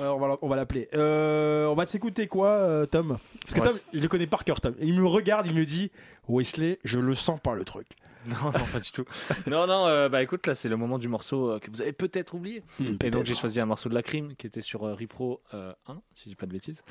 Euh, 0.00 0.08
on 0.08 0.18
va, 0.18 0.38
on 0.42 0.48
va 0.48 0.56
l'appeler. 0.56 0.88
Euh, 0.94 1.66
on 1.66 1.74
va 1.74 1.84
s'écouter 1.84 2.26
quoi, 2.26 2.48
euh, 2.48 2.86
Tom? 2.86 3.18
Parce 3.42 3.54
que 3.54 3.60
Ouais, 3.60 3.68
Tom, 3.68 3.78
il 3.92 4.00
le 4.00 4.08
connaît 4.08 4.26
par 4.26 4.44
cœur, 4.44 4.60
Tom. 4.60 4.74
Il 4.80 5.00
me 5.00 5.06
regarde, 5.06 5.46
il 5.46 5.54
me 5.54 5.64
dit 5.64 5.90
Wesley, 6.28 6.78
je 6.84 6.98
le 6.98 7.14
sens 7.14 7.38
pas 7.40 7.54
le 7.54 7.64
truc. 7.64 7.86
Non, 8.26 8.44
non, 8.52 8.52
pas 8.72 8.78
du 8.80 8.92
tout. 8.92 9.04
Non, 9.48 9.66
non, 9.66 9.86
euh, 9.86 10.08
bah 10.08 10.22
écoute, 10.22 10.46
là 10.46 10.54
c'est 10.54 10.68
le 10.68 10.76
moment 10.76 10.98
du 10.98 11.08
morceau 11.08 11.50
euh, 11.52 11.58
que 11.58 11.70
vous 11.70 11.80
avez 11.82 11.92
peut-être 11.92 12.34
oublié. 12.34 12.62
Hmm, 12.78 12.94
Et 13.02 13.10
donc 13.10 13.26
j'ai 13.26 13.34
choisi 13.34 13.58
un 13.60 13.66
morceau 13.66 13.88
de 13.88 13.94
la 13.94 14.02
crime 14.02 14.34
qui 14.36 14.46
était 14.46 14.60
sur 14.60 14.84
euh, 14.84 14.94
Repro 14.94 15.40
euh, 15.54 15.72
1, 15.88 16.00
si 16.14 16.24
je 16.24 16.28
dis 16.30 16.36
pas 16.36 16.46
de 16.46 16.52
bêtises, 16.52 16.82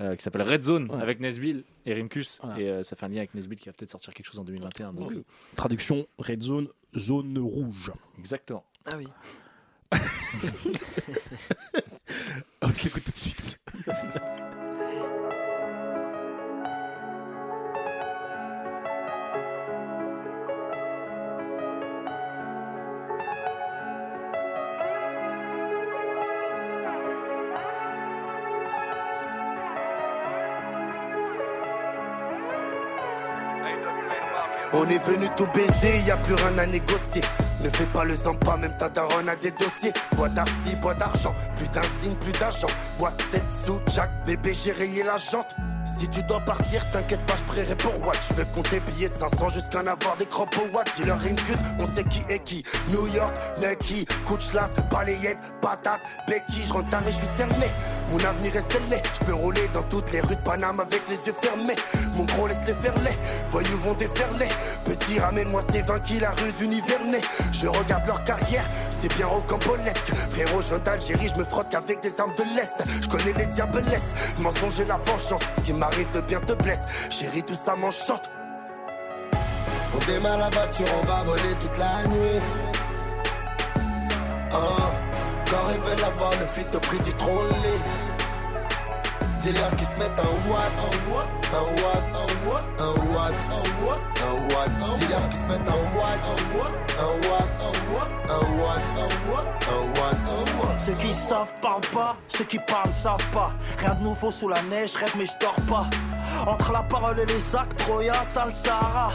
euh, 0.00 0.16
qui 0.16 0.22
s'appelle 0.22 0.42
Red 0.42 0.64
Zone 0.64 0.90
Ouais. 0.90 1.00
avec 1.00 1.20
Nesbill 1.20 1.64
et 1.86 1.94
Rimkus. 1.94 2.40
Voilà. 2.42 2.60
Et 2.60 2.68
euh, 2.68 2.82
ça 2.82 2.96
fait 2.96 3.06
un 3.06 3.08
lien 3.08 3.18
avec 3.18 3.34
Nesbill 3.34 3.58
qui 3.60 3.68
va 3.68 3.72
peut-être 3.72 3.90
sortir 3.90 4.12
quelque 4.14 4.26
chose 4.26 4.38
en 4.40 4.44
2021. 4.44 4.92
Donc, 4.94 5.12
euh, 5.12 5.24
Traduction 5.56 6.06
Red 6.18 6.42
Zone, 6.42 6.68
zone 6.96 7.38
rouge. 7.38 7.92
exactement. 8.18 8.64
Ah 8.86 8.96
oui. 8.96 9.06
On 12.62 12.74
se 12.74 12.84
l'écoute 12.84 13.04
tout 13.04 13.10
de 13.12 13.16
suite. 13.16 13.58
On 34.72 34.86
est 34.86 35.02
venu 35.04 35.26
tout 35.36 35.48
baiser, 35.52 36.00
y 36.06 36.10
a 36.10 36.16
plus 36.16 36.34
rien 36.34 36.58
à 36.58 36.66
négocier. 36.66 37.22
Ne 37.64 37.68
fais 37.68 37.86
pas 37.86 38.04
le 38.04 38.14
zampa, 38.14 38.56
même 38.56 38.76
ta 38.78 38.88
daronne 38.88 39.28
a 39.28 39.36
des 39.36 39.50
dossiers. 39.50 39.92
Bois 40.16 40.28
d'arcy, 40.28 40.76
bois 40.80 40.94
d'argent, 40.94 41.34
plus 41.56 41.68
d'insigne, 41.70 42.14
plus 42.14 42.32
d'argent. 42.32 42.68
Bois 42.98 43.10
7 43.32 43.42
sous, 43.66 43.80
Jack, 43.88 44.10
bébé, 44.26 44.54
j'ai 44.54 44.72
rayé 44.72 45.02
la 45.02 45.16
jante. 45.16 45.54
Si 45.98 46.08
tu 46.08 46.22
dois 46.22 46.40
partir, 46.40 46.88
t'inquiète 46.90 47.24
pas, 47.26 47.34
je 47.36 47.42
prierai 47.44 47.74
pour 47.76 47.92
Watch. 48.06 48.18
Je 48.30 48.34
vais 48.34 48.46
compter 48.54 48.80
billets 48.80 49.08
de 49.08 49.14
500 49.14 49.48
jusqu'à 49.48 49.80
en 49.80 49.86
avoir 49.86 50.16
des 50.16 50.26
crop 50.26 50.48
au 50.56 50.74
Watt. 50.74 50.88
Dealer 50.96 51.18
Rimkus, 51.18 51.56
on 51.78 51.86
sait 51.86 52.04
qui 52.04 52.24
est 52.28 52.38
qui. 52.40 52.64
New 52.88 53.06
York, 53.08 53.34
Nucky, 53.58 54.06
Couchlas, 54.26 54.70
balayette, 54.90 55.38
patate, 55.60 56.00
Becky. 56.26 56.62
Je 56.66 56.72
rentre 56.72 56.88
je 57.06 57.10
suis 57.10 57.26
cerné. 57.36 57.66
Mon 58.10 58.18
avenir 58.24 58.56
est 58.56 58.72
scellé. 58.72 59.02
Je 59.20 59.26
peux 59.26 59.34
rouler 59.34 59.68
dans 59.72 59.82
toutes 59.84 60.10
les 60.12 60.20
rues 60.20 60.36
de 60.36 60.42
Paname 60.42 60.80
avec 60.80 61.02
les 61.08 61.16
yeux 61.26 61.34
fermés. 61.40 61.76
Mon 62.16 62.24
gros 62.24 62.46
laisse 62.46 62.58
les 62.66 62.74
faire 62.74 62.94
les. 63.02 63.16
Voyous 63.50 63.78
vont 63.78 63.94
déferler. 63.94 64.48
Petit, 64.86 65.20
ramène-moi 65.20 65.62
ces 65.72 65.82
20 65.82 66.00
qui 66.00 66.20
la 66.20 66.30
rue 66.30 66.52
d'Univernay. 66.52 67.20
Je 67.52 67.68
regarde 67.68 68.06
leur 68.06 68.24
carrière, 68.24 68.64
c'est 68.90 69.14
bien 69.16 69.26
rocambolesque. 69.26 70.12
Frérot, 70.32 70.62
je 70.62 70.68
viens 70.68 70.78
d'Algérie, 70.78 71.28
je 71.34 71.38
me 71.38 71.44
frotte 71.44 71.68
qu'avec 71.70 72.00
des 72.00 72.18
armes 72.20 72.32
de 72.36 72.44
l'Est. 72.56 72.74
Je 73.02 73.08
connais 73.08 73.32
les 73.36 73.46
diabolesses, 73.46 74.10
le 74.38 74.42
mensonge 74.44 74.80
et 74.80 74.84
la 74.84 74.96
vengeance. 74.96 75.42
M'arrive 75.80 76.10
de 76.12 76.20
bien 76.20 76.40
te 76.40 76.52
blesse. 76.52 76.84
Chérie, 77.08 77.42
tout 77.42 77.56
ça 77.64 77.74
m'enchante. 77.74 78.30
On 79.94 79.98
démarre 80.06 80.38
la 80.38 80.50
voiture, 80.50 80.86
on 81.02 81.06
va 81.06 81.22
voler 81.24 81.54
toute 81.60 81.76
la 81.78 82.06
nuit. 82.08 82.38
Ah, 84.52 84.92
quand 85.50 85.66
ils 85.74 85.80
veulent 85.80 86.04
avoir 86.04 86.32
le 86.32 86.46
fit 86.46 86.76
au 86.76 86.80
prix 86.80 87.00
du 87.00 87.12
trolley. 87.14 87.78
Dis-leur 89.42 89.74
qu'ils 89.76 89.86
se 89.86 89.98
mettent 89.98 90.18
un 90.18 90.50
watt, 90.50 90.72
un 90.76 91.12
watt, 91.12 91.28
un 91.54 91.64
watt, 91.82 92.04
un 92.78 92.92
watt, 93.14 93.34
un 93.48 93.64
watt, 93.86 94.04
un 94.20 94.34
watt, 94.52 94.70
qu'ils 95.30 95.38
se 95.38 95.44
mettent 95.46 95.68
un 95.68 95.80
watt, 95.96 96.20
un 96.28 96.40
watt, 96.58 96.74
un 96.98 97.12
watt, 97.26 98.12
un 98.28 98.44
watt, 98.60 98.82
un 98.90 99.04
watt. 99.30 100.80
Ceux 100.84 100.94
qui 100.94 101.14
savent 101.14 101.54
parlent 101.62 101.80
pas, 101.92 102.16
ceux 102.28 102.44
qui 102.44 102.58
parlent 102.58 102.88
savent 102.88 103.30
pas. 103.32 103.52
Rien 103.78 103.94
de 103.94 104.02
nouveau 104.02 104.30
sous 104.30 104.48
la 104.48 104.62
neige, 104.62 104.94
rêve 104.96 105.14
mais 105.16 105.26
je 105.26 105.32
dors 105.40 105.54
pas. 105.68 105.86
Entre 106.46 106.72
la 106.72 106.82
parole 106.82 107.20
et 107.20 107.26
les 107.26 107.56
actes, 107.56 107.78
Troya, 107.78 108.12
t'as 108.28 108.46
le 108.46 108.52
Sahara. 108.52 109.12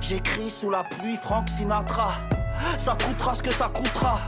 J'écris 0.00 0.50
sous 0.50 0.70
la 0.70 0.84
pluie, 0.84 1.16
Frank 1.16 1.48
Sinatra. 1.48 2.12
Ça 2.78 2.96
coûtera 3.04 3.34
ce 3.34 3.42
que 3.42 3.52
ça 3.52 3.68
coûtera. 3.72 4.18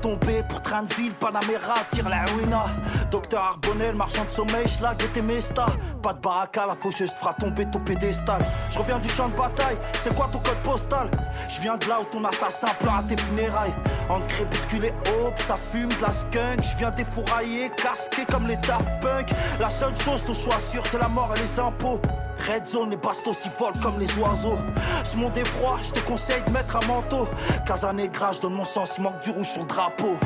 Tomber 0.00 0.42
pour 0.48 0.60
train 0.60 0.82
de 0.82 0.92
ville, 0.94 1.14
Panamera, 1.14 1.74
tire 1.90 2.08
la 2.08 2.24
ruina. 2.32 2.66
Docteur 3.10 3.42
Arbonnel, 3.42 3.94
marchand 3.94 4.24
de 4.24 4.30
sommeil, 4.30 4.66
schlag 4.66 4.96
et 5.16 5.22
Mesta. 5.22 5.66
Pas 6.02 6.12
de 6.12 6.20
baraka, 6.20 6.66
la 6.66 6.74
faucheuse 6.74 7.12
fera 7.12 7.34
tomber 7.34 7.66
ton 7.70 7.80
pédestal. 7.80 8.40
Je 8.70 8.78
reviens 8.78 8.98
du 8.98 9.08
champ 9.08 9.28
de 9.28 9.36
bataille, 9.36 9.76
c'est 10.02 10.14
quoi 10.14 10.28
ton 10.32 10.38
code 10.38 10.62
postal? 10.62 11.10
Je 11.48 11.60
viens 11.60 11.76
de 11.76 11.88
là 11.88 12.00
où 12.00 12.04
ton 12.04 12.24
assassin 12.24 12.68
pleure 12.80 12.96
à 12.96 13.02
tes 13.02 13.16
funérailles. 13.16 13.74
En 14.08 14.18
crépuscule 14.20 14.86
et 14.86 14.94
aube, 15.22 15.38
ça 15.38 15.56
fume 15.56 15.88
de 15.88 16.02
la 16.02 16.12
skunk. 16.12 16.62
Je 16.62 16.76
viens 16.76 16.90
défourailler, 16.90 17.70
casqué 17.70 18.24
comme 18.30 18.46
les 18.46 18.56
Daft 18.56 19.00
Punk. 19.00 19.30
La 19.60 19.70
seule 19.70 19.96
chose 20.00 20.24
dont 20.24 20.34
je 20.34 20.40
sois 20.40 20.58
sûr, 20.58 20.84
c'est 20.86 20.98
la 20.98 21.08
mort 21.08 21.32
et 21.36 21.40
les 21.40 21.58
impôts. 21.58 22.00
Red 22.46 22.66
zone, 22.66 22.90
les 22.90 22.96
bastos 22.98 23.38
s'y 23.38 23.48
volent 23.58 23.72
comme 23.82 23.98
les 23.98 24.18
oiseaux. 24.18 24.58
Ce 25.02 25.16
monde 25.16 25.36
est 25.36 25.46
froid, 25.46 25.78
je 25.82 25.92
te 25.92 26.00
conseille 26.00 26.42
de 26.46 26.52
mettre 26.52 26.76
un 26.76 26.86
manteau. 26.86 27.26
Casanegra, 27.64 28.32
je 28.32 28.42
donne 28.42 28.52
mon 28.52 28.64
sens, 28.64 28.98
manque 28.98 29.20
du 29.22 29.30
rouge 29.30 29.48
sur 29.48 29.62
le 29.62 29.68
drapeau. 29.68 30.18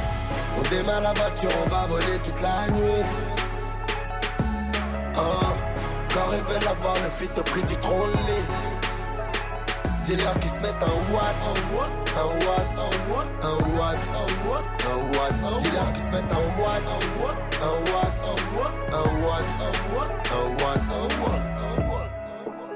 On 0.59 0.69
démarre 0.69 1.01
la 1.01 1.13
voiture, 1.13 1.51
on 1.65 1.69
va 1.69 1.87
voler 1.87 2.19
toute 2.25 2.41
la 2.43 2.67
nuit. 2.73 3.05
Ah, 5.15 5.55
quand 6.13 6.33
ils 6.33 6.43
veulent 6.53 6.69
avoir 6.69 6.95
le 7.05 7.11
fit 7.11 7.31
au 7.39 7.43
prix 7.43 7.63
du 7.63 7.77
trolley. 7.77 8.43
Dis-leur 10.07 10.37
qu'ils 10.41 10.51
se 10.51 10.59
mettent 10.59 10.83
un 10.83 11.15
watt, 11.15 11.37
un 11.45 11.77
watt, 11.77 11.93
un 12.17 12.31
watt, 12.47 12.67
un 12.79 12.89
watt, 13.15 13.29
un 13.43 13.59
watt, 13.79 14.67
un 14.87 15.19
watt, 15.19 15.35
un 15.45 15.93
qu'ils 15.93 16.03
se 16.03 16.09
mettent 16.09 16.33
un 16.33 16.47
watt, 16.61 16.83
un 16.89 17.23
watt, 17.23 17.39
un 17.63 17.77
watt, 17.93 18.13
un 18.25 18.57
watt, 18.59 18.77
un 18.91 19.09
watt, 19.25 19.45
un 20.33 20.65
watt, 20.65 20.81
un 20.91 21.15
watt. 21.15 21.18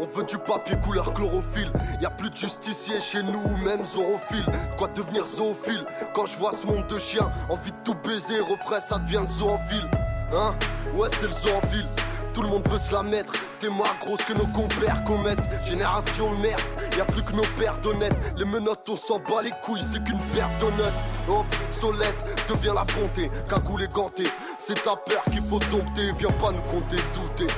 On 0.03 0.05
veut 0.05 0.25
du 0.25 0.37
papier 0.37 0.75
couleur 0.83 1.15
chlorophylle. 1.15 1.71
Y 2.01 2.07
a 2.07 2.11
plus 2.11 2.29
de 2.29 2.35
justicier 2.35 3.01
chez 3.01 3.23
nous, 3.23 3.57
même 3.59 3.85
zorophile. 3.85 4.45
De 4.45 4.77
quoi 4.77 4.89
devenir 4.89 5.25
zoophile 5.25 5.87
Quand 6.13 6.27
je 6.27 6.37
vois 6.39 6.51
ce 6.61 6.67
monde 6.67 6.89
de 6.89 6.99
chiens, 6.99 7.31
envie 7.49 7.71
de 7.71 7.77
tout 7.85 7.95
baiser, 8.03 8.41
refrais, 8.41 8.81
ça 8.81 8.99
devient 8.99 9.21
le 9.21 9.33
zoophile. 9.33 9.89
Hein? 10.35 10.57
Ouais, 10.97 11.09
c'est 11.13 11.29
le 11.29 11.33
zoophile. 11.33 11.87
Tout 12.35 12.43
le 12.43 12.49
monde 12.49 12.67
veut 12.67 12.81
se 12.81 12.93
la 12.93 13.05
mettre. 13.05 13.33
T'es 13.61 13.69
moins 13.69 13.95
grosse 14.01 14.25
que 14.25 14.33
nos 14.33 14.47
compères 14.47 15.05
commettent. 15.05 15.65
Génération 15.65 16.35
de 16.35 16.39
merde, 16.39 16.63
y 16.99 17.01
a 17.01 17.05
plus 17.05 17.23
que 17.23 17.37
nos 17.37 17.47
pères 17.57 17.79
d'honnêtes. 17.79 18.17
Les 18.37 18.45
menottes, 18.45 18.89
on 18.89 18.97
s'en 18.97 19.21
bat 19.21 19.43
les 19.45 19.53
couilles, 19.63 19.85
c'est 19.93 20.03
qu'une 20.03 20.19
paire 20.35 20.51
d'honnêtes. 20.59 20.99
Oh, 21.29 21.45
solette, 21.71 22.25
devient 22.49 22.75
la 22.75 22.85
bonté. 22.93 23.31
Cagoule 23.49 23.85
et 23.85 23.89
ganté. 23.89 24.25
C'est 24.59 24.83
ta 24.83 24.97
peur 24.97 25.23
qu'il 25.27 25.43
faut 25.43 25.61
dompter. 25.71 26.11
Viens 26.19 26.37
pas 26.41 26.51
nous 26.51 26.63
compter 26.63 26.97
douter. 27.15 27.55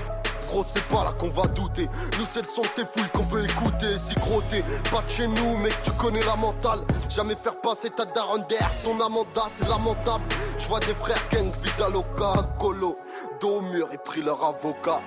C'est 0.63 0.85
pas 0.85 1.05
là 1.05 1.13
qu'on 1.13 1.29
va 1.29 1.47
douter. 1.49 1.89
Nous, 2.19 2.27
c'est 2.33 2.43
le 2.43 2.49
son 2.49 2.63
tes 2.77 2.85
fouilles 2.85 3.09
qu'on 3.13 3.25
peut 3.25 3.45
écouter. 3.45 3.97
Si 4.09 4.15
gros, 4.15 4.43
t'es 4.43 4.63
pas 4.91 5.03
de 5.03 5.11
chez 5.11 5.27
nous, 5.27 5.57
mec, 5.59 5.75
tu 5.83 5.91
connais 5.93 6.23
la 6.25 6.37
mentale. 6.37 6.85
Jamais 7.11 7.35
faire 7.35 7.61
passer 7.61 7.91
ta 7.91 8.05
daronne 8.05 8.45
derrière 8.49 8.71
ton 8.83 9.01
amanda, 9.01 9.43
c'est 9.59 9.69
lamentable. 9.69 10.25
Je 10.59 10.69
vois 10.69 10.81
des 10.81 10.95
frères 10.95 11.23
gang, 11.33 11.51
Vidaloca, 11.63 12.49
Colo, 12.59 12.97
dos 13.41 13.57
au 13.57 13.61
mur, 13.63 13.89
et 13.93 13.99
pris 13.99 14.23
leur 14.23 14.45
avocat. 14.45 15.01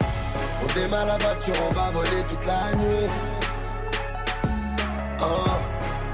On 0.64 0.80
démarre 0.80 1.06
la 1.06 1.18
voiture, 1.18 1.56
on 1.70 1.74
va 1.74 1.90
voler 1.92 2.24
toute 2.28 2.46
la 2.46 2.74
nuit. 2.76 3.10
Ah, 5.20 5.60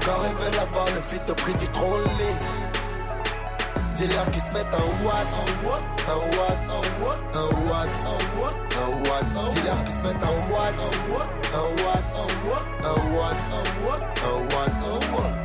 quand 0.04 0.20
veulent 0.20 0.60
avoir 0.60 0.86
le 0.86 1.02
fit 1.02 1.30
au 1.30 1.34
prix 1.34 1.54
du 1.54 1.68
trolley. 1.68 2.63
Dis-leur 3.96 4.28
qu'ils 4.30 4.42
se 4.42 4.52
mettent 4.52 4.74
un 4.74 5.04
watt, 5.04 5.26
un 5.38 5.66
watt, 5.66 5.84
un 6.08 6.18
watt, 6.36 6.60
un 6.68 6.82
watt, 7.04 7.22
un 7.34 7.50
watt, 7.70 7.90
un 8.02 8.30
watt, 8.40 8.58
un 8.76 8.90
watt. 9.08 9.24
Dis-leur 9.54 9.84
qu'ils 9.84 9.94
se 9.94 10.00
mettent 10.00 10.24
un 10.24 10.38
watt, 10.52 10.74
un 10.80 10.94
watt, 11.12 11.30
un 11.54 11.68
watt, 11.84 12.06
un 12.14 12.38
watt, 12.48 12.68
un 12.84 13.02
watt, 13.14 13.38
un 14.24 14.34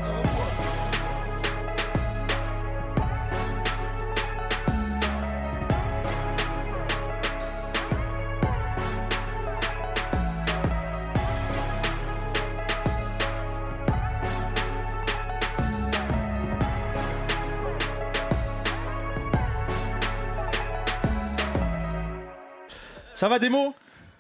un 0.02 0.09
Ça 23.20 23.28
va, 23.28 23.38
démo 23.38 23.76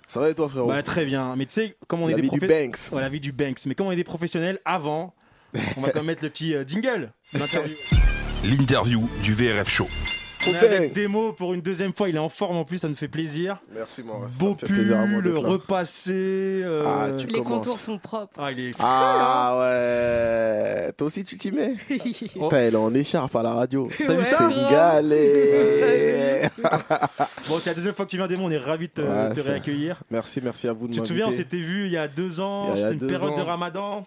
Ça 0.09 0.19
va 0.19 0.29
et 0.29 0.35
toi, 0.35 0.49
frérot? 0.49 0.67
Bah, 0.67 0.83
très 0.83 1.05
bien. 1.05 1.33
Mais 1.37 1.45
tu 1.45 1.53
sais, 1.53 1.77
comme 1.87 2.01
on 2.01 2.09
est 2.09 2.15
des. 2.15 2.27
Ouais, 2.27 3.01
la 3.01 3.07
vie 3.07 3.21
du 3.21 3.31
Banks. 3.31 3.65
Mais 3.65 3.73
comme 3.73 3.87
on 3.87 3.93
est 3.93 3.95
des 3.95 4.03
professionnels, 4.03 4.59
avant, 4.65 5.15
on 5.77 5.79
va 5.79 5.91
quand 5.91 5.99
même 5.99 6.07
mettre 6.07 6.21
le 6.25 6.29
petit 6.29 6.53
euh, 6.53 6.65
jingle. 6.67 7.13
de 7.33 7.39
l'interview. 7.39 7.75
L'interview 8.43 9.09
du 9.23 9.33
VRF 9.33 9.69
Show. 9.69 9.87
On 10.47 10.51
est 10.53 10.57
avec 10.57 10.93
Démo 10.93 11.33
pour 11.33 11.53
une 11.53 11.61
deuxième 11.61 11.93
fois. 11.93 12.09
Il 12.09 12.15
est 12.15 12.19
en 12.19 12.29
forme 12.29 12.57
en 12.57 12.63
plus, 12.65 12.77
ça 12.79 12.87
me 12.87 12.93
fait 12.93 13.07
plaisir. 13.09 13.57
Merci, 13.73 14.03
mon 14.03 14.19
ref. 14.19 14.37
Beau 14.39 14.45
Ça 14.45 14.51
me 14.51 14.55
fait 14.55 14.65
plaisir 14.73 14.97
à 14.99 15.05
moi 15.05 15.21
pull, 15.21 15.37
repassé. 15.37 16.13
euh, 16.63 16.83
Ah, 16.85 17.07
tu 17.17 17.27
Les 17.27 17.33
commences. 17.33 17.47
contours 17.65 17.79
sont 17.79 17.97
propres. 17.97 18.33
Ah, 18.39 18.51
il 18.51 18.59
est 18.59 18.71
Ah 18.79 19.57
ouais, 19.59 20.91
toi 20.93 21.07
aussi 21.07 21.23
tu 21.25 21.37
t'y 21.37 21.51
mets 21.51 21.73
Putain, 21.89 22.57
elle 22.57 22.73
est 22.73 22.77
en 22.77 22.93
écharpe 22.93 23.35
à 23.35 23.43
la 23.43 23.53
radio. 23.53 23.89
T'as 23.97 24.13
vu 24.15 24.23
ça 24.23 24.37
C'est 24.37 24.43
une 24.45 24.69
galère. 24.69 26.49
Bon, 27.47 27.57
c'est 27.59 27.69
la 27.71 27.73
deuxième 27.75 27.95
fois 27.95 28.05
que 28.05 28.11
tu 28.11 28.17
viens, 28.17 28.27
Démo. 28.27 28.45
On 28.45 28.51
est 28.51 28.57
ravis 28.57 28.87
de 28.87 28.93
te, 28.93 29.01
Ouais, 29.01 29.33
te 29.33 29.41
ça- 29.41 29.51
réaccueillir. 29.51 30.01
Merci, 30.09 30.39
merci 30.43 30.67
à 30.67 30.73
vous 30.73 30.87
de 30.87 30.93
Tu 30.93 31.01
te 31.01 31.07
souviens, 31.07 31.27
on 31.27 31.31
s'était 31.31 31.57
vu 31.57 31.85
il 31.85 31.91
y 31.91 31.97
a 31.97 32.07
deux 32.07 32.39
ans. 32.39 32.71
Il 32.75 32.79
y 32.79 32.83
a- 32.83 32.83
il 32.83 32.83
y 32.83 32.83
a 32.85 32.89
C'était 32.91 32.93
une 32.93 32.99
deux 32.99 33.07
période 33.17 33.37
de 33.37 33.41
ramadan. 33.43 34.03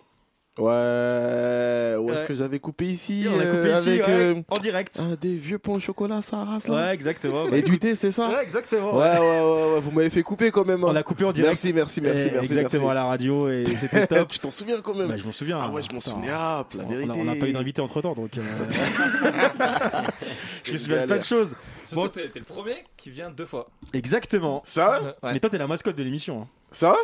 Ouais, 0.59 1.97
où 1.99 2.11
est-ce 2.11 2.21
Ouais. 2.21 2.27
que 2.27 2.35
j'avais 2.35 2.59
coupé 2.59 2.85
ici 2.87 3.27
On 3.27 3.41
a 3.41 3.47
coupé 3.47 3.73
euh, 3.73 3.79
ici, 3.79 3.89
avec 3.89 4.07
ouais, 4.07 4.13
euh, 4.13 4.43
en 4.51 4.61
direct. 4.61 5.01
ah, 5.01 5.17
des 5.19 5.35
vieux 5.37 5.59
pains 5.59 5.73
au 5.73 5.79
chocolat, 5.81 6.21
ça 6.21 6.45
race 6.45 6.69
là. 6.69 6.75
Ouais, 6.89 6.95
exactement. 6.95 7.49
Et 7.49 7.63
du 7.63 7.79
thé, 7.79 7.95
c'est 7.95 8.13
ça? 8.13 8.29
Ouais, 8.29 8.43
exactement. 8.43 8.95
Ouais, 8.99 9.11
ouais, 9.13 9.19
ouais, 9.19 9.75
ouais, 9.75 9.81
vous 9.81 9.91
m'avez 9.93 10.11
fait 10.11 10.23
couper 10.23 10.51
quand 10.51 10.67
même. 10.67 10.85
hein. 10.85 10.89
On 10.91 10.97
a 10.97 11.03
coupé 11.03 11.25
en 11.25 11.33
direct. 11.33 11.49
Merci, 11.53 11.73
merci, 11.73 12.01
merci, 12.03 12.29
Eh, 12.29 12.33
merci. 12.33 12.53
Exactement 12.53 12.83
merci. 12.89 12.91
à 12.91 12.95
la 12.95 13.05
radio 13.07 13.49
et 13.49 13.65
c'était 13.79 14.07
top. 14.07 14.29
tu 14.29 14.39
t'en 14.41 14.51
souviens 14.51 14.81
quand 14.83 14.95
même? 14.95 15.09
Bah, 15.09 15.17
je 15.17 15.25
m'en 15.25 15.33
souviens. 15.33 15.59
Ah 15.63 15.71
ouais, 15.71 15.81
je 15.83 15.91
m'en 15.95 16.01
souviens, 16.01 16.35
ah, 16.37 16.67
la 16.75 16.85
on- 16.85 16.89
vérité. 16.89 17.13
On 17.17 17.25
n'a 17.25 17.35
pas 17.37 17.47
eu 17.49 17.53
d'invité 17.53 17.81
entre 17.81 18.03
temps, 18.03 18.13
donc. 18.13 18.37
euh, 18.37 18.43
je 20.65 20.73
me 20.73 20.77
souviens 20.77 21.01
de 21.03 21.07
plein 21.07 21.17
de 21.19 21.23
choses. 21.25 21.57
Surtout, 21.87 22.09
t'es 22.21 22.39
le 22.39 22.45
premier 22.45 22.85
qui 22.99 23.09
vient 23.11 23.31
deux 23.31 23.47
fois. 23.47 23.69
Exactement. 23.95 24.63
Ça 24.67 25.01
Ouais. 25.03 25.33
Mais 25.33 25.41
toi, 25.41 25.49
t'es 25.49 25.59
la 25.59 25.67
mascotte 25.67 25.97
de 25.97 26.03
l'émission. 26.03 26.43
hein. 26.43 26.47
Ça 26.71 26.95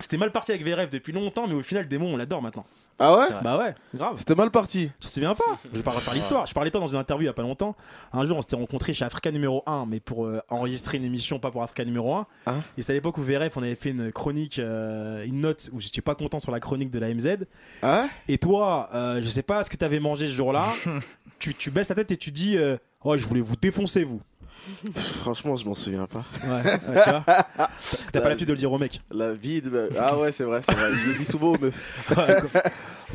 C'était 0.00 0.16
mal 0.16 0.32
parti 0.32 0.50
avec 0.52 0.64
VRF 0.64 0.90
depuis 0.90 1.12
longtemps, 1.12 1.46
mais 1.46 1.54
au 1.54 1.62
final, 1.62 1.86
Démon, 1.88 2.12
on 2.14 2.16
l'adore 2.16 2.42
maintenant. 2.42 2.64
Ah 2.98 3.16
ouais 3.18 3.26
Bah 3.42 3.58
ouais, 3.58 3.74
grave. 3.94 4.14
C'était 4.16 4.34
mal 4.34 4.50
parti. 4.50 4.90
Je 5.00 5.06
me 5.06 5.10
souviens 5.10 5.34
pas. 5.34 5.58
Je 5.72 5.80
parle 5.82 6.00
par 6.02 6.14
l'histoire. 6.14 6.46
Je 6.46 6.54
parlais 6.54 6.70
de 6.70 6.72
toi 6.72 6.80
dans 6.80 6.88
une 6.88 6.98
interview 6.98 7.24
il 7.24 7.26
y 7.26 7.30
a 7.30 7.34
pas 7.34 7.42
longtemps. 7.42 7.76
Un 8.12 8.24
jour, 8.24 8.38
on 8.38 8.42
s'était 8.42 8.56
rencontrés 8.56 8.94
chez 8.94 9.04
Africa 9.04 9.30
numéro 9.30 9.62
1, 9.66 9.84
mais 9.86 10.00
pour 10.00 10.24
euh, 10.24 10.40
enregistrer 10.48 10.96
une 10.96 11.04
émission, 11.04 11.38
pas 11.38 11.50
pour 11.50 11.62
Africa 11.62 11.84
numéro 11.84 12.14
1. 12.14 12.26
Hein 12.46 12.54
Et 12.78 12.82
c'est 12.82 12.92
à 12.92 12.94
l'époque 12.94 13.18
où 13.18 13.22
VRF, 13.22 13.56
on 13.56 13.62
avait 13.62 13.74
fait 13.74 13.90
une 13.90 14.10
chronique, 14.12 14.58
euh, 14.58 15.24
une 15.26 15.42
note 15.42 15.68
où 15.72 15.80
j'étais 15.80 16.00
pas 16.00 16.14
content 16.14 16.38
sur 16.38 16.52
la 16.52 16.60
chronique 16.60 16.90
de 16.90 16.98
la 16.98 17.12
MZ. 17.12 17.44
Ah 17.82 18.06
Et 18.28 18.38
toi, 18.38 18.88
euh, 18.94 19.20
je 19.22 19.28
sais 19.28 19.42
pas 19.42 19.62
ce 19.62 19.68
que 19.68 19.76
t'avais 19.76 20.00
mangé 20.00 20.26
ce 20.26 20.32
jour-là. 20.32 20.66
tu, 21.38 21.54
tu 21.54 21.70
baisses 21.70 21.90
la 21.90 21.96
tête 21.96 22.10
et 22.12 22.16
tu 22.16 22.30
dis 22.30 22.56
euh, 22.56 22.76
Oh, 23.04 23.16
je 23.16 23.26
voulais 23.26 23.40
vous 23.42 23.56
défoncer, 23.56 24.04
vous. 24.04 24.20
Franchement, 24.94 25.56
je 25.56 25.66
m'en 25.66 25.74
souviens 25.74 26.06
pas. 26.06 26.24
Ouais, 26.44 26.62
ouais, 26.64 26.78
tu 27.04 27.10
vois 27.10 27.24
Parce 27.56 28.06
que 28.06 28.10
t'as 28.12 28.20
pas 28.20 28.28
l'habitude 28.28 28.48
de 28.48 28.52
le 28.52 28.58
dire 28.58 28.72
au 28.72 28.78
mec. 28.78 29.00
La 29.10 29.32
vie 29.32 29.62
de... 29.62 29.90
Ah 29.98 30.16
ouais, 30.18 30.32
c'est 30.32 30.44
vrai, 30.44 30.60
c'est 30.62 30.74
vrai. 30.74 30.92
Je 30.94 31.10
le 31.10 31.14
dis 31.14 31.24
souvent 31.24 31.52
aux 31.52 31.58
meufs. 31.60 31.74
Ouais, 32.16 32.40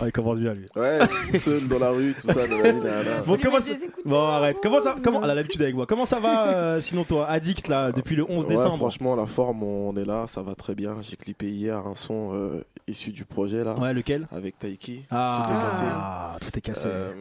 il 0.06 0.12
commence 0.12 0.40
bien 0.40 0.54
lui. 0.54 0.66
Ouais, 0.76 1.00
tout 1.30 1.38
seul 1.38 1.68
dans 1.68 1.80
la 1.80 1.90
rue, 1.90 2.14
tout 2.20 2.28
ça. 2.28 2.48
nanani, 2.48 2.80
nanana. 2.82 3.22
Bon, 3.26 3.38
comment 3.42 3.60
ça... 3.60 3.74
bon 4.06 4.20
arrête. 4.28 4.58
Comment 4.62 4.82
ça 4.82 4.96
comment... 5.04 5.24
Elle 5.24 5.30
a 5.30 5.36
l'habitude 5.36 5.62
avec 5.62 5.76
moi. 5.76 5.86
Comment 5.86 6.06
ça 6.06 6.20
va 6.20 6.54
euh, 6.54 6.80
sinon 6.82 7.04
toi 7.04 7.28
Addict 7.28 7.68
là 7.68 7.92
depuis 7.92 8.16
le 8.16 8.24
11 8.30 8.44
Ouais, 8.46 8.50
décembre 8.52 8.78
franchement, 8.78 9.16
la 9.16 9.26
forme, 9.26 9.64
on 9.64 9.96
est 9.96 10.06
là, 10.06 10.26
ça 10.28 10.42
va 10.42 10.56
très 10.56 10.76
bien. 10.76 11.02
J'ai 11.02 11.16
clippé 11.16 11.50
hier 11.50 11.78
un 11.86 11.96
son 11.96 12.32
euh, 12.34 12.64
issu 12.88 13.12
du 13.12 13.26
projet 13.26 13.64
là. 13.64 13.76
Ouais, 13.80 13.94
lequel 13.94 14.28
Avec 14.32 14.58
Taiki. 14.60 15.04
Ah, 15.12 15.46
tout 15.46 15.54
est 15.54 15.62
cassé. 15.62 15.84
ah, 15.88 16.36
tout 16.40 16.58
est 16.58 16.62
cassé. 16.62 16.88
Euh, 16.92 17.14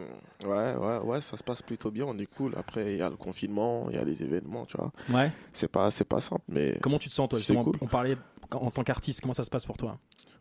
ouais, 0.44 0.74
ouais, 0.74 0.98
ouais, 1.04 1.20
ça 1.20 1.36
se 1.36 1.44
passe 1.44 1.62
plutôt 1.62 1.90
bien, 1.90 2.04
on 2.06 2.18
est 2.18 2.26
cool. 2.26 2.54
Après, 2.56 2.92
il 2.92 2.98
y 2.98 3.02
a 3.02 3.10
le 3.10 3.16
confinement, 3.16 3.86
il 3.90 3.96
y 3.96 3.98
a 3.98 4.04
les 4.04 4.22
événements, 4.22 4.64
tu 4.66 4.76
vois. 4.76 4.92
Ouais. 5.10 5.32
C'est 5.52 5.70
pas, 5.70 5.90
c'est 5.90 6.04
pas 6.04 6.20
simple, 6.20 6.42
mais. 6.48 6.78
Comment 6.80 6.98
tu 6.98 7.08
te 7.08 7.14
sens 7.14 7.28
toi 7.28 7.38
c'est 7.38 7.46
justement? 7.46 7.64
cool. 7.64 7.76
On 7.80 7.86
parlait 7.86 8.16
en 8.52 8.70
tant 8.70 8.82
qu'artiste, 8.82 9.20
comment 9.20 9.34
ça 9.34 9.44
se 9.44 9.50
passe 9.50 9.66
pour 9.66 9.76
toi? 9.76 9.96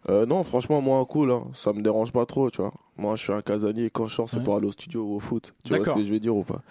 Euh, 0.08 0.26
non, 0.26 0.44
franchement, 0.44 0.82
moi, 0.82 1.06
cool, 1.06 1.32
hein. 1.32 1.44
ça 1.54 1.74
me 1.74 1.82
dérange 1.82 2.12
pas 2.14 2.26
trop, 2.26 2.50
tu 2.50 2.62
vois. 2.62 2.72
Moi, 2.98 3.16
je 3.18 3.24
suis 3.24 3.34
un 3.34 3.42
casanier, 3.42 3.90
quand 3.90 4.06
je 4.06 4.16
sors, 4.16 4.30
c'est 4.30 4.38
Ouais. 4.38 4.44
pour 4.44 4.56
aller 4.56 4.68
au 4.68 4.72
studio 4.72 5.04
ou 5.04 5.16
au 5.16 5.20
foot. 5.20 5.54
Tu 5.66 5.74
vois 5.76 5.84
ce 5.86 5.92
que 5.94 6.04
je 6.04 6.10
veux 6.12 6.20
dire 6.20 6.36
ou 6.36 6.44
pas? 6.44 6.62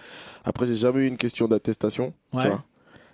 Après, 0.44 0.66
j'ai 0.66 0.76
jamais 0.76 1.00
eu 1.00 1.06
une 1.08 1.18
question 1.18 1.46
d'attestation, 1.46 2.14
Ouais. 2.32 2.42
tu 2.42 2.48
vois. 2.48 2.64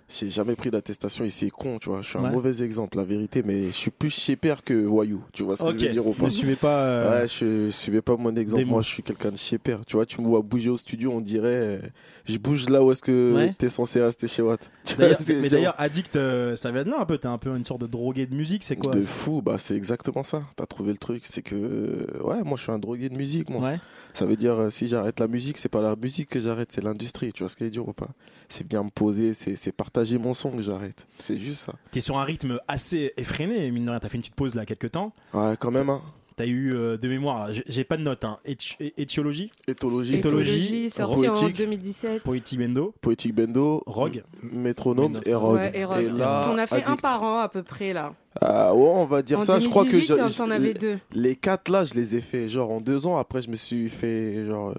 J'ai 0.07 0.29
jamais 0.29 0.55
pris 0.55 0.69
d'attestation 0.69 1.25
et 1.25 1.29
c'est 1.29 1.49
con, 1.49 1.79
tu 1.79 1.89
vois. 1.89 2.01
Je 2.03 2.07
suis 2.09 2.19
un 2.19 2.29
mauvais 2.29 2.61
exemple, 2.61 2.95
la 2.97 3.03
vérité, 3.03 3.41
mais 3.43 3.65
je 3.67 3.71
suis 3.71 3.89
plus 3.89 4.11
chez 4.11 4.35
père 4.35 4.63
que 4.63 4.73
voyou. 4.85 5.23
Tu 5.33 5.41
vois 5.41 5.55
ce 5.57 5.63
que 5.63 5.69
Ok. 5.69 5.79
je 5.79 5.85
veux 5.87 5.91
dire 5.91 6.05
ou 6.07 6.13
pas? 6.13 6.23
Ne 6.25 6.29
suivez 6.29 6.55
pas. 6.55 6.79
euh, 6.81 7.21
Ouais, 7.21 7.27
je, 7.27 7.65
je 7.65 7.69
suivais 7.71 8.03
pas 8.03 8.15
mon 8.15 8.35
exemple. 8.35 8.63
des. 8.63 8.69
Moi, 8.69 8.81
je 8.81 8.87
suis 8.87 9.01
quelqu'un 9.01 9.31
de 9.31 9.37
chez 9.37 9.57
père. 9.57 9.81
Tu 9.85 9.95
vois, 9.95 10.05
tu 10.05 10.21
me 10.21 10.27
vois 10.27 10.41
bouger 10.43 10.69
au 10.69 10.77
studio, 10.77 11.11
on 11.11 11.21
dirait. 11.21 11.47
euh, 11.49 11.79
je 12.25 12.37
bouge 12.37 12.69
là 12.69 12.83
où 12.83 12.91
est-ce 12.91 13.01
que 13.01 13.33
Ouais. 13.35 13.55
t'es 13.57 13.67
censé 13.67 13.99
rester 13.99 14.27
chez 14.27 14.43
Watt. 14.43 14.69
Mais 14.99 15.49
d'ailleurs, 15.49 15.73
addict, 15.79 16.15
euh, 16.17 16.55
ça 16.55 16.71
vient 16.71 16.83
de 16.83 16.91
là 16.91 16.99
un 17.01 17.05
peu. 17.05 17.17
T'es 17.17 17.27
un 17.27 17.39
peu 17.39 17.49
une 17.55 17.63
sorte 17.63 17.81
de 17.81 17.87
drogué 17.87 18.27
de 18.27 18.35
musique, 18.35 18.63
c'est 18.63 18.75
quoi? 18.75 18.91
De 18.93 19.01
fou, 19.01 19.41
bah 19.41 19.57
c'est 19.57 19.75
exactement 19.75 20.23
ça. 20.23 20.43
T'as 20.55 20.67
trouvé 20.67 20.91
le 20.91 20.97
truc, 20.99 21.23
c'est 21.25 21.41
que 21.41 21.55
euh, 21.55 22.05
ouais, 22.23 22.43
moi 22.43 22.57
je 22.57 22.61
suis 22.63 22.71
un 22.71 22.77
drogué 22.79 23.09
de 23.09 23.15
musique, 23.17 23.49
moi. 23.49 23.61
Ouais. 23.71 23.79
Ça 24.13 24.27
veut 24.27 24.35
dire 24.35 24.67
si 24.69 24.87
j'arrête 24.87 25.19
la 25.19 25.27
musique, 25.27 25.57
c'est 25.57 25.67
pas 25.69 25.81
la 25.81 25.95
musique 25.95 26.29
que 26.29 26.39
j'arrête, 26.39 26.71
c'est 26.71 26.83
l'industrie. 26.83 27.33
Tu 27.33 27.41
vois 27.41 27.49
ce 27.49 27.55
que 27.55 27.61
je 27.61 27.65
veux 27.65 27.71
dire 27.71 27.87
ou 27.87 27.93
pas? 27.93 28.09
C'est 28.49 28.67
bien 28.67 28.83
me 28.83 28.89
poser, 28.91 29.33
c'est 29.33 29.55
c'est 29.55 29.71
partager 29.95 30.17
mon 30.17 30.33
son 30.33 30.51
que 30.51 30.61
j'arrête. 30.61 31.07
C'est 31.17 31.37
juste 31.37 31.63
ça. 31.65 31.73
T'es 31.91 32.01
sur 32.01 32.17
un 32.17 32.23
rythme 32.25 32.59
assez 32.67 33.13
effréné, 33.17 33.71
mine 33.71 33.85
de 33.85 33.89
rien. 33.91 33.99
T'as 33.99 34.09
fait 34.09 34.15
une 34.17 34.21
petite 34.21 34.35
pause 34.35 34.53
là, 34.53 34.65
quelques 34.65 34.91
temps. 34.91 35.13
Ouais, 35.33 35.55
quand 35.57 35.71
même. 35.71 35.89
Hein. 35.89 36.01
T'as 36.35 36.45
eu 36.45 36.73
euh, 36.75 36.97
de 36.97 37.07
mémoire, 37.07 37.47
j'ai- 37.65 37.85
pas 37.85 37.95
de 37.95 38.01
notes, 38.01 38.25
hein. 38.25 38.39
Étiologie, 38.43 39.51
Éthologie, 39.69 40.15
Éthologie, 40.15 40.89
sorti 40.89 41.29
en 41.29 41.31
poétique, 41.31 41.55
2017. 41.59 42.23
Poétique 42.23 42.59
Bendo, 42.59 42.93
poétique 42.99 43.33
bendo, 43.33 43.81
Rogue, 43.85 44.21
métronome 44.43 45.21
et 45.25 45.33
rogue. 45.33 45.55
Ouais, 45.59 45.71
et 45.73 45.85
Rogue. 45.85 46.11
là, 46.17 46.41
T'en 46.43 46.57
as 46.57 46.67
fait 46.67 46.85
un 46.89 46.97
par 46.97 47.23
an 47.23 47.39
à 47.39 47.47
peu 47.47 47.63
près 47.63 47.93
là. 47.93 48.13
Ah 48.41 48.75
ouais, 48.75 48.83
on 48.85 49.05
va 49.05 49.21
dire 49.21 49.37
En 49.37 49.41
ça. 49.41 49.59
Je 49.59 49.69
crois 49.69 49.85
que 49.85 49.91
2018, 49.91 50.13
j'ai- 50.13 50.19
t'en 50.37 50.45
j'ai- 50.47 50.51
avais 50.51 50.73
deux. 50.73 50.97
Les 51.13 51.37
quatre 51.37 51.69
là, 51.69 51.85
je 51.85 51.93
les 51.93 52.17
ai 52.17 52.21
fait 52.21 52.49
genre 52.49 52.69
en 52.69 52.81
deux 52.81 53.05
ans. 53.07 53.15
Après, 53.15 53.41
je 53.41 53.49
me 53.49 53.55
suis 53.55 53.87
fait 53.87 54.45
genre 54.45 54.71
euh, 54.71 54.75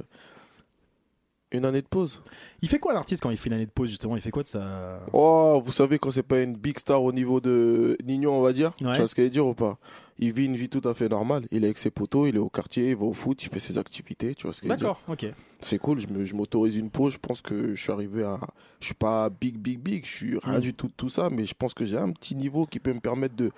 une 1.56 1.64
année 1.64 1.82
de 1.82 1.86
pause. 1.86 2.22
Il 2.62 2.68
fait 2.68 2.78
quoi 2.78 2.92
un 2.94 2.96
artiste 2.96 3.22
quand 3.22 3.30
il 3.30 3.36
fait 3.38 3.48
une 3.48 3.54
année 3.54 3.66
de 3.66 3.70
pause 3.70 3.90
justement? 3.90 4.16
Il 4.16 4.22
fait 4.22 4.30
quoi 4.30 4.42
de 4.42 4.48
sa. 4.48 5.00
Oh, 5.12 5.60
vous 5.64 5.72
savez 5.72 5.98
quand 5.98 6.10
c'est 6.10 6.22
pas 6.22 6.40
une 6.40 6.54
big 6.56 6.78
star 6.78 7.02
au 7.02 7.12
niveau 7.12 7.40
de 7.40 7.96
Nino, 8.04 8.32
on 8.32 8.40
va 8.40 8.52
dire? 8.52 8.72
Ouais. 8.80 8.92
Tu 8.92 8.98
vois 8.98 9.08
ce 9.08 9.14
qu'elle 9.14 9.30
dire 9.30 9.46
ou 9.46 9.54
pas? 9.54 9.78
Il 10.18 10.32
vit 10.32 10.46
une 10.46 10.56
vie 10.56 10.68
tout 10.70 10.86
à 10.88 10.94
fait 10.94 11.08
normale. 11.08 11.46
Il 11.50 11.62
est 11.64 11.66
avec 11.66 11.78
ses 11.78 11.90
potos, 11.90 12.28
il 12.28 12.36
est 12.36 12.40
au 12.40 12.48
quartier, 12.48 12.90
il 12.90 12.96
va 12.96 13.04
au 13.04 13.12
foot, 13.12 13.42
il 13.42 13.48
fait 13.50 13.58
ses 13.58 13.76
activités. 13.76 14.34
Tu 14.34 14.44
vois 14.46 14.52
ce 14.54 14.62
qu'elle 14.62 14.70
dire? 14.70 14.78
D'accord, 14.78 15.00
ok. 15.08 15.26
C'est 15.60 15.78
cool. 15.78 15.98
Je 15.98 16.08
me- 16.08 16.24
je 16.24 16.34
m'autorise 16.34 16.76
une 16.76 16.90
pause. 16.90 17.14
Je 17.14 17.18
pense 17.18 17.42
que 17.42 17.74
je 17.74 17.82
suis 17.82 17.92
arrivé 17.92 18.22
à. 18.24 18.38
Je 18.80 18.86
suis 18.86 18.94
pas 18.94 19.28
big, 19.30 19.56
big, 19.58 19.78
big. 19.78 20.04
Je 20.06 20.10
suis 20.14 20.38
rien 20.38 20.58
Mm. 20.58 20.60
du 20.62 20.74
tout 20.74 20.86
de 20.86 20.92
tout 20.96 21.08
ça, 21.08 21.28
mais 21.30 21.44
je 21.44 21.54
pense 21.54 21.74
que 21.74 21.84
j'ai 21.84 21.98
un 21.98 22.10
petit 22.12 22.34
niveau 22.34 22.64
qui 22.66 22.78
peut 22.78 22.92
me 22.92 23.00
permettre 23.00 23.34
de. 23.36 23.50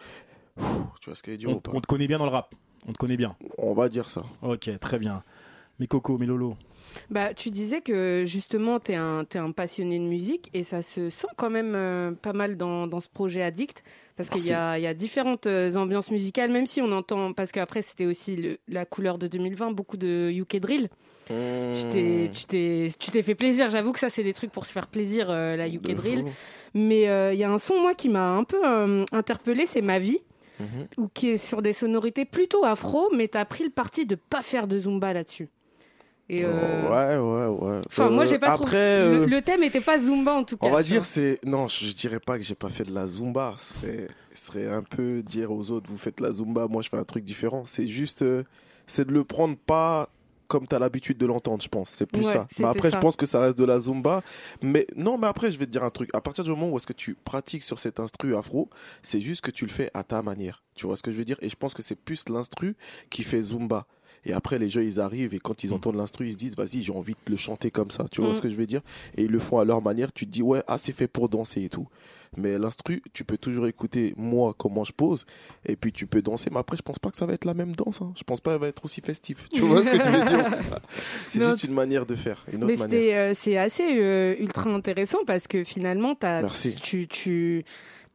Tu 1.00 1.06
vois 1.06 1.14
ce 1.14 1.22
qu'elle 1.22 1.38
dire 1.38 1.50
On, 1.50 1.54
ou 1.54 1.60
pas? 1.60 1.70
on 1.74 1.80
te 1.80 1.86
connaît 1.86 2.08
bien 2.08 2.18
dans 2.18 2.24
le 2.24 2.30
rap. 2.32 2.54
On 2.86 2.92
te 2.92 2.98
connaît 2.98 3.16
bien. 3.16 3.36
On 3.58 3.74
va 3.74 3.88
dire 3.88 4.08
ça. 4.08 4.22
Ok, 4.42 4.70
très 4.80 4.98
bien. 4.98 5.22
Mais 5.78 5.86
Coco, 5.86 6.18
mais 6.18 6.26
Lolo. 6.26 6.56
Bah, 7.10 7.34
tu 7.34 7.50
disais 7.50 7.80
que 7.80 8.24
justement, 8.26 8.80
tu 8.80 8.92
es 8.92 8.94
un, 8.96 9.24
t'es 9.24 9.38
un 9.38 9.52
passionné 9.52 9.98
de 9.98 10.04
musique 10.04 10.48
et 10.54 10.62
ça 10.64 10.82
se 10.82 11.10
sent 11.10 11.28
quand 11.36 11.50
même 11.50 11.74
euh, 11.74 12.12
pas 12.12 12.32
mal 12.32 12.56
dans, 12.56 12.86
dans 12.86 13.00
ce 13.00 13.08
projet 13.08 13.42
Addict 13.42 13.84
parce 14.16 14.28
qu'il 14.30 14.42
y 14.42 14.48
y 14.48 14.52
a 14.52 14.94
différentes 14.94 15.46
euh, 15.46 15.74
ambiances 15.76 16.10
musicales, 16.10 16.50
même 16.50 16.66
si 16.66 16.80
on 16.82 16.90
entend, 16.90 17.32
parce 17.32 17.52
qu'après 17.52 17.82
c'était 17.82 18.06
aussi 18.06 18.34
le- 18.36 18.58
la 18.66 18.84
couleur 18.84 19.18
de 19.18 19.26
2020, 19.28 19.70
beaucoup 19.72 19.96
de 19.96 20.30
UK 20.32 20.56
Drill. 20.56 20.88
Tu 21.28 21.84
t'es, 21.90 22.30
tu 22.32 22.44
t'es, 22.46 22.88
tu 22.98 23.22
fait 23.22 23.34
plaisir. 23.34 23.68
J'avoue 23.68 23.92
que 23.92 23.98
ça, 23.98 24.08
c'est 24.08 24.24
des 24.24 24.32
trucs 24.32 24.50
pour 24.50 24.64
se 24.64 24.72
faire 24.72 24.86
plaisir, 24.86 25.28
euh, 25.30 25.56
la 25.56 25.68
UK 25.68 25.82
De 25.82 25.92
Drill. 25.92 26.24
Mais 26.72 27.06
euh, 27.08 27.34
il 27.34 27.38
y 27.38 27.44
a 27.44 27.50
un 27.50 27.58
son, 27.58 27.78
moi, 27.80 27.94
qui 27.94 28.08
m'a 28.08 28.30
un 28.30 28.44
peu 28.44 28.56
interpellé, 29.12 29.66
c'est 29.66 29.82
Ma 29.82 29.98
vie, 29.98 30.20
Mhm. 30.58 30.86
ou 30.96 31.08
qui 31.08 31.28
est 31.28 31.36
sur 31.36 31.60
des 31.62 31.72
sonorités 31.74 32.24
plutôt 32.24 32.64
afro, 32.64 33.10
mais 33.14 33.28
t'as 33.28 33.44
pris 33.44 33.62
le 33.62 33.70
parti 33.70 34.06
de 34.06 34.14
pas 34.16 34.42
faire 34.42 34.66
de 34.66 34.78
zumba 34.78 35.12
là-dessus. 35.12 35.48
Et 36.30 36.44
euh, 36.44 36.82
Ouais, 36.82 37.16
ouais, 37.16 37.68
ouais. 37.68 37.80
Enfin, 37.86 38.10
moi, 38.10 38.24
j'ai 38.26 38.38
pas 38.38 38.52
après, 38.52 38.76
euh, 38.76 39.20
Le, 39.20 39.26
le 39.26 39.42
thème 39.42 39.62
était 39.62 39.80
pas 39.80 39.98
Zumba 39.98 40.34
en 40.34 40.44
tout 40.44 40.56
cas. 40.58 40.66
On 40.68 40.70
va 40.72 40.82
dire 40.82 41.04
c'est 41.04 41.38
non, 41.44 41.68
je, 41.68 41.86
je 41.86 41.92
dirais 41.94 42.20
pas 42.20 42.36
que 42.38 42.44
j'ai 42.44 42.54
pas 42.54 42.68
fait 42.68 42.84
de 42.84 42.92
la 42.94 43.06
zumba. 43.06 43.54
Ce 43.58 43.74
serait, 43.74 44.08
serait 44.34 44.68
un 44.68 44.82
peu 44.82 45.22
dire 45.22 45.50
aux 45.50 45.70
autres 45.70 45.90
vous 45.90 45.96
faites 45.98 46.20
la 46.20 46.30
zumba, 46.32 46.66
moi 46.68 46.82
je 46.82 46.88
fais 46.90 46.98
un 46.98 47.04
truc 47.04 47.24
différent. 47.24 47.62
C'est 47.64 47.86
juste, 47.86 48.22
euh, 48.22 48.44
c'est 48.86 49.06
de 49.06 49.12
le 49.12 49.24
prendre 49.24 49.56
pas 49.56 50.08
comme 50.48 50.66
tu 50.66 50.74
as 50.74 50.78
l'habitude 50.78 51.18
de 51.18 51.26
l'entendre, 51.26 51.62
je 51.62 51.68
pense. 51.68 51.90
C'est 51.90 52.06
plus 52.06 52.24
Ouais, 52.26 52.32
ça. 52.32 52.46
Mais 52.58 52.64
après, 52.64 52.90
ça. 52.90 52.96
je 52.96 53.00
pense 53.02 53.16
que 53.16 53.26
ça 53.26 53.38
reste 53.40 53.58
de 53.58 53.66
la 53.66 53.78
zumba. 53.80 54.22
Mais 54.62 54.86
non, 54.96 55.18
mais 55.18 55.26
après, 55.26 55.50
je 55.50 55.58
vais 55.58 55.66
te 55.66 55.70
dire 55.70 55.84
un 55.84 55.90
truc. 55.90 56.08
À 56.14 56.22
partir 56.22 56.42
du 56.42 56.48
moment 56.48 56.70
où 56.70 56.76
est-ce 56.78 56.86
que 56.86 56.94
tu 56.94 57.16
pratiques 57.22 57.62
sur 57.62 57.78
cet 57.78 58.00
instru 58.00 58.34
afro, 58.34 58.70
c'est 59.02 59.20
juste 59.20 59.42
que 59.42 59.50
tu 59.50 59.66
le 59.66 59.70
fais 59.70 59.90
à 59.92 60.04
ta 60.04 60.22
manière. 60.22 60.62
Tu 60.74 60.86
vois 60.86 60.96
ce 60.96 61.02
que 61.02 61.12
je 61.12 61.18
veux 61.18 61.26
dire? 61.26 61.36
Et 61.42 61.50
je 61.50 61.56
pense 61.56 61.74
que 61.74 61.82
c'est 61.82 61.96
plus 61.96 62.30
l'instru 62.30 62.76
qui 63.10 63.24
fait 63.24 63.42
zumba. 63.42 63.86
Et 64.28 64.32
après, 64.32 64.58
les 64.58 64.68
gens, 64.68 64.80
ils 64.80 65.00
arrivent 65.00 65.34
et 65.34 65.38
quand 65.38 65.64
ils 65.64 65.72
entendent 65.72 65.96
l'instru, 65.96 66.26
ils 66.26 66.32
se 66.32 66.36
disent, 66.36 66.56
vas-y, 66.56 66.82
j'ai 66.82 66.92
envie 66.92 67.14
de 67.14 67.30
le 67.30 67.36
chanter 67.36 67.70
comme 67.70 67.90
ça. 67.90 68.04
Tu 68.10 68.20
vois 68.20 68.30
Mm. 68.30 68.34
ce 68.34 68.40
que 68.42 68.50
je 68.50 68.54
veux 68.56 68.66
dire? 68.66 68.82
Et 69.16 69.22
ils 69.24 69.30
le 69.30 69.38
font 69.38 69.58
à 69.58 69.64
leur 69.64 69.80
manière. 69.82 70.12
Tu 70.12 70.26
te 70.26 70.30
dis, 70.30 70.42
ouais, 70.42 70.62
ah, 70.66 70.76
c'est 70.78 70.92
fait 70.92 71.08
pour 71.08 71.28
danser 71.28 71.62
et 71.64 71.68
tout. 71.68 71.88
Mais 72.36 72.58
l'instru, 72.58 73.02
tu 73.14 73.24
peux 73.24 73.38
toujours 73.38 73.66
écouter 73.66 74.12
moi 74.18 74.54
comment 74.56 74.84
je 74.84 74.92
pose 74.92 75.24
et 75.64 75.76
puis 75.76 75.92
tu 75.92 76.06
peux 76.06 76.20
danser. 76.20 76.50
Mais 76.52 76.58
après, 76.58 76.76
je 76.76 76.82
pense 76.82 76.98
pas 76.98 77.10
que 77.10 77.16
ça 77.16 77.24
va 77.24 77.32
être 77.32 77.46
la 77.46 77.54
même 77.54 77.74
danse. 77.74 78.02
Hein. 78.02 78.12
Je 78.18 78.22
pense 78.22 78.40
pas 78.42 78.50
qu'elle 78.52 78.60
va 78.60 78.68
être 78.68 78.84
aussi 78.84 79.00
festif. 79.00 79.48
Tu 79.50 79.62
vois 79.62 79.82
ce 79.82 79.90
que 79.92 79.96
je 79.96 80.02
veux 80.02 80.24
dire? 80.28 80.58
C'est 81.28 81.42
juste 81.42 81.64
une 81.64 81.72
manière 81.74 82.04
de 82.04 82.14
faire, 82.14 82.44
une 82.52 82.64
Mais 82.66 82.74
autre 82.74 82.82
c'était, 82.82 83.14
euh, 83.14 83.32
c'est 83.34 83.56
assez 83.56 83.98
euh, 83.98 84.34
ultra 84.38 84.68
intéressant 84.70 85.20
parce 85.26 85.46
que 85.48 85.64
finalement, 85.64 86.14
t'as- 86.14 86.42
Merci. 86.42 86.74
tu, 86.74 87.08
tu 87.08 87.64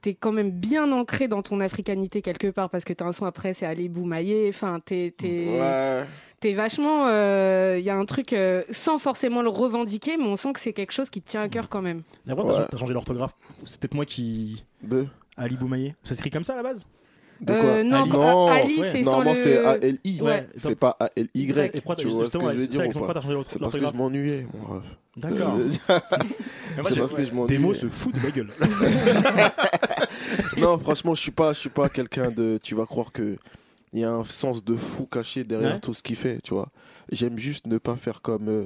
t'es 0.04 0.14
quand 0.14 0.32
même 0.32 0.52
bien 0.52 0.92
ancré 0.92 1.28
dans 1.28 1.42
ton 1.42 1.60
africanité 1.62 2.22
quelque 2.22 2.48
part 2.52 2.70
parce 2.70 2.84
que 2.84 2.94
t'as 2.94 3.06
un 3.06 3.12
son 3.12 3.26
après, 3.26 3.54
c'est 3.54 3.66
aller 3.66 3.90
boumailler. 3.90 4.48
Enfin, 4.50 4.80
t'es. 4.86 5.16
t'es- 5.18 5.48
Ouais. 5.60 6.06
T'es 6.40 6.52
vachement. 6.54 7.08
Il 7.08 7.84
y 7.84 7.90
a 7.90 7.96
un 7.96 8.04
truc 8.06 8.34
euh, 8.34 8.64
sans 8.70 8.98
forcément 9.00 9.42
le 9.42 9.48
revendiquer, 9.50 10.18
mais 10.18 10.26
on 10.26 10.36
sent 10.36 10.52
que 10.54 10.60
c'est 10.60 10.74
quelque 10.74 10.92
chose 10.92 11.10
qui 11.10 11.22
te 11.22 11.30
tient 11.32 11.42
à 11.42 11.48
cœur 11.48 11.70
quand 11.70 11.82
même. 11.82 12.02
D'abord, 12.26 12.52
t'as 12.54 12.66
t'as 12.66 12.78
changé 12.78 12.94
l'orthographe. 12.94 13.34
C'est 13.64 13.80
peut-être 13.80 13.94
moi 13.96 14.06
qui. 14.06 14.64
De 14.84 15.08
Ali 15.38 15.56
Boumaillé. 15.56 15.96
Ça 16.04 16.14
s'écrit 16.16 16.30
comme 16.32 16.44
ça 16.44 16.54
à 16.54 16.58
la 16.58 16.64
base? 16.64 16.86
De 17.44 17.54
quoi 17.54 17.56
Euh, 17.72 17.84
non, 17.84 18.06
non, 18.08 18.48
Ali, 18.48 18.80
c'est 18.84 19.04
sans 19.04 19.12
normalement 19.12 19.34
le- 19.34 19.38
c'est 19.44 19.58
A-L-I, 19.66 20.22
Ouais. 20.22 20.48
c'est 20.56 20.76
pas 20.76 20.96
A-L-Y. 21.00 21.52
Et 21.74 21.82
pourquoi 21.82 21.96
Tu 21.98 22.08
vois 22.08 22.26
ce 22.26 22.32
que 22.38 22.40
je 22.40 22.46
veux 22.46 22.58
c'est 22.58 22.68
dire 22.70 22.82
ou 22.88 23.06
pas 23.06 23.22
C'est 23.50 23.60
parce 23.60 23.76
que 23.78 23.86
je 23.86 23.94
m'ennuyais, 23.94 24.48
mon 24.54 24.76
ref. 24.76 24.98
D'accord. 25.18 25.56
Euh, 25.60 25.70
C'est 26.86 27.00
parce 27.00 27.14
que 27.14 27.24
je 27.24 27.30
Des 27.30 27.36
m'ennuyais. 27.36 27.60
mots 27.60 27.74
se 27.74 27.88
foutent 27.90 28.16
de 28.16 28.20
ma 28.22 28.32
gueule. 28.32 28.52
non, 30.58 30.78
franchement, 30.80 31.14
je 31.16 31.22
suis 31.22 31.32
pas, 31.32 31.54
je 31.54 31.60
suis 31.60 31.70
pas 31.70 31.90
quelqu'un 31.90 32.32
de. 32.32 32.58
Tu 32.62 32.76
vas 32.76 32.86
croire 32.86 33.12
que 33.12 33.38
il 33.92 34.00
y 34.00 34.04
a 34.04 34.12
un 34.12 34.24
sens 34.24 34.64
de 34.64 34.76
fou 34.76 35.06
caché 35.06 35.44
derrière 35.44 35.74
Ouais. 35.74 35.80
tout 35.80 35.94
ce 35.94 36.02
qu'il 36.02 36.16
fait, 36.16 36.40
tu 36.44 36.54
vois. 36.54 36.70
J'aime 37.12 37.38
juste 37.38 37.68
ne 37.68 37.78
pas 37.78 37.96
faire 37.96 38.22
comme, 38.22 38.50
euh, 38.50 38.66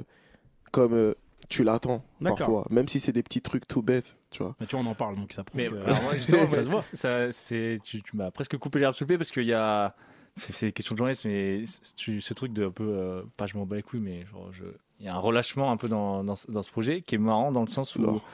comme 0.72 0.94
euh, 0.94 1.14
tu 1.50 1.64
l'attends 1.64 2.02
parfois, 2.22 2.64
même 2.70 2.88
si 2.88 2.98
c'est 3.00 3.12
des 3.12 3.22
petits 3.22 3.42
trucs 3.42 3.66
tout 3.68 3.82
bêtes, 3.82 4.16
tu 4.30 4.42
vois. 4.42 4.54
Mais 4.60 4.66
tu 4.66 4.76
vois, 4.76 4.84
on 4.84 4.88
en 4.90 4.94
parle, 4.94 5.16
donc 5.16 5.32
ça 5.32 5.44
prouve 5.44 5.60
Mais 5.60 5.68
que- 5.68 5.74
alors 5.76 6.02
moi, 6.02 6.14
justement, 6.16 6.50
ça 6.50 6.62
se 6.62 6.68
voit. 6.68 6.80
ça- 6.80 7.32
c'est- 7.32 7.78
tu, 7.82 8.02
tu 8.02 8.16
m'as 8.16 8.30
presque 8.30 8.56
coupé 8.58 8.78
l'herbe 8.78 8.94
sous 8.94 9.04
le 9.04 9.08
pied 9.08 9.18
parce 9.18 9.30
qu'il 9.30 9.44
y 9.44 9.52
a. 9.54 9.94
C'est 10.36 10.52
c'est 10.52 10.72
question 10.72 10.94
de 10.94 10.98
journaliste, 10.98 11.24
mais 11.24 11.64
tu- 11.96 12.20
ce 12.20 12.32
truc 12.34 12.52
de 12.52 12.66
un 12.66 12.70
peu. 12.70 12.84
euh, 12.88 13.22
pas 13.36 13.46
je 13.46 13.56
m'en 13.56 13.66
bats 13.66 13.76
les 13.76 13.82
couilles, 13.82 14.00
mais 14.02 14.24
genre, 14.26 14.52
je- 14.52 14.64
il 15.00 15.06
y 15.06 15.08
a 15.08 15.14
un 15.14 15.18
relâchement 15.18 15.70
un 15.72 15.76
peu 15.76 15.88
dans, 15.88 16.22
dans, 16.22 16.36
ce- 16.36 16.50
dans 16.50 16.62
ce 16.62 16.70
projet 16.70 17.00
qui 17.02 17.14
est 17.16 17.18
marrant 17.18 17.50
dans 17.52 17.62
le 17.62 17.66
sens 17.68 17.96
où. 17.96 18.02
Alors. 18.02 18.28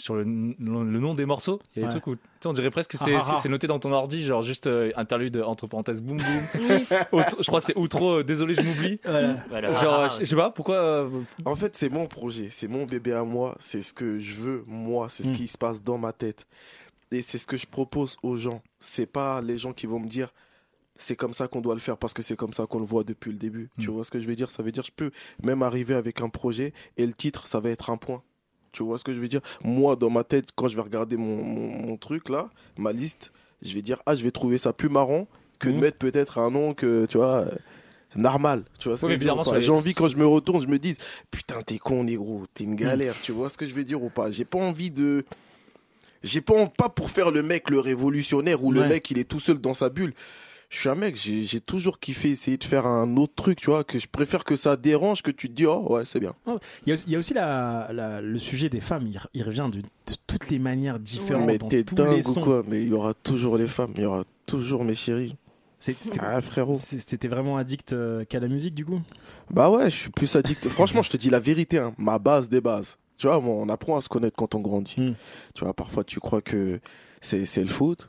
Sur 0.00 0.14
le, 0.14 0.22
le- 0.22 0.54
le 0.84 1.00
nom 1.00 1.14
des 1.14 1.26
morceaux, 1.26 1.58
il 1.74 1.82
y 1.82 1.84
a 1.84 1.88
des 1.88 1.92
trucs 1.94 2.06
où 2.06 2.14
tu 2.14 2.20
sais, 2.40 2.46
on 2.48 2.52
dirait 2.52 2.70
presque 2.70 2.92
que 2.92 2.98
Ah, 3.00 3.04
c'est 3.04 3.14
ah, 3.16 3.24
ah. 3.30 3.38
c'est- 3.42 3.48
noté 3.48 3.66
dans 3.66 3.80
ton 3.80 3.90
ordi, 3.90 4.22
genre 4.22 4.42
juste 4.44 4.68
euh, 4.68 4.92
interlude 4.94 5.36
entre 5.44 5.66
parenthèses 5.66 6.00
boum 6.00 6.18
boum. 6.18 6.24
Je 7.40 7.46
crois 7.46 7.58
que 7.58 7.66
c'est 7.66 7.76
outro, 7.76 8.18
euh, 8.20 8.22
désolé 8.24 8.54
je 8.54 8.62
m'oublie. 8.62 9.00
Voilà. 9.48 9.72
Genre, 9.74 10.08
je 10.10 10.20
je 10.22 10.26
sais 10.26 10.36
pas 10.36 10.50
pourquoi. 10.50 10.76
euh, 10.76 11.08
En 11.44 11.56
fait, 11.56 11.74
c'est 11.76 11.88
mon 11.88 12.06
projet, 12.06 12.48
c'est 12.50 12.68
mon 12.68 12.84
bébé 12.84 13.12
à 13.12 13.24
moi, 13.24 13.56
c'est 13.58 13.82
ce 13.82 13.92
que 13.92 14.18
je 14.20 14.34
veux, 14.36 14.64
moi, 14.68 15.08
c'est 15.08 15.24
ce 15.24 15.30
Mm. 15.30 15.32
qui 15.32 15.48
se 15.48 15.58
passe 15.58 15.82
dans 15.82 15.98
ma 15.98 16.12
tête. 16.12 16.46
Et 17.10 17.20
c'est 17.22 17.38
ce 17.38 17.46
que 17.48 17.56
je 17.56 17.66
propose 17.66 18.16
aux 18.22 18.36
gens. 18.36 18.62
C'est 18.80 19.06
pas 19.06 19.40
les 19.40 19.56
gens 19.58 19.72
qui 19.72 19.86
vont 19.86 19.98
me 19.98 20.06
dire 20.08 20.32
c'est 21.00 21.16
comme 21.16 21.32
ça 21.32 21.48
qu'on 21.48 21.60
doit 21.60 21.74
le 21.74 21.80
faire 21.80 21.96
parce 21.96 22.12
que 22.14 22.22
c'est 22.22 22.36
comme 22.36 22.52
ça 22.52 22.66
qu'on 22.66 22.78
le 22.80 22.84
voit 22.84 23.02
depuis 23.04 23.30
le 23.32 23.38
début. 23.38 23.68
Tu 23.80 23.88
vois 23.90 24.04
ce 24.04 24.10
que 24.10 24.18
je 24.20 24.26
veux 24.26 24.34
dire? 24.36 24.50
Ça 24.50 24.62
veut 24.62 24.72
dire 24.72 24.82
je 24.84 24.90
peux 24.94 25.10
même 25.42 25.62
arriver 25.62 25.94
avec 25.94 26.20
un 26.20 26.28
projet 26.28 26.72
et 26.96 27.06
le 27.06 27.12
titre, 27.12 27.46
ça 27.48 27.60
va 27.60 27.70
être 27.70 27.90
un 27.90 27.96
point. 27.96 28.22
Tu 28.72 28.82
vois 28.82 28.98
ce 28.98 29.04
que 29.04 29.12
je 29.14 29.20
veux 29.20 29.28
dire? 29.28 29.40
Moi, 29.64 29.96
dans 29.96 30.10
ma 30.10 30.24
tête, 30.24 30.50
quand 30.54 30.68
je 30.68 30.76
vais 30.76 30.82
regarder 30.82 31.16
mon, 31.16 31.42
mon- 31.42 31.86
mon 31.86 31.96
truc 31.96 32.28
là, 32.28 32.50
ma 32.76 32.92
liste, 32.92 33.32
je 33.62 33.72
vais 33.74 33.82
dire 33.82 33.98
ah, 34.06 34.14
je 34.14 34.22
vais 34.22 34.30
trouver 34.30 34.58
ça 34.58 34.72
plus 34.72 34.88
marrant 34.88 35.26
que 35.58 35.68
de 35.68 35.74
Mhm. 35.74 35.80
mettre 35.80 35.98
peut-être 35.98 36.38
un 36.38 36.50
nom 36.50 36.74
que 36.74 37.06
tu 37.06 37.16
vois. 37.18 37.46
euh, 37.46 37.50
Normal, 38.16 38.64
tu 38.78 38.88
vois 38.88 38.96
ce 38.96 39.04
Ouais, 39.04 39.08
que 39.08 39.12
mais 39.12 39.14
je 39.14 39.18
veux 39.18 39.24
dire 39.24 39.34
bizarrement, 39.34 39.42
ou 39.42 39.44
pas? 39.44 39.50
sur 39.50 39.54
les- 39.56 39.60
J'ai 39.62 39.72
envie 39.72 39.92
quand 39.94 40.08
je 40.08 40.16
me 40.16 40.26
retourne, 40.26 40.62
je 40.62 40.66
me 40.66 40.78
dise 40.78 40.96
putain 41.30 41.60
t'es 41.62 41.78
con 41.78 42.04
négro, 42.04 42.42
t'es 42.54 42.64
une 42.64 42.74
galère, 42.74 43.20
tu 43.20 43.32
vois 43.32 43.48
ce 43.50 43.58
que 43.58 43.66
je 43.66 43.74
veux 43.74 43.84
dire 43.84 44.02
ou 44.02 44.08
pas? 44.08 44.30
J'ai 44.30 44.46
pas 44.46 44.58
envie 44.58 44.90
de, 44.90 45.24
j'ai 46.22 46.40
pas 46.40 46.66
pas 46.68 46.88
pour 46.88 47.10
faire 47.10 47.30
le 47.30 47.42
mec 47.42 47.68
le 47.70 47.78
révolutionnaire 47.80 48.64
ou 48.64 48.72
le 48.72 48.82
mec 48.88 49.10
il 49.10 49.18
est 49.18 49.24
tout 49.28 49.40
seul 49.40 49.58
dans 49.58 49.74
sa 49.74 49.88
bulle. 49.90 50.14
Je 50.70 50.80
suis 50.80 50.88
un 50.90 50.94
mec, 50.94 51.16
j'ai 51.16 51.60
toujours 51.60 51.98
kiffé 51.98 52.28
essayer 52.30 52.58
de 52.58 52.64
faire 52.64 52.86
un 52.86 53.16
autre 53.16 53.32
truc, 53.34 53.58
tu 53.58 53.70
vois, 53.70 53.84
que 53.84 53.98
je 53.98 54.06
préfère 54.06 54.44
que 54.44 54.54
ça 54.54 54.76
dérange 54.76 55.22
que 55.22 55.30
tu 55.30 55.48
te 55.48 55.54
dis 55.54 55.64
oh 55.64 55.86
ouais 55.94 56.04
c'est 56.04 56.20
bien. 56.20 56.34
Il 56.46 56.88
y 56.88 56.90
a, 56.90 56.94
aussi- 56.94 57.04
il 57.06 57.12
y 57.14 57.16
a 57.16 57.18
aussi 57.18 57.32
la, 57.32 57.88
la- 57.92 58.20
le 58.20 58.38
sujet 58.38 58.68
des 58.68 58.82
femmes, 58.82 59.06
il, 59.06 59.16
re- 59.16 59.26
il 59.32 59.42
revient 59.44 59.70
de, 59.72 59.80
de 59.80 60.16
toutes 60.26 60.50
les 60.50 60.58
manières 60.58 60.98
différentes. 60.98 61.46
mais 61.46 61.56
t'es 61.56 61.84
dingue 61.84 62.26
ou 62.28 62.34
quoi 62.40 62.62
Mais 62.68 62.82
il 62.82 62.88
y 62.88 62.92
aura 62.92 63.14
toujours 63.14 63.56
les 63.56 63.66
femmes, 63.66 63.92
il 63.96 64.02
y 64.02 64.06
aura 64.06 64.24
toujours 64.44 64.84
mes 64.84 64.94
chéris. 64.94 65.36
Ah 66.20 66.40
C'était 66.74 67.28
vraiment 67.28 67.56
addict 67.56 67.92
euh, 67.94 68.24
qu'à 68.24 68.40
la 68.40 68.48
musique 68.48 68.74
du 68.74 68.84
coup? 68.84 69.00
Bah 69.50 69.70
ouais, 69.70 69.88
je 69.88 69.96
suis 69.96 70.10
plus 70.10 70.34
addict. 70.36 70.68
Franchement, 70.68 71.02
je 71.02 71.08
te 71.10 71.16
dis 71.16 71.30
la 71.30 71.40
vérité, 71.40 71.78
hein, 71.78 71.94
ma 71.98 72.18
base 72.18 72.48
des 72.50 72.60
bases. 72.60 72.98
Tu 73.16 73.26
vois, 73.26 73.38
on 73.38 73.68
apprend 73.68 73.96
à 73.96 74.00
se 74.00 74.08
connaître 74.08 74.36
quand 74.36 74.54
on 74.54 74.60
grandit. 74.60 75.00
Hmm. 75.00 75.14
Tu 75.54 75.64
vois, 75.64 75.72
parfois 75.74 76.04
tu 76.04 76.20
crois 76.20 76.42
que 76.42 76.78
c'est 77.20 77.38
le 77.56 77.66
foot. 77.66 78.08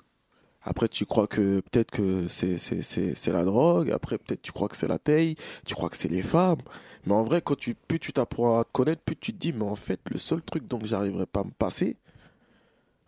Après, 0.63 0.87
tu 0.89 1.05
crois 1.05 1.25
que 1.27 1.61
peut-être 1.61 1.89
que 1.91 2.27
c'est 2.27 2.57
c'est- 2.57 2.81
c'est- 2.81 3.15
c'est 3.15 3.31
la 3.31 3.43
drogue. 3.45 3.91
Après, 3.91 4.17
peut-être 4.17 4.41
tu 4.41 4.51
crois 4.51 4.67
que 4.67 4.75
c'est 4.75 4.87
la 4.89 4.99
taille. 4.99 5.35
Tu 5.65 5.73
crois 5.73 5.89
que 5.89 5.95
c'est 5.97 6.09
les 6.09 6.21
femmes. 6.21 6.59
Mais 7.05 7.13
en 7.13 7.23
vrai, 7.23 7.41
quand 7.41 7.57
tu, 7.57 7.75
plus 7.75 7.99
tu 7.99 8.11
t'apprends 8.11 8.59
à 8.59 8.63
te 8.65 8.71
connaître, 8.73 9.01
plus 9.01 9.15
tu 9.15 9.31
te 9.33 9.37
dis, 9.37 9.53
mais 9.53 9.63
en 9.63 9.75
fait, 9.75 9.99
le 10.11 10.17
seul 10.17 10.41
truc 10.41 10.67
dont 10.67 10.79
j'arriverai 10.83 11.25
pas 11.25 11.39
à 11.41 11.43
me 11.45 11.51
passer, 11.51 11.95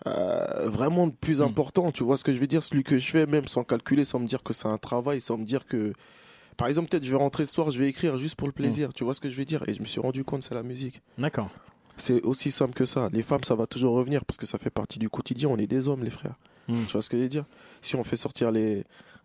euh, 0.08 0.68
vraiment 0.70 1.06
le 1.06 1.12
plus 1.12 1.42
important, 1.42 1.92
tu 1.92 2.04
vois 2.04 2.18
ce 2.18 2.24
que 2.24 2.34
je 2.34 2.40
veux 2.40 2.48
dire, 2.48 2.64
celui 2.64 2.84
que 2.84 2.98
je 2.98 3.08
fais, 3.10 3.26
même 3.26 3.48
sans 3.48 3.64
calculer, 3.64 4.04
sans 4.06 4.20
me 4.20 4.28
dire 4.28 4.42
que 4.44 4.54
c'est 4.54 4.68
un 4.68 4.78
travail, 4.78 5.22
sans 5.22 5.38
me 5.38 5.46
dire 5.46 5.66
que. 5.66 5.94
Par 6.58 6.68
exemple, 6.68 6.90
peut-être 6.90 7.04
je 7.06 7.12
vais 7.12 7.18
rentrer 7.18 7.46
ce 7.46 7.54
soir, 7.54 7.72
je 7.72 7.80
vais 7.80 7.88
écrire 7.90 8.18
juste 8.18 8.36
pour 8.36 8.48
le 8.48 8.54
plaisir, 8.54 8.94
tu 8.94 9.04
vois 9.04 9.14
ce 9.14 9.22
que 9.22 9.30
je 9.30 9.36
veux 9.36 9.46
dire? 9.46 9.64
Et 9.68 9.74
je 9.74 9.80
me 9.82 9.86
suis 9.86 10.00
rendu 10.00 10.24
compte, 10.24 10.44
c'est 10.44 10.54
la 10.56 10.64
musique. 10.64 11.02
D'accord. 11.18 11.50
C'est 11.98 12.22
aussi 12.24 12.52
simple 12.52 12.74
que 12.74 12.86
ça. 12.86 13.10
Les 13.12 13.22
femmes, 13.22 13.44
ça 13.44 13.56
va 13.56 13.68
toujours 13.68 13.94
revenir 13.94 14.26
parce 14.26 14.38
que 14.38 14.46
ça 14.46 14.58
fait 14.58 14.70
partie 14.70 15.00
du 15.00 15.10
quotidien. 15.10 15.50
On 15.50 15.58
est 15.58 15.68
des 15.68 15.88
hommes, 15.88 16.04
les 16.04 16.10
frères. 16.10 16.36
Mm. 16.68 16.86
Tu 16.86 16.92
vois 16.92 17.02
ce 17.02 17.10
que 17.10 17.18
je 17.18 17.24
veux 17.24 17.30
dire? 17.30 17.46
Si 17.82 17.96
on 17.96 18.04
fait 18.04 18.18
sortir 18.18 18.52
les, 18.52 18.84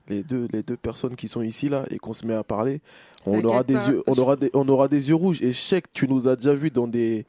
les, 0.09 0.23
deux, 0.23 0.49
les 0.53 0.63
deux 0.63 0.77
personnes 0.77 1.17
qui 1.17 1.29
sont 1.29 1.43
ici, 1.43 1.69
là, 1.69 1.85
et 1.91 1.99
qu'on 1.99 2.13
se 2.13 2.27
met 2.27 2.35
à 2.35 2.45
parler, 2.45 2.81
on 3.27 3.43
aura, 3.45 3.65
des 3.65 3.75
pas. 3.75 3.89
yeux, 3.89 4.03
on, 4.07 4.15
aura 4.15 4.37
des, 4.37 4.51
on 4.55 4.69
aura 4.69 4.89
des 4.89 5.09
yeux 5.09 5.15
rouges. 5.15 5.43
Et 5.43 5.53
je 5.53 5.61
sais 5.61 5.83
que 5.83 5.89
tu 5.93 6.09
nous 6.09 6.29
as 6.29 6.37
déjà 6.37 6.55
vus 6.55 6.71
dans 6.71 6.87
des, 6.87 7.27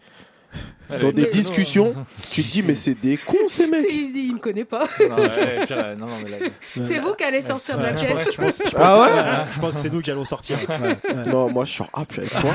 dans 1.01 1.11
des 1.11 1.25
discussions. 1.25 1.93
tu 2.31 2.43
te 2.43 2.51
dis, 2.51 2.63
mais 2.63 2.75
c'est 2.75 2.93
des 2.93 3.17
cons, 3.17 3.35
ces 3.49 3.67
mecs 3.67 3.85
C'est 3.87 3.93
easy, 3.93 4.27
il 4.27 4.33
me 4.35 4.39
connaît 4.39 4.63
pas. 4.65 4.87
C'est 6.81 6.99
vous 6.99 7.13
qui 7.13 7.23
allez 7.25 7.41
sortir 7.41 7.77
de 7.77 7.83
la 7.83 7.91
pense- 7.93 8.63
Ah 8.75 9.01
ouais 9.01 9.45
Je 9.53 9.59
pense 9.59 9.75
que 9.75 9.81
c'est 9.81 9.91
nous 9.93 10.01
qui 10.01 10.11
allons 10.11 10.23
sortir. 10.23 10.57
Non, 11.27 11.49
moi, 11.51 11.65
je 11.65 11.71
suis 11.71 11.83
ah, 11.93 12.03
je 12.09 12.13
suis 12.13 12.21
avec 12.21 12.31
toi. 12.39 12.51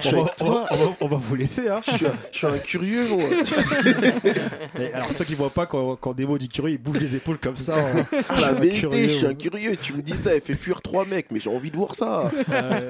Je 0.00 0.06
suis 0.08 0.16
On 0.16 0.22
va, 0.22 0.24
avec 0.24 0.36
toi. 0.36 0.66
on 1.00 1.08
va- 1.08 1.16
vous 1.16 1.34
laisser. 1.34 1.68
Hein. 1.68 1.80
Je 1.86 1.92
suis, 2.32 2.46
un- 2.46 2.58
curieux, 2.58 3.06
alors, 4.94 5.08
ceux 5.16 5.24
qui 5.24 5.34
voient 5.34 5.50
pas, 5.50 5.66
quand, 5.66 5.96
quand 5.96 6.14
Demo 6.14 6.36
dit 6.38 6.48
curieux, 6.48 6.74
il 6.74 6.78
bouge 6.82 6.98
les 6.98 7.16
épaules 7.16 7.38
comme 7.38 7.56
ça. 7.56 7.76
hein. 7.78 8.04
Ah, 8.28 8.34
la 8.40 8.40
Je 8.40 8.42
suis 8.42 8.44
un 8.44 8.52
vérité, 8.54 8.80
curieux, 8.80 9.06
je 9.08 9.12
suis 9.14 9.26
un 9.26 9.34
curieux. 9.34 9.76
Tu 9.76 9.92
me 9.94 10.02
dis 10.02 10.16
ça, 10.16 10.34
elle 10.34 10.40
fait 10.40 10.54
fuir 10.54 10.82
trois 10.82 11.04
mecs, 11.06 11.26
mais 11.30 11.40
j'ai 11.40 11.50
envie 11.50 11.70
de 11.70 11.76
voir 11.76 11.94
ça. 11.94 12.30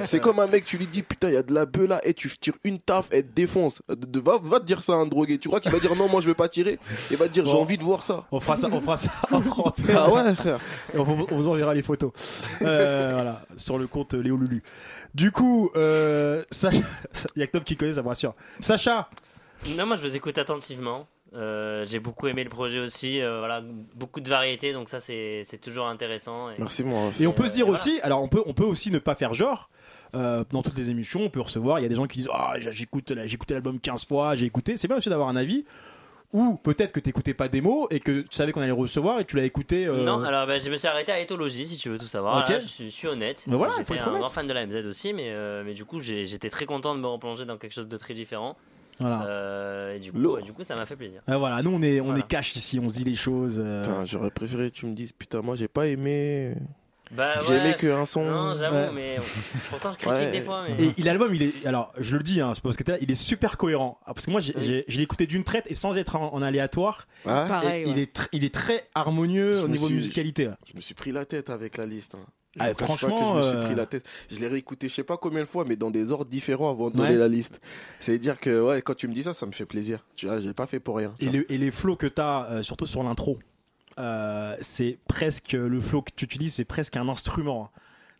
C'est 0.05 0.21
comme 0.21 0.39
un 0.41 0.47
mec, 0.47 0.65
tu 0.65 0.79
lui 0.79 0.87
dis 0.87 1.03
putain, 1.03 1.29
il 1.29 1.35
y 1.35 1.39
a 1.39 1.43
de 1.43 1.55
la 1.55 1.67
bœuf 1.67 1.89
là, 1.89 2.01
et 2.05 2.15
tu 2.15 2.29
tires 2.39 2.55
une 2.65 2.79
taf, 2.79 3.07
elle 3.11 3.25
te 3.27 3.35
défonce. 3.35 3.83
De- 3.89 3.95
de- 3.95 4.21
va, 4.21 4.39
va 4.43 4.61
te 4.61 4.65
dire 4.65 4.83
ça 4.83 4.95
à 4.95 4.97
un 4.97 5.05
drogué. 5.07 5.39
Tu 5.39 5.49
crois 5.49 5.61
qu'il 5.61 5.71
va 5.71 5.79
dire 5.79 5.95
non, 5.95 6.09
moi 6.09 6.23
je 6.23 6.29
veux 6.29 6.35
pas 6.35 6.49
tirer 6.49 6.79
Il 7.11 7.19
va 7.19 7.29
te 7.29 7.33
dire 7.33 7.45
j'ai 7.45 7.53
envie 7.53 7.77
de 7.77 7.83
voir 7.85 8.03
ça. 8.03 8.25
On 8.33 8.41
fera 8.41 8.57
ça, 8.57 8.69
on 8.73 8.81
fera 8.81 8.97
ça 8.97 9.11
en 9.31 9.37
antenne. 9.59 9.95
Ah 9.97 10.11
ouais, 10.11 10.35
frère. 10.35 10.59
Et 10.95 10.99
on, 10.99 11.05
vous- 11.05 11.27
on 11.31 11.37
vous 11.37 11.49
enverra 11.49 11.75
les 11.75 11.83
photos. 11.83 12.11
Euh, 12.63 13.11
voilà, 13.15 13.43
sur 13.57 13.77
le 13.77 13.87
compte 13.87 14.15
Léo 14.15 14.37
Lulu. 14.39 14.63
Du 15.15 15.31
coup, 15.33 15.71
euh, 15.77 16.43
Sacha- 16.51 16.83
il 17.37 17.41
y 17.41 17.43
a 17.43 17.47
que 17.47 17.53
Tom 17.53 17.63
qui 17.63 17.77
connaît, 17.77 17.93
ça 17.93 18.03
me 18.03 18.09
rassure. 18.09 18.35
Sacha, 18.61 19.11
Non, 19.77 19.85
moi 19.87 19.97
je 19.97 20.03
vous 20.03 20.17
écoute 20.17 20.39
attentivement. 20.39 21.07
Euh, 21.35 21.85
j'ai 21.87 21.99
beaucoup 21.99 22.29
aimé 22.29 22.43
le 22.45 22.51
projet 22.51 22.79
aussi. 22.79 23.21
euh, 23.21 23.41
voilà, 23.41 23.61
beaucoup 23.97 24.21
de 24.21 24.29
variétés, 24.31 24.73
donc 24.73 24.89
ça 24.89 25.01
c'est 25.01 25.43
c'est 25.45 25.59
toujours 25.59 25.89
intéressant. 25.89 26.49
Et- 26.51 26.55
Merci, 26.59 26.85
moi. 26.85 27.11
et 27.21 27.27
on 27.27 27.33
peut 27.33 27.49
se 27.49 27.53
dire 27.55 27.67
voilà. 27.67 27.81
aussi, 27.81 28.01
alors 28.03 28.23
on 28.23 28.29
peut, 28.29 28.43
on 28.47 28.55
peut 28.55 28.65
aussi 28.65 28.91
ne 28.91 28.99
pas 28.99 29.15
faire 29.15 29.35
genre. 29.35 29.69
Euh, 30.15 30.45
dans 30.51 30.63
toutes 30.63 30.77
les 30.77 30.91
émissions, 30.91 31.21
on 31.21 31.29
peut 31.31 31.41
recevoir. 31.41 31.79
Il 31.81 31.83
y 31.83 31.87
a 31.87 31.89
des 31.89 31.95
gens 31.95 32.07
qui 32.07 32.19
disent 32.19 32.31
Ah, 32.33 32.55
j'écoute, 32.59 33.13
j'ai 33.27 33.35
écouté 33.35 33.55
l'album 33.55 33.79
15 33.81 34.05
fois, 34.07 34.35
j'ai 34.35 34.47
écouté. 34.47 34.77
C'est 34.77 34.89
bien 34.89 34.97
aussi 34.97 35.09
d'avoir 35.09 35.29
un 35.29 35.37
avis. 35.37 35.65
Ou 36.33 36.57
peut-être 36.57 36.91
que 36.91 36.99
t'écoutais 36.99 37.33
pas 37.33 37.47
démo 37.47 37.87
et 37.93 38.01
que 38.01 38.23
tu 38.23 38.27
savais 38.33 38.51
qu'on 38.51 38.59
allait 38.61 38.67
le 38.69 38.75
recevoir 38.75 39.21
et 39.21 39.25
tu 39.25 39.37
l'as 39.37 39.45
écouté. 39.45 39.87
euh, 39.87 40.05
Non, 40.05 40.21
alors 40.25 40.49
bah, 40.49 40.59
je 40.59 40.69
me 40.69 40.77
suis 40.77 40.89
arrêté 40.89 41.13
à 41.13 41.21
éthologie 41.21 41.65
si 41.65 41.77
tu 41.77 41.91
veux 41.91 41.99
tout 41.99 42.09
savoir. 42.09 42.39
Ok. 42.43 42.49
Là, 42.49 42.59
je, 42.59 42.67
suis, 42.67 42.85
je 42.87 42.91
suis 42.91 43.07
honnête. 43.07 43.45
Mais 43.47 43.55
voilà, 43.57 43.75
il 43.79 43.85
faut 43.85 43.93
J'étais 43.95 44.05
un 44.05 44.09
honnête. 44.09 44.19
grand 44.23 44.29
fan 44.33 44.47
de 44.49 44.53
la 44.53 44.67
MZ 44.67 44.85
aussi, 44.87 45.13
mais, 45.13 45.29
euh, 45.31 45.63
mais 45.65 45.75
du 45.75 45.85
coup 45.85 46.01
j'étais 46.01 46.51
très 46.51 46.67
content 46.67 46.97
de 46.97 47.01
me 47.01 47.07
replonger 47.07 47.45
dans 47.45 47.57
quelque 47.57 47.73
chose 47.73 47.87
de 47.87 47.97
très 47.97 48.15
différent. 48.15 48.57
Voilà. 48.99 49.25
Euh, 49.27 49.95
et 49.95 50.01
du 50.01 50.11
coup, 50.11 50.19
Lourd. 50.19 50.39
du 50.43 50.53
coup, 50.53 50.65
ça 50.65 50.75
m'a 50.75 50.87
fait 50.87 50.97
plaisir. 50.97 51.21
Ah, 51.29 51.37
voilà, 51.37 51.63
nous 51.63 51.71
on 51.73 51.83
est, 51.83 52.01
on 52.01 52.07
Voilà. 52.07 52.19
est 52.21 52.27
cash 52.27 52.57
ici, 52.57 52.81
on 52.81 52.89
se 52.89 52.95
dit 52.97 53.05
les 53.05 53.15
choses. 53.15 53.61
euh, 53.63 53.83
Putain, 53.83 54.05
j'aurais 54.05 54.31
préféré 54.33 54.71
que 54.73 54.75
tu 54.77 54.87
me 54.87 54.93
dises 54.95 55.13
putain, 55.13 55.41
moi 55.41 55.55
j'ai 55.55 55.69
pas 55.69 55.87
aimé. 55.87 56.55
Bah, 57.13 57.35
J'ai 57.47 57.53
ouais. 57.55 57.61
aimé 57.61 57.75
qu'un 57.79 58.05
son. 58.07 58.25
Non, 58.25 58.55
j'avoue, 58.55 58.77
Ouais. 58.77 58.93
mais 58.95 59.19
pourtant 59.71 59.93
je 59.93 59.99
critique 59.99 60.19
Ouais. 60.25 60.31
des 60.33 60.41
fois. 60.41 60.65
Mais... 60.69 60.95
Et 60.97 61.03
l'album, 61.03 61.35
il 61.35 61.43
est. 61.43 61.67
Alors, 61.67 61.93
je 61.99 62.17
le 62.17 62.23
dis, 62.23 62.41
hein, 62.41 62.53
c'est 62.55 62.63
parce 62.63 62.77
que 62.77 62.83
t'es 62.83 62.93
là, 62.93 62.99
il 63.01 63.11
est 63.11 63.15
super 63.15 63.57
cohérent. 63.59 63.99
Ah, 64.07 64.15
Parce 64.15 64.27
que 64.27 64.31
moi, 64.31 64.41
j'ai- 64.41 64.55
Oui. 64.57 64.63
j'ai- 64.65 64.85
je 64.89 64.97
l'ai 64.97 65.03
écouté 65.03 65.27
d'une 65.27 65.45
traite 65.45 65.65
et 65.71 65.75
sans 65.75 65.97
être 65.99 66.17
en, 66.17 66.33
en 66.33 66.43
aléatoire. 66.43 67.07
Ouais. 67.27 67.33
Pareil, 67.47 67.85
il, 67.87 67.99
est 67.99 68.17
tr- 68.17 68.29
il 68.33 68.45
est 68.45 68.55
très 68.55 68.85
harmonieux 68.95 69.59
Je 69.59 69.63
au 69.65 69.69
niveau 69.69 69.87
suis- 69.87 69.95
musicalité. 69.97 70.49
Je 70.67 70.75
me 70.75 70.81
suis 70.81 70.95
pris 70.95 71.13
la 71.13 71.25
tête 71.27 71.51
avec 71.51 71.77
la 71.77 71.87
liste. 71.87 72.15
hein. 72.15 72.25
Je 72.57 72.61
Ah, 72.63 72.73
franchement, 72.75 73.19
que 73.19 73.25
je 73.29 73.35
me 73.35 73.41
suis 73.51 73.57
euh, 73.59 73.63
pris 73.65 73.75
la 73.75 73.85
tête. 73.87 74.07
Je 74.31 74.39
l'ai 74.39 74.47
réécouté 74.47 74.89
je 74.89 74.95
sais 74.95 75.03
pas 75.03 75.17
combien 75.17 75.41
de 75.41 75.45
fois, 75.45 75.65
mais 75.67 75.75
dans 75.75 75.91
des 75.91 76.13
ordres 76.13 76.31
différents 76.31 76.71
avant 76.71 76.89
de 76.89 76.97
Ouais. 76.97 77.09
donner 77.09 77.19
la 77.19 77.27
liste. 77.27 77.61
C'est-à-dire 77.99 78.39
que 78.39 78.63
ouais, 78.63 78.81
quand 78.81 78.95
tu 78.95 79.09
me 79.09 79.13
dis 79.13 79.25
ça, 79.25 79.35
ça 79.35 79.45
me 79.45 79.51
fait 79.53 79.67
plaisir. 79.67 80.05
Tu 80.15 80.27
vois, 80.27 80.41
j'ai 80.41 80.53
pas 80.55 80.67
fait 80.69 80.79
pour 80.81 80.97
rien. 80.97 81.15
Et, 81.19 81.25
vois. 81.27 81.35
le- 81.39 81.53
et 81.53 81.59
les 81.59 81.71
flows 81.73 81.97
que 81.97 82.07
t'as, 82.07 82.47
euh, 82.51 82.63
surtout 82.63 82.87
sur 82.87 83.03
l'intro, 83.03 83.41
euh, 83.99 84.57
c'est 84.61 84.99
presque. 85.09 85.53
Le 85.53 85.81
flow 85.81 86.03
que 86.03 86.11
tu 86.15 86.25
utilises, 86.25 86.55
c'est 86.55 86.65
presque 86.65 86.97
un 86.97 87.09
instrument. 87.09 87.71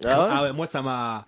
Ah 0.05 0.43
ouais 0.43 0.53
moi, 0.53 0.67
ça 0.67 0.83
m'a. 0.83 1.27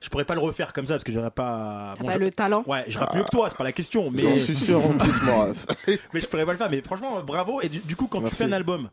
Je 0.00 0.08
pourrais 0.10 0.24
pas 0.24 0.34
le 0.34 0.40
refaire 0.40 0.72
comme 0.72 0.86
ça 0.86 0.94
parce 0.94 1.04
que 1.04 1.10
j'aurais 1.12 1.30
pas. 1.30 1.94
Je- 2.00 2.18
le 2.18 2.30
talent 2.30 2.62
Ouais, 2.66 2.84
je 2.86 2.98
rappe 2.98 3.14
mieux 3.16 3.24
que 3.24 3.30
toi, 3.30 3.50
c'est 3.50 3.58
pas 3.58 3.64
la 3.64 3.72
question. 3.72 4.10
Mais... 4.12 4.22
J'en 4.22 4.36
suis 4.36 4.54
sûr 4.54 4.84
en 4.84 4.96
plus, 4.96 5.22
mon 5.22 5.40
ref. 5.48 5.66
mais 6.14 6.20
je 6.20 6.26
pourrais 6.28 6.46
pas 6.46 6.52
le 6.52 6.58
faire. 6.58 6.70
Mais 6.70 6.80
franchement, 6.82 7.20
bravo. 7.22 7.60
Et 7.62 7.68
du, 7.68 7.80
du 7.80 7.96
coup, 7.96 8.06
quand 8.06 8.20
Merci. 8.20 8.34
tu 8.34 8.38
fais 8.38 8.44
un 8.44 8.52
album, 8.52 8.90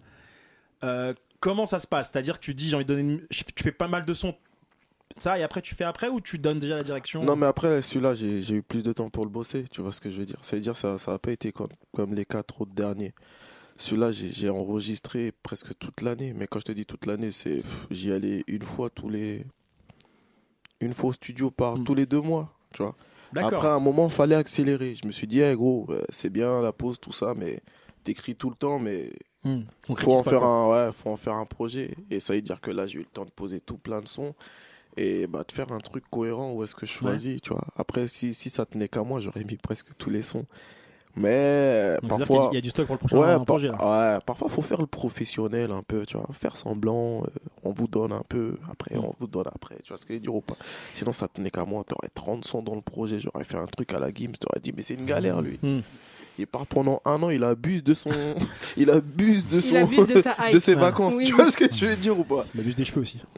euh, 0.84 1.14
comment 1.40 1.68
ça 1.68 1.78
se 1.78 1.86
passe? 1.86 2.10
C'est-à-dire 2.12 2.40
que 2.40 2.44
tu 2.46 2.54
dis, 2.56 2.70
j'ai 2.70 2.76
envie 2.76 2.86
de 2.86 2.94
donner. 2.96 3.14
une- 3.14 3.28
Tu 3.30 3.64
fais 3.64 3.72
pas 3.72 3.88
mal 3.88 4.04
de 4.04 4.14
sons, 4.16 4.36
ça, 5.20 5.38
et 5.38 5.44
après 5.44 5.62
tu 5.62 5.76
fais 5.76 5.84
après 5.84 6.08
ou 6.10 6.20
tu 6.22 6.40
donnes 6.40 6.58
déjà 6.60 6.76
la 6.76 6.84
direction? 6.84 7.24
Non, 7.24 7.36
mais 7.36 7.46
après, 7.46 7.82
celui-là, 7.84 8.16
j'ai 8.16 8.42
j'ai 8.42 8.56
eu 8.56 8.64
plus 8.64 8.82
de 8.82 8.92
temps 8.92 9.10
pour 9.12 9.26
le 9.26 9.30
bosser, 9.30 9.64
tu 9.70 9.82
vois 9.82 9.92
ce 9.92 10.02
que 10.02 10.10
je 10.10 10.18
veux 10.18 10.26
dire. 10.26 10.40
C'est-à-dire, 10.42 10.76
ça 10.76 10.98
ça 10.98 11.14
a 11.14 11.20
pas 11.20 11.32
été 11.32 11.52
comme, 11.52 11.70
comme 11.94 12.16
les 12.16 12.26
quatre 12.26 12.62
autres 12.62 12.74
derniers. 12.74 13.14
Celui-là, 13.78 14.12
j'ai 14.12 14.50
enregistré 14.50 15.34
presque 15.44 15.78
toute 15.78 16.02
l'année, 16.02 16.34
mais 16.34 16.48
quand 16.48 16.60
je 16.60 16.66
te 16.66 16.72
dis 16.72 16.86
toute 16.86 17.06
l'année, 17.06 17.32
c'est 17.32 17.62
j'y 17.92 18.12
allais 18.12 18.44
une 18.48 18.64
fois 18.64 18.90
tous 18.90 19.10
les. 19.10 19.46
Une 20.82 20.94
fois 20.94 21.10
au 21.10 21.14
studio 21.14 21.52
par 21.52 21.82
tous 21.84 21.96
les 21.96 22.06
deux 22.06 22.22
mois, 22.22 22.54
tu 22.74 22.84
vois. 22.84 22.96
Hmm. 23.34 23.40
Après, 23.40 23.68
à 23.68 23.74
un 23.74 23.80
moment, 23.80 24.08
fallait 24.10 24.36
accélérer. 24.36 24.96
Je 24.96 25.06
me 25.08 25.12
suis 25.12 25.28
dit, 25.28 25.42
gros, 25.56 25.88
euh, 25.90 26.04
c'est 26.10 26.30
bien 26.30 26.62
la 26.62 26.72
pause, 26.72 27.00
tout 27.00 27.12
ça, 27.12 27.34
mais 27.36 27.60
t'écris 28.04 28.36
tout 28.36 28.50
le 28.50 28.56
temps, 28.56 28.80
mais 28.80 29.12
Hmm. 29.46 29.62
On 29.90 29.96
faut 29.96 30.12
en 30.12 30.24
faire 30.24 30.40
quoi. 30.40 30.48
un, 30.48 30.88
ouais, 30.88 30.92
faut 30.92 31.12
en 31.12 31.16
faire 31.18 31.36
un 31.36 31.46
projet. 31.46 31.96
Et 32.10 32.20
ça 32.20 32.34
veut 32.34 32.42
dire 32.42 32.60
que 32.60 32.72
là, 32.72 32.88
j'ai 32.88 32.96
eu 32.96 33.04
le 33.04 33.06
temps 33.06 33.26
de 33.26 33.30
poser 33.30 33.62
tout 33.62 33.78
plein 33.78 34.02
de 34.02 34.08
sons 34.08 34.34
et 34.98 35.28
bah 35.28 35.44
de 35.48 35.52
faire 35.52 35.72
un 35.72 35.80
truc 35.80 36.04
cohérent 36.10 36.52
où 36.54 36.64
est-ce 36.64 36.74
que 36.74 36.86
je 36.86 36.92
choisis, 36.92 37.42
tu 37.42 37.52
vois. 37.52 37.66
Après, 37.76 38.08
si, 38.08 38.34
si 38.34 38.50
ça 38.50 38.66
tenait 38.66 38.88
qu'à 38.88 39.04
moi, 39.04 39.20
j'aurais 39.20 39.44
mis 39.44 39.58
presque 39.58 39.96
tous 39.98 40.10
les 40.10 40.24
sons. 40.24 40.46
Mais 41.18 41.30
euh, 41.32 41.98
Donc, 42.02 42.20
parfois, 42.20 42.50
il 42.52 42.56
y 42.56 42.58
a 42.58 42.62
du 42.62 42.70
stock 42.70 42.88
pour 42.88 42.96
le 42.96 43.00
prochain 43.00 43.18
ouais, 43.18 43.46
projet, 43.46 43.70
par- 43.70 43.90
ouais, 44.16 44.20
parfois 44.26 44.50
faut 44.50 44.62
faire 44.62 44.82
le 44.82 44.88
professionnel 44.88 45.72
un 45.72 45.82
peu, 45.82 46.06
tu 46.06 46.18
vois, 46.18 46.28
faire 46.34 46.58
semblant. 46.58 47.24
euh, 47.24 47.28
on 47.64 47.72
vous 47.72 47.88
donne 47.88 48.12
un 48.12 48.24
peu, 48.28 48.58
après 48.70 48.96
Mm. 48.96 49.00
on 49.06 49.14
vous 49.20 49.28
donne 49.28 49.46
après, 49.54 49.76
tu 49.84 49.90
vois 49.90 49.98
ce 49.98 50.06
que 50.06 50.14
je 50.14 50.18
veux 50.18 50.22
dire 50.24 50.36
ou 50.36 50.42
pas. 50.42 50.58
Sinon, 50.94 51.14
ça 51.14 51.28
tenait 51.28 51.50
qu'à 51.52 51.64
moi, 51.66 51.84
t'aurais 51.88 52.10
30 52.14 52.44
sons 52.46 52.62
dans 52.62 52.76
le 52.76 52.82
projet, 52.82 53.18
j'aurais 53.20 53.44
fait 53.46 53.58
un 53.58 53.66
truc 53.66 53.94
à 53.94 54.00
la 54.00 54.14
Gims, 54.14 54.34
t'aurais 54.40 54.60
dit 54.62 54.74
mais 54.76 54.82
c'est 54.82 54.96
une 54.96 55.06
galère 55.06 55.42
lui. 55.42 55.58
Mm. 55.64 55.80
Il 56.38 56.48
part 56.48 56.66
pendant 56.68 57.02
un 57.06 57.24
an, 57.24 57.30
il 57.30 57.46
abuse 57.46 57.82
de 57.82 57.94
son, 57.94 58.10
il 58.76 58.90
abuse 58.90 59.48
de 59.48 59.56
Il 59.56 59.62
son, 59.62 59.76
abuse 59.78 60.06
de 60.08 60.22
sa 60.22 60.36
ses 60.60 60.74
Ouais. 60.76 60.82
vacances. 60.82 61.14
Oui, 61.16 61.24
tu 61.24 61.32
oui. 61.34 61.38
vois 61.42 61.50
ce 61.50 61.56
que 61.56 61.74
je 61.74 61.86
veux 61.86 61.96
dire 61.96 62.20
ou 62.20 62.26
pas? 62.26 62.46
Il 62.54 62.60
abuse 62.60 62.76
des 62.76 62.84
cheveux 62.84 63.00
aussi. 63.02 63.20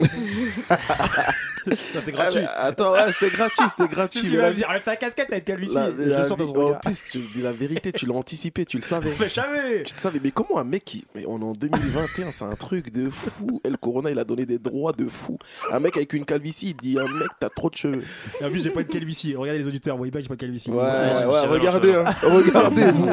c'était 1.92 2.12
gratuit. 2.12 2.40
attends, 2.56 2.92
ouais, 2.92 3.12
c'était 3.12 3.36
gratuit, 3.36 3.64
c'était 3.68 3.88
gratuit. 3.88 4.20
Tu 4.22 4.36
vas 4.36 4.48
me 4.48 4.54
dire, 4.54 4.68
enlève 4.68 4.82
ta 4.82 4.96
casquette, 4.96 5.28
t'as 5.30 5.36
une 5.38 5.44
calvitie. 5.44 5.76
en 5.78 6.74
plus, 6.74 7.04
tu 7.10 7.18
dis 7.18 7.42
la 7.42 7.52
vérité, 7.52 7.67
tu 7.94 8.06
l'as 8.06 8.14
anticipé, 8.14 8.64
tu 8.64 8.76
le 8.76 8.82
savais. 8.82 9.10
Mais 9.18 9.28
je 9.28 9.34
savais. 9.34 9.82
Tu 9.84 9.94
le 9.94 10.00
savais, 10.00 10.20
mais 10.22 10.30
comment 10.30 10.58
un 10.58 10.64
mec 10.64 10.84
qui. 10.84 11.04
Mais 11.14 11.24
on 11.26 11.40
est 11.40 11.44
en 11.44 11.52
2021, 11.52 12.30
c'est 12.30 12.44
un 12.44 12.54
truc 12.54 12.92
de 12.92 13.08
fou. 13.10 13.60
Et 13.64 13.70
le 13.70 13.76
Corona, 13.76 14.10
il 14.10 14.18
a 14.18 14.24
donné 14.24 14.46
des 14.46 14.58
droits 14.58 14.92
de 14.92 15.06
fou. 15.06 15.38
Un 15.72 15.80
mec 15.80 15.96
avec 15.96 16.12
une 16.12 16.24
calvitie, 16.24 16.70
il 16.70 16.76
dit 16.76 16.98
Un 16.98 17.04
mec, 17.18 17.28
t'as 17.40 17.48
trop 17.48 17.70
de 17.70 17.74
cheveux. 17.76 18.02
Et 18.40 18.44
en 18.44 18.50
plus, 18.50 18.62
j'ai 18.62 18.70
pas 18.70 18.82
de 18.82 18.88
calvitie. 18.88 19.34
Regardez 19.36 19.60
les 19.60 19.66
auditeurs, 19.66 19.94
vous 19.96 19.98
voyez 19.98 20.12
pas, 20.12 20.20
j'ai 20.20 20.28
pas 20.28 20.34
de 20.34 20.40
calvitie. 20.40 20.70
Ouais, 20.70 20.76
ouais, 20.76 21.24
ouais, 21.26 21.46
regardez, 21.46 21.94
hein. 21.94 22.04
regardez, 22.22 22.90
vous. 22.92 23.08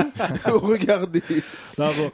regardez. 0.46 1.22
Non, 1.78 1.88
bon. 1.98 2.12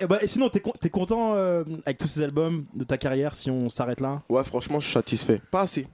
Eh 0.00 0.06
ben, 0.06 0.18
et 0.22 0.26
sinon, 0.26 0.48
t'es 0.48 0.60
con- 0.60 0.72
t'es 0.80 0.90
content 0.90 1.34
euh, 1.34 1.62
avec 1.84 1.98
tous 1.98 2.08
ces 2.08 2.22
albums 2.22 2.64
de 2.74 2.84
ta 2.84 2.96
carrière 2.96 3.34
si 3.34 3.50
on 3.50 3.68
s'arrête 3.68 4.00
là? 4.00 4.22
Ouais, 4.28 4.42
franchement, 4.44 4.80
je 4.80 4.86
suis 4.86 4.94
satisfait. 4.94 5.40
Pas 5.50 5.62
assez. 5.62 5.86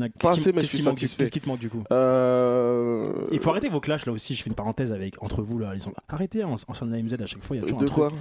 Pas 0.00 0.32
qui- 0.32 0.40
assez, 0.40 0.52
mais 0.52 0.58
je 0.58 0.60
qu'est-ce 0.62 0.66
suis 0.68 0.78
qui 0.78 0.84
manque- 0.84 0.98
satisfait. 0.98 1.16
Qu'est-ce 1.22 1.30
qui 1.30 1.40
te 1.40 1.48
manque 1.48 1.58
du 1.60 1.68
coup? 1.70 1.82
Euh. 1.92 3.12
Il 3.32 3.38
faut 3.38 3.50
arrêter 3.50 3.68
vos 3.68 3.80
clashs 3.80 4.06
là 4.06 4.12
aussi. 4.12 4.34
Je 4.34 4.42
fais 4.42 4.48
une 4.48 4.54
parenthèse 4.56 4.92
avec 4.92 5.22
entre 5.22 5.42
vous 5.42 5.58
là. 5.58 5.72
Ils 5.74 5.80
sont 5.80 5.92
arrêtez 6.08 6.44
en, 6.44 6.52
en 6.54 6.74
son 6.74 6.92
AMZ 6.92 7.14
à 7.20 7.26
chaque 7.26 7.42
fois. 7.42 7.56
Il 7.56 7.60
y 7.60 7.62
a 7.62 7.66
toujours 7.66 7.78
De 7.80 7.84
un 7.84 7.88
truc. 7.88 7.98
quoi 7.98 8.12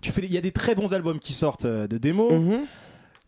Tu 0.00 0.10
fais, 0.12 0.22
il 0.24 0.32
y 0.32 0.38
a 0.38 0.40
des 0.40 0.52
très 0.52 0.74
bons 0.74 0.94
albums 0.94 1.18
qui 1.18 1.32
sortent 1.32 1.64
euh, 1.64 1.86
de 1.86 1.98
démos. 1.98 2.32
Mhm. 2.32 2.60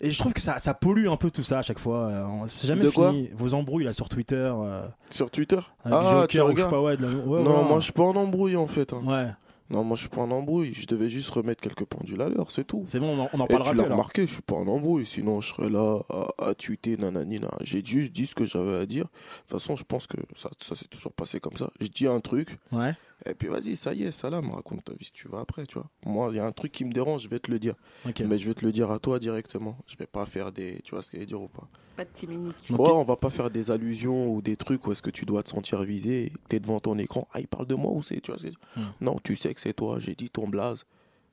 Et 0.01 0.11
je 0.11 0.19
trouve 0.19 0.33
que 0.33 0.41
ça, 0.41 0.59
ça 0.59 0.75
pollue 0.75 1.07
un 1.09 1.17
peu 1.17 1.31
tout 1.31 1.45
ça 1.45 1.61
à 1.61 1.63
chaque 1.63 1.79
fois. 1.79 2.09
Euh, 2.09 2.27
C'est 2.47 2.67
jamais 2.67 2.83
De 2.83 2.91
fini. 2.91 3.31
Vos 3.35 3.55
embrouilles 3.55 3.85
là 3.85 3.93
sur 3.93 4.09
Twitter. 4.09 4.35
euh, 4.37 4.83
Sur 5.09 5.31
Twitter? 5.31 5.61
Ah, 5.85 6.03
Joker 6.03 6.27
tu 6.29 6.41
regardes 6.41 6.71
pas 6.71 6.81
ouais. 6.83 6.97
de 6.97 7.03
la- 7.05 7.09
ouais, 7.11 7.43
Non, 7.43 7.65
moi, 7.65 7.79
je 7.79 7.85
suis 7.85 7.93
pas 7.93 8.03
en 8.03 8.17
embrouille 8.17 8.57
en 8.57 8.67
fait. 8.67 8.93
hein. 8.93 9.03
Ouais. 9.07 9.29
Non, 9.71 9.83
moi, 9.83 9.97
je 9.97 10.03
suis 10.03 10.11
pas 10.11 10.21
en 10.21 10.31
embrouille. 10.31 10.75
Je 10.75 10.87
devais 10.87 11.09
juste 11.09 11.31
remettre 11.31 11.63
quelques 11.63 11.87
pendules 11.87 12.21
à 12.21 12.29
l'heure, 12.29 12.51
c'est 12.51 12.65
tout. 12.65 12.83
C'est 12.85 13.01
bon, 13.01 13.17
on 13.17 13.23
en, 13.23 13.29
on 13.33 13.41
en 13.41 13.45
Et 13.47 13.49
parlera 13.49 13.71
tu 13.71 13.77
plus, 13.77 13.83
l'as 13.83 13.91
remarqué, 13.93 14.27
je 14.27 14.33
suis 14.35 14.43
pas 14.43 14.57
en 14.57 14.67
embrouille, 14.67 15.07
sinon 15.07 15.41
je 15.41 15.49
serais 15.49 15.71
là 15.71 16.01
à, 16.11 16.49
à 16.51 16.55
tweeter 16.55 16.97
nanani. 16.99 17.41
nan. 17.41 17.51
J'ai 17.63 17.83
juste 17.85 18.13
dit 18.13 18.27
ce 18.27 18.35
que 18.35 18.45
j'avais 18.45 18.77
à 18.77 18.85
dire. 18.87 19.05
De 19.05 19.09
toute 19.41 19.51
façon, 19.53 19.75
je 19.75 19.85
pense 19.85 20.07
que 20.07 20.19
ça, 20.37 20.51
ça 20.61 20.75
s'est 20.77 20.89
toujours 20.89 21.13
passé 21.15 21.41
comme 21.41 21.57
ça. 21.57 21.71
Je 21.81 21.87
dis 21.89 22.07
un 22.07 22.21
truc, 22.21 22.59
Ouais. 22.73 22.93
Et 23.27 23.35
puis 23.35 23.49
vas-y, 23.49 23.77
ça 23.77 23.95
y 23.95 24.05
est, 24.05 24.11
ça 24.11 24.29
là, 24.31 24.43
me 24.43 24.53
raconte 24.53 24.85
ta 24.85 24.93
vie 24.93 25.05
si 25.05 25.13
tu 25.13 25.29
vas 25.29 25.41
après, 25.41 25.67
tu 25.67 25.75
vois. 25.75 25.89
Moi, 26.05 26.29
il 26.31 26.37
y 26.37 26.39
a 26.39 26.45
un 26.45 26.53
truc 26.53 26.73
qui 26.73 26.85
me 26.85 26.93
dérange, 26.93 27.23
je 27.23 27.29
vais 27.29 27.39
te 27.39 27.51
le 27.51 27.59
dire. 27.59 27.75
Mais 28.05 28.39
je 28.39 28.49
vais 28.49 28.55
te 28.55 28.65
le 28.65 28.73
dire 28.73 28.91
à 28.91 28.99
toi 28.99 29.19
directement. 29.19 29.79
Je 29.87 29.97
vais 29.97 30.07
pas 30.07 30.27
faire 30.27 30.53
des. 30.53 30.81
Tu 30.85 30.95
vois 30.95 31.03
ce 31.03 31.11
que 31.11 31.17
je 31.17 31.21
veux 31.21 31.27
dire 31.27 31.41
ou 31.41 31.49
pas 31.49 31.69
Pas 31.97 32.05
de 32.05 32.11
timinique. 32.13 32.57
Ouais, 32.71 32.91
on 32.91 33.05
va 33.05 33.17
pas 33.17 33.31
faire 33.31 33.51
des 33.51 33.71
allusions 33.71 34.33
ou 34.33 34.43
des 34.43 34.57
trucs 34.57 34.87
où 34.87 34.93
est-ce 34.93 35.03
que 35.03 35.11
tu 35.11 35.25
dois 35.25 35.43
te 35.43 35.49
sentir 35.49 35.83
visé. 35.83 36.33
T'es 36.49 36.61
devant 36.61 36.81
ton 36.81 36.99
écran. 36.99 37.29
Ah, 37.33 37.41
il 37.41 37.49
parle 37.49 37.67
de 37.67 37.75
moi 37.75 37.93
ou 37.93 38.03
c'est. 38.03 38.21
Tu 38.21 38.31
vois 38.31 38.39
ce 38.39 38.45
que 38.45 38.51
je 38.51 38.57
veux 38.79 38.85
dire. 38.85 38.95
Non, 39.01 39.17
tu 39.23 39.37
sais 39.37 39.55
que 39.55 39.61
c'est 39.61 39.75
toi. 39.75 39.99
J'ai 39.99 40.15
dit 40.15 40.31
ton 40.31 40.49
blaze. 40.49 40.85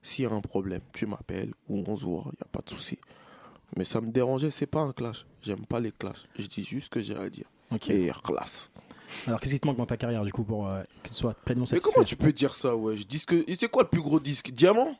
S'il 0.03 0.23
y 0.23 0.27
a 0.27 0.31
un 0.31 0.41
problème, 0.41 0.81
tu 0.93 1.05
m'appelles 1.05 1.53
ou 1.69 1.83
on 1.85 1.95
se 1.95 2.05
voit. 2.05 2.23
Il 2.25 2.37
n'y 2.37 2.41
a 2.41 2.49
pas 2.51 2.61
de 2.65 2.69
souci. 2.69 2.97
Mais 3.77 3.85
ça 3.85 4.01
me 4.01 4.11
dérangeait, 4.11 4.51
c'est 4.51 4.65
pas 4.65 4.81
un 4.81 4.91
clash. 4.91 5.25
J'aime 5.41 5.65
pas 5.65 5.79
les 5.79 5.91
clashs. 5.91 6.27
Je 6.37 6.47
dis 6.47 6.63
juste 6.63 6.85
ce 6.85 6.89
que 6.89 6.99
j'ai 6.99 7.15
à 7.15 7.29
dire. 7.29 7.45
Ok. 7.71 7.89
Et 7.89 8.11
classe. 8.23 8.69
Alors 9.27 9.39
qu'est-ce 9.39 9.53
qui 9.53 9.59
te 9.59 9.67
manque 9.67 9.77
dans 9.77 9.85
ta 9.85 9.97
carrière 9.97 10.23
du 10.23 10.31
coup 10.31 10.43
pour 10.43 10.67
euh, 10.67 10.81
que 11.03 11.09
tu 11.09 11.13
sois 11.15 11.33
pleinement 11.33 11.63
Mais 11.63 11.67
satisfait 11.77 11.91
comment 11.93 12.05
tu 12.05 12.15
peux 12.15 12.33
dire 12.33 12.53
ça, 12.55 12.75
ouais 12.75 12.95
Je 12.95 13.03
dis 13.05 13.23
que. 13.25 13.43
Et 13.49 13.55
c'est 13.55 13.69
quoi 13.69 13.83
le 13.83 13.89
plus 13.89 14.01
gros 14.01 14.19
disque? 14.19 14.51
Diamant? 14.51 14.95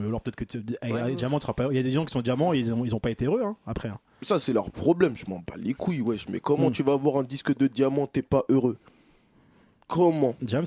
Euh, 0.00 0.08
Alors 0.08 0.20
peut-être 0.22 0.36
que 0.36 0.44
tu... 0.44 0.62
eh, 0.82 1.14
diamant 1.16 1.38
tu 1.38 1.42
seras 1.42 1.52
pas. 1.52 1.68
Il 1.70 1.76
y 1.76 1.78
a 1.78 1.82
des 1.82 1.90
gens 1.90 2.04
qui 2.04 2.12
sont 2.12 2.22
diamants, 2.22 2.52
ils 2.52 2.72
ont, 2.72 2.84
ils 2.84 2.94
ont 2.94 3.00
pas 3.00 3.10
été 3.10 3.26
heureux 3.26 3.42
hein, 3.44 3.56
après. 3.66 3.88
hein. 3.88 3.98
Ça, 4.22 4.38
c'est 4.40 4.52
leur 4.52 4.70
problème. 4.70 5.16
Je 5.16 5.24
m'en 5.28 5.38
bats 5.40 5.56
les 5.56 5.74
couilles, 5.74 6.00
wesh. 6.00 6.28
Mais 6.28 6.40
comment 6.40 6.68
Hmm. 6.68 6.72
tu 6.72 6.82
vas 6.82 6.92
avoir 6.94 7.16
un 7.16 7.24
disque 7.24 7.56
de 7.56 7.66
diamant, 7.66 8.06
t'es 8.06 8.22
pas 8.22 8.44
heureux? 8.48 8.78
Comment? 9.88 10.34
James? 10.42 10.66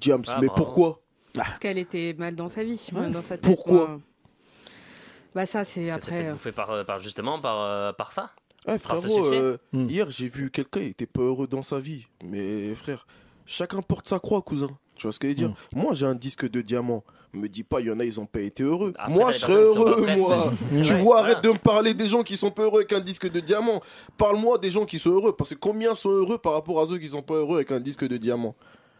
James, 0.00 0.24
Ah, 0.28 0.38
mais 0.40 0.46
bravo. 0.48 0.62
pourquoi? 0.64 1.00
Parce 1.34 1.58
qu'elle 1.58 1.78
était 1.78 2.14
mal 2.18 2.34
dans 2.36 2.48
sa 2.48 2.62
vie, 2.64 2.78
mal 2.92 3.10
dans 3.12 3.22
sa 3.22 3.36
tête. 3.38 3.40
Pourquoi? 3.44 3.88
moi. 3.88 4.00
Bah 5.34 5.46
ça 5.46 5.64
c'est 5.64 5.84
Parce 5.88 6.04
que 6.04 6.10
ça 6.10 6.10
fait 6.10 6.16
après. 6.18 6.28
euh, 6.28 6.32
bouffer 6.32 6.52
par, 6.52 6.70
euh, 6.72 6.84
par 6.84 6.98
justement 6.98 7.40
par, 7.40 7.58
euh, 7.62 7.92
par 7.94 8.12
ça? 8.12 8.32
Ce 8.66 8.78
frérot, 8.78 9.26
euh, 9.32 9.56
Hmm. 9.72 9.88
hier 9.88 10.08
j'ai 10.10 10.28
vu 10.28 10.50
quelqu'un, 10.50 10.80
il 10.80 10.88
était 10.88 11.06
pas 11.06 11.22
heureux 11.22 11.46
dans 11.46 11.62
sa 11.62 11.78
vie. 11.78 12.06
Mais 12.24 12.74
frère, 12.74 13.06
chacun 13.46 13.82
porte 13.82 14.06
sa 14.08 14.18
croix, 14.18 14.42
cousin. 14.42 14.68
Tu 14.94 15.02
vois 15.06 15.12
ce 15.12 15.18
que 15.18 15.26
je 15.26 15.32
veux 15.32 15.34
dire 15.36 15.48
Hmm. 15.72 15.78
Moi 15.80 15.94
j'ai 15.94 16.06
un 16.06 16.14
disque 16.14 16.48
de 16.48 16.60
diamant. 16.60 17.02
Me 17.34 17.48
dis 17.48 17.64
pas, 17.64 17.80
il 17.80 17.86
y 17.86 17.90
en 17.90 17.98
a, 17.98 18.04
ils 18.04 18.20
ont 18.20 18.26
pas 18.26 18.40
été 18.40 18.62
heureux. 18.62 18.92
Après, 18.98 19.10
moi 19.10 19.30
je 19.30 19.38
serais 19.38 19.54
heureux, 19.54 20.06
moi. 20.18 20.52
Tu 20.82 20.92
Ouais, 20.92 21.00
vois, 21.00 21.20
arrête 21.20 21.42
de 21.42 21.48
me 21.48 21.56
parler 21.58 21.94
des 21.94 22.04
gens 22.06 22.22
qui 22.22 22.36
sont 22.36 22.50
pas 22.50 22.64
heureux 22.64 22.80
avec 22.80 22.92
un 22.92 23.00
disque 23.00 23.30
de 23.30 23.40
diamant. 23.40 23.80
Parle-moi 24.18 24.58
des 24.58 24.68
gens 24.68 24.84
qui 24.84 24.98
sont 24.98 25.10
heureux. 25.12 25.34
Parce 25.34 25.50
que 25.50 25.54
combien 25.58 25.94
sont 25.94 26.10
heureux 26.10 26.36
par 26.36 26.52
rapport 26.52 26.78
à 26.82 26.86
ceux 26.86 26.98
qui 26.98 27.08
sont 27.08 27.22
pas 27.22 27.36
heureux 27.36 27.56
avec 27.56 27.72
un 27.72 27.80
disque 27.80 28.06
de 28.06 28.18
diamant? 28.18 28.54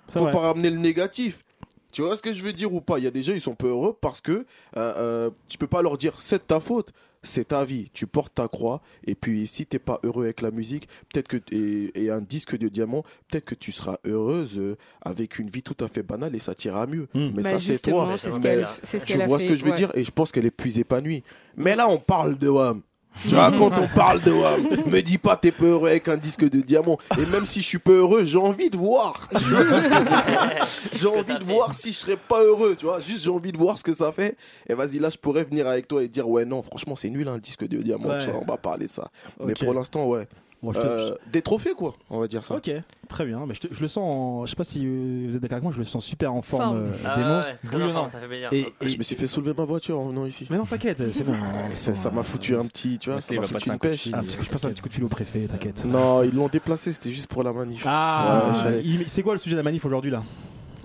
Faut 0.09 0.21
vrai. 0.21 0.31
pas 0.33 0.39
ramener 0.41 0.71
le 0.71 0.79
négatif. 0.79 1.45
Tu 1.93 2.03
vois 2.03 2.17
ce 2.17 2.23
que 2.23 2.33
je 2.33 2.43
veux 2.43 2.53
dire 2.55 2.73
ou 2.73 2.81
pas? 2.81 2.99
Il 2.99 3.05
y 3.05 3.07
a 3.07 3.11
des 3.11 3.23
gens, 3.23 3.35
ils 3.35 3.41
sont 3.41 3.55
peu 3.55 3.69
heureux 3.69 3.97
parce 4.01 4.21
que 4.21 4.33
euh, 4.33 4.45
euh, 4.77 5.31
tu 5.49 5.59
peux 5.59 5.67
pas 5.67 5.83
leur 5.83 5.99
dire 5.99 6.15
c'est 6.21 6.39
de 6.39 6.43
ta 6.43 6.59
faute, 6.59 6.93
c'est 7.23 7.49
ta 7.49 7.65
vie. 7.65 7.91
Tu 7.93 8.07
portes 8.07 8.35
ta 8.35 8.49
croix 8.49 8.81
et 9.07 9.15
puis 9.15 9.47
si 9.47 9.67
t'es 9.67 9.79
pas 9.79 10.01
heureux 10.03 10.25
avec 10.25 10.41
la 10.41 10.51
musique, 10.51 10.89
peut-être 11.13 11.29
que 11.29 11.37
et, 11.55 12.05
et 12.05 12.11
un 12.11 12.23
disque 12.23 12.57
de 12.57 12.69
diamant, 12.69 13.03
peut-être 13.29 13.45
que 13.45 13.55
tu 13.55 13.73
seras 13.73 13.99
heureuse 14.07 14.59
euh, 14.59 14.77
avec 15.03 15.39
une 15.39 15.51
vie 15.51 15.63
tout 15.63 15.77
à 15.85 15.89
fait 15.89 16.03
banale 16.03 16.35
et 16.35 16.39
ça 16.39 16.55
t'ira 16.55 16.87
mieux. 16.87 17.09
Mais 17.15 17.31
Bah, 17.31 17.43
ça 17.43 17.51
c'est 17.61 17.73
justement, 17.75 18.07
toi. 18.07 18.17
c'est 18.17 18.31
ce 18.31 18.37
Mais 18.41 18.63
tu 19.05 19.19
vois 19.27 19.39
ce 19.39 19.47
que 19.49 19.57
je 19.57 19.65
veux 19.65 19.71
ouais. 19.73 19.77
dire 19.77 19.91
et 19.95 20.03
je 20.03 20.11
pense 20.11 20.33
qu'elle 20.33 20.47
est 20.47 20.51
plus 20.51 20.79
épanouie. 20.79 21.23
Mais 21.57 21.77
là 21.77 21.89
on 21.89 21.99
parle 21.99 22.39
de 22.39 22.49
Wham. 22.49 22.81
Tu 23.23 23.35
vois, 23.35 23.53
quand 23.53 23.71
on 23.79 23.87
parle 23.89 24.21
de 24.23 24.33
Wham, 24.33 24.61
me 24.91 25.01
dis 25.01 25.19
pas 25.19 25.37
t'es 25.37 25.53
peu 25.53 25.67
heureux 25.67 25.89
avec 25.91 26.09
un 26.09 26.17
disque 26.17 26.49
de 26.49 26.61
diamant. 26.61 26.99
Et 27.19 27.27
même 27.27 27.47
si 27.47 27.61
je 27.61 27.67
suis 27.67 27.79
peu 27.79 27.99
heureux, 27.99 28.25
j'ai 28.25 28.39
envie 28.39 28.71
de 28.71 28.77
voir. 28.77 29.29
j'ai 30.95 31.07
envie 31.07 31.39
de 31.39 31.45
voir 31.45 31.73
si 31.73 31.93
je 31.93 31.97
serais 31.99 32.17
pas 32.17 32.43
heureux, 32.43 32.75
tu 32.79 32.87
vois. 32.87 33.01
Juste 33.01 33.25
j'ai 33.25 33.31
envie 33.31 33.53
de 33.53 33.59
voir 33.59 33.79
ce 33.79 33.85
que 33.85 33.93
ça 33.93 34.13
fait. 34.13 34.37
Et 34.69 34.75
vas-y, 34.75 34.99
là, 34.99 35.11
je 35.11 35.19
pourrais 35.19 35.45
venir 35.45 35.67
avec 35.67 35.87
toi 35.89 36.03
et 36.03 36.09
dire, 36.09 36.29
ouais, 36.29 36.45
non, 36.45 36.63
franchement, 36.63 36.97
c'est 36.97 37.11
nul, 37.11 37.29
un 37.29 37.39
disque 37.39 37.67
de 37.67 37.79
diamant, 37.79 38.09
Ouais. 38.09 38.19
tout 38.19 38.27
ça, 38.27 38.33
on 38.41 38.45
va 38.45 38.57
parler 38.57 38.87
ça. 38.87 39.11
Mais 39.45 39.55
pour 39.55 39.73
l'instant, 39.75 40.07
ouais. 40.07 40.27
Bon, 40.63 40.71
je 40.73 40.81
te- 40.81 40.87
Euh, 40.87 41.15
Des 41.33 41.43
trophées, 41.43 41.73
quoi, 41.77 41.95
on 42.09 42.21
va 42.21 42.29
dire 42.29 42.45
ça. 42.45 42.55
Ok, 42.55 42.71
très 43.09 43.25
bien. 43.25 43.45
Mais 43.49 43.55
je, 43.55 43.61
te- 43.63 43.75
je 43.75 43.81
le 43.81 43.89
sens, 43.89 43.99
en- 44.05 44.47
je 44.47 44.51
sais 44.51 44.57
pas 44.57 44.63
si 44.63 44.83
euh, 44.87 45.25
vous 45.27 45.35
êtes 45.35 45.43
d'accord 45.43 45.57
avec 45.57 45.65
moi, 45.65 45.73
je 45.73 45.79
le 45.79 45.85
sens 45.85 46.05
super 46.05 46.33
en 46.33 46.41
forme. 46.41 46.63
Forme. 46.63 46.77
euh, 46.77 46.91
Ah 47.05 47.17
démo. 47.17 47.29
ouais, 47.31 47.35
ouais, 47.37 47.41
très 47.43 47.57
en 47.67 47.71
Bouillonnant. 47.73 47.93
forme, 47.95 48.09
ça 48.09 48.21
fait 48.21 48.29
plaisir. 48.29 48.49
Et, 48.53 48.61
et- 48.81 48.89
Je 48.89 48.97
me 48.97 49.03
suis 49.03 49.17
fait 49.17 49.27
soulever 49.27 49.55
ma 49.59 49.65
voiture 49.65 49.99
en 49.99 50.05
venant 50.07 50.25
ici. 50.25 50.47
Mais 50.51 50.57
non, 50.57 50.65
t'inquiète, 50.65 51.03
c'est 51.13 51.25
bon. 51.25 51.35
Ça 51.75 51.95
ça 51.95 52.11
m'a 52.13 52.23
foutu 52.23 52.55
un 52.57 52.65
petit, 52.67 52.97
tu 52.99 53.11
vois, 53.11 53.21
ça 53.21 53.35
m'a 53.35 53.41
va 53.41 53.47
foutu 53.47 53.55
passer 53.55 53.71
un 53.71 53.73
une 53.75 53.79
coup 53.81 53.87
de 53.87 53.91
pêche. 53.91 54.03
fil. 54.03 54.13
Que 54.39 54.45
je 54.45 54.51
passe 54.51 54.65
un 54.67 54.71
petit 54.71 54.83
coup 54.83 54.89
de 54.89 54.95
fil 54.95 55.05
au 55.05 55.09
préfet, 55.09 55.41
t'inquiète. 55.49 55.85
Non, 55.85 56.23
ils 56.23 56.33
l'ont 56.35 56.49
déplacé, 56.49 56.93
c'était 56.93 57.11
juste 57.11 57.27
pour 57.29 57.43
la 57.43 57.53
manif. 57.53 57.85
Ah, 57.89 58.53
Ouais, 58.65 58.83
j'ai- 58.83 58.89
il- 58.89 59.09
c'est 59.09 59.23
quoi 59.25 59.33
le 59.33 59.39
sujet 59.41 59.55
de 59.57 59.61
la 59.61 59.65
manif 59.65 59.85
aujourd'hui 59.85 60.13
là? 60.13 60.23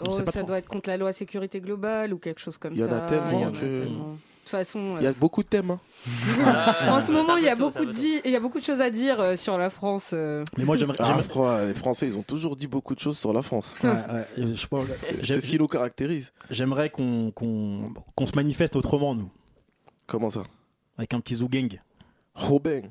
Oh, 0.03 0.11
sait 0.11 0.23
pas 0.23 0.31
ça 0.31 0.39
trop. 0.39 0.47
doit 0.47 0.57
être 0.59 0.67
contre 0.67 0.89
la 0.89 0.97
loi 0.97 1.11
sécurité 1.13 1.59
globale 1.59 2.13
ou 2.13 2.17
quelque 2.17 2.39
chose 2.39 2.57
comme 2.57 2.73
Il 2.73 2.79
y 2.79 2.83
en 2.83 2.89
ça. 2.89 2.97
a 2.97 3.01
tellement 3.07 3.29
il 3.31 3.41
y 3.41 3.45
en 3.45 3.49
a 3.49 3.51
que- 3.51 3.59
tellement. 3.83 4.17
Toute 4.49 4.57
façon, 4.59 4.95
Il 4.99 5.03
y 5.03 5.07
a 5.07 5.09
euh, 5.09 5.13
beaucoup 5.19 5.43
de 5.43 5.49
thèmes. 5.49 5.71
hein. 5.71 5.79
en 6.89 7.05
ce 7.05 7.11
moment, 7.11 7.35
il 7.35 7.43
y 7.43 7.49
a 7.49 7.55
beaucoup 7.55 7.79
de 7.79 7.85
peut 7.85 7.91
di- 7.93 8.21
il 8.23 8.31
y 8.31 8.35
a 8.35 8.39
beaucoup 8.39 8.59
de 8.59 8.63
choses 8.63 8.79
à 8.79 8.89
dire 8.89 9.19
euh, 9.19 9.35
sur 9.35 9.57
la 9.57 9.69
France. 9.69 10.11
euh. 10.13 10.43
Mais 10.57 10.63
moi 10.63 10.77
j'aimerais. 10.77 10.95
Ah, 10.99 11.19
j'aimerais- 11.21 11.67
les 11.67 11.73
Français, 11.73 12.07
ils 12.07 12.17
ont 12.17 12.21
toujours 12.23 12.55
dit 12.55 12.67
beaucoup 12.67 12.95
de 12.95 12.99
choses 13.01 13.17
sur 13.17 13.33
la 13.33 13.41
France. 13.41 13.75
Ouais, 13.83 13.89
ouais, 13.89 14.55
je 14.55 14.67
pense- 14.67 14.87
C'est 14.87 15.41
ce 15.41 15.47
qui 15.47 15.57
nous 15.59 15.67
caractérise. 15.67 16.31
J'aimerais 16.49 16.89
qu'on 16.89 17.31
qu'on 17.31 17.91
qu'on 18.15 18.25
se 18.25 18.35
manifeste 18.35 18.75
autrement, 18.77 19.15
nous, 19.15 19.29
Comment 20.05 20.29
ça? 20.29 20.43
Avec 20.97 21.13
un 21.13 21.19
petit 21.19 21.35
zougang. 21.35 21.79
Robin. 22.33 22.83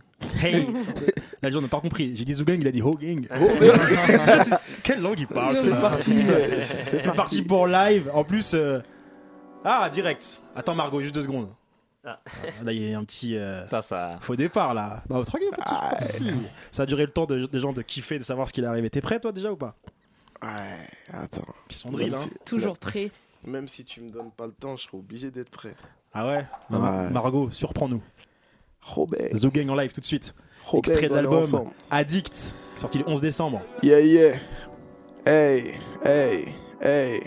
Hey. 0.42 0.66
Là, 1.42 1.48
les 1.48 1.52
gens 1.52 1.60
n'ont 1.60 1.68
pas 1.68 1.80
compris. 1.80 2.14
J'ai 2.16 2.24
dit 2.24 2.34
Zougang, 2.34 2.58
il 2.60 2.66
a 2.66 2.72
dit 2.72 2.82
Hogang. 2.82 3.28
Quelle 4.82 5.00
langue 5.00 5.20
il 5.20 5.26
parle 5.26 5.54
C'est 5.56 5.70
parti, 5.70 6.14
ouais. 6.14 6.64
C'est 6.84 6.98
c'est 6.98 7.14
parti 7.14 7.42
pour 7.42 7.66
live. 7.66 8.10
En 8.12 8.24
plus, 8.24 8.52
euh, 8.54 8.80
ah, 9.68 9.90
direct. 9.90 10.40
Attends, 10.54 10.74
Margot, 10.74 11.00
juste 11.00 11.14
deux 11.14 11.22
secondes. 11.22 11.48
Ah. 12.04 12.20
Là, 12.62 12.72
il 12.72 12.88
y 12.88 12.94
a 12.94 12.98
un 12.98 13.04
petit 13.04 13.36
euh, 13.36 13.66
ça... 13.82 14.18
faux 14.20 14.36
départ 14.36 14.74
là. 14.74 15.02
Bah, 15.08 15.20
tranquille, 15.26 15.50
pas 15.50 15.62
de 15.64 15.68
soucis, 15.68 15.90
pas 15.90 15.96
de 15.96 16.34
soucis. 16.34 16.46
Ça 16.70 16.84
a 16.84 16.86
duré 16.86 17.04
le 17.04 17.10
temps 17.12 17.26
de- 17.26 17.46
des 17.46 17.58
gens 17.58 17.72
de 17.72 17.82
kiffer, 17.82 18.18
de 18.18 18.22
savoir 18.22 18.46
ce 18.46 18.52
qu'il 18.52 18.62
est 18.62 18.68
arrivé. 18.68 18.88
T'es 18.90 19.00
prêt, 19.00 19.18
toi, 19.18 19.32
déjà 19.32 19.50
ou 19.50 19.56
pas? 19.56 19.74
Ouais, 20.40 20.86
attends. 21.12 21.44
Ils 21.68 21.74
sont 21.74 21.88
hein. 21.98 22.28
Toujours 22.44 22.78
prêt. 22.78 23.10
Même 23.44 23.66
si 23.66 23.84
tu 23.84 24.00
me 24.00 24.10
donnes 24.10 24.30
pas 24.30 24.46
le 24.46 24.52
temps, 24.52 24.76
je 24.76 24.84
serai 24.84 24.96
obligé 24.98 25.30
d'être 25.32 25.50
prêt. 25.50 25.74
Ah 26.14 26.26
ouais, 26.26 26.46
Ouais. 26.70 27.10
Margot, 27.10 27.50
surprends-nous. 27.50 28.02
Robert. 28.82 29.34
Zougang 29.34 29.68
en 29.68 29.74
live 29.74 29.92
tout 29.92 30.00
de 30.00 30.06
suite. 30.06 30.32
Robert, 30.64 30.96
Extrait 30.96 31.26
ensemble. 31.26 31.70
Addict, 31.90 32.54
sorti 32.76 32.98
le 32.98 33.08
11 33.08 33.20
décembre. 33.20 33.62
Yeah, 33.82 34.00
yeah. 34.00 34.36
Hey, 35.24 35.74
hey, 36.04 36.44
hey. 36.80 37.20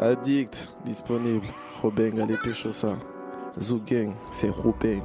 Addict, 0.00 0.68
disponible. 0.84 1.46
Robeng, 1.82 2.18
allez 2.20 2.36
pécho 2.38 2.72
ça. 2.72 2.96
Zoo 3.60 3.80
Gang, 3.86 4.14
c'est 4.30 4.48
Robeng. 4.48 5.02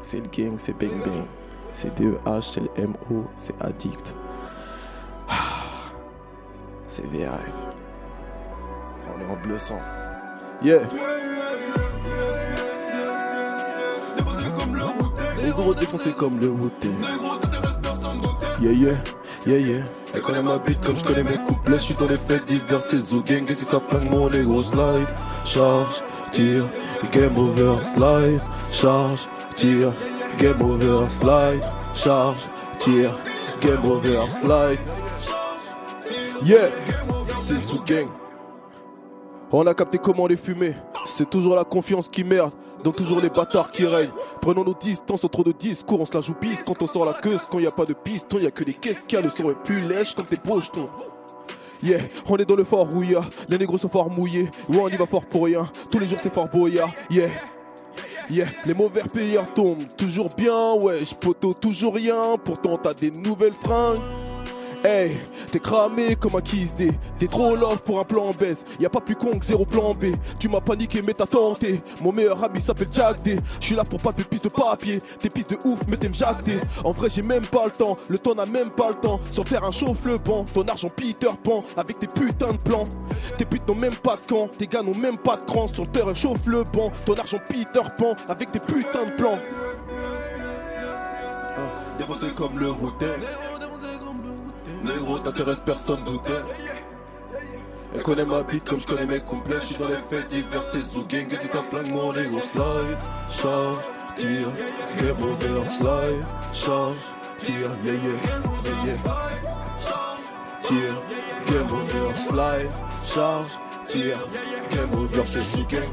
C'est 0.00 0.18
le 0.20 0.28
gang, 0.28 0.54
c'est 0.56 0.72
Bang 0.72 0.98
Bang. 1.04 1.24
C'est 1.72 1.94
D-E-H, 1.96 2.52
c'est 2.54 2.60
le 2.60 2.70
M-O, 2.76 3.24
c'est 3.36 3.54
Addict. 3.60 4.14
Ah, 5.28 5.92
C'est 6.88 7.04
VRF. 7.06 7.68
On 9.06 9.20
est 9.20 9.30
en 9.30 9.36
bleu 9.42 9.58
sang. 9.58 9.80
Yeah. 10.62 10.80
Négro 15.42 15.74
défoncé 15.74 16.12
comme 16.12 16.40
le 16.40 16.48
Wu-Tang. 16.48 16.96
Yeah, 18.60 18.72
yeah, 18.72 18.96
yeah, 19.46 19.58
yeah. 19.58 19.84
Elle 20.14 20.22
connaît 20.22 20.42
ma 20.42 20.58
bite 20.58 20.80
comme 20.84 20.96
je 20.96 21.04
connais 21.04 21.22
mes 21.22 21.36
couplets. 21.36 21.78
Je 21.78 21.82
suis 21.82 21.94
dans 21.94 22.06
les 22.06 22.18
fêtes 22.18 22.46
diverses, 22.46 22.88
c'est 22.90 22.98
Zoo 22.98 23.22
Gang. 23.22 23.48
Et 23.48 23.54
si 23.54 23.64
ça 23.64 23.80
flingue 23.80 24.10
mon 24.10 24.28
négro 24.30 24.62
slide, 24.62 25.06
charge, 25.44 26.02
tire, 26.32 26.64
game 27.12 27.36
over, 27.38 27.76
slide, 27.82 28.40
charge, 28.70 29.28
tire, 29.56 29.92
game 30.38 30.62
over, 30.62 31.06
slide, 31.10 31.62
charge, 31.94 32.38
tire, 32.78 33.12
game 33.60 33.84
over, 33.84 34.26
slide. 34.40 34.78
Yeah, 36.42 36.68
c'est 37.42 37.60
Zoo 37.60 37.82
Gang. 37.86 38.08
On 39.50 39.66
a 39.66 39.74
capté 39.74 39.98
comment 39.98 40.26
les 40.26 40.36
fumer. 40.36 40.74
C'est 41.06 41.28
toujours 41.28 41.54
la 41.54 41.64
confiance 41.64 42.08
qui 42.08 42.22
merde, 42.22 42.52
donc 42.84 42.96
toujours 42.96 43.20
les 43.20 43.30
bâtards 43.30 43.70
qui 43.70 43.84
règnent. 43.86 44.10
Prenons 44.40 44.64
nos 44.64 44.74
distances 44.74 45.24
entre 45.24 45.44
de 45.44 45.52
discours, 45.52 46.00
on 46.00 46.06
se 46.06 46.14
la 46.14 46.20
joue 46.20 46.34
bis 46.40 46.62
quand 46.62 46.80
on 46.82 46.86
sort 46.86 47.04
la 47.04 47.14
queue. 47.14 47.38
Quand 47.50 47.58
y 47.58 47.66
a 47.66 47.70
pas 47.70 47.84
de 47.84 47.94
piston, 47.94 48.38
y 48.38 48.46
a 48.46 48.50
que 48.50 48.64
des 48.64 48.74
caisses 48.74 49.04
qui 49.06 49.16
le 49.16 49.30
son 49.30 49.50
est 49.50 49.62
plus 49.64 49.80
lèche 49.80 50.14
comme 50.14 50.26
tes 50.26 50.36
pochetons. 50.36 50.88
Yeah, 51.82 52.00
on 52.26 52.36
est 52.36 52.44
dans 52.44 52.56
le 52.56 52.64
fort 52.64 52.88
rouillard, 52.90 53.30
les 53.48 53.56
négros 53.56 53.78
sont 53.78 53.88
fort 53.88 54.10
mouillés. 54.10 54.50
Ouais, 54.68 54.80
on 54.80 54.88
y 54.88 54.96
va 54.96 55.06
fort 55.06 55.26
pour 55.26 55.44
rien, 55.44 55.68
tous 55.90 56.00
les 56.00 56.06
jours 56.06 56.18
c'est 56.20 56.32
fort 56.32 56.48
boyard. 56.48 56.90
Yeah. 57.08 57.28
Yeah, 58.30 58.46
les 58.66 58.74
mauvais 58.74 59.04
payeurs 59.12 59.46
tombent 59.54 59.86
toujours 59.96 60.28
bien, 60.36 60.74
ouais, 60.74 61.00
poteau 61.18 61.54
toujours 61.54 61.94
rien, 61.94 62.36
pourtant 62.44 62.76
t'as 62.76 62.94
des 62.94 63.10
nouvelles 63.10 63.54
fringues. 63.54 64.00
Hey, 64.84 65.16
t'es 65.48 65.60
cramé 65.60 66.16
comme 66.16 66.36
un 66.36 66.40
kiss 66.40 66.74
D. 66.74 66.90
T'es 67.18 67.26
trop 67.26 67.56
love 67.56 67.82
pour 67.82 68.00
un 68.00 68.04
plan 68.04 68.32
baisse. 68.38 68.64
Y 68.78 68.86
a 68.86 68.90
pas 68.90 69.00
plus 69.00 69.16
con 69.16 69.38
que 69.38 69.44
zéro 69.44 69.64
plan 69.64 69.92
B. 69.92 70.14
Tu 70.38 70.48
m'as 70.48 70.60
paniqué, 70.60 71.02
mais 71.02 71.14
t'as 71.14 71.26
tenté. 71.26 71.80
Mon 72.00 72.12
meilleur 72.12 72.42
ami 72.42 72.60
s'appelle 72.60 72.88
Jack 72.92 73.22
D. 73.22 73.36
Je 73.60 73.66
suis 73.66 73.74
là 73.74 73.84
pour 73.84 74.00
pas 74.00 74.12
tes 74.12 74.24
pistes 74.24 74.44
de 74.44 74.48
papier. 74.50 75.00
Tes 75.20 75.30
pistes 75.30 75.50
de 75.50 75.58
ouf, 75.64 75.80
mais 75.88 75.96
t'aimes 75.96 76.14
Jack 76.14 76.44
D. 76.44 76.58
En 76.84 76.90
vrai, 76.90 77.08
j'ai 77.10 77.22
même 77.22 77.46
pas 77.46 77.66
le 77.66 77.72
temps. 77.72 77.96
Le 78.08 78.18
temps 78.18 78.34
n'a 78.34 78.46
même 78.46 78.70
pas 78.70 78.90
le 78.90 78.96
temps. 78.96 79.20
Sur 79.30 79.44
terre, 79.44 79.64
un 79.64 79.72
chauffe 79.72 80.04
le 80.04 80.18
banc. 80.18 80.44
Ton 80.52 80.62
argent 80.62 80.90
Peter 80.94 81.30
Pan. 81.42 81.62
Avec 81.76 81.98
tes 81.98 82.06
putains 82.06 82.52
de 82.52 82.62
plans. 82.62 82.86
Tes 83.36 83.44
putes 83.44 83.66
n'ont 83.68 83.74
même 83.74 83.96
pas 83.96 84.16
de 84.16 84.26
camp. 84.26 84.48
Tes 84.48 84.66
gars 84.66 84.82
n'ont 84.82 84.94
même 84.94 85.18
pas 85.18 85.36
de 85.36 85.42
cran. 85.42 85.66
Sur 85.68 85.90
terre, 85.90 86.14
chauffe 86.14 86.46
le 86.46 86.64
banc. 86.64 86.90
Ton 87.04 87.14
argent 87.14 87.38
Peter 87.48 87.88
Pan. 87.96 88.14
Avec 88.28 88.52
tes 88.52 88.60
putains 88.60 89.06
de 89.06 89.16
plans. 89.16 89.38
Défoncé 91.98 92.26
comme 92.36 92.58
le 92.58 92.70
router. 92.70 93.06
Négro, 94.84 95.18
t'intéresse 95.18 95.60
personne 95.64 96.02
douter. 96.04 96.32
Elle 97.94 98.02
connaît 98.02 98.24
ma 98.24 98.42
bite 98.42 98.64
comme 98.68 98.80
je 98.80 98.86
connais 98.86 99.06
mes 99.06 99.20
couplets. 99.20 99.60
Je 99.60 99.66
suis 99.66 99.76
dans 99.76 99.88
les 99.88 99.96
fêtes 100.10 100.28
divers, 100.28 100.62
c'est 100.62 100.80
Zoo 100.80 101.04
Gang. 101.08 101.26
Et 101.32 101.36
si 101.36 101.48
ça 101.48 101.62
flingue 101.70 101.90
mon 101.90 102.12
ego, 102.14 102.38
slide, 102.40 102.98
charge, 103.30 103.78
tire, 104.16 104.48
game 104.98 105.22
over, 105.22 105.62
slide, 105.78 106.24
charge, 106.52 106.96
tire, 107.40 107.70
yeah 107.84 107.92
yeah, 107.92 108.12
yeah 108.64 108.84
yeah. 108.84 108.96
Tire, 110.62 110.94
game 111.50 111.72
over, 111.72 112.14
slide, 112.28 112.70
charge, 113.04 113.50
tire, 113.86 114.18
game 114.70 114.94
over, 114.94 115.24
c'est 115.26 115.56
Zoo 115.56 115.64
Gang. 115.68 115.90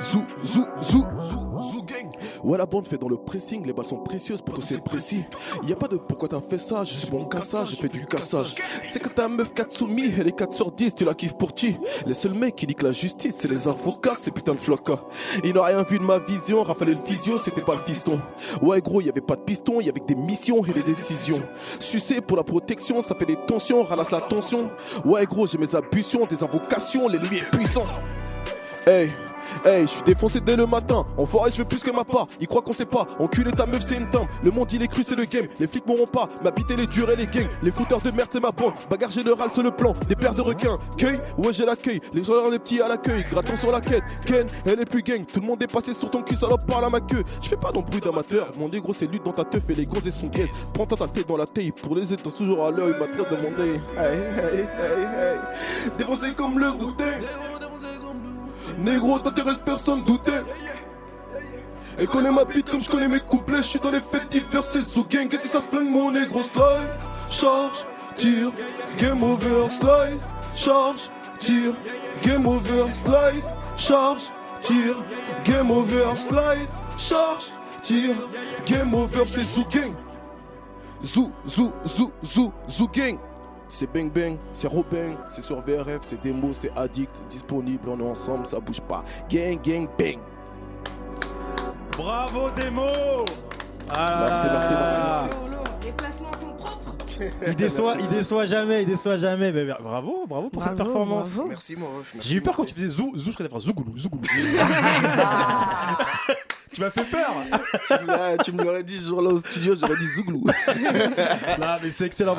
Zou, 0.00 0.24
zou, 0.42 0.64
zou, 0.80 1.04
zou, 1.18 1.60
zou 1.70 1.82
gang. 1.86 2.10
Ouais, 2.42 2.58
la 2.58 2.66
bande 2.66 2.86
fait 2.86 2.98
dans 2.98 3.08
le 3.08 3.16
pressing, 3.16 3.66
les 3.66 3.72
balles 3.72 3.86
sont 3.86 3.98
précieuses, 3.98 4.42
pour 4.42 4.62
c'est 4.62 4.82
précis. 4.82 5.24
Y 5.64 5.72
a 5.72 5.76
pas 5.76 5.88
de 5.88 5.96
pourquoi 5.96 6.28
t'as 6.28 6.40
fait 6.40 6.58
ça, 6.58 6.84
je 6.84 6.94
suis 6.94 7.10
bon 7.10 7.24
cassage, 7.24 7.70
j'ai 7.70 7.76
fait 7.76 7.88
du 7.88 8.06
cassage. 8.06 8.54
C'est 8.88 9.00
que 9.00 9.08
ta 9.08 9.28
meuf 9.28 9.52
Katsumi, 9.52 10.12
elle 10.18 10.28
est 10.28 10.36
4 10.36 10.52
sur 10.52 10.72
10, 10.72 10.94
tu 10.94 11.04
la 11.04 11.14
kiffes 11.14 11.36
pour 11.36 11.54
qui? 11.54 11.76
Les 12.06 12.14
seuls 12.14 12.34
mecs 12.34 12.56
qui 12.56 12.66
niquent 12.66 12.82
la 12.82 12.92
justice, 12.92 13.36
c'est 13.38 13.50
les 13.50 13.68
avocats, 13.68 14.14
ces 14.14 14.30
putains 14.30 14.54
de 14.54 14.58
flocas. 14.58 15.04
Ils 15.44 15.54
n'ont 15.54 15.62
rien 15.62 15.82
vu 15.82 15.98
de 15.98 16.04
ma 16.04 16.18
vision, 16.18 16.62
Raphaël 16.62 16.90
le 16.90 16.96
physio, 17.04 17.38
c'était 17.38 17.60
pas 17.60 17.74
le 17.74 17.82
fiston. 17.82 18.20
Ouais, 18.62 18.80
gros, 18.80 19.00
y 19.00 19.08
avait 19.08 19.20
pas 19.20 19.36
de 19.36 19.42
piston, 19.42 19.80
y 19.80 19.88
avait 19.88 20.00
que 20.00 20.06
des 20.06 20.14
missions 20.14 20.64
et 20.64 20.72
des 20.72 20.82
décisions. 20.82 21.42
Sucer 21.78 22.20
pour 22.20 22.36
la 22.36 22.44
protection, 22.44 23.02
ça 23.02 23.14
fait 23.14 23.26
des 23.26 23.36
tensions, 23.36 23.82
ralasse 23.82 24.10
la 24.10 24.20
tension. 24.20 24.70
Ouais, 25.04 25.26
gros, 25.26 25.46
j'ai 25.46 25.58
mes 25.58 25.74
abustions, 25.74 26.26
des 26.26 26.42
invocations, 26.42 27.08
l'ennemi 27.08 27.36
est 27.36 27.50
puissant. 27.50 27.86
Hey, 28.86 29.12
hey, 29.64 29.82
je 29.82 29.86
suis 29.86 30.02
défoncé 30.02 30.40
dès 30.40 30.56
le 30.56 30.66
matin. 30.66 31.06
Enfoiré, 31.18 31.50
je 31.50 31.58
veux 31.58 31.64
plus 31.64 31.82
que 31.82 31.90
ma 31.90 32.04
part. 32.04 32.26
Il 32.40 32.46
croit 32.46 32.62
qu'on 32.62 32.72
sait 32.72 32.86
pas. 32.86 33.06
Enculé 33.18 33.52
ta 33.52 33.66
meuf, 33.66 33.82
c'est 33.86 33.96
une 33.96 34.10
dame. 34.10 34.26
Le 34.42 34.50
monde 34.50 34.72
il 34.72 34.82
est 34.82 34.88
cru, 34.88 35.02
c'est 35.06 35.16
le 35.16 35.24
game. 35.24 35.46
Les 35.58 35.66
flics 35.66 35.86
m'auront 35.86 36.06
pas. 36.06 36.28
M'habiter 36.42 36.76
les 36.76 36.86
durs 36.86 37.10
et 37.10 37.16
les 37.16 37.26
gangs. 37.26 37.48
Les 37.62 37.70
fouteurs 37.70 38.00
de 38.00 38.10
merde, 38.10 38.28
c'est 38.32 38.40
ma 38.40 38.50
bande. 38.50 38.72
Bagarre 38.88 39.10
générale, 39.10 39.48
c'est 39.52 39.62
le 39.62 39.70
plan. 39.70 39.94
Des 40.08 40.16
paires 40.16 40.34
de 40.34 40.42
requins. 40.42 40.78
Cueil, 40.96 41.18
ouais, 41.38 41.52
j'ai 41.52 41.64
l'accueil. 41.64 42.00
Les 42.12 42.24
joueurs, 42.24 42.50
les 42.50 42.58
petits 42.58 42.80
à 42.80 42.88
l'accueil. 42.88 43.24
Grattant 43.30 43.56
sur 43.56 43.72
la 43.72 43.80
quête. 43.80 44.02
Ken, 44.26 44.46
elle 44.64 44.80
est 44.80 44.86
plus 44.86 45.02
gang. 45.02 45.24
Tout 45.24 45.40
le 45.40 45.46
monde 45.46 45.62
est 45.62 45.72
passé 45.72 45.94
sur 45.94 46.10
ton 46.10 46.22
cul, 46.22 46.36
salope, 46.36 46.66
parle 46.66 46.86
à 46.86 46.90
ma 46.90 47.00
queue. 47.00 47.22
Je 47.42 47.48
fais 47.48 47.56
pas 47.56 47.70
d'embrouille 47.70 48.00
d'amateur. 48.00 48.48
Mon 48.58 48.68
négro, 48.68 48.94
c'est 48.96 49.10
lutte 49.10 49.24
dans 49.24 49.32
ta 49.32 49.44
teuf 49.44 49.68
et 49.68 49.74
les 49.74 49.84
gonzes 49.84 50.10
sont 50.10 50.28
gays. 50.28 50.50
Prends-toi 50.74 50.98
ta 50.98 51.08
tête 51.08 51.28
dans 51.28 51.36
la 51.36 51.46
taille. 51.46 51.72
Pour 51.72 51.94
les 51.94 52.12
états 52.12 52.30
toujours 52.30 52.66
à 52.66 52.70
l'œil. 52.70 52.94
Ma 52.98 53.06
tête 53.06 53.30
de. 53.30 53.50
Hey, 53.60 53.78
hey, 53.98 54.60
hey, 54.60 55.02
hey. 55.02 55.38
Défoncé 55.98 56.32
comme 56.34 56.58
le 56.58 56.70
goûter. 56.72 57.04
Négro, 58.80 59.18
t'intéresse 59.18 59.58
personne, 59.64 60.02
douter. 60.04 60.40
Elle 61.98 62.06
connaît 62.06 62.30
ma 62.30 62.44
bite 62.44 62.70
comme 62.70 62.80
je 62.80 62.88
connais 62.88 63.08
mes 63.08 63.20
couplets. 63.20 63.58
Je 63.58 63.62
suis 63.62 63.78
dans 63.78 63.90
les 63.90 64.00
fêtes 64.00 64.30
divers, 64.30 64.64
c'est 64.64 64.80
Zoo 64.80 65.04
Gang. 65.08 65.32
Et 65.32 65.36
si 65.36 65.48
ça 65.48 65.60
flingue 65.60 65.90
mon 65.90 66.10
négro 66.10 66.42
slide, 66.42 66.96
charge, 67.28 67.84
tire, 68.16 68.50
game 68.96 69.22
over, 69.22 69.68
slide, 69.80 70.18
charge, 70.54 71.10
tire, 71.38 71.74
game 72.22 72.46
over, 72.46 72.86
slide, 73.04 73.44
charge, 73.76 74.30
tire, 74.62 74.96
game 75.44 75.70
over, 75.70 76.16
slide, 76.16 76.68
charge, 76.96 77.52
tire, 77.82 78.16
game 78.64 78.94
over, 78.94 79.24
c'est 79.26 79.44
Zoo 79.44 79.66
Gang. 79.70 79.92
Zoo, 81.04 81.30
Zoo, 81.46 81.72
Zoo, 81.86 82.12
Zoo, 82.24 82.52
Zoo 82.66 82.88
Gang. 82.88 83.18
C'est 83.70 83.90
Bang 83.92 84.10
Bang, 84.12 84.36
c'est 84.52 84.66
Robin, 84.68 85.14
c'est 85.30 85.42
sur 85.42 85.60
VRF, 85.62 86.00
c'est 86.02 86.20
démo, 86.20 86.52
c'est 86.52 86.70
addict, 86.76 87.10
disponible, 87.30 87.88
on 87.88 87.98
est 88.00 88.10
ensemble, 88.10 88.44
ça 88.46 88.58
bouge 88.60 88.80
pas. 88.80 89.04
Gang, 89.30 89.58
gang, 89.62 89.88
bang. 89.98 90.18
Bravo 91.96 92.50
Démo 92.50 92.82
Ah 93.94 94.26
Merci, 94.28 94.46
merci, 94.50 94.74
merci, 94.74 95.00
merci. 95.06 95.28
Les 95.84 95.92
placements 95.92 96.32
sont 96.32 96.52
propres. 96.58 96.94
Il 97.46 97.54
déçoit, 97.54 97.94
il 98.00 98.08
déçoit 98.08 98.46
jamais, 98.46 98.82
il 98.82 98.86
déçoit 98.88 99.18
jamais. 99.18 99.52
Mais 99.52 99.64
bravo, 99.66 100.24
bravo 100.26 100.48
pour 100.50 100.62
cette 100.62 100.76
performance. 100.76 101.34
bravo. 101.34 101.48
Merci, 101.50 101.76
mon 101.76 101.86
ref. 101.86 102.10
merci, 102.14 102.28
J'ai 102.28 102.36
eu 102.36 102.40
peur 102.40 102.54
merci. 102.58 102.62
quand 102.62 102.66
tu 102.66 102.74
faisais 102.74 102.88
zou, 102.96 103.12
zou, 103.16 103.30
je 103.32 103.36
serais 103.36 103.48
zougoulou, 103.58 103.96
zougoulou. 103.96 104.24
tu 106.72 106.80
m'as 106.80 106.90
fait 106.90 107.04
peur. 107.04 107.34
tu, 108.44 108.52
me 108.52 108.62
l'aurais 108.64 108.82
dit 108.84 108.98
ce 108.98 109.08
jour-là 109.08 109.30
au 109.30 109.40
studio, 109.40 109.74
j'aurais 109.76 109.96
dit 109.98 110.08
Zouglou. 110.08 110.44
Là, 111.58 111.78
mais 111.82 111.90
c'est 111.90 112.06
excellent. 112.06 112.36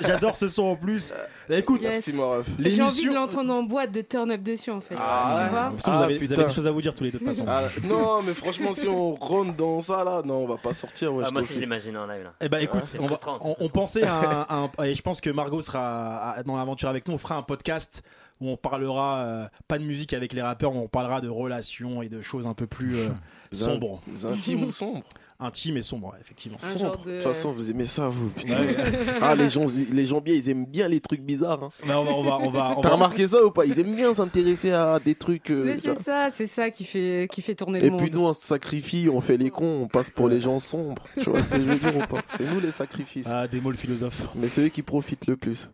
J'adore 0.00 0.36
ce 0.36 0.48
son 0.48 0.64
en 0.64 0.76
plus. 0.76 1.12
Bah, 1.48 1.56
écoute, 1.56 1.80
Yes. 1.80 1.90
Merci, 1.90 2.12
mon 2.12 2.30
ref. 2.30 2.46
J'ai 2.58 2.82
envie 2.82 3.06
de 3.08 3.14
l'entendre 3.14 3.52
en 3.54 3.62
boîte 3.62 3.92
de 3.92 4.02
turn 4.02 4.30
up 4.30 4.42
dessus 4.42 4.70
en 4.70 4.80
fait. 4.80 4.94
Ah, 4.98 5.42
tu 5.44 5.50
vois 5.50 5.60
façon, 5.78 5.90
vous, 5.92 5.98
Ah, 5.98 6.04
avez, 6.04 6.18
vous 6.18 6.32
avez 6.32 6.44
des 6.44 6.52
choses 6.52 6.66
à 6.66 6.70
vous 6.70 6.82
dire 6.82 6.94
tous 6.94 7.04
les 7.04 7.10
deux 7.10 7.18
de 7.18 7.24
toute 7.24 7.32
façon. 7.34 7.46
Ah, 7.48 7.62
non, 7.84 8.22
mais 8.22 8.34
franchement, 8.34 8.74
si 8.74 8.86
on 8.86 9.12
rentre 9.14 9.54
dans 9.56 9.80
ça 9.80 10.04
là, 10.04 10.22
non, 10.24 10.38
on 10.44 10.46
va 10.46 10.56
pas 10.56 10.74
sortir. 10.74 11.12
Ouais, 11.14 11.22
Ah, 11.24 11.28
je 11.28 11.32
moi 11.34 11.42
le 11.42 11.46
je 11.46 11.58
l'imagine 11.60 11.96
en 11.96 12.06
live 12.06 12.24
là. 12.24 12.32
Eh 12.40 12.48
ben 12.48 12.58
écoute, 12.58 12.82
on, 13.00 13.06
va- 13.06 13.16
on- 13.42 13.56
on 13.58 13.68
pensait 13.68 14.04
à 14.04 14.14
un, 14.14 14.40
à 14.48 14.54
un- 14.80 14.84
et 14.84 14.94
je 14.94 15.02
pense 15.02 15.20
que 15.20 15.30
Margot 15.30 15.62
sera 15.62 16.36
dans 16.44 16.56
l'aventure 16.56 16.88
avec 16.88 17.08
nous. 17.08 17.14
On 17.14 17.18
fera 17.18 17.36
un 17.36 17.42
podcast 17.42 18.02
où 18.40 18.48
on 18.50 18.56
parlera 18.56 19.18
euh, 19.20 19.44
pas 19.68 19.78
de 19.78 19.84
musique 19.84 20.12
avec 20.14 20.32
les 20.32 20.42
rappeurs, 20.42 20.72
mais 20.72 20.80
on 20.80 20.88
parlera 20.88 21.20
de 21.20 21.28
relations 21.28 22.02
et 22.02 22.08
de 22.08 22.20
choses 22.22 22.46
un 22.46 22.54
peu 22.54 22.66
plus 22.66 22.96
euh, 22.96 23.08
sombres. 23.56 24.00
Intimes 24.24 24.64
ou 24.64 24.72
sombres 24.72 25.02
Intimes 25.42 25.78
et 25.78 25.82
sombres, 25.82 26.14
effectivement. 26.20 26.58
Un 26.62 26.66
Sombre. 26.66 27.02
De 27.06 27.12
toute 27.14 27.22
façon, 27.22 27.50
vous 27.52 27.70
aimez 27.70 27.86
ça, 27.86 28.08
vous. 28.08 28.28
Putain. 28.28 28.60
Ouais. 28.62 28.76
ah, 29.22 29.34
les 29.34 29.48
gens, 29.48 29.64
les 29.90 30.04
gens 30.04 30.20
bien, 30.20 30.34
ils 30.34 30.50
aiment 30.50 30.66
bien 30.66 30.86
les 30.86 31.00
trucs 31.00 31.22
bizarres. 31.22 31.62
hein. 31.64 31.70
Bah, 31.86 31.98
on 31.98 32.04
va, 32.04 32.12
on 32.12 32.22
va, 32.22 32.38
on 32.40 32.50
va, 32.50 32.74
on 32.76 32.80
T'as 32.82 32.88
va- 32.90 32.94
remarqué 32.96 33.26
ça 33.26 33.42
ou 33.42 33.50
pas? 33.50 33.64
Ils 33.64 33.80
aiment 33.80 33.94
bien 33.96 34.14
s'intéresser 34.14 34.70
à 34.72 34.98
des 35.02 35.14
trucs. 35.14 35.50
euh, 35.50 35.64
Mais 35.64 35.78
c'est 35.80 35.98
ça, 35.98 36.28
c'est 36.30 36.46
ça 36.46 36.70
qui 36.70 36.84
fait, 36.84 37.26
qui 37.32 37.40
fait 37.40 37.54
tourner 37.54 37.80
le 37.80 37.86
Et 37.86 37.90
monde. 37.90 38.02
puis 38.02 38.10
nous, 38.10 38.26
on 38.26 38.34
se 38.34 38.42
sacrifie, 38.42 39.08
on 39.10 39.22
fait 39.22 39.38
les 39.38 39.48
cons, 39.48 39.84
on 39.84 39.88
passe 39.88 40.10
pour 40.10 40.28
les 40.28 40.42
gens 40.42 40.58
sombres. 40.58 41.06
Tu 41.18 41.30
vois 41.30 41.42
ce 41.42 41.48
que 41.48 41.56
je 41.56 41.62
veux 41.64 41.76
dire 41.90 41.96
ou 41.96 42.06
pas? 42.06 42.20
C'est 42.26 42.44
nous 42.44 42.60
les 42.60 42.70
sacrifices. 42.72 43.26
Ah, 43.30 43.48
des 43.48 43.62
mots 43.62 43.70
le 43.70 43.78
philosophe. 43.78 44.28
Mais 44.34 44.48
c'est 44.48 44.60
eux 44.60 44.68
qui 44.68 44.82
profitent 44.82 45.26
le 45.26 45.38
plus. 45.38 45.70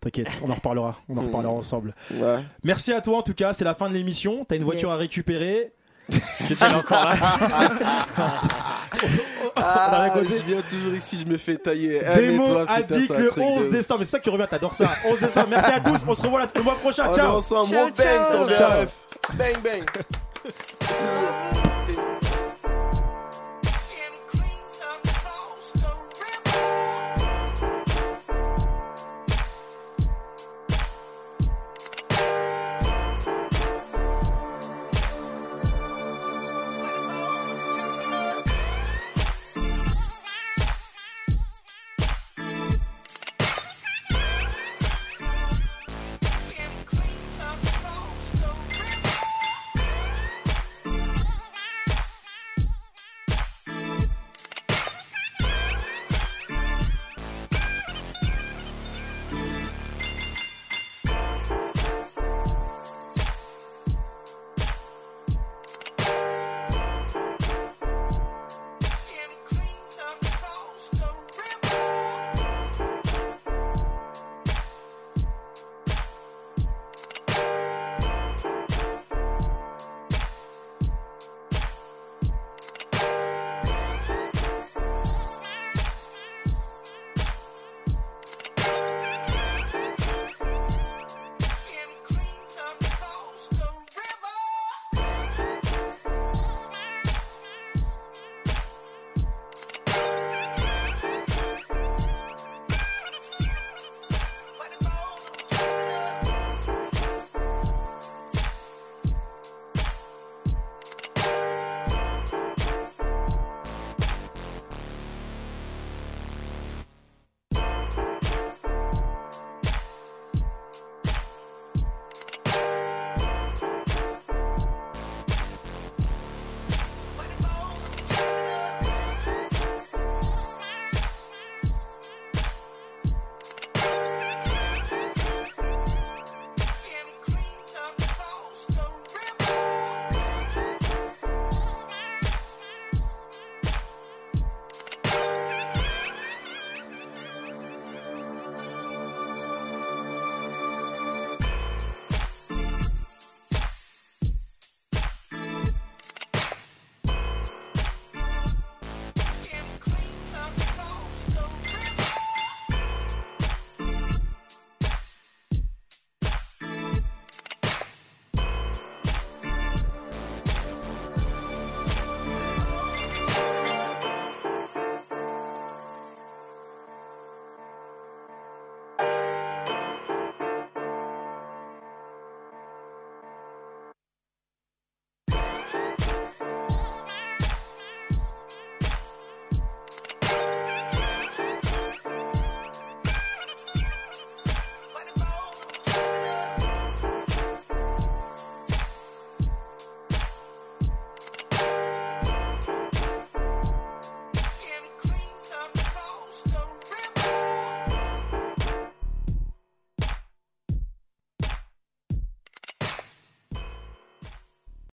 T'inquiète, 0.00 0.40
on 0.44 0.50
en 0.50 0.54
reparlera. 0.54 1.00
On 1.08 1.16
en 1.16 1.22
Hmm. 1.22 1.26
reparlera 1.26 1.52
ensemble. 1.52 1.94
Ouais. 2.12 2.44
Merci 2.62 2.92
à 2.92 3.00
toi 3.00 3.18
en 3.18 3.22
tout 3.22 3.34
cas, 3.34 3.52
c'est 3.52 3.64
la 3.64 3.74
fin 3.74 3.88
de 3.88 3.94
l'émission. 3.94 4.44
T'as 4.44 4.54
une 4.56 4.64
voiture 4.64 4.90
Yes. 4.90 4.96
à 4.96 5.00
récupérer. 5.00 5.72
Qu'est-ce 6.10 6.58
qu'elle 6.60 6.72
est 6.72 6.74
encore 6.74 7.04
là 7.04 7.16
Ah, 9.56 10.02
avait 10.02 10.10
côté- 10.20 10.36
je 10.38 10.44
viens 10.44 10.60
toujours 10.62 10.94
ici, 10.94 11.18
je 11.24 11.30
me 11.32 11.38
fais 11.38 11.56
tailler. 11.56 12.00
Eh, 12.02 12.06
mais 12.08 12.28
Démo 12.28 12.44
toi, 12.46 12.64
a 12.68 12.82
dit 12.82 13.08
que 13.08 13.12
le 13.14 13.28
truc 13.28 13.36
de 13.36 13.40
11 13.42 13.64
ouf. 13.64 13.70
décembre. 13.70 13.98
Mais 14.00 14.04
c'est 14.04 14.10
toi 14.10 14.18
que 14.20 14.24
tu 14.24 14.30
reviens, 14.30 14.46
t'adores 14.46 14.74
ça. 14.74 14.86
11 15.08 15.20
décembre. 15.20 15.46
Merci 15.50 15.70
à 15.72 15.80
tous. 15.80 16.00
On 16.06 16.14
se 16.14 16.22
revoit 16.22 16.40
la- 16.40 16.46
le 16.54 16.62
mois 16.62 16.76
prochain. 16.76 17.04
On 17.08 17.12
est 17.12 17.16
Ciao. 17.16 17.36
ensemble, 17.38 17.68
Ciao, 17.70 17.86
on 17.86 18.46
bang 18.46 18.56
ciao. 18.56 18.70
Bang 19.34 19.56
bang. 19.62 19.84